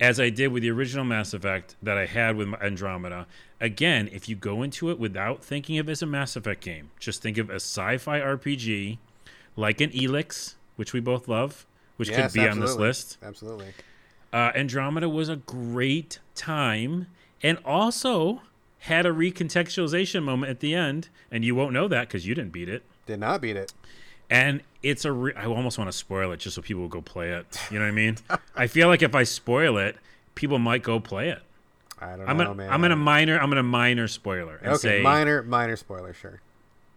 as 0.01 0.18
I 0.18 0.30
did 0.30 0.49
with 0.49 0.62
the 0.62 0.70
original 0.70 1.05
Mass 1.05 1.34
Effect 1.34 1.76
that 1.82 1.99
I 1.99 2.07
had 2.07 2.36
with 2.36 2.55
Andromeda. 2.62 3.26
Again, 3.61 4.09
if 4.12 4.28
you 4.28 4.34
go 4.34 4.62
into 4.62 4.91
it 4.91 4.99
without 4.99 5.45
thinking 5.45 5.78
of 5.78 5.88
it 5.88 5.93
as 5.93 6.03
a 6.03 6.07
Mass 6.07 6.34
Effect 6.34 6.62
game, 6.62 6.91
just 6.99 7.20
think 7.20 7.36
of 7.36 7.51
a 7.51 7.57
sci-fi 7.57 8.18
RPG 8.18 8.97
like 9.57 9.80
an 9.82 9.91
Elex, 9.91 10.55
which 10.76 10.95
we 10.95 11.01
both 11.01 11.28
love, 11.28 11.66
which 11.97 12.09
Yes, 12.09 12.32
could 12.32 12.41
be 12.41 12.49
on 12.49 12.61
this 12.61 12.76
list. 12.76 13.18
Absolutely. 13.22 13.74
Uh, 14.32 14.53
Andromeda 14.55 15.09
was 15.09 15.28
a 15.28 15.36
great 15.36 16.20
time 16.34 17.09
and 17.43 17.59
also 17.64 18.41
had 18.81 19.07
a 19.07 19.11
recontextualization 19.11 20.22
moment 20.22 20.51
at 20.51 20.61
the 20.61 20.74
end. 20.74 21.09
And 21.31 21.45
you 21.45 21.55
won't 21.55 21.72
know 21.72 21.89
that 21.89 22.09
because 22.09 22.26
you 22.26 22.35
didn't 22.35 22.53
beat 22.53 22.68
it. 22.68 22.83
Did 23.07 23.20
not 23.20 23.41
beat 23.41 23.57
it. 23.57 23.72
And 24.28 24.62
it's 24.83 25.05
a. 25.05 25.12
Re- 25.12 25.35
I 25.37 25.47
almost 25.47 25.76
want 25.78 25.91
to 25.91 25.97
spoil 25.97 26.31
it 26.33 26.39
just 26.39 26.55
so 26.57 26.62
people 26.62 26.83
will 26.83 26.89
go 26.89 27.01
play 27.01 27.31
it. 27.31 27.61
You 27.70 27.78
know 27.78 27.85
what 27.85 27.91
I 27.91 27.95
mean? 27.95 28.16
I 28.55 28.66
feel 28.68 28.87
like 28.89 29.03
if 29.03 29.14
I 29.14 29.24
spoil 29.24 29.76
it, 29.76 29.97
people 30.35 30.59
might 30.59 30.83
go 30.83 31.01
play 31.01 31.31
it. 31.31 31.43
I 32.01 32.16
don't 32.16 32.28
I'm 32.28 32.37
know, 32.39 32.55
man. 32.55 32.70
I'm 32.70 32.81
gonna 32.81 32.97
minor. 32.97 33.39
I'm 33.39 33.51
gonna 33.51 33.62
minor 33.62 34.07
spoiler 34.09 34.57
and 34.57 34.68
Okay, 34.74 34.78
say, 34.78 35.03
minor, 35.03 35.43
minor 35.43 35.76
spoiler, 35.76 36.14
sure. 36.14 36.41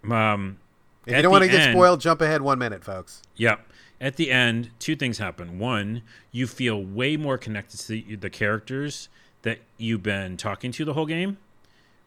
um, 0.09 0.57
If 1.05 1.15
you 1.15 1.21
don't 1.23 1.31
want 1.31 1.43
to 1.43 1.49
get 1.49 1.71
spoiled, 1.71 1.99
jump 1.99 2.21
ahead 2.21 2.41
one 2.41 2.57
minute, 2.59 2.83
folks. 2.83 3.21
Yep. 3.35 3.67
At 3.99 4.15
the 4.15 4.31
end, 4.31 4.69
two 4.79 4.95
things 4.95 5.17
happen. 5.17 5.59
One, 5.59 6.03
you 6.31 6.45
feel 6.47 6.81
way 6.81 7.17
more 7.17 7.37
connected 7.37 7.79
to 7.81 7.87
the, 7.87 8.15
the 8.15 8.29
characters 8.29 9.09
that 9.41 9.59
you've 9.77 10.03
been 10.03 10.37
talking 10.37 10.71
to 10.73 10.85
the 10.85 10.93
whole 10.93 11.05
game, 11.05 11.37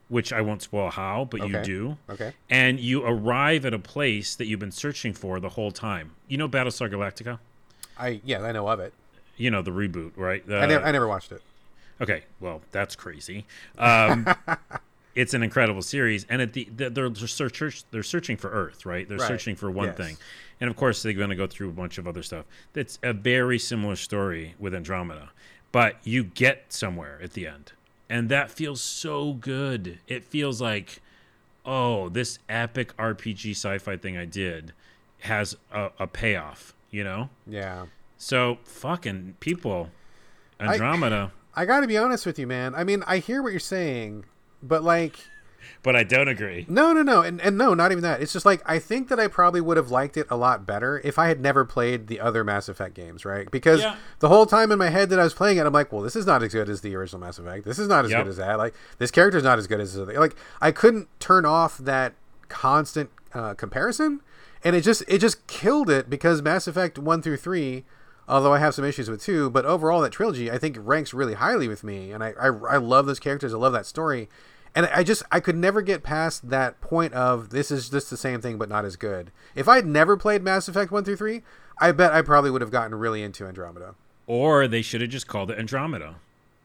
which 0.08 0.32
I 0.32 0.40
won't 0.40 0.62
spoil 0.62 0.90
how, 0.90 1.26
but 1.30 1.46
you 1.48 1.62
do. 1.62 1.96
Okay. 2.08 2.32
And 2.48 2.78
you 2.78 3.04
arrive 3.04 3.64
at 3.66 3.74
a 3.74 3.78
place 3.78 4.36
that 4.36 4.46
you've 4.46 4.60
been 4.60 4.70
searching 4.72 5.12
for 5.12 5.40
the 5.40 5.48
whole 5.50 5.72
time. 5.72 6.12
You 6.28 6.38
know 6.38 6.48
Battlestar 6.48 6.90
Galactica? 6.90 7.38
I 7.98 8.20
yeah, 8.24 8.42
I 8.42 8.52
know 8.52 8.68
of 8.68 8.78
it. 8.80 8.92
You 9.36 9.50
know 9.50 9.62
the 9.62 9.70
reboot, 9.70 10.12
right? 10.16 10.46
The- 10.46 10.58
I 10.58 10.66
never, 10.66 10.84
I 10.84 10.92
never 10.92 11.08
watched 11.08 11.32
it. 11.32 11.42
Okay, 12.00 12.24
well, 12.40 12.60
that's 12.72 12.94
crazy. 12.94 13.46
Um, 13.78 14.26
it's 15.14 15.32
an 15.34 15.42
incredible 15.42 15.82
series, 15.82 16.26
and 16.28 16.42
at 16.42 16.52
the 16.52 16.68
they're 16.70 17.14
search 17.14 17.84
they're 17.90 18.02
searching 18.02 18.36
for 18.36 18.50
Earth, 18.50 18.84
right? 18.86 19.08
They're 19.08 19.18
Right. 19.18 19.28
searching 19.28 19.56
for 19.56 19.70
one 19.70 19.86
Yes. 19.88 19.96
thing, 19.96 20.16
and 20.60 20.70
of 20.70 20.76
course 20.76 21.02
they're 21.02 21.14
going 21.14 21.30
to 21.30 21.36
go 21.36 21.46
through 21.46 21.70
a 21.70 21.72
bunch 21.72 21.96
of 21.98 22.06
other 22.06 22.22
stuff. 22.22 22.44
That's 22.74 22.98
a 23.02 23.12
very 23.14 23.58
similar 23.58 23.96
story 23.96 24.54
with 24.58 24.74
Andromeda, 24.74 25.30
but 25.72 25.96
you 26.04 26.22
get 26.24 26.66
somewhere 26.72 27.18
at 27.22 27.32
the 27.32 27.46
end, 27.46 27.72
and 28.08 28.28
that 28.28 28.50
feels 28.50 28.80
so 28.80 29.32
good. 29.32 29.98
It 30.06 30.26
feels 30.28 30.60
like, 30.60 31.00
oh, 31.64 32.08
this 32.08 32.38
epic 32.48 32.96
RPG 32.96 33.52
sci-fi 33.52 33.96
thing 33.96 34.16
I 34.16 34.24
did 34.24 34.72
has 35.20 35.56
a, 35.72 35.90
a 35.98 36.06
payoff, 36.06 36.74
you 36.90 37.04
know. 37.04 37.30
Yeah. 37.46 37.86
So 38.16 38.58
fucking 38.64 39.36
people, 39.40 39.90
Andromeda. 40.60 41.32
I 41.54 41.64
got 41.64 41.80
to 41.80 41.86
be 41.86 41.96
honest 41.96 42.26
with 42.26 42.38
you, 42.38 42.46
man. 42.46 42.74
I 42.74 42.84
mean, 42.84 43.02
I 43.06 43.18
hear 43.18 43.42
what 43.42 43.50
you're 43.50 43.60
saying, 43.60 44.24
but 44.62 44.84
like, 44.84 45.18
but 45.82 45.94
I 45.96 46.02
don't 46.02 46.28
agree. 46.28 46.66
no, 46.68 46.92
no, 46.92 47.02
no, 47.02 47.22
and, 47.22 47.40
and 47.40 47.56
no, 47.58 47.74
not 47.74 47.92
even 47.92 48.02
that. 48.02 48.20
It's 48.20 48.32
just 48.32 48.44
like 48.46 48.62
I 48.66 48.78
think 48.78 49.08
that 49.08 49.20
I 49.20 49.28
probably 49.28 49.60
would 49.60 49.76
have 49.76 49.90
liked 49.90 50.16
it 50.16 50.26
a 50.30 50.36
lot 50.36 50.66
better 50.66 51.00
if 51.04 51.18
I 51.18 51.28
had 51.28 51.40
never 51.40 51.64
played 51.64 52.06
the 52.06 52.20
other 52.20 52.42
Mass 52.44 52.68
Effect 52.68 52.94
games, 52.94 53.24
right? 53.24 53.50
Because 53.50 53.80
Yeah. 53.82 53.96
the 54.20 54.28
whole 54.28 54.46
time 54.46 54.72
in 54.72 54.78
my 54.78 54.88
head 54.90 55.10
that 55.10 55.18
I 55.20 55.24
was 55.24 55.34
playing 55.34 55.58
it, 55.58 55.66
I'm 55.66 55.72
like, 55.72 55.92
well, 55.92 56.02
this 56.02 56.16
is 56.16 56.26
not 56.26 56.42
as 56.42 56.52
good 56.52 56.68
as 56.68 56.80
the 56.80 56.94
original 56.96 57.20
Mass 57.20 57.38
Effect. 57.38 57.64
This 57.64 57.78
is 57.78 57.88
not 57.88 58.04
as 58.04 58.10
Yep. 58.10 58.24
good 58.24 58.30
as 58.30 58.36
that. 58.38 58.58
Like, 58.58 58.74
this 58.98 59.10
character's 59.10 59.42
not 59.44 59.58
as 59.58 59.66
good 59.66 59.80
as 59.80 59.94
the 59.94 60.04
like 60.06 60.36
I 60.60 60.70
couldn't 60.72 61.08
turn 61.20 61.44
off 61.44 61.78
that 61.78 62.14
constant 62.48 63.10
uh, 63.34 63.54
comparison, 63.54 64.20
and 64.64 64.74
it 64.76 64.80
just 64.82 65.02
it 65.08 65.18
just 65.18 65.46
killed 65.46 65.90
it 65.90 66.08
because 66.08 66.42
Mass 66.42 66.66
Effect 66.66 66.98
one 66.98 67.22
through 67.22 67.36
three. 67.38 67.84
Although 68.28 68.52
I 68.52 68.58
have 68.58 68.74
some 68.74 68.84
issues 68.84 69.08
with 69.08 69.22
two, 69.22 69.50
but 69.50 69.64
overall 69.64 70.00
that 70.00 70.10
trilogy 70.10 70.50
I 70.50 70.58
think 70.58 70.76
ranks 70.80 71.14
really 71.14 71.34
highly 71.34 71.68
with 71.68 71.84
me, 71.84 72.10
and 72.10 72.24
I, 72.24 72.30
I, 72.40 72.46
I 72.48 72.76
love 72.76 73.06
those 73.06 73.20
characters. 73.20 73.54
I 73.54 73.56
love 73.56 73.72
that 73.72 73.86
story, 73.86 74.28
and 74.76 74.86
I 74.92 75.02
just 75.02 75.24
I 75.32 75.40
could 75.40 75.56
never 75.56 75.82
get 75.82 76.04
past 76.04 76.50
that 76.50 76.80
point 76.80 77.14
of 77.14 77.50
this 77.50 77.70
is 77.72 77.88
just 77.88 78.10
the 78.10 78.16
same 78.16 78.40
thing 78.40 78.58
but 78.58 78.68
not 78.68 78.84
as 78.84 78.94
good. 78.94 79.32
If 79.56 79.68
I'd 79.68 79.86
never 79.86 80.16
played 80.16 80.42
Mass 80.42 80.68
Effect 80.68 80.92
one 80.92 81.02
through 81.02 81.16
three, 81.16 81.42
I 81.80 81.90
bet 81.90 82.12
I 82.12 82.22
probably 82.22 82.50
would 82.50 82.60
have 82.60 82.70
gotten 82.70 82.94
really 82.94 83.22
into 83.22 83.46
Andromeda. 83.46 83.94
Or 84.26 84.68
they 84.68 84.82
should 84.82 85.00
have 85.00 85.10
just 85.10 85.26
called 85.26 85.50
it 85.50 85.58
Andromeda. 85.58 86.16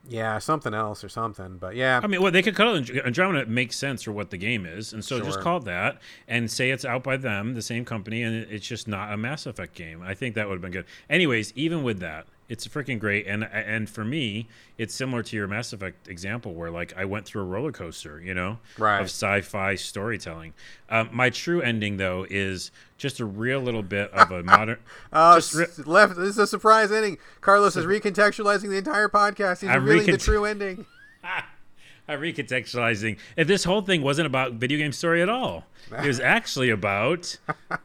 Yeah, 0.10 0.40
something 0.40 0.74
else 0.74 1.04
or 1.04 1.10
something. 1.10 1.58
But 1.58 1.76
yeah, 1.76 2.02
I 2.04 2.08
mean, 2.08 2.22
well, 2.22 2.32
they 2.32 2.42
could 2.42 2.56
call 2.56 2.76
it 2.76 2.90
Andromeda. 2.90 3.42
It 3.42 3.50
makes 3.50 3.78
sense 3.78 4.02
for 4.02 4.12
what 4.12 4.32
the 4.32 4.38
game 4.38 4.66
is, 4.66 4.94
and 4.94 5.06
so 5.06 5.20
just 5.22 5.40
call 5.40 5.58
it 5.58 5.66
that, 5.66 6.02
and 6.28 6.50
say 6.50 6.72
it's 6.72 6.84
out 6.84 7.04
by 7.04 7.18
them, 7.18 7.54
the 7.54 7.62
same 7.62 7.86
company, 7.86 8.24
and 8.24 8.36
it's 8.52 8.68
just 8.68 8.88
not 8.88 9.14
a 9.14 9.18
Mass 9.18 9.46
Effect 9.46 9.76
game. 9.76 10.02
I 10.02 10.16
think 10.16 10.36
that 10.36 10.48
would 10.48 10.56
have 10.56 10.62
been 10.62 10.72
good. 10.72 10.86
Anyways, 11.10 11.54
even 11.56 11.84
with 11.84 12.00
that, 12.00 12.26
it's 12.52 12.68
freaking 12.68 13.00
great, 13.00 13.26
and 13.28 13.46
and 13.46 13.90
for 13.90 14.04
me, 14.04 14.48
it's 14.78 14.94
similar 14.94 15.24
to 15.24 15.36
your 15.38 15.48
Mass 15.48 15.72
Effect 15.72 16.10
example, 16.10 16.54
where 16.54 16.70
like 16.70 16.94
I 16.98 17.06
went 17.06 17.26
through 17.26 17.44
a 17.44 17.46
roller 17.46 17.72
coaster, 17.72 18.20
you 18.22 18.34
know, 18.34 18.60
Right. 18.78 19.00
of 19.00 19.06
sci-fi 19.06 19.76
storytelling. 19.76 20.54
Um, 20.90 21.10
my 21.14 21.30
true 21.30 21.62
ending 21.62 21.96
though 21.96 22.26
is 22.30 22.70
just 22.98 23.20
a 23.22 23.26
real 23.26 23.62
little 23.62 23.84
bit 23.84 24.12
of 24.12 24.32
a 24.32 24.44
modern. 24.44 24.78
Oh, 25.14 25.36
just 25.36 25.54
re- 25.56 25.66
left. 25.86 26.16
This 26.18 26.30
is 26.32 26.38
a 26.40 26.48
surprise 26.48 26.92
ending. 26.92 27.18
Carlos 27.40 27.76
is 27.78 27.86
recontextualizing 27.86 28.70
the 28.70 28.78
entire 28.78 29.08
podcast. 29.08 29.62
He's 29.62 29.70
I'm 29.70 29.86
revealing 29.86 30.12
the 30.12 30.18
true 30.18 30.44
ending. 30.46 30.86
I'm 32.08 32.20
recontextualizing. 32.20 33.18
If 33.38 33.48
this 33.48 33.64
whole 33.64 33.82
thing 33.82 34.02
wasn't 34.02 34.26
about 34.26 34.54
video 34.54 34.78
game 34.78 34.92
story 34.92 35.22
at 35.22 35.30
all, 35.30 35.66
it 35.98 36.06
was 36.06 36.20
actually 36.38 36.70
about 36.70 37.38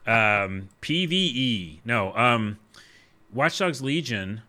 um, 0.07 0.69
PVE. 0.83 1.79
No, 1.85 2.12
um, 2.17 2.59
Watch 3.33 3.59
Dogs 3.59 3.83
Legion 3.83 4.43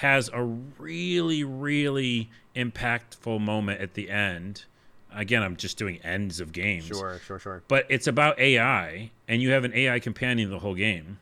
has 0.00 0.30
a 0.32 0.42
really, 0.42 1.44
really 1.44 2.30
impactful 2.56 3.38
moment 3.38 3.82
at 3.82 3.92
the 3.92 4.08
end. 4.08 4.64
Again, 5.12 5.42
I'm 5.42 5.56
just 5.56 5.76
doing 5.76 5.98
ends 6.02 6.40
of 6.40 6.52
games. 6.52 6.86
Sure, 6.86 7.20
sure, 7.26 7.38
sure. 7.38 7.62
But 7.68 7.84
it's 7.90 8.06
about 8.06 8.38
AI, 8.38 9.10
and 9.28 9.42
you 9.42 9.50
have 9.50 9.64
an 9.64 9.74
AI 9.74 9.98
companion 9.98 10.48
the 10.48 10.60
whole 10.60 10.74
game. 10.74 11.18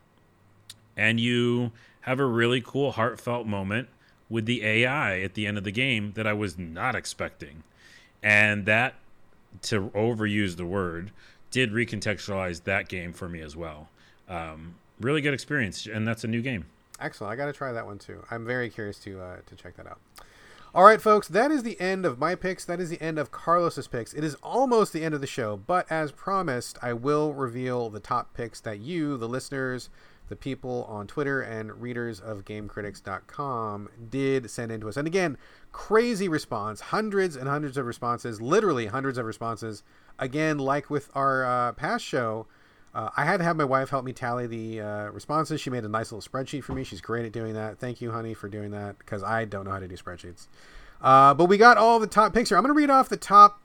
And 0.95 1.19
you 1.19 1.73
have 2.01 2.21
a 2.21 2.25
really 2.25 2.61
cool, 2.61 2.93
heartfelt 2.93 3.45
moment 3.45 3.89
with 4.29 4.45
the 4.45 4.63
AI 4.63 5.19
at 5.19 5.33
the 5.33 5.45
end 5.45 5.57
of 5.57 5.65
the 5.65 5.71
game 5.71 6.13
that 6.13 6.25
I 6.25 6.31
was 6.31 6.57
not 6.57 6.95
expecting. 6.95 7.63
And 8.23 8.65
that, 8.65 8.95
to 9.63 9.89
overuse 9.89 10.55
the 10.55 10.65
word, 10.65 11.11
did 11.51 11.73
recontextualize 11.73 12.63
that 12.63 12.87
game 12.87 13.11
for 13.11 13.27
me 13.27 13.41
as 13.41 13.57
well. 13.57 13.89
Um, 14.29 14.75
really 15.01 15.19
good 15.19 15.33
experience, 15.33 15.85
and 15.85 16.07
that's 16.07 16.23
a 16.23 16.27
new 16.27 16.41
game. 16.41 16.65
Excellent. 16.99 17.31
I 17.33 17.35
got 17.35 17.45
to 17.45 17.53
try 17.53 17.71
that 17.71 17.85
one 17.85 17.97
too. 17.97 18.23
I'm 18.29 18.45
very 18.45 18.69
curious 18.69 18.99
to 18.99 19.21
uh, 19.21 19.37
to 19.45 19.55
check 19.55 19.75
that 19.77 19.87
out. 19.87 19.99
All 20.73 20.83
right, 20.83 21.01
folks, 21.01 21.27
that 21.29 21.49
is 21.49 21.63
the 21.63 21.81
end 21.81 22.05
of 22.05 22.19
my 22.19 22.35
picks. 22.35 22.63
That 22.63 22.79
is 22.79 22.91
the 22.91 23.01
end 23.01 23.17
of 23.17 23.31
Carlos's 23.31 23.87
picks. 23.87 24.13
It 24.13 24.23
is 24.23 24.35
almost 24.35 24.93
the 24.93 25.03
end 25.03 25.15
of 25.15 25.21
the 25.21 25.25
show, 25.25 25.57
but 25.57 25.91
as 25.91 26.11
promised, 26.11 26.77
I 26.83 26.93
will 26.93 27.33
reveal 27.33 27.89
the 27.89 27.99
top 27.99 28.35
picks 28.35 28.61
that 28.61 28.77
you, 28.77 29.17
the 29.17 29.27
listeners, 29.27 29.89
the 30.27 30.35
people 30.35 30.85
on 30.87 31.07
Twitter 31.07 31.41
and 31.41 31.81
readers 31.81 32.19
of 32.19 32.45
GameCritics.com 32.45 33.89
did 34.11 34.51
send 34.51 34.71
in 34.71 34.79
to 34.81 34.89
us. 34.89 34.95
And 34.95 35.07
again, 35.07 35.39
crazy 35.71 36.29
response, 36.29 36.81
hundreds 36.81 37.35
and 37.35 37.49
hundreds 37.49 37.75
of 37.75 37.87
responses, 37.87 38.39
literally 38.39 38.85
hundreds 38.85 39.17
of 39.17 39.25
responses. 39.25 39.81
Again, 40.19 40.59
like 40.59 40.91
with 40.91 41.09
our 41.15 41.45
uh, 41.45 41.71
past 41.73 42.05
show, 42.05 42.45
uh, 42.93 43.09
I 43.15 43.23
had 43.23 43.37
to 43.37 43.43
have 43.43 43.55
my 43.55 43.63
wife 43.63 43.89
help 43.89 44.03
me 44.03 44.13
tally 44.13 44.47
the 44.47 44.81
uh, 44.81 45.09
responses. 45.11 45.61
She 45.61 45.69
made 45.69 45.83
a 45.83 45.89
nice 45.89 46.11
little 46.11 46.27
spreadsheet 46.27 46.63
for 46.63 46.73
me. 46.73 46.83
She's 46.83 47.01
great 47.01 47.25
at 47.25 47.31
doing 47.31 47.53
that. 47.53 47.77
Thank 47.77 48.01
you, 48.01 48.11
honey, 48.11 48.33
for 48.33 48.49
doing 48.49 48.71
that 48.71 48.97
because 48.97 49.23
I 49.23 49.45
don't 49.45 49.65
know 49.65 49.71
how 49.71 49.79
to 49.79 49.87
do 49.87 49.95
spreadsheets. 49.95 50.47
Uh, 51.01 51.33
but 51.33 51.45
we 51.45 51.57
got 51.57 51.77
all 51.77 51.99
the 51.99 52.07
top 52.07 52.33
picks 52.33 52.49
here. 52.49 52.57
I'm 52.57 52.63
going 52.63 52.73
to 52.73 52.77
read 52.77 52.89
off 52.89 53.07
the 53.09 53.17
top. 53.17 53.61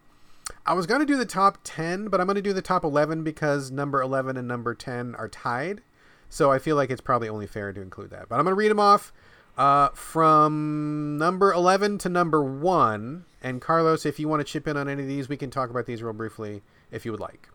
I 0.66 0.74
was 0.74 0.86
going 0.86 1.00
to 1.00 1.06
do 1.06 1.16
the 1.16 1.24
top 1.24 1.58
10, 1.64 2.08
but 2.08 2.20
I'm 2.20 2.26
going 2.26 2.36
to 2.36 2.42
do 2.42 2.52
the 2.52 2.62
top 2.62 2.84
11 2.84 3.24
because 3.24 3.70
number 3.70 4.02
11 4.02 4.36
and 4.36 4.46
number 4.46 4.74
10 4.74 5.14
are 5.14 5.28
tied. 5.28 5.80
So 6.28 6.52
I 6.52 6.58
feel 6.58 6.76
like 6.76 6.90
it's 6.90 7.00
probably 7.00 7.28
only 7.28 7.46
fair 7.46 7.72
to 7.72 7.80
include 7.80 8.10
that. 8.10 8.28
But 8.28 8.36
I'm 8.36 8.44
going 8.44 8.52
to 8.52 8.58
read 8.58 8.70
them 8.70 8.80
off 8.80 9.12
uh, 9.56 9.88
from 9.90 11.16
number 11.16 11.52
11 11.52 11.98
to 11.98 12.08
number 12.10 12.42
1. 12.42 13.24
And 13.42 13.60
Carlos, 13.60 14.04
if 14.04 14.18
you 14.18 14.28
want 14.28 14.40
to 14.40 14.44
chip 14.44 14.68
in 14.68 14.76
on 14.76 14.88
any 14.88 15.02
of 15.02 15.08
these, 15.08 15.28
we 15.28 15.36
can 15.38 15.50
talk 15.50 15.70
about 15.70 15.86
these 15.86 16.02
real 16.02 16.12
briefly 16.12 16.62
if 16.90 17.06
you 17.06 17.10
would 17.10 17.20
like. 17.20 17.48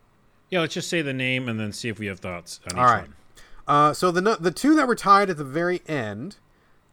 Yeah, 0.50 0.62
let's 0.62 0.74
just 0.74 0.90
say 0.90 1.02
the 1.02 1.14
name 1.14 1.48
and 1.48 1.60
then 1.60 1.72
see 1.72 1.90
if 1.90 2.00
we 2.00 2.08
have 2.08 2.20
thoughts 2.20 2.60
on 2.66 2.74
each 2.74 2.78
All 2.80 2.86
right. 2.86 3.02
one. 3.02 3.14
Uh, 3.68 3.94
so 3.94 4.10
the 4.12 4.38
the 4.40 4.52
two 4.52 4.76
that 4.76 4.88
were 4.88 4.96
tied 4.96 5.30
at 5.30 5.38
the 5.38 5.44
very 5.44 5.82
end, 5.88 6.38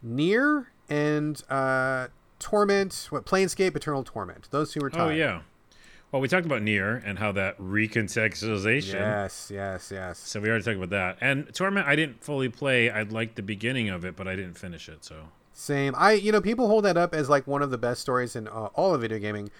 Nier 0.02 0.70
and 0.90 1.42
uh, 1.48 2.08
Torment, 2.38 3.06
what 3.10 3.24
Planescape 3.24 3.74
Eternal 3.74 4.04
Torment. 4.04 4.48
Those 4.50 4.72
two 4.72 4.80
were 4.80 4.90
tied. 4.90 5.00
Oh, 5.00 5.08
yeah. 5.08 5.40
Well, 6.12 6.22
we 6.22 6.28
talked 6.28 6.46
about 6.46 6.62
Nier 6.62 7.02
and 7.04 7.18
how 7.18 7.32
that 7.32 7.58
recontextualization. 7.58 8.94
Yes, 8.94 9.50
yes, 9.52 9.90
yes. 9.92 10.18
So 10.18 10.40
we 10.40 10.48
already 10.48 10.64
talked 10.64 10.76
about 10.76 10.90
that. 10.90 11.18
And 11.20 11.52
Torment, 11.52 11.86
I 11.86 11.96
didn't 11.96 12.22
fully 12.22 12.48
play. 12.48 12.90
I 12.90 13.02
liked 13.02 13.36
the 13.36 13.42
beginning 13.42 13.88
of 13.88 14.04
it, 14.04 14.14
but 14.14 14.28
I 14.28 14.36
didn't 14.36 14.58
finish 14.58 14.88
it. 14.88 15.04
So 15.04 15.16
Same. 15.52 15.94
I 15.96 16.12
you 16.12 16.30
know 16.30 16.40
people 16.40 16.68
hold 16.68 16.84
that 16.84 16.96
up 16.96 17.14
as 17.14 17.28
like 17.28 17.46
one 17.46 17.62
of 17.62 17.70
the 17.70 17.78
best 17.78 18.02
stories 18.02 18.36
in 18.36 18.48
uh, 18.48 18.68
all 18.74 18.94
of 18.94 19.00
video 19.00 19.18
gaming. 19.18 19.50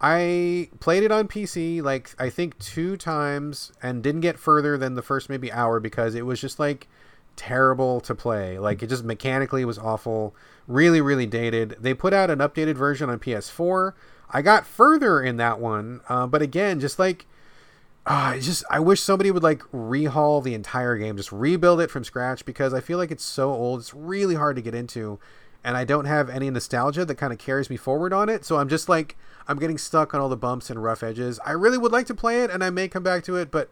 I 0.00 0.68
played 0.80 1.02
it 1.02 1.12
on 1.12 1.28
PC 1.28 1.82
like 1.82 2.14
I 2.18 2.28
think 2.30 2.58
two 2.58 2.96
times 2.96 3.72
and 3.82 4.02
didn't 4.02 4.20
get 4.20 4.38
further 4.38 4.76
than 4.76 4.94
the 4.94 5.02
first 5.02 5.30
maybe 5.30 5.50
hour 5.52 5.80
because 5.80 6.14
it 6.14 6.26
was 6.26 6.40
just 6.40 6.58
like 6.58 6.88
terrible 7.36 8.00
to 8.02 8.14
play. 8.14 8.58
Like 8.58 8.82
it 8.82 8.88
just 8.88 9.04
mechanically 9.04 9.64
was 9.64 9.78
awful, 9.78 10.34
really 10.66 11.00
really 11.00 11.26
dated. 11.26 11.76
They 11.80 11.94
put 11.94 12.12
out 12.12 12.30
an 12.30 12.40
updated 12.40 12.74
version 12.74 13.08
on 13.08 13.18
PS4. 13.18 13.92
I 14.30 14.42
got 14.42 14.66
further 14.66 15.22
in 15.22 15.36
that 15.36 15.60
one, 15.60 16.00
uh, 16.08 16.26
but 16.26 16.42
again, 16.42 16.80
just 16.80 16.98
like 16.98 17.26
uh, 18.06 18.38
just 18.38 18.64
I 18.70 18.80
wish 18.80 19.00
somebody 19.00 19.30
would 19.30 19.42
like 19.42 19.62
rehaul 19.72 20.42
the 20.42 20.54
entire 20.54 20.96
game, 20.98 21.16
just 21.16 21.32
rebuild 21.32 21.80
it 21.80 21.90
from 21.90 22.04
scratch 22.04 22.44
because 22.44 22.74
I 22.74 22.80
feel 22.80 22.98
like 22.98 23.10
it's 23.10 23.24
so 23.24 23.50
old. 23.50 23.80
It's 23.80 23.94
really 23.94 24.34
hard 24.34 24.56
to 24.56 24.62
get 24.62 24.74
into, 24.74 25.18
and 25.64 25.76
I 25.76 25.84
don't 25.84 26.04
have 26.04 26.28
any 26.28 26.50
nostalgia 26.50 27.04
that 27.06 27.14
kind 27.16 27.32
of 27.32 27.38
carries 27.38 27.70
me 27.70 27.76
forward 27.76 28.12
on 28.12 28.28
it. 28.28 28.44
So 28.44 28.58
I'm 28.58 28.68
just 28.68 28.88
like 28.88 29.16
I'm 29.48 29.58
getting 29.58 29.78
stuck 29.78 30.14
on 30.14 30.20
all 30.20 30.28
the 30.28 30.36
bumps 30.36 30.70
and 30.70 30.82
rough 30.82 31.02
edges. 31.02 31.40
I 31.44 31.52
really 31.52 31.78
would 31.78 31.92
like 31.92 32.06
to 32.06 32.14
play 32.14 32.42
it, 32.42 32.50
and 32.50 32.62
I 32.62 32.70
may 32.70 32.88
come 32.88 33.02
back 33.02 33.24
to 33.24 33.36
it, 33.36 33.50
but 33.50 33.70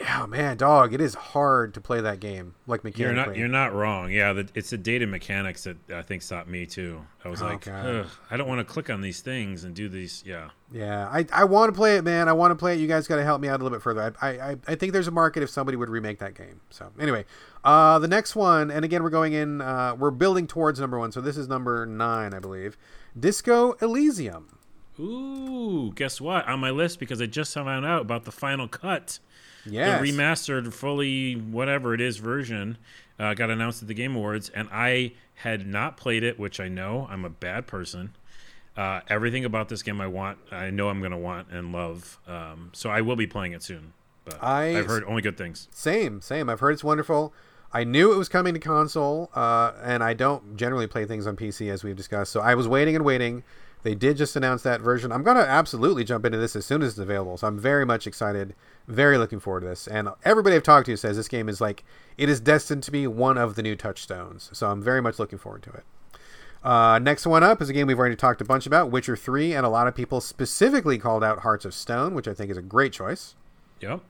yeah, 0.00 0.26
man, 0.26 0.56
dog, 0.58 0.92
it 0.92 1.00
is 1.00 1.14
hard 1.14 1.72
to 1.74 1.80
play 1.80 2.00
that 2.02 2.20
game 2.20 2.54
like 2.66 2.82
you're 2.98 3.12
not 3.14 3.36
you're 3.36 3.48
not 3.48 3.72
wrong. 3.74 4.10
Yeah, 4.10 4.32
the, 4.34 4.48
it's 4.54 4.70
the 4.70 4.76
data 4.78 5.06
mechanics 5.06 5.64
that 5.64 5.76
I 5.90 6.02
think 6.02 6.22
stopped 6.22 6.48
me 6.48 6.66
too. 6.66 7.00
I 7.24 7.28
was 7.28 7.40
Oh, 7.40 7.46
like, 7.46 7.66
I 7.66 8.36
don't 8.36 8.46
want 8.46 8.58
to 8.60 8.64
click 8.72 8.90
on 8.90 9.00
these 9.00 9.20
things 9.20 9.64
and 9.64 9.74
do 9.74 9.88
these. 9.88 10.22
Yeah, 10.26 10.50
Yeah, 10.70 11.08
I, 11.08 11.26
I 11.32 11.44
want 11.44 11.72
to 11.72 11.76
play 11.76 11.96
it, 11.96 12.04
man. 12.04 12.28
I 12.28 12.34
want 12.34 12.50
to 12.50 12.54
play 12.56 12.74
it. 12.74 12.80
You 12.80 12.86
guys 12.86 13.08
got 13.08 13.16
to 13.16 13.24
help 13.24 13.40
me 13.40 13.48
out 13.48 13.60
a 13.60 13.62
little 13.64 13.76
bit 13.76 13.82
further. 13.82 14.14
I, 14.20 14.28
I, 14.28 14.56
I 14.68 14.74
think 14.74 14.92
there's 14.92 15.08
a 15.08 15.12
market 15.12 15.42
if 15.42 15.50
somebody 15.50 15.76
would 15.76 15.88
remake 15.88 16.18
that 16.18 16.34
game. 16.34 16.60
So 16.70 16.92
anyway, 17.00 17.24
uh, 17.64 17.98
the 17.98 18.08
next 18.08 18.36
one, 18.36 18.70
and 18.70 18.84
again, 18.84 19.02
we're 19.02 19.10
going 19.10 19.32
in, 19.32 19.60
uh, 19.60 19.94
we're 19.98 20.10
building 20.10 20.46
towards 20.46 20.78
number 20.78 20.98
one. 20.98 21.10
So 21.10 21.20
this 21.20 21.36
is 21.36 21.48
number 21.48 21.86
nine, 21.86 22.34
I 22.34 22.38
believe. 22.38 22.76
Disco 23.18 23.72
Elysium. 23.80 24.58
Ooh, 24.98 25.92
guess 25.94 26.20
what? 26.20 26.46
On 26.48 26.58
my 26.60 26.70
list 26.70 26.98
because 27.00 27.20
I 27.20 27.26
just 27.26 27.52
found 27.54 27.84
out 27.84 28.02
about 28.02 28.24
the 28.24 28.32
final 28.32 28.66
cut, 28.68 29.18
Yes. 29.68 30.00
the 30.00 30.12
remastered, 30.12 30.72
fully 30.72 31.34
whatever 31.34 31.94
it 31.94 32.00
is 32.00 32.16
version, 32.18 32.78
uh, 33.18 33.34
got 33.34 33.50
announced 33.50 33.82
at 33.82 33.88
the 33.88 33.94
Game 33.94 34.14
Awards, 34.16 34.48
and 34.50 34.68
I 34.72 35.12
had 35.36 35.66
not 35.66 35.96
played 35.96 36.22
it, 36.22 36.38
which 36.38 36.60
I 36.60 36.68
know 36.68 37.06
I'm 37.10 37.24
a 37.24 37.30
bad 37.30 37.66
person. 37.66 38.14
Uh, 38.76 39.00
everything 39.08 39.44
about 39.44 39.68
this 39.70 39.82
game 39.82 40.00
I 40.00 40.06
want, 40.06 40.38
I 40.52 40.70
know 40.70 40.88
I'm 40.88 41.00
going 41.00 41.12
to 41.12 41.16
want 41.18 41.48
and 41.50 41.72
love. 41.72 42.18
Um, 42.26 42.70
so 42.74 42.90
I 42.90 43.00
will 43.00 43.16
be 43.16 43.26
playing 43.26 43.52
it 43.52 43.62
soon. 43.62 43.92
But 44.24 44.42
I- 44.42 44.78
I've 44.78 44.86
heard 44.86 45.04
only 45.04 45.22
good 45.22 45.38
things. 45.38 45.68
Same, 45.70 46.20
same. 46.20 46.50
I've 46.50 46.60
heard 46.60 46.72
it's 46.72 46.84
wonderful. 46.84 47.32
I 47.72 47.84
knew 47.84 48.12
it 48.12 48.16
was 48.16 48.28
coming 48.28 48.54
to 48.54 48.60
console, 48.60 49.30
uh, 49.34 49.72
and 49.82 50.02
I 50.02 50.14
don't 50.14 50.56
generally 50.56 50.86
play 50.86 51.04
things 51.04 51.26
on 51.26 51.36
PC 51.36 51.70
as 51.70 51.84
we've 51.84 51.96
discussed. 51.96 52.32
So 52.32 52.40
I 52.40 52.54
was 52.54 52.68
waiting 52.68 52.94
and 52.96 53.04
waiting. 53.04 53.42
They 53.82 53.94
did 53.94 54.16
just 54.16 54.34
announce 54.36 54.62
that 54.62 54.80
version. 54.80 55.12
I'm 55.12 55.22
gonna 55.22 55.40
absolutely 55.40 56.02
jump 56.04 56.24
into 56.24 56.38
this 56.38 56.56
as 56.56 56.64
soon 56.66 56.82
as 56.82 56.90
it's 56.90 56.98
available. 56.98 57.36
So 57.36 57.46
I'm 57.46 57.58
very 57.58 57.84
much 57.86 58.06
excited, 58.06 58.54
very 58.88 59.18
looking 59.18 59.40
forward 59.40 59.60
to 59.60 59.66
this. 59.66 59.86
And 59.86 60.08
everybody 60.24 60.56
I've 60.56 60.62
talked 60.62 60.86
to 60.86 60.96
says 60.96 61.16
this 61.16 61.28
game 61.28 61.48
is 61.48 61.60
like 61.60 61.84
it 62.16 62.28
is 62.28 62.40
destined 62.40 62.82
to 62.84 62.90
be 62.90 63.06
one 63.06 63.38
of 63.38 63.54
the 63.54 63.62
new 63.62 63.76
touchstones. 63.76 64.50
So 64.52 64.70
I'm 64.70 64.82
very 64.82 65.02
much 65.02 65.18
looking 65.18 65.38
forward 65.38 65.62
to 65.64 65.70
it. 65.70 65.84
Uh, 66.62 66.98
next 66.98 67.26
one 67.26 67.44
up 67.44 67.62
is 67.62 67.68
a 67.68 67.72
game 67.72 67.86
we've 67.86 67.98
already 67.98 68.16
talked 68.16 68.40
a 68.40 68.44
bunch 68.44 68.66
about, 68.66 68.90
Witcher 68.90 69.16
3, 69.16 69.54
and 69.54 69.64
a 69.64 69.68
lot 69.68 69.86
of 69.86 69.94
people 69.94 70.20
specifically 70.20 70.98
called 70.98 71.22
out 71.22 71.40
Hearts 71.40 71.64
of 71.64 71.72
Stone, 71.72 72.14
which 72.14 72.26
I 72.26 72.34
think 72.34 72.50
is 72.50 72.56
a 72.56 72.62
great 72.62 72.92
choice. 72.92 73.36
Yep. 73.80 74.00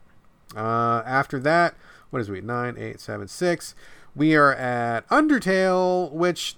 Uh, 0.57 1.03
after 1.05 1.39
that, 1.41 1.75
what 2.11 2.21
is 2.21 2.31
we? 2.31 2.41
Nine, 2.41 2.77
eight, 2.79 3.01
seven, 3.01 3.29
six. 3.29 3.75
We 4.15 4.35
are 4.37 4.55
at 4.55 5.07
Undertale, 5.09 6.11
which 6.13 6.57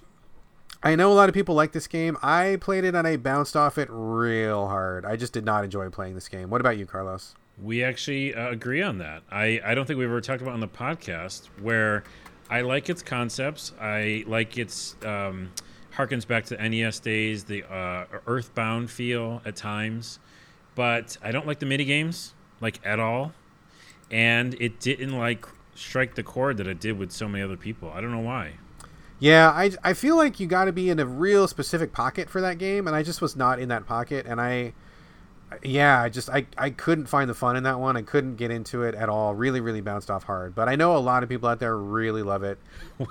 I 0.81 0.95
know 0.95 1.11
a 1.11 1.15
lot 1.15 1.27
of 1.27 1.35
people 1.35 1.55
like 1.55 1.73
this 1.73 1.87
game. 1.87 2.17
I 2.21 2.57
played 2.61 2.85
it 2.85 2.95
and 2.95 3.05
I 3.05 3.17
bounced 3.17 3.57
off 3.57 3.77
it 3.77 3.89
real 3.91 4.67
hard. 4.67 5.05
I 5.05 5.17
just 5.17 5.33
did 5.33 5.43
not 5.43 5.65
enjoy 5.65 5.89
playing 5.89 6.15
this 6.15 6.29
game. 6.29 6.49
What 6.49 6.61
about 6.61 6.77
you, 6.77 6.85
Carlos? 6.85 7.35
We 7.61 7.83
actually 7.83 8.33
uh, 8.33 8.49
agree 8.49 8.81
on 8.81 8.99
that. 8.99 9.23
I, 9.29 9.59
I 9.63 9.75
don't 9.75 9.85
think 9.85 9.99
we've 9.99 10.07
ever 10.07 10.21
talked 10.21 10.41
about 10.41 10.53
on 10.53 10.59
the 10.59 10.67
podcast 10.67 11.47
where 11.61 12.03
I 12.49 12.61
like 12.61 12.89
its 12.89 13.01
concepts. 13.01 13.73
I 13.79 14.23
like 14.27 14.57
its 14.57 14.95
um, 15.05 15.51
harkens 15.95 16.25
back 16.25 16.45
to 16.45 16.69
NES 16.69 16.99
days, 16.99 17.43
the 17.43 17.63
uh, 17.71 18.05
Earthbound 18.25 18.89
feel 18.89 19.41
at 19.45 19.55
times, 19.55 20.19
but 20.75 21.17
I 21.21 21.31
don't 21.31 21.45
like 21.45 21.59
the 21.59 21.65
mini 21.65 21.85
games 21.85 22.33
like 22.61 22.79
at 22.85 22.99
all. 22.99 23.33
And 24.11 24.55
it 24.59 24.79
didn't 24.79 25.17
like 25.17 25.45
strike 25.75 26.15
the 26.15 26.23
chord 26.23 26.57
that 26.57 26.67
it 26.67 26.79
did 26.79 26.97
with 26.97 27.11
so 27.11 27.27
many 27.27 27.43
other 27.43 27.57
people. 27.57 27.91
I 27.93 28.01
don't 28.01 28.11
know 28.11 28.19
why. 28.19 28.53
Yeah, 29.19 29.49
I, 29.49 29.71
I 29.83 29.93
feel 29.93 30.15
like 30.15 30.39
you 30.39 30.47
got 30.47 30.65
to 30.65 30.71
be 30.71 30.89
in 30.89 30.99
a 30.99 31.05
real 31.05 31.47
specific 31.47 31.91
pocket 31.91 32.29
for 32.29 32.39
that 32.41 32.57
game, 32.57 32.87
and 32.87 32.95
I 32.95 33.03
just 33.03 33.21
was 33.21 33.35
not 33.35 33.59
in 33.59 33.67
that 33.69 33.85
pocket, 33.85 34.25
and 34.25 34.39
I, 34.39 34.73
yeah, 35.63 36.01
I 36.01 36.09
just 36.09 36.29
I, 36.29 36.45
I 36.57 36.69
couldn't 36.69 37.07
find 37.07 37.29
the 37.29 37.33
fun 37.33 37.55
in 37.55 37.63
that 37.63 37.79
one. 37.79 37.97
I 37.97 38.01
couldn't 38.03 38.35
get 38.35 38.51
into 38.51 38.83
it 38.83 38.93
at 38.95 39.09
all. 39.09 39.33
Really, 39.33 39.61
really 39.61 39.81
bounced 39.81 40.11
off 40.11 40.23
hard. 40.23 40.53
But 40.55 40.69
I 40.69 40.75
know 40.75 40.95
a 40.95 40.99
lot 40.99 41.23
of 41.23 41.29
people 41.29 41.49
out 41.49 41.59
there 41.59 41.75
really 41.77 42.21
love 42.23 42.43
it. 42.43 42.59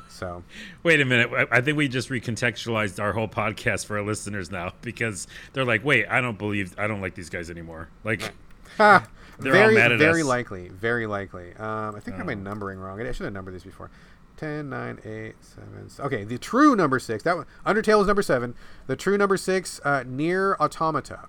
So 0.08 0.44
Wait 0.82 1.00
a 1.00 1.04
minute. 1.04 1.30
I- 1.32 1.56
I 1.58 1.60
think 1.60 1.76
we 1.76 1.88
just 1.88 2.08
recontextualized 2.10 3.02
our 3.02 3.12
whole 3.12 3.28
podcast 3.28 3.86
for 3.86 3.98
our 3.98 4.04
listeners 4.04 4.50
now 4.50 4.72
because 4.82 5.26
they're 5.52 5.64
like, 5.64 5.84
wait, 5.84 6.06
I 6.08 6.20
don't 6.20 6.38
believe, 6.38 6.74
I 6.78 6.86
don't 6.86 7.00
like 7.00 7.14
these 7.14 7.30
guys 7.30 7.50
anymore. 7.50 7.88
Like, 8.04 8.32
They're 8.78 8.88
all 8.90 9.00
very, 9.40 9.74
mad 9.74 9.92
at 9.92 9.98
very 9.98 10.20
us. 10.22 10.26
likely, 10.26 10.68
very 10.68 11.06
likely. 11.06 11.54
Um, 11.56 11.94
I 11.96 12.00
think 12.00 12.14
I 12.14 12.18
have 12.18 12.26
my 12.26 12.32
Oh. 12.34 12.36
numbering 12.36 12.78
wrong. 12.78 13.00
I 13.00 13.10
should 13.12 13.24
have 13.24 13.32
numbered 13.32 13.54
these 13.54 13.64
before. 13.64 13.90
10, 14.36 14.68
9, 14.68 14.98
8, 15.04 15.34
7. 15.40 15.68
s- 15.86 16.00
Okay, 16.00 16.22
the 16.24 16.38
true 16.38 16.76
number 16.76 16.98
six. 17.00 17.24
That 17.24 17.36
one, 17.36 17.46
Undertale 17.66 18.00
is 18.00 18.06
number 18.06 18.22
seven. 18.22 18.54
The 18.86 18.94
true 18.96 19.18
number 19.18 19.36
six, 19.36 19.80
uh, 19.84 20.04
Nier 20.06 20.56
Automata. 20.60 21.26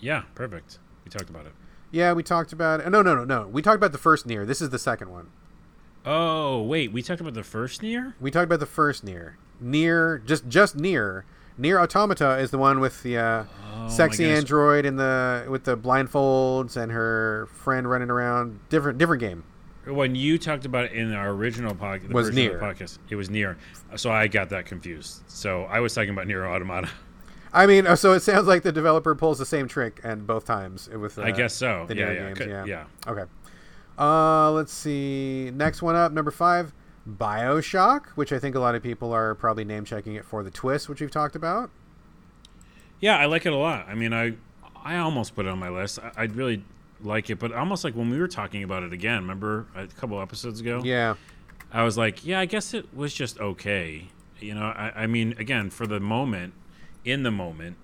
Yeah, 0.00 0.22
perfect. 0.34 0.78
We 1.04 1.10
talked 1.10 1.30
about 1.30 1.46
it. 1.46 1.52
Yeah, 1.90 2.12
we 2.12 2.22
talked 2.22 2.52
about. 2.52 2.80
It. 2.80 2.90
No, 2.90 3.02
no, 3.02 3.14
no, 3.14 3.24
no. 3.24 3.46
We 3.46 3.62
talked 3.62 3.76
about 3.76 3.92
the 3.92 3.98
first 3.98 4.26
Nier. 4.26 4.44
This 4.44 4.60
is 4.60 4.70
the 4.70 4.78
second 4.78 5.10
one. 5.10 5.28
Oh, 6.04 6.62
wait, 6.62 6.92
we 6.92 7.02
talked 7.02 7.20
about 7.20 7.34
the 7.34 7.42
first 7.42 7.82
Nier. 7.82 8.14
We 8.20 8.30
talked 8.30 8.44
about 8.44 8.60
the 8.60 8.66
first 8.66 9.02
Nier. 9.04 9.36
Nier, 9.60 10.18
just 10.24 10.48
just 10.48 10.76
Nier. 10.76 11.24
Nier 11.58 11.80
Automata 11.80 12.36
is 12.38 12.50
the 12.50 12.58
one 12.58 12.80
with 12.80 13.02
the 13.02 13.16
uh, 13.16 13.44
Oh, 13.74 13.88
sexy 13.88 14.24
android 14.26 14.84
and 14.84 14.98
the 14.98 15.46
with 15.48 15.64
the 15.64 15.76
blindfolds 15.76 16.76
and 16.76 16.92
her 16.92 17.48
friend 17.52 17.88
running 17.88 18.10
around. 18.10 18.60
Different 18.68 18.98
different 18.98 19.20
game. 19.20 19.44
When 19.86 20.16
you 20.16 20.36
talked 20.38 20.64
about 20.64 20.86
it 20.86 20.92
in 20.92 21.12
our 21.12 21.30
original 21.30 21.72
podcast, 21.74 22.12
Was 22.12 22.30
Nier. 22.34 22.58
podcast, 22.60 22.98
it 23.08 23.14
was 23.14 23.30
Nier. 23.30 23.56
So 23.94 24.10
I 24.10 24.26
got 24.26 24.50
that 24.50 24.66
confused. 24.66 25.22
So 25.28 25.62
I 25.64 25.78
was 25.80 25.94
talking 25.94 26.10
about 26.10 26.26
Nier 26.26 26.44
Automata. 26.46 26.90
I 27.56 27.66
mean, 27.66 27.86
uh, 27.86 27.96
so 27.96 28.12
it 28.12 28.20
sounds 28.20 28.46
like 28.46 28.62
the 28.62 28.70
developer 28.70 29.14
pulls 29.14 29.38
the 29.38 29.46
same 29.46 29.66
trick 29.66 29.98
and 30.04 30.26
both 30.26 30.44
times 30.44 30.88
with. 30.90 31.18
Uh, 31.18 31.22
I 31.22 31.30
guess 31.30 31.54
so. 31.54 31.86
The 31.88 31.96
yeah, 31.96 32.10
yeah, 32.12 32.18
games, 32.26 32.38
could- 32.38 32.48
yeah. 32.50 32.64
yeah. 32.66 32.84
Okay. 33.06 33.24
Uh, 33.98 34.50
let's 34.52 34.72
see. 34.74 35.50
Next 35.54 35.80
one 35.80 35.96
up, 35.96 36.12
number 36.12 36.30
five, 36.30 36.74
Bioshock, 37.08 38.08
which 38.08 38.30
I 38.30 38.38
think 38.38 38.54
a 38.56 38.60
lot 38.60 38.74
of 38.74 38.82
people 38.82 39.12
are 39.12 39.34
probably 39.34 39.64
name 39.64 39.86
checking 39.86 40.16
it 40.16 40.24
for 40.26 40.42
the 40.42 40.50
twist, 40.50 40.88
which 40.88 41.00
we've 41.00 41.10
talked 41.10 41.34
about. 41.34 41.70
Yeah, 43.00 43.16
I 43.16 43.24
like 43.24 43.46
it 43.46 43.52
a 43.52 43.56
lot. 43.56 43.88
I 43.88 43.94
mean, 43.94 44.12
I 44.12 44.34
I 44.84 44.98
almost 44.98 45.34
put 45.34 45.46
it 45.46 45.48
on 45.48 45.58
my 45.58 45.70
list. 45.70 45.98
I, 45.98 46.24
I'd 46.24 46.36
really 46.36 46.62
like 47.00 47.30
it, 47.30 47.38
but 47.38 47.52
almost 47.52 47.84
like 47.84 47.94
when 47.94 48.10
we 48.10 48.18
were 48.18 48.28
talking 48.28 48.62
about 48.64 48.82
it 48.82 48.92
again, 48.92 49.22
remember 49.22 49.66
a 49.74 49.86
couple 49.86 50.20
episodes 50.20 50.60
ago? 50.60 50.82
Yeah. 50.84 51.14
I 51.72 51.82
was 51.84 51.96
like, 51.98 52.24
yeah, 52.24 52.38
I 52.40 52.44
guess 52.44 52.74
it 52.74 52.94
was 52.94 53.14
just 53.14 53.40
okay. 53.40 54.08
You 54.40 54.54
know, 54.54 54.66
I, 54.66 54.92
I 54.94 55.06
mean, 55.06 55.34
again, 55.38 55.70
for 55.70 55.86
the 55.86 56.00
moment, 56.00 56.52
in 57.06 57.22
the 57.22 57.30
moment, 57.30 57.76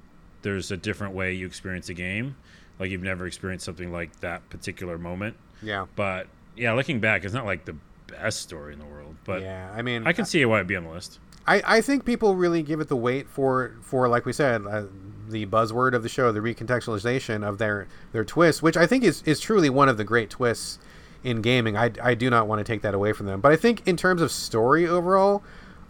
there's 0.42 0.70
a 0.70 0.76
different 0.76 1.14
way 1.14 1.32
you 1.32 1.46
experience 1.46 1.88
a 1.88 1.94
game. 1.94 2.36
Like 2.78 2.90
you've 2.90 3.02
never 3.02 3.26
experienced 3.26 3.64
something 3.64 3.92
like 3.92 4.20
that 4.20 4.48
particular 4.50 4.98
moment. 4.98 5.36
Yeah. 5.62 5.86
But 5.96 6.26
yeah, 6.56 6.72
looking 6.72 7.00
back, 7.00 7.24
it's 7.24 7.32
not 7.32 7.46
like 7.46 7.64
the 7.64 7.76
best 8.08 8.40
story 8.40 8.74
in 8.74 8.80
the 8.80 8.84
world. 8.84 9.16
But 9.24 9.42
yeah. 9.42 9.72
I 9.74 9.80
mean, 9.80 10.06
I 10.06 10.12
can 10.12 10.26
see 10.26 10.44
why 10.44 10.56
it'd 10.56 10.66
be 10.66 10.76
on 10.76 10.84
the 10.84 10.90
list. 10.90 11.20
I, 11.46 11.62
I 11.64 11.80
think 11.80 12.04
people 12.04 12.34
really 12.36 12.62
give 12.62 12.80
it 12.80 12.88
the 12.88 12.96
weight 12.96 13.28
for 13.28 13.76
for 13.82 14.08
like 14.08 14.26
we 14.26 14.32
said 14.32 14.64
uh, 14.66 14.84
the 15.28 15.46
buzzword 15.46 15.92
of 15.92 16.02
the 16.02 16.08
show 16.08 16.30
the 16.30 16.40
recontextualization 16.40 17.46
of 17.46 17.58
their 17.58 17.88
their 18.12 18.24
twist 18.24 18.62
which 18.62 18.76
I 18.76 18.86
think 18.86 19.02
is 19.02 19.22
is 19.24 19.40
truly 19.40 19.68
one 19.68 19.88
of 19.88 19.96
the 19.96 20.04
great 20.04 20.30
twists 20.30 20.78
in 21.24 21.42
gaming 21.42 21.76
I, 21.76 21.90
I 22.00 22.14
do 22.14 22.30
not 22.30 22.46
want 22.46 22.60
to 22.60 22.64
take 22.64 22.82
that 22.82 22.94
away 22.94 23.12
from 23.12 23.26
them 23.26 23.40
but 23.40 23.50
I 23.50 23.56
think 23.56 23.86
in 23.88 23.96
terms 23.96 24.22
of 24.22 24.30
story 24.30 24.86
overall 24.86 25.42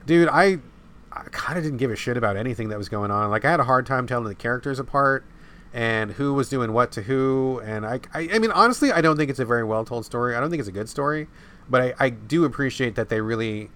dude 0.07 0.29
I 0.29 0.59
I 1.15 1.23
kind 1.31 1.59
of 1.59 1.65
didn't 1.65 1.79
give 1.79 1.91
a 1.91 1.97
shit 1.97 2.17
about 2.17 2.37
anything 2.37 2.69
that 2.71 2.79
was 2.79 2.89
going 2.89 3.11
on 3.11 3.31
like 3.31 3.45
I 3.45 3.51
had 3.51 3.61
a 3.61 3.65
hard 3.65 3.87
time 3.87 4.07
telling 4.07 4.27
the 4.29 4.35
characters 4.35 4.79
apart 4.79 5.25
and 5.75 6.13
who 6.13 6.35
was 6.35 6.49
doing 6.49 6.73
what 6.73 6.93
to 6.93 7.03
who 7.03 7.61
and 7.65 7.87
I, 7.87 8.01
I, 8.15 8.29
I 8.35 8.39
mean 8.39 8.51
honestly 8.51 8.93
I 8.93 9.01
don't 9.01 9.17
think 9.17 9.31
it's 9.31 9.39
a 9.41 9.45
very 9.45 9.65
well 9.65 9.85
told 9.85 10.05
story 10.05 10.35
I 10.35 10.41
don't 10.41 10.51
think 10.51 10.61
it's 10.61 10.69
a 10.69 10.73
good 10.73 10.89
story 10.89 11.29
but 11.69 11.81
I, 11.83 11.95
I 12.07 12.11
do 12.11 12.45
appreciate 12.45 12.95
that 12.97 13.09
they 13.09 13.21
really 13.21 13.71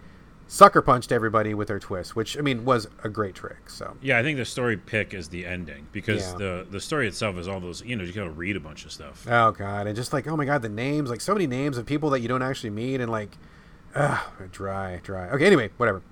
sucker 0.49 0.80
punched 0.80 1.11
everybody 1.11 1.55
with 1.55 1.66
their 1.66 1.80
twist, 1.80 2.14
which 2.14 2.39
I 2.39 2.41
mean 2.41 2.64
was 2.64 2.87
a 3.03 3.09
great 3.09 3.34
trick. 3.34 3.68
So 3.68 3.97
Yeah, 4.01 4.18
I 4.18 4.22
think 4.22 4.39
the 4.39 4.45
story 4.45 4.76
pick 4.76 5.12
is 5.12 5.28
the 5.28 5.45
ending 5.45 5.89
because 5.93 6.22
Yeah. 6.32 6.37
the 6.39 6.66
the 6.70 6.80
story 6.80 7.09
itself 7.09 7.37
is 7.37 7.49
all 7.49 7.59
those. 7.59 7.82
You 7.84 7.97
know, 7.97 8.05
you 8.05 8.12
got 8.12 8.24
to 8.24 8.30
read 8.30 8.55
a 8.57 8.61
bunch 8.61 8.84
of 8.84 8.93
stuff. 8.93 9.26
oh 9.28 9.51
god, 9.51 9.87
and 9.89 9.97
just 9.97 10.12
like 10.12 10.28
oh 10.28 10.37
my 10.37 10.45
god, 10.45 10.62
the 10.62 10.68
names 10.68 11.11
like 11.11 11.20
so 11.20 11.32
many 11.32 11.47
names 11.49 11.78
of 11.78 11.87
people 11.87 12.11
that 12.11 12.20
you 12.20 12.28
don't 12.28 12.43
actually 12.43 12.70
meet 12.70 13.01
and 13.01 13.11
like, 13.11 13.37
ugh, 13.94 14.20
dry, 14.52 15.01
dry. 15.02 15.28
Okay, 15.31 15.47
anyway, 15.47 15.70
whatever. 15.78 16.02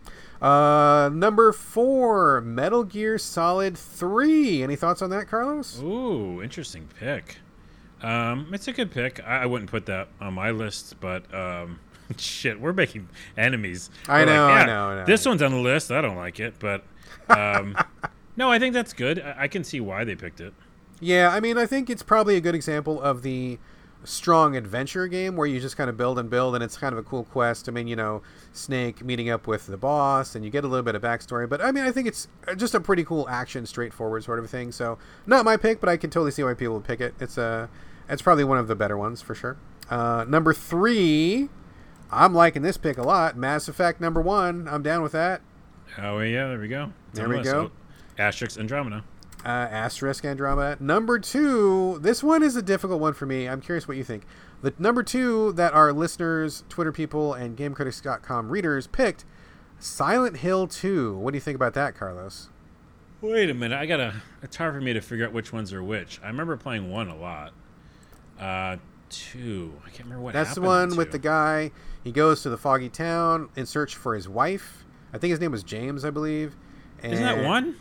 Uh, 0.45 1.09
number 1.09 1.53
four, 1.53 2.43
Metal 2.43 2.85
Gear 2.85 3.17
Solid 3.17 3.79
Three. 3.79 4.63
Any 4.63 4.77
thoughts 4.77 5.01
on 5.01 5.09
that, 5.09 5.27
Carlos? 5.27 5.81
Ooh, 5.83 6.43
interesting 6.43 6.87
pick. 7.01 7.39
Um, 8.03 8.49
it's 8.53 8.69
a 8.69 8.73
good 8.75 8.91
pick. 8.91 9.21
I, 9.27 9.45
I 9.45 9.47
wouldn't 9.47 9.71
put 9.71 9.87
that 9.87 10.09
on 10.21 10.35
my 10.35 10.51
list, 10.51 10.97
but 11.01 11.33
um, 11.35 11.81
shit, 12.19 12.61
we're 12.61 12.75
making 12.75 13.09
enemies. 13.39 13.89
I 14.07 14.21
We're 14.21 14.27
like, 14.27 14.35
know, 14.35 14.47
I 14.47 14.59
"Yeah, 14.61 14.67
know, 14.67 14.85
I 14.89 14.95
know." 14.97 15.05
This 15.07 15.25
one's 15.25 15.41
on 15.41 15.53
the 15.53 15.59
list. 15.61 15.91
I 15.91 16.03
don't 16.03 16.17
like 16.17 16.39
it, 16.41 16.57
but 16.59 16.85
um, 17.31 17.75
no, 18.37 18.51
I 18.53 18.59
think 18.59 18.75
that's 18.75 18.93
good. 18.93 19.21
I, 19.21 19.45
I 19.45 19.49
can 19.49 19.65
see 19.65 19.81
why 19.81 20.05
they 20.05 20.15
picked 20.15 20.43
it. 20.43 20.53
Yeah, 21.01 21.31
I 21.31 21.41
mean, 21.41 21.57
I 21.57 21.65
think 21.65 21.89
it's 21.89 22.03
probably 22.03 22.37
a 22.37 22.41
good 22.43 22.55
example 22.55 23.01
of 23.01 23.23
the 23.23 23.59
strong 24.05 24.57
adventure 24.57 25.07
game 25.09 25.37
where 25.37 25.47
you 25.47 25.61
just 25.61 25.77
kind 25.77 25.91
of 25.91 25.97
build 25.97 26.19
and 26.19 26.31
build, 26.31 26.55
and 26.55 26.63
it's 26.63 26.77
kind 26.77 26.93
of 26.93 26.99
a 26.99 27.03
cool 27.03 27.25
quest. 27.25 27.69
I 27.69 27.73
mean, 27.73 27.87
you 27.87 27.97
know, 27.97 28.23
Snake 28.53 29.05
meeting 29.05 29.31
up 29.31 29.47
with 29.47 29.67
the 29.67 29.77
boss, 29.77 30.35
and 30.35 30.45
you 30.45 30.51
get 30.51 30.65
a 30.65 30.69
little 30.69 30.85
bit 30.85 30.95
of 30.95 31.03
backstory. 31.03 31.49
But 31.49 31.61
I 31.61 31.73
mean, 31.73 31.85
I 31.85 31.91
think 31.91 32.07
it's 32.07 32.29
just 32.57 32.75
a 32.75 32.81
pretty 32.81 33.05
cool 33.05 33.29
action, 33.29 33.67
straightforward 33.67 34.25
sort 34.25 34.39
of 34.39 34.49
thing. 34.51 34.73
So, 34.73 34.99
not 35.27 35.45
my 35.45 35.57
pick, 35.57 35.81
but 35.81 35.89
I 35.89 35.97
can 35.97 36.11
totally 36.11 36.31
see 36.31 36.43
why 36.43 36.55
people 36.55 36.75
would 36.75 36.85
pick 36.85 37.01
it. 37.01 37.15
It's 37.21 37.39
a, 37.39 37.69
it's 38.09 38.23
probably 38.23 38.45
one 38.45 38.59
of 38.59 38.69
the 38.69 38.75
better 38.77 38.97
ones 38.97 39.23
for 39.23 39.35
sure. 39.35 39.57
Uh, 39.91 40.25
number 40.29 40.53
three, 40.55 41.49
I'm 42.11 42.35
liking 42.35 42.63
this 42.63 42.77
pick 42.77 42.99
a 42.99 43.03
lot. 43.03 43.37
Mass 43.37 43.69
Effect 43.69 44.01
number 44.01 44.21
one. 44.21 44.69
I'm 44.69 44.83
down 44.83 45.03
with 45.03 45.13
that. 45.13 45.43
Oh 45.99 46.21
yeah, 46.21 46.49
there 46.49 46.59
we 46.59 46.69
go. 46.69 46.93
There 47.13 47.29
we 47.29 47.43
go. 47.43 47.71
Asterisk 48.19 48.59
Andromeda. 48.59 49.05
Uh, 49.45 49.49
Asterisk 49.71 50.25
Andromeda. 50.25 50.83
Number 50.83 51.19
two, 51.19 51.99
this 52.01 52.23
one 52.23 52.43
is 52.43 52.57
a 52.57 52.63
difficult 52.63 53.01
one 53.01 53.13
for 53.13 53.27
me. 53.27 53.47
I'm 53.47 53.61
curious 53.61 53.87
what 53.87 53.99
you 53.99 54.05
think. 54.05 54.25
The 54.63 54.73
number 54.79 55.03
two 55.03 55.53
that 55.53 55.75
our 55.75 55.93
listeners, 55.93 56.65
Twitter 56.71 56.93
people, 56.93 57.35
and 57.35 57.55
GameCritics.com 57.55 58.49
readers 58.49 58.87
picked 58.87 59.27
Silent 59.79 60.39
Hill 60.39 60.67
2. 60.67 61.19
What 61.19 61.33
do 61.33 61.37
you 61.37 61.43
think 61.43 61.57
about 61.57 61.75
that, 61.75 61.95
Carlos? 61.95 62.49
Wait 63.21 63.51
a 63.51 63.55
minute. 63.55 63.79
I 63.79 63.85
gotta. 63.85 64.15
It's 64.43 64.57
hard 64.57 64.75
for 64.75 64.81
me 64.81 64.93
to 64.95 65.01
figure 65.01 65.27
out 65.27 65.33
which 65.33 65.53
ones 65.53 65.73
are 65.73 65.83
which. 65.83 66.21
I 66.23 66.29
remember 66.29 66.57
playing 66.57 66.91
one 66.91 67.09
a 67.09 67.17
lot. 67.17 67.53
Uh, 68.39 68.77
two. 69.11 69.75
I 69.85 69.91
can't 69.91 70.05
remember 70.05 70.25
what. 70.25 70.33
That's 70.33 70.55
the 70.55 70.61
one 70.63 70.97
with 70.97 71.13
the 71.13 71.19
guy. 71.19 71.71
He 72.03 72.13
goes 72.13 72.43
to 72.43 72.51
the 72.51 72.59
foggy 72.59 72.89
town 72.89 73.49
in 73.57 73.67
search 73.67 73.95
for 73.95 74.15
his 74.15 74.29
wife. 74.29 74.85
I 75.13 75.19
think 75.19 75.31
his 75.31 75.41
name 75.41 75.53
was 75.53 75.63
James, 75.63 76.05
I 76.05 76.11
believe. 76.11 76.57
Isn't 77.03 77.23
that 77.23 77.45
one? 77.45 77.77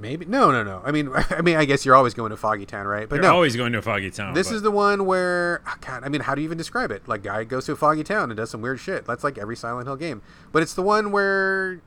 Maybe 0.00 0.24
no, 0.24 0.50
no, 0.50 0.64
no. 0.64 0.80
I 0.84 0.92
mean, 0.92 1.10
I 1.30 1.42
mean, 1.42 1.56
I 1.56 1.64
guess 1.66 1.84
you're 1.84 1.94
always 1.94 2.14
going 2.14 2.30
to 2.30 2.36
Foggy 2.36 2.66
Town, 2.66 2.86
right? 2.86 3.08
But 3.08 3.16
You're 3.16 3.24
no, 3.24 3.34
always 3.34 3.54
going 3.54 3.72
to 3.72 3.78
a 3.78 3.82
foggy 3.82 4.10
town. 4.10 4.34
This 4.34 4.48
but- 4.48 4.56
is 4.56 4.62
the 4.62 4.70
one 4.70 5.04
where 5.04 5.62
oh, 5.66 5.74
God. 5.80 6.02
I 6.04 6.08
mean, 6.08 6.22
how 6.22 6.34
do 6.34 6.40
you 6.40 6.46
even 6.46 6.58
describe 6.58 6.90
it? 6.90 7.06
Like, 7.06 7.22
guy 7.22 7.44
goes 7.44 7.66
to 7.66 7.72
a 7.72 7.76
foggy 7.76 8.02
town 8.02 8.30
and 8.30 8.36
does 8.36 8.50
some 8.50 8.62
weird 8.62 8.80
shit. 8.80 9.04
That's 9.04 9.22
like 9.22 9.36
every 9.36 9.56
Silent 9.56 9.86
Hill 9.86 9.96
game. 9.96 10.22
But 10.52 10.62
it's 10.62 10.74
the 10.74 10.82
one 10.82 11.12
where 11.12 11.82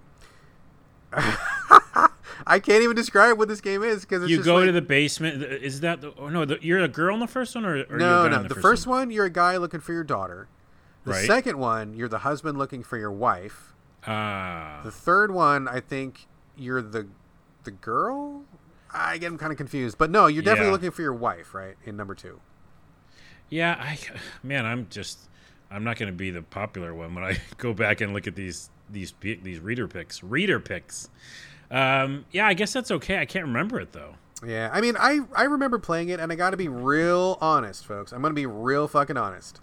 I 1.14 2.60
can't 2.60 2.84
even 2.84 2.96
describe 2.96 3.38
what 3.38 3.48
this 3.48 3.62
game 3.62 3.84
is 3.84 4.02
because 4.02 4.30
you 4.30 4.44
go 4.44 4.56
like, 4.56 4.66
to 4.66 4.72
the 4.72 4.82
basement. 4.82 5.44
Is 5.44 5.82
that 5.82 6.02
the, 6.02 6.14
oh, 6.18 6.30
no? 6.30 6.46
The, 6.46 6.60
you're 6.62 6.80
a 6.80 6.88
girl 6.88 7.14
in 7.16 7.20
the 7.20 7.28
first 7.28 7.56
one, 7.56 7.66
or, 7.66 7.84
or 7.90 7.98
no, 7.98 8.28
no? 8.28 8.44
The, 8.44 8.56
the, 8.56 8.62
first 8.62 8.86
one? 8.86 9.00
one, 9.00 9.12
you're 9.12 9.26
a 9.26 9.32
guy 9.32 9.58
looking 9.58 9.80
for 9.80 9.94
your 9.94 10.04
daughter. 10.04 10.48
The 11.06 11.12
right. 11.12 11.28
second 11.28 11.58
one, 11.58 11.96
you're 11.96 12.08
the 12.08 12.20
husband 12.20 12.58
looking 12.58 12.84
for 12.84 12.98
your 12.98 13.12
wife. 13.12 13.74
Ah. 14.06 14.82
The 14.84 14.92
third 14.92 15.32
one, 15.32 15.68
I 15.68 15.80
think 15.80 16.28
you're 16.56 16.82
the 16.82 17.08
the 17.64 17.72
girl. 17.72 18.44
I 18.94 19.18
get 19.18 19.30
them 19.30 19.38
kind 19.38 19.52
of 19.52 19.58
confused, 19.58 19.98
but 19.98 20.12
no, 20.12 20.28
you're 20.28 20.44
definitely 20.44 20.68
Yeah. 20.68 20.72
looking 20.74 20.92
for 20.92 21.02
your 21.02 21.14
wife, 21.14 21.54
right? 21.56 21.76
In 21.84 21.98
number 21.98 22.14
two. 22.16 22.40
Yeah, 23.50 23.76
I 23.80 23.98
man, 24.44 24.66
I'm 24.66 24.88
just 24.90 25.20
I'm 25.72 25.84
not 25.84 25.98
going 25.98 26.12
to 26.12 26.16
be 26.18 26.30
the 26.30 26.42
popular 26.44 26.94
one 26.94 27.16
when 27.16 27.24
I 27.24 27.38
go 27.58 27.74
back 27.74 28.02
and 28.02 28.14
look 28.14 28.28
at 28.28 28.36
these 28.36 28.70
these 28.90 29.14
these 29.22 29.60
reader 29.60 29.88
picks. 29.88 30.24
Reader 30.24 30.60
picks. 30.60 31.10
Um, 31.72 32.26
yeah, 32.32 32.46
I 32.48 32.54
guess 32.54 32.74
that's 32.74 32.92
okay. 32.92 33.18
I 33.20 33.26
can't 33.26 33.46
remember 33.46 33.80
it 33.80 33.94
though. 33.94 34.16
Yeah, 34.46 34.70
I 34.74 34.82
mean, 34.82 34.96
I 35.00 35.22
I 35.36 35.44
remember 35.44 35.80
playing 35.80 36.10
it, 36.10 36.20
and 36.20 36.32
I 36.32 36.36
got 36.36 36.52
to 36.52 36.58
be 36.58 36.68
real 36.68 37.38
honest, 37.42 37.86
folks. 37.86 38.12
I'm 38.12 38.22
gonna 38.22 38.34
be 38.34 38.46
real 38.46 38.88
fucking 38.88 39.18
honest. 39.18 39.60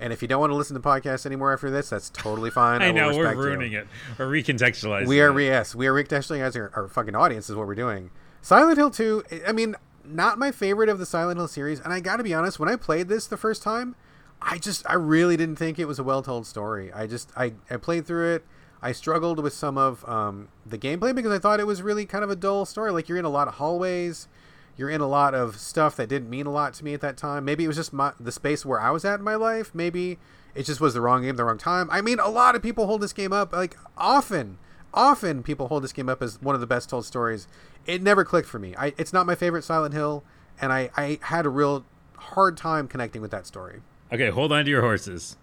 And 0.00 0.12
if 0.12 0.22
you 0.22 0.28
don't 0.28 0.40
want 0.40 0.50
to 0.50 0.56
listen 0.56 0.74
to 0.74 0.80
the 0.80 0.88
podcast 0.88 1.24
anymore 1.24 1.52
after 1.52 1.70
this, 1.70 1.90
that's 1.90 2.10
totally 2.10 2.50
fine. 2.50 2.82
I 2.82 2.88
will 2.88 2.94
know 2.94 3.06
we're 3.08 3.22
respect 3.22 3.36
you. 3.36 3.42
ruining 3.42 3.72
it. 3.72 3.86
We're 4.18 4.26
recontextualizing. 4.26 5.06
We 5.06 5.20
are 5.20 5.28
it. 5.28 5.32
re- 5.32 5.46
yes, 5.46 5.74
we 5.74 5.86
are 5.86 5.92
recontextualizing 5.92 6.56
our, 6.56 6.72
our 6.74 6.88
fucking 6.88 7.14
audience 7.14 7.48
is 7.48 7.56
what 7.56 7.66
we're 7.66 7.74
doing. 7.74 8.10
Silent 8.42 8.76
Hill 8.76 8.90
2, 8.90 9.24
I 9.46 9.52
mean, 9.52 9.76
not 10.04 10.38
my 10.38 10.50
favorite 10.52 10.88
of 10.88 10.98
the 10.98 11.06
Silent 11.06 11.38
Hill 11.38 11.48
series, 11.48 11.80
and 11.80 11.92
I 11.92 12.00
got 12.00 12.16
to 12.16 12.24
be 12.24 12.34
honest, 12.34 12.58
when 12.58 12.68
I 12.68 12.76
played 12.76 13.08
this 13.08 13.26
the 13.26 13.36
first 13.38 13.62
time, 13.62 13.94
I 14.42 14.58
just 14.58 14.84
I 14.88 14.94
really 14.94 15.36
didn't 15.38 15.56
think 15.56 15.78
it 15.78 15.86
was 15.86 15.98
a 15.98 16.04
well-told 16.04 16.46
story. 16.46 16.92
I 16.92 17.06
just 17.06 17.30
I 17.36 17.54
I 17.70 17.78
played 17.78 18.06
through 18.06 18.34
it. 18.34 18.44
I 18.82 18.92
struggled 18.92 19.42
with 19.42 19.54
some 19.54 19.78
of 19.78 20.06
um, 20.06 20.48
the 20.66 20.76
gameplay 20.76 21.14
because 21.14 21.32
I 21.32 21.38
thought 21.38 21.58
it 21.58 21.66
was 21.66 21.80
really 21.80 22.04
kind 22.04 22.22
of 22.22 22.28
a 22.28 22.36
dull 22.36 22.66
story. 22.66 22.92
Like 22.92 23.08
you're 23.08 23.16
in 23.16 23.24
a 23.24 23.30
lot 23.30 23.48
of 23.48 23.54
hallways, 23.54 24.28
you're 24.76 24.90
in 24.90 25.00
a 25.00 25.06
lot 25.06 25.34
of 25.34 25.56
stuff 25.58 25.96
that 25.96 26.08
didn't 26.08 26.28
mean 26.30 26.46
a 26.46 26.50
lot 26.52 26.74
to 26.74 26.84
me 26.84 26.94
at 26.94 27.00
that 27.00 27.16
time. 27.16 27.44
Maybe 27.44 27.64
it 27.64 27.68
was 27.68 27.76
just 27.76 27.92
my, 27.92 28.12
the 28.18 28.32
space 28.32 28.64
where 28.66 28.80
I 28.80 28.90
was 28.90 29.04
at 29.04 29.18
in 29.20 29.24
my 29.24 29.34
life. 29.36 29.72
Maybe 29.74 30.18
it 30.54 30.64
just 30.64 30.80
was 30.80 30.94
the 30.94 31.00
wrong 31.00 31.22
game, 31.22 31.36
the 31.36 31.44
wrong 31.44 31.58
time. 31.58 31.88
I 31.90 32.00
mean, 32.00 32.18
a 32.18 32.28
lot 32.28 32.54
of 32.56 32.62
people 32.62 32.86
hold 32.86 33.00
this 33.00 33.12
game 33.12 33.32
up 33.32 33.52
like 33.52 33.76
often 33.96 34.58
often 34.92 35.42
people 35.42 35.66
hold 35.68 35.82
this 35.82 35.92
game 35.92 36.08
up 36.08 36.22
as 36.22 36.40
one 36.40 36.54
of 36.54 36.60
the 36.60 36.66
best 36.66 36.88
told 36.88 37.04
stories. 37.04 37.48
It 37.86 38.00
never 38.02 38.24
clicked 38.24 38.48
for 38.48 38.58
me. 38.60 38.74
I, 38.78 38.94
it's 38.96 39.12
not 39.12 39.26
my 39.26 39.34
favorite 39.34 39.62
Silent 39.64 39.92
Hill, 39.92 40.22
and 40.60 40.72
I, 40.72 40.88
I 40.96 41.18
had 41.22 41.46
a 41.46 41.48
real 41.48 41.84
hard 42.16 42.56
time 42.56 42.86
connecting 42.88 43.20
with 43.20 43.32
that 43.32 43.46
story. 43.46 43.80
Okay, 44.12 44.30
hold 44.30 44.52
on 44.52 44.64
to 44.64 44.70
your 44.70 44.82
horses. 44.82 45.36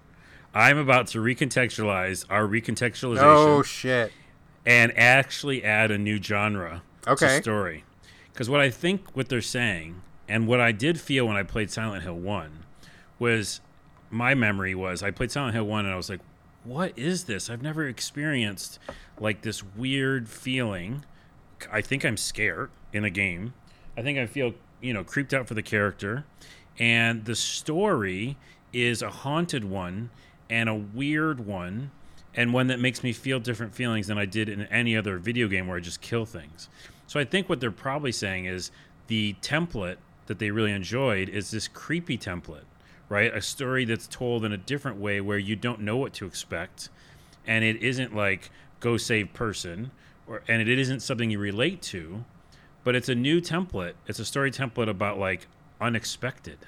I'm 0.54 0.78
about 0.78 1.08
to 1.08 1.20
recontextualize 1.20 2.26
our 2.30 2.44
recontextualization 2.48 3.20
Oh 3.48 3.62
shit! 3.64 4.12
and 4.66 4.98
actually 4.98 5.64
add 5.64 5.92
a 5.92 5.98
new 5.98 6.22
genre 6.22 6.82
Okay. 7.08 7.28
to 7.38 7.42
story. 7.44 7.84
Because 8.34 8.50
what 8.50 8.62
I 8.62 8.70
think 8.70 9.16
what 9.16 9.30
they're 9.30 9.42
saying 9.42 10.02
and 10.28 10.48
what 10.48 10.60
I 10.62 10.72
did 10.72 11.00
feel 11.00 11.26
when 11.28 11.36
I 11.36 11.44
played 11.44 11.70
Silent 11.70 12.04
Hill 12.04 12.16
1 12.16 12.66
was 13.20 13.62
my 14.10 14.34
memory 14.34 14.76
was 14.76 15.04
I 15.04 15.12
played 15.12 15.32
Silent 15.32 15.56
Hill 15.56 15.66
1 15.66 15.86
and 15.86 15.94
I 15.94 15.98
was 15.98 16.10
like, 16.10 16.22
what 16.64 16.98
is 16.98 17.26
this? 17.26 17.50
I've 17.50 17.62
never 17.62 17.88
experienced 17.88 18.80
like 19.20 19.42
this 19.42 19.64
weird 19.64 20.30
feeling. 20.30 21.06
I 21.72 21.82
think 21.82 22.06
I'm 22.06 22.18
scared 22.18 22.70
in 22.94 23.04
a 23.04 23.10
game. 23.10 23.54
I 23.98 24.02
think 24.02 24.18
I 24.18 24.26
feel, 24.26 24.54
you 24.80 24.94
know, 24.94 25.04
creeped 25.04 25.34
out 25.34 25.48
for 25.48 25.54
the 25.54 25.64
character. 25.64 26.26
And 26.80 27.26
the 27.26 27.36
story 27.36 28.38
is 28.74 29.02
a 29.02 29.10
haunted 29.10 29.66
one 29.66 30.10
and 30.50 30.70
a 30.70 30.76
weird 30.76 31.46
one 31.46 31.92
and 32.34 32.54
one 32.54 32.68
that 32.68 32.80
makes 32.80 33.04
me 33.04 33.12
feel 33.12 33.40
different 33.40 33.76
feelings 33.76 34.08
than 34.08 34.18
I 34.18 34.26
did 34.26 34.48
in 34.48 34.64
any 34.64 34.96
other 34.96 35.18
video 35.18 35.48
game 35.48 35.68
where 35.68 35.78
I 35.78 35.82
just 35.82 36.02
kill 36.02 36.26
things. 36.26 36.70
So 37.12 37.20
I 37.20 37.26
think 37.26 37.50
what 37.50 37.60
they're 37.60 37.72
probably 37.72 38.14
saying 38.14 38.46
is 38.46 38.72
the 39.08 39.36
template 39.42 39.98
that 40.28 40.40
they 40.40 40.50
really 40.50 40.72
enjoyed 40.72 41.28
is 41.28 41.52
this 41.52 41.68
creepy 41.68 42.18
template, 42.18 42.64
right? 43.10 43.36
A 43.36 43.42
story 43.42 43.84
that's 43.84 44.08
told 44.08 44.46
in 44.46 44.54
a 44.54 44.58
different 44.58 44.96
way 44.96 45.20
where 45.20 45.38
you 45.38 45.58
don't 45.58 45.82
know 45.82 45.98
what 45.98 46.14
to 46.14 46.26
expect 46.26 46.88
and 47.46 47.66
it 47.66 47.84
isn't 47.84 48.16
like 48.16 48.50
go 48.80 48.96
save 48.96 49.34
person 49.34 49.92
or 50.26 50.42
and 50.48 50.62
it 50.62 50.80
isn't 50.80 51.02
something 51.02 51.30
you 51.30 51.38
relate 51.38 51.82
to, 51.82 52.24
but 52.86 52.96
it's 52.96 53.10
a 53.10 53.16
new 53.16 53.42
template. 53.42 53.96
It's 54.08 54.20
a 54.20 54.24
story 54.24 54.50
template 54.50 54.88
about 54.88 55.20
like 55.20 55.48
unexpected. 55.82 56.60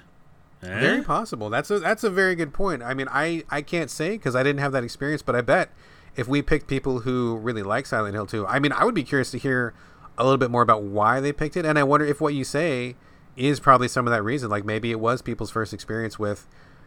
Eh? 0.62 0.78
Very 0.78 1.02
possible. 1.02 1.48
That's 1.48 1.70
a 1.70 1.78
that's 1.78 2.04
a 2.04 2.10
very 2.10 2.34
good 2.34 2.52
point. 2.52 2.82
I 2.82 2.92
mean, 2.92 3.08
I 3.10 3.44
I 3.48 3.62
can't 3.62 3.90
say 3.90 4.18
because 4.18 4.36
I 4.36 4.42
didn't 4.42 4.60
have 4.60 4.72
that 4.72 4.84
experience, 4.84 5.22
but 5.22 5.36
I 5.36 5.40
bet 5.40 5.70
if 6.16 6.28
we 6.28 6.42
picked 6.42 6.66
people 6.66 7.00
who 7.00 7.36
really 7.36 7.62
like 7.62 7.86
Silent 7.86 8.14
Hill 8.14 8.26
2, 8.26 8.46
I 8.46 8.58
mean, 8.58 8.72
I 8.72 8.84
would 8.84 8.94
be 8.94 9.02
curious 9.02 9.30
to 9.30 9.38
hear 9.38 9.72
a 10.18 10.24
little 10.24 10.38
bit 10.38 10.50
more 10.50 10.62
about 10.62 10.82
why 10.82 11.20
they 11.20 11.32
picked 11.32 11.56
it, 11.56 11.64
and 11.64 11.78
I 11.78 11.82
wonder 11.82 12.06
if 12.06 12.20
what 12.20 12.34
you 12.34 12.44
say 12.44 12.96
is 13.36 13.60
probably 13.60 13.88
some 13.88 14.06
of 14.06 14.12
that 14.12 14.22
reason. 14.22 14.50
Like 14.50 14.64
maybe 14.64 14.90
it 14.90 15.00
was 15.00 15.22
people's 15.22 15.50
first 15.50 15.72
experience 15.72 16.18
with 16.18 16.46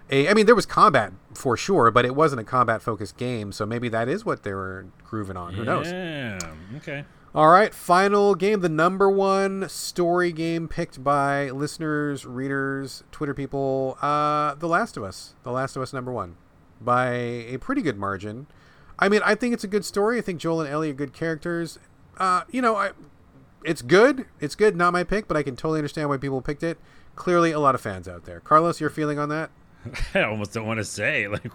a. 0.09 0.29
I 0.29 0.33
mean, 0.33 0.45
there 0.45 0.55
was 0.55 0.65
combat 0.65 1.13
for 1.33 1.57
sure, 1.57 1.91
but 1.91 2.05
it 2.05 2.15
wasn't 2.15 2.41
a 2.41 2.43
combat 2.43 2.81
focused 2.81 3.17
game, 3.17 3.51
so 3.51 3.65
maybe 3.65 3.89
that 3.89 4.07
is 4.07 4.25
what 4.25 4.43
they 4.43 4.53
were 4.53 4.85
grooving 5.03 5.37
on. 5.37 5.53
Who 5.53 5.65
knows? 5.65 5.87
Yeah. 5.91 6.39
Okay. 6.77 7.05
All 7.35 7.49
right, 7.49 7.71
final 7.71 8.33
game, 8.33 8.61
the 8.61 8.69
number 8.69 9.11
one 9.11 9.69
story 9.69 10.31
game 10.31 10.67
picked 10.67 11.03
by 11.03 11.51
listeners, 11.51 12.25
readers, 12.25 13.03
Twitter 13.11 13.35
people, 13.35 13.95
uh, 14.01 14.55
The 14.55 14.67
Last 14.67 14.97
of 14.97 15.03
Us. 15.03 15.35
The 15.43 15.51
Last 15.51 15.75
of 15.75 15.83
Us 15.83 15.93
number 15.93 16.11
one 16.11 16.37
by 16.81 17.09
a 17.09 17.57
pretty 17.57 17.81
good 17.81 17.97
margin. 17.97 18.47
I 18.97 19.09
mean, 19.09 19.21
I 19.23 19.35
think 19.35 19.53
it's 19.53 19.63
a 19.63 19.67
good 19.67 19.85
story. 19.85 20.17
I 20.17 20.21
think 20.21 20.39
Joel 20.39 20.61
and 20.61 20.69
Ellie 20.69 20.89
are 20.89 20.93
good 20.93 21.13
characters. 21.13 21.77
Uh, 22.17 22.41
you 22.49 22.61
know, 22.61 22.75
I, 22.75 22.91
it's 23.67 23.81
good. 23.83 24.25
It's 24.39 24.55
good. 24.55 24.75
Not 24.75 24.93
my 24.93 25.03
pick, 25.03 25.27
but 25.27 25.37
I 25.37 25.43
can 25.43 25.55
totally 25.55 25.79
understand 25.79 26.09
why 26.09 26.17
people 26.17 26.41
picked 26.41 26.63
it. 26.63 26.77
Clearly, 27.15 27.51
a 27.51 27.59
lot 27.59 27.75
of 27.75 27.81
fans 27.81 28.07
out 28.07 28.25
there. 28.25 28.39
Carlos, 28.39 28.79
your 28.81 28.89
feeling 28.89 29.19
on 29.19 29.29
that? 29.29 29.49
I 30.15 30.23
almost 30.23 30.53
don't 30.53 30.65
want 30.65 30.79
to 30.79 30.85
say 30.85 31.27
like 31.29 31.51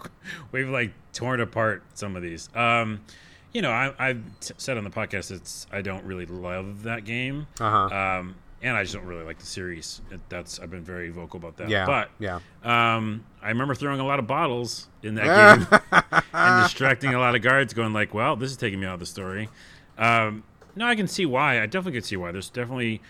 we've 0.51 0.69
like 0.69 0.91
torn 1.13 1.41
apart 1.41 1.83
some 1.93 2.15
of 2.15 2.21
these. 2.23 2.49
Um, 2.55 3.01
you 3.53 3.61
know, 3.61 3.71
I, 3.71 3.93
I've 3.99 4.21
t- 4.39 4.53
said 4.57 4.77
on 4.77 4.83
the 4.83 4.89
podcast 4.89 5.29
it's 5.31 5.67
I 5.71 5.81
don't 5.81 6.03
really 6.05 6.25
love 6.25 6.83
that 6.83 7.05
game, 7.05 7.47
Uh 7.59 7.87
huh. 7.89 7.95
um, 8.19 8.35
and 8.63 8.75
I 8.75 8.81
just 8.83 8.95
don't 8.95 9.05
really 9.05 9.23
like 9.25 9.37
the 9.39 9.45
series. 9.45 10.01
It, 10.09 10.19
that's 10.29 10.59
I've 10.59 10.71
been 10.71 10.83
very 10.83 11.09
vocal 11.11 11.37
about 11.37 11.57
that. 11.57 11.69
yeah. 11.69 11.85
but 11.85 12.09
yeah. 12.17 12.39
um, 12.63 13.23
I 13.41 13.49
remember 13.49 13.75
throwing 13.75 13.99
a 13.99 14.05
lot 14.05 14.17
of 14.19 14.25
bottles 14.25 14.87
in 15.03 15.15
that 15.15 15.69
game 15.91 16.23
and 16.33 16.63
distracting 16.63 17.13
a 17.13 17.19
lot 17.19 17.35
of 17.35 17.41
guards, 17.41 17.73
going 17.75 17.93
like, 17.93 18.13
"Well, 18.13 18.35
this 18.35 18.49
is 18.51 18.57
taking 18.57 18.79
me 18.79 18.87
out 18.87 18.95
of 18.95 18.99
the 19.01 19.05
story." 19.05 19.49
Um, 19.97 20.43
no, 20.75 20.87
I 20.87 20.95
can 20.95 21.07
see 21.07 21.25
why. 21.25 21.61
I 21.61 21.65
definitely 21.65 21.93
can 21.99 22.03
see 22.03 22.17
why. 22.17 22.31
There's 22.31 22.49
definitely 22.49 23.01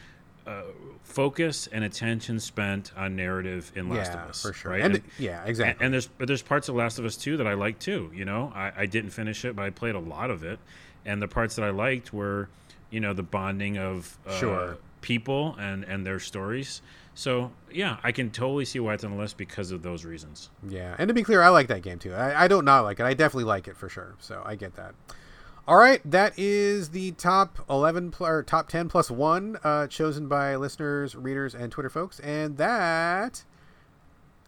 uh, 0.46 0.64
focus 1.04 1.68
and 1.72 1.84
attention 1.84 2.40
spent 2.40 2.92
on 2.98 3.16
narrative 3.16 3.72
in 3.76 3.90
Last 3.90 4.12
yeah, 4.14 4.24
of 4.24 4.30
Us, 4.32 4.42
for 4.42 4.54
sure. 4.54 4.72
right? 4.72 4.82
And, 4.82 4.96
And- 4.96 5.04
yeah, 5.18 5.44
exactly. 5.46 5.84
and 5.86 5.94
there's 5.94 6.08
but 6.08 6.28
there's 6.28 6.42
parts 6.42 6.70
of 6.70 6.76
Last 6.76 7.00
of 7.00 7.06
Us 7.06 7.16
too 7.16 7.38
that 7.38 7.48
I 7.48 7.54
like 7.54 7.80
too. 7.80 8.12
You 8.14 8.26
know, 8.26 8.52
I, 8.56 8.72
I 8.78 8.86
didn't 8.86 9.12
finish 9.12 9.46
it, 9.46 9.56
but 9.56 9.64
I 9.64 9.70
played 9.70 9.96
a 9.96 10.00
lot 10.00 10.30
of 10.32 10.44
it, 10.44 10.60
and 11.06 11.22
the 11.22 11.28
parts 11.28 11.56
that 11.56 11.64
I 11.64 11.70
liked 11.70 12.14
were, 12.14 12.50
you 12.90 13.00
know, 13.00 13.14
the 13.14 13.24
bonding 13.24 13.78
of 13.78 14.18
uh, 14.28 14.38
Sure. 14.38 14.78
people 15.02 15.56
and 15.60 15.84
and 15.86 16.06
their 16.06 16.20
stories. 16.20 16.82
So 17.16 17.52
yeah, 17.72 17.98
I 18.04 18.12
can 18.12 18.32
totally 18.32 18.66
see 18.66 18.80
why 18.80 18.96
it's 18.96 19.04
on 19.04 19.12
the 19.12 19.18
list 19.18 19.38
because 19.38 19.72
of 19.72 19.84
those 19.84 20.04
reasons. 20.04 20.50
Yeah, 20.68 20.96
and 20.98 21.08
to 21.08 21.14
be 21.14 21.22
clear, 21.24 21.42
I 21.44 21.50
like 21.50 21.68
that 21.68 21.84
game 21.84 22.00
too. 22.00 22.14
I, 22.14 22.46
I 22.46 22.48
don't 22.48 22.66
not 22.66 22.82
like 22.82 23.00
it. 23.00 23.06
I 23.06 23.14
definitely 23.14 23.44
like 23.46 23.68
it 23.68 23.78
for 23.78 23.88
sure. 23.88 24.16
So 24.20 24.42
I 24.44 24.56
get 24.56 24.76
that. 24.78 24.96
All 25.66 25.78
right, 25.78 26.02
that 26.04 26.34
is 26.38 26.90
the 26.90 27.12
top 27.12 27.60
eleven 27.70 28.12
pl- 28.12 28.28
or 28.28 28.44
top 28.44 28.68
ten 28.68 28.90
plus 28.90 29.10
one 29.10 29.58
uh, 29.64 29.88
chosen 29.88 30.28
by 30.28 30.58
listeners, 30.58 31.16
readers, 31.16 31.56
and 31.56 31.72
Twitter 31.72 31.90
folks, 31.90 32.20
and 32.20 32.58
that 32.58 33.46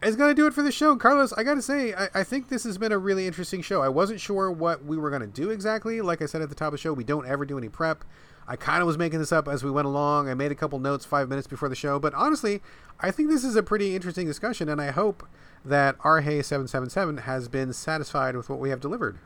is 0.04 0.18
going 0.18 0.30
to 0.30 0.36
do 0.36 0.46
it 0.46 0.54
for 0.54 0.62
the 0.62 0.74
show. 0.74 0.98
Carlos, 0.98 1.32
I 1.32 1.44
got 1.44 1.54
to 1.54 1.62
say, 1.62 1.94
I, 1.94 2.10
I 2.16 2.24
think 2.26 2.50
this 2.50 2.66
has 2.66 2.78
been 2.78 2.92
a 2.92 2.98
really 2.98 3.28
interesting 3.28 3.62
show. 3.62 3.82
I 3.82 3.88
wasn't 3.88 4.20
sure 4.20 4.52
what 4.52 4.84
we 4.84 4.98
were 4.98 5.10
going 5.10 5.22
to 5.22 5.28
do 5.28 5.52
exactly. 5.52 6.02
Like 6.02 6.22
I 6.22 6.26
said 6.26 6.42
at 6.42 6.50
the 6.50 6.56
top 6.56 6.68
of 6.68 6.72
the 6.74 6.78
show, 6.80 6.92
we 6.92 7.06
don't 7.06 7.26
ever 7.26 7.46
do 7.46 7.58
any 7.58 7.70
prep. 7.70 8.04
I 8.46 8.58
kind 8.58 8.82
of 8.82 8.88
was 8.88 8.98
making 8.98 9.20
this 9.20 9.32
up 9.32 9.48
as 9.48 9.64
we 9.64 9.72
went 9.72 9.88
along. 9.88 10.28
I 10.28 10.34
made 10.34 10.52
a 10.52 10.56
couple 10.56 10.80
notes 10.80 11.06
five 11.06 11.30
minutes 11.30 11.48
before 11.48 11.70
the 11.70 11.76
show, 11.76 11.98
but 11.98 12.14
honestly, 12.14 12.62
I 13.00 13.10
think 13.10 13.30
this 13.30 13.46
is 13.46 13.56
a 13.56 13.64
pretty 13.64 13.96
interesting 13.96 14.28
discussion, 14.28 14.68
and 14.68 14.82
I 14.82 14.92
hope 14.92 15.26
that 15.64 15.98
Arhei777 16.00 17.22
has 17.22 17.48
been 17.48 17.72
satisfied 17.72 18.36
with 18.36 18.50
what 18.50 18.60
we 18.60 18.70
have 18.70 18.82
delivered. 18.82 19.18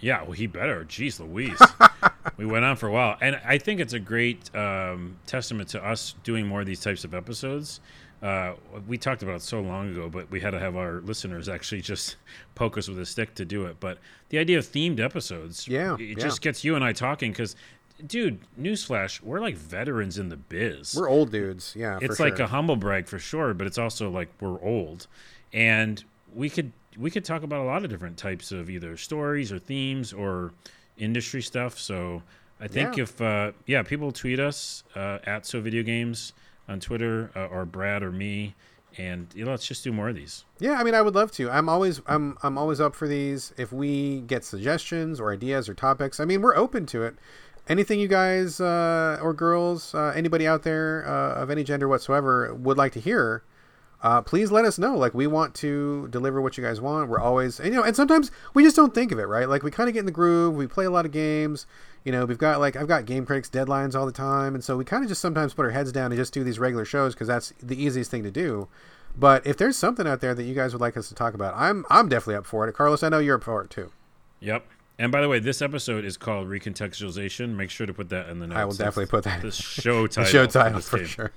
Yeah, 0.00 0.22
well, 0.22 0.32
he 0.32 0.46
better. 0.46 0.84
Jeez 0.84 1.20
Louise. 1.20 1.60
we 2.36 2.46
went 2.46 2.64
on 2.64 2.76
for 2.76 2.88
a 2.88 2.92
while. 2.92 3.16
And 3.20 3.40
I 3.44 3.58
think 3.58 3.80
it's 3.80 3.92
a 3.92 3.98
great 4.00 4.54
um, 4.54 5.16
testament 5.26 5.68
to 5.70 5.84
us 5.84 6.14
doing 6.24 6.46
more 6.46 6.60
of 6.60 6.66
these 6.66 6.80
types 6.80 7.04
of 7.04 7.14
episodes. 7.14 7.80
Uh, 8.22 8.52
we 8.86 8.98
talked 8.98 9.22
about 9.22 9.36
it 9.36 9.42
so 9.42 9.60
long 9.60 9.90
ago, 9.92 10.08
but 10.08 10.30
we 10.30 10.40
had 10.40 10.50
to 10.50 10.58
have 10.58 10.76
our 10.76 11.00
listeners 11.00 11.48
actually 11.48 11.80
just 11.82 12.16
poke 12.54 12.76
us 12.76 12.88
with 12.88 12.98
a 12.98 13.06
stick 13.06 13.34
to 13.36 13.44
do 13.44 13.66
it. 13.66 13.76
But 13.80 13.98
the 14.28 14.38
idea 14.38 14.58
of 14.58 14.66
themed 14.66 15.00
episodes, 15.00 15.66
Yeah, 15.66 15.94
it 15.94 16.00
yeah. 16.00 16.14
just 16.14 16.40
gets 16.40 16.64
you 16.64 16.74
and 16.76 16.84
I 16.84 16.92
talking 16.92 17.32
because 17.32 17.56
dude, 18.06 18.40
newsflash, 18.58 19.20
we're 19.22 19.40
like 19.40 19.56
veterans 19.56 20.18
in 20.18 20.28
the 20.28 20.36
biz. 20.36 20.94
We're 20.96 21.08
old 21.08 21.32
dudes. 21.32 21.74
Yeah, 21.76 21.98
it's 22.00 22.20
like 22.20 22.36
sure. 22.36 22.46
a 22.46 22.48
humble 22.48 22.76
brag 22.76 23.06
for 23.06 23.18
sure, 23.18 23.54
but 23.54 23.66
it's 23.66 23.78
also 23.78 24.10
like 24.10 24.28
we're 24.40 24.60
old, 24.62 25.06
and 25.52 26.02
we 26.34 26.48
could 26.50 26.72
we 26.98 27.10
could 27.10 27.24
talk 27.24 27.42
about 27.42 27.60
a 27.60 27.64
lot 27.64 27.84
of 27.84 27.90
different 27.90 28.16
types 28.16 28.52
of 28.52 28.68
either 28.70 28.96
stories 28.96 29.52
or 29.52 29.58
themes 29.58 30.12
or 30.12 30.52
industry 30.98 31.40
stuff. 31.42 31.78
So 31.78 32.22
I 32.60 32.68
think 32.68 32.96
Yeah. 32.96 33.02
if 33.04 33.20
uh, 33.20 33.52
yeah, 33.66 33.82
people 33.82 34.12
tweet 34.12 34.40
us 34.40 34.84
uh, 34.94 35.18
at 35.24 35.46
so 35.46 35.60
video 35.60 35.82
games 35.82 36.32
on 36.68 36.80
Twitter 36.80 37.30
uh, 37.34 37.46
or 37.46 37.64
Brad 37.64 38.02
or 38.02 38.12
me, 38.12 38.54
and 38.98 39.28
you 39.34 39.44
know, 39.44 39.50
let's 39.52 39.66
just 39.66 39.82
do 39.84 39.92
more 39.92 40.08
of 40.08 40.16
these. 40.16 40.44
Yeah, 40.58 40.72
I 40.74 40.82
mean, 40.84 40.94
I 40.94 41.02
would 41.02 41.14
love 41.14 41.30
to. 41.32 41.48
I'm 41.50 41.68
always, 41.68 42.00
I'm, 42.06 42.36
I'm 42.42 42.58
always 42.58 42.80
up 42.80 42.94
for 42.94 43.06
these. 43.08 43.52
If 43.56 43.72
we 43.72 44.20
get 44.22 44.44
suggestions 44.44 45.20
or 45.20 45.32
ideas 45.32 45.68
or 45.68 45.74
topics, 45.74 46.20
I 46.20 46.24
mean, 46.24 46.42
we're 46.42 46.56
open 46.56 46.86
to 46.86 47.02
it. 47.04 47.14
Anything 47.68 48.00
you 48.00 48.08
guys 48.08 48.60
uh, 48.60 49.18
or 49.22 49.32
girls, 49.32 49.94
uh, 49.94 50.12
anybody 50.16 50.46
out 50.46 50.64
there 50.64 51.06
uh, 51.08 51.34
of 51.40 51.50
any 51.50 51.62
gender 51.62 51.86
whatsoever 51.88 52.52
would 52.52 52.76
like 52.76 52.92
to 52.92 53.00
hear, 53.00 53.44
uh, 54.02 54.22
please 54.22 54.50
let 54.50 54.64
us 54.64 54.78
know. 54.78 54.96
Like, 54.96 55.14
we 55.14 55.26
want 55.26 55.54
to 55.56 56.08
deliver 56.08 56.40
what 56.40 56.56
you 56.56 56.64
guys 56.64 56.80
want. 56.80 57.08
We're 57.08 57.20
always, 57.20 57.60
and, 57.60 57.68
you 57.68 57.74
know, 57.74 57.84
and 57.84 57.94
sometimes 57.94 58.30
we 58.54 58.62
just 58.62 58.76
don't 58.76 58.94
think 58.94 59.12
of 59.12 59.18
it, 59.18 59.24
right? 59.24 59.48
Like, 59.48 59.62
we 59.62 59.70
kind 59.70 59.88
of 59.88 59.94
get 59.94 60.00
in 60.00 60.06
the 60.06 60.12
groove. 60.12 60.54
We 60.54 60.66
play 60.66 60.84
a 60.84 60.90
lot 60.90 61.06
of 61.06 61.12
games. 61.12 61.66
You 62.04 62.12
know, 62.12 62.24
we've 62.24 62.38
got 62.38 62.60
like 62.60 62.76
I've 62.76 62.88
got 62.88 63.04
game 63.04 63.26
critics 63.26 63.50
deadlines 63.50 63.94
all 63.94 64.06
the 64.06 64.12
time, 64.12 64.54
and 64.54 64.64
so 64.64 64.76
we 64.78 64.86
kind 64.86 65.04
of 65.04 65.08
just 65.08 65.20
sometimes 65.20 65.52
put 65.52 65.66
our 65.66 65.70
heads 65.70 65.92
down 65.92 66.10
and 66.10 66.18
just 66.18 66.32
do 66.32 66.42
these 66.42 66.58
regular 66.58 66.86
shows 66.86 67.14
because 67.14 67.28
that's 67.28 67.52
the 67.62 67.82
easiest 67.82 68.10
thing 68.10 68.22
to 68.22 68.30
do. 68.30 68.68
But 69.18 69.46
if 69.46 69.58
there's 69.58 69.76
something 69.76 70.06
out 70.06 70.20
there 70.20 70.34
that 70.34 70.44
you 70.44 70.54
guys 70.54 70.72
would 70.72 70.80
like 70.80 70.96
us 70.96 71.08
to 71.10 71.14
talk 71.14 71.34
about, 71.34 71.54
I'm 71.56 71.84
I'm 71.90 72.08
definitely 72.08 72.36
up 72.36 72.46
for 72.46 72.66
it. 72.66 72.74
Carlos, 72.74 73.02
I 73.02 73.10
know 73.10 73.18
you're 73.18 73.36
up 73.36 73.44
for 73.44 73.62
it 73.62 73.68
too. 73.68 73.92
Yep. 74.40 74.64
And 75.00 75.10
by 75.10 75.22
the 75.22 75.30
way, 75.30 75.38
this 75.38 75.62
episode 75.62 76.04
is 76.04 76.18
called 76.18 76.48
Recontextualization. 76.48 77.56
Make 77.56 77.70
sure 77.70 77.86
to 77.86 77.94
put 77.94 78.10
that 78.10 78.28
in 78.28 78.38
the 78.38 78.46
notes. 78.46 78.58
I 78.58 78.64
will 78.66 78.74
definitely 78.74 79.06
put 79.06 79.24
that 79.24 79.40
the 79.40 79.50
show 79.50 80.06
title. 80.06 80.24
the 80.24 80.30
show 80.30 80.44
for 80.44 80.52
title 80.52 80.78
this 80.78 80.88
for 80.90 81.04
sure. 81.06 81.32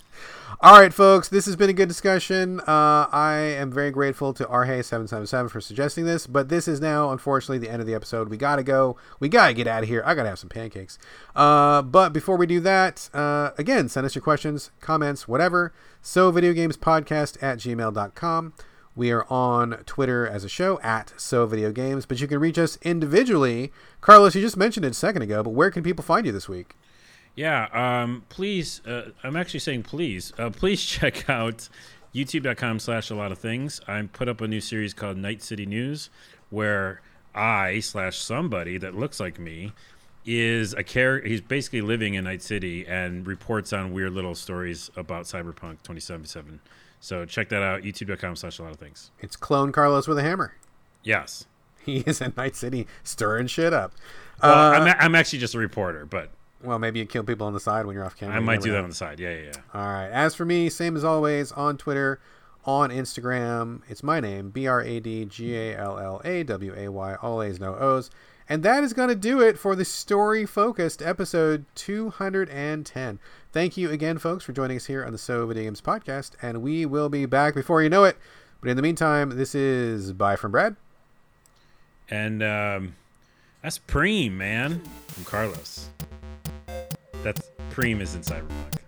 All 0.60 0.78
right, 0.78 0.94
folks, 0.94 1.30
this 1.30 1.46
has 1.46 1.56
been 1.56 1.70
a 1.70 1.74
good 1.74 1.88
discussion. 1.88 2.60
Uh, 2.60 3.08
I 3.10 3.36
am 3.36 3.72
very 3.72 3.90
grateful 3.90 4.34
to 4.34 4.44
Arhei777 4.44 5.50
for 5.50 5.62
suggesting 5.62 6.04
this, 6.04 6.28
but 6.28 6.50
this 6.50 6.68
is 6.68 6.82
now, 6.82 7.12
unfortunately, 7.12 7.58
the 7.58 7.72
end 7.72 7.80
of 7.80 7.88
the 7.88 7.94
episode. 7.94 8.28
We 8.28 8.36
got 8.36 8.58
to 8.58 8.64
go. 8.64 8.98
We 9.22 9.30
got 9.30 9.48
to 9.48 9.54
get 9.54 9.66
out 9.66 9.84
of 9.84 9.88
here. 9.88 10.04
I 10.06 10.14
got 10.14 10.24
to 10.24 10.30
have 10.30 10.40
some 10.40 10.50
pancakes. 10.50 11.00
Uh, 11.34 11.82
but 11.84 12.12
before 12.12 12.36
we 12.36 12.46
do 12.46 12.60
that, 12.60 13.10
uh, 13.14 13.52
again, 13.58 13.88
send 13.88 14.06
us 14.06 14.14
your 14.14 14.24
questions, 14.24 14.72
comments, 14.82 15.26
whatever. 15.26 15.74
So, 16.02 16.34
videogamespodcast 16.34 17.42
at 17.42 17.60
gmail.com. 17.60 18.54
We 18.96 19.12
are 19.12 19.26
on 19.28 19.78
Twitter 19.86 20.28
as 20.28 20.44
a 20.44 20.50
show 20.50 20.80
at 20.82 21.14
So 21.18 21.48
Video 21.48 21.72
Games, 21.72 22.06
but 22.06 22.22
you 22.22 22.28
can 22.28 22.40
reach 22.40 22.60
us 22.60 22.78
individually. 22.84 23.72
Carlos, 24.02 24.36
you 24.36 24.42
just 24.42 24.56
mentioned 24.56 24.86
it 24.86 24.92
a 24.92 24.94
second 24.94 25.24
ago, 25.24 25.42
but 25.42 25.50
where 25.50 25.72
can 25.72 25.82
people 25.82 26.04
find 26.04 26.28
you 26.28 26.32
this 26.32 26.48
week? 26.48 26.76
Yeah, 27.36 27.70
um, 27.74 28.24
please. 28.30 28.86
Uh, 28.86 29.10
I'm 29.24 29.36
actually 29.36 29.62
saying 29.62 29.84
please. 29.84 30.32
Uh, 30.38 30.52
please 30.52 30.84
check 30.86 31.28
out 31.28 31.70
youtube.com 32.14 32.78
slash 32.78 33.10
a 33.10 33.16
lot 33.16 33.32
of 33.32 33.40
things. 33.40 33.82
I 33.88 34.00
put 34.14 34.30
up 34.30 34.42
a 34.42 34.48
new 34.48 34.62
series 34.62 34.94
called 34.94 35.18
Night 35.18 35.42
City 35.42 35.66
News 35.66 36.12
where 36.52 37.02
I 37.34 37.80
slash 37.80 38.20
somebody 38.20 38.78
that 38.78 38.94
looks 38.94 39.20
like 39.20 39.40
me 39.40 39.74
is 40.24 40.76
a 40.76 40.84
character. 40.84 41.28
He's 41.28 41.42
basically 41.42 41.82
living 41.82 42.14
in 42.14 42.26
Night 42.26 42.44
City 42.44 42.86
and 42.86 43.26
reports 43.26 43.74
on 43.74 43.92
weird 43.92 44.14
little 44.14 44.36
stories 44.36 44.92
about 44.96 45.26
Cyberpunk 45.26 45.82
2077. 45.82 46.60
So 47.04 47.26
check 47.26 47.50
that 47.50 47.62
out. 47.62 47.82
YouTube.com 47.82 48.38
slash 48.38 48.60
a 48.60 48.64
lot 48.64 48.72
of 48.72 48.80
things. 48.80 49.12
It's 49.20 49.36
Clone 49.36 49.74
Carlos 49.74 50.08
with 50.08 50.18
a 50.18 50.22
hammer. 50.24 50.56
Yes. 51.04 51.46
He 51.84 51.98
is 51.98 52.22
in 52.22 52.32
Night 52.38 52.56
City 52.56 52.88
stirring 53.04 53.48
shit 53.48 53.74
up. 53.74 53.92
Well, 54.42 54.54
Uh, 54.54 54.72
I'm, 54.80 54.88
a- 54.88 54.96
I'm 55.04 55.16
actually 55.16 55.40
just 55.40 55.54
a 55.54 55.58
reporter, 55.60 56.06
but 56.06 56.30
well, 56.64 56.80
maybe 56.80 57.00
you 57.00 57.06
kill 57.06 57.26
people 57.26 57.46
on 57.46 57.52
the 57.52 57.60
side 57.60 57.86
when 57.86 57.94
you're 57.94 58.06
off 58.06 58.16
camera. 58.16 58.38
I 58.38 58.40
might 58.40 58.62
do 58.62 58.72
that 58.72 58.78
know. 58.78 58.84
on 58.84 58.90
the 58.90 58.96
side. 58.96 59.20
Yeah, 59.20 59.32
yeah, 59.36 59.42
yeah. 59.48 59.52
All 59.74 59.86
right. 59.86 60.08
As 60.08 60.34
for 60.34 60.46
me, 60.46 60.70
same 60.70 60.96
as 60.96 61.04
always 61.04 61.52
on 61.52 61.76
Twitter, 61.78 62.22
on 62.64 62.90
Instagram. 62.90 63.82
It's 63.90 64.02
my 64.02 64.22
name, 64.22 64.50
B 64.50 64.66
R 64.66 64.82
A 64.82 65.02
D 65.02 65.26
G 65.26 65.58
A 65.58 65.78
L 65.78 66.00
L 66.00 66.22
A 66.24 66.44
W 66.44 66.74
A 66.78 66.88
Y, 66.88 67.16
all 67.16 67.44
A's, 67.44 67.60
no 67.60 67.76
O's. 67.76 68.10
And 68.54 68.62
that 68.62 68.84
is 68.84 68.94
going 68.94 69.10
to 69.10 69.16
do 69.16 69.42
it 69.42 69.58
for 69.58 69.76
the 69.76 69.84
story 69.84 70.46
focused 70.46 71.02
episode 71.02 71.66
210. 71.74 73.20
Thank 73.52 73.78
you 73.78 73.90
again, 73.90 74.20
folks, 74.20 74.44
for 74.44 74.54
joining 74.54 74.78
us 74.78 74.86
here 74.86 75.04
on 75.04 75.12
the 75.12 75.18
So 75.18 75.48
Video 75.48 75.64
Games 75.64 75.82
podcast. 75.82 76.34
And 76.40 76.62
we 76.62 76.86
will 76.86 77.10
be 77.10 77.26
back 77.26 77.56
before 77.56 77.82
you 77.82 77.90
know 77.90 78.04
it. 78.04 78.16
But 78.62 78.70
in 78.70 78.76
the 78.78 78.84
meantime, 78.84 79.32
this 79.38 79.56
is 79.56 80.14
Bye 80.14 80.36
from 80.36 80.52
Brad. 80.52 80.76
And 82.12 82.44
um, 82.44 82.96
that's 83.64 83.80
Preem, 83.80 84.34
man, 84.34 84.84
from 85.08 85.26
Carlos. 85.26 85.90
That's 87.24 87.50
Preem 87.72 88.02
is 88.02 88.14
in 88.14 88.22
Cyberpunk. 88.22 88.83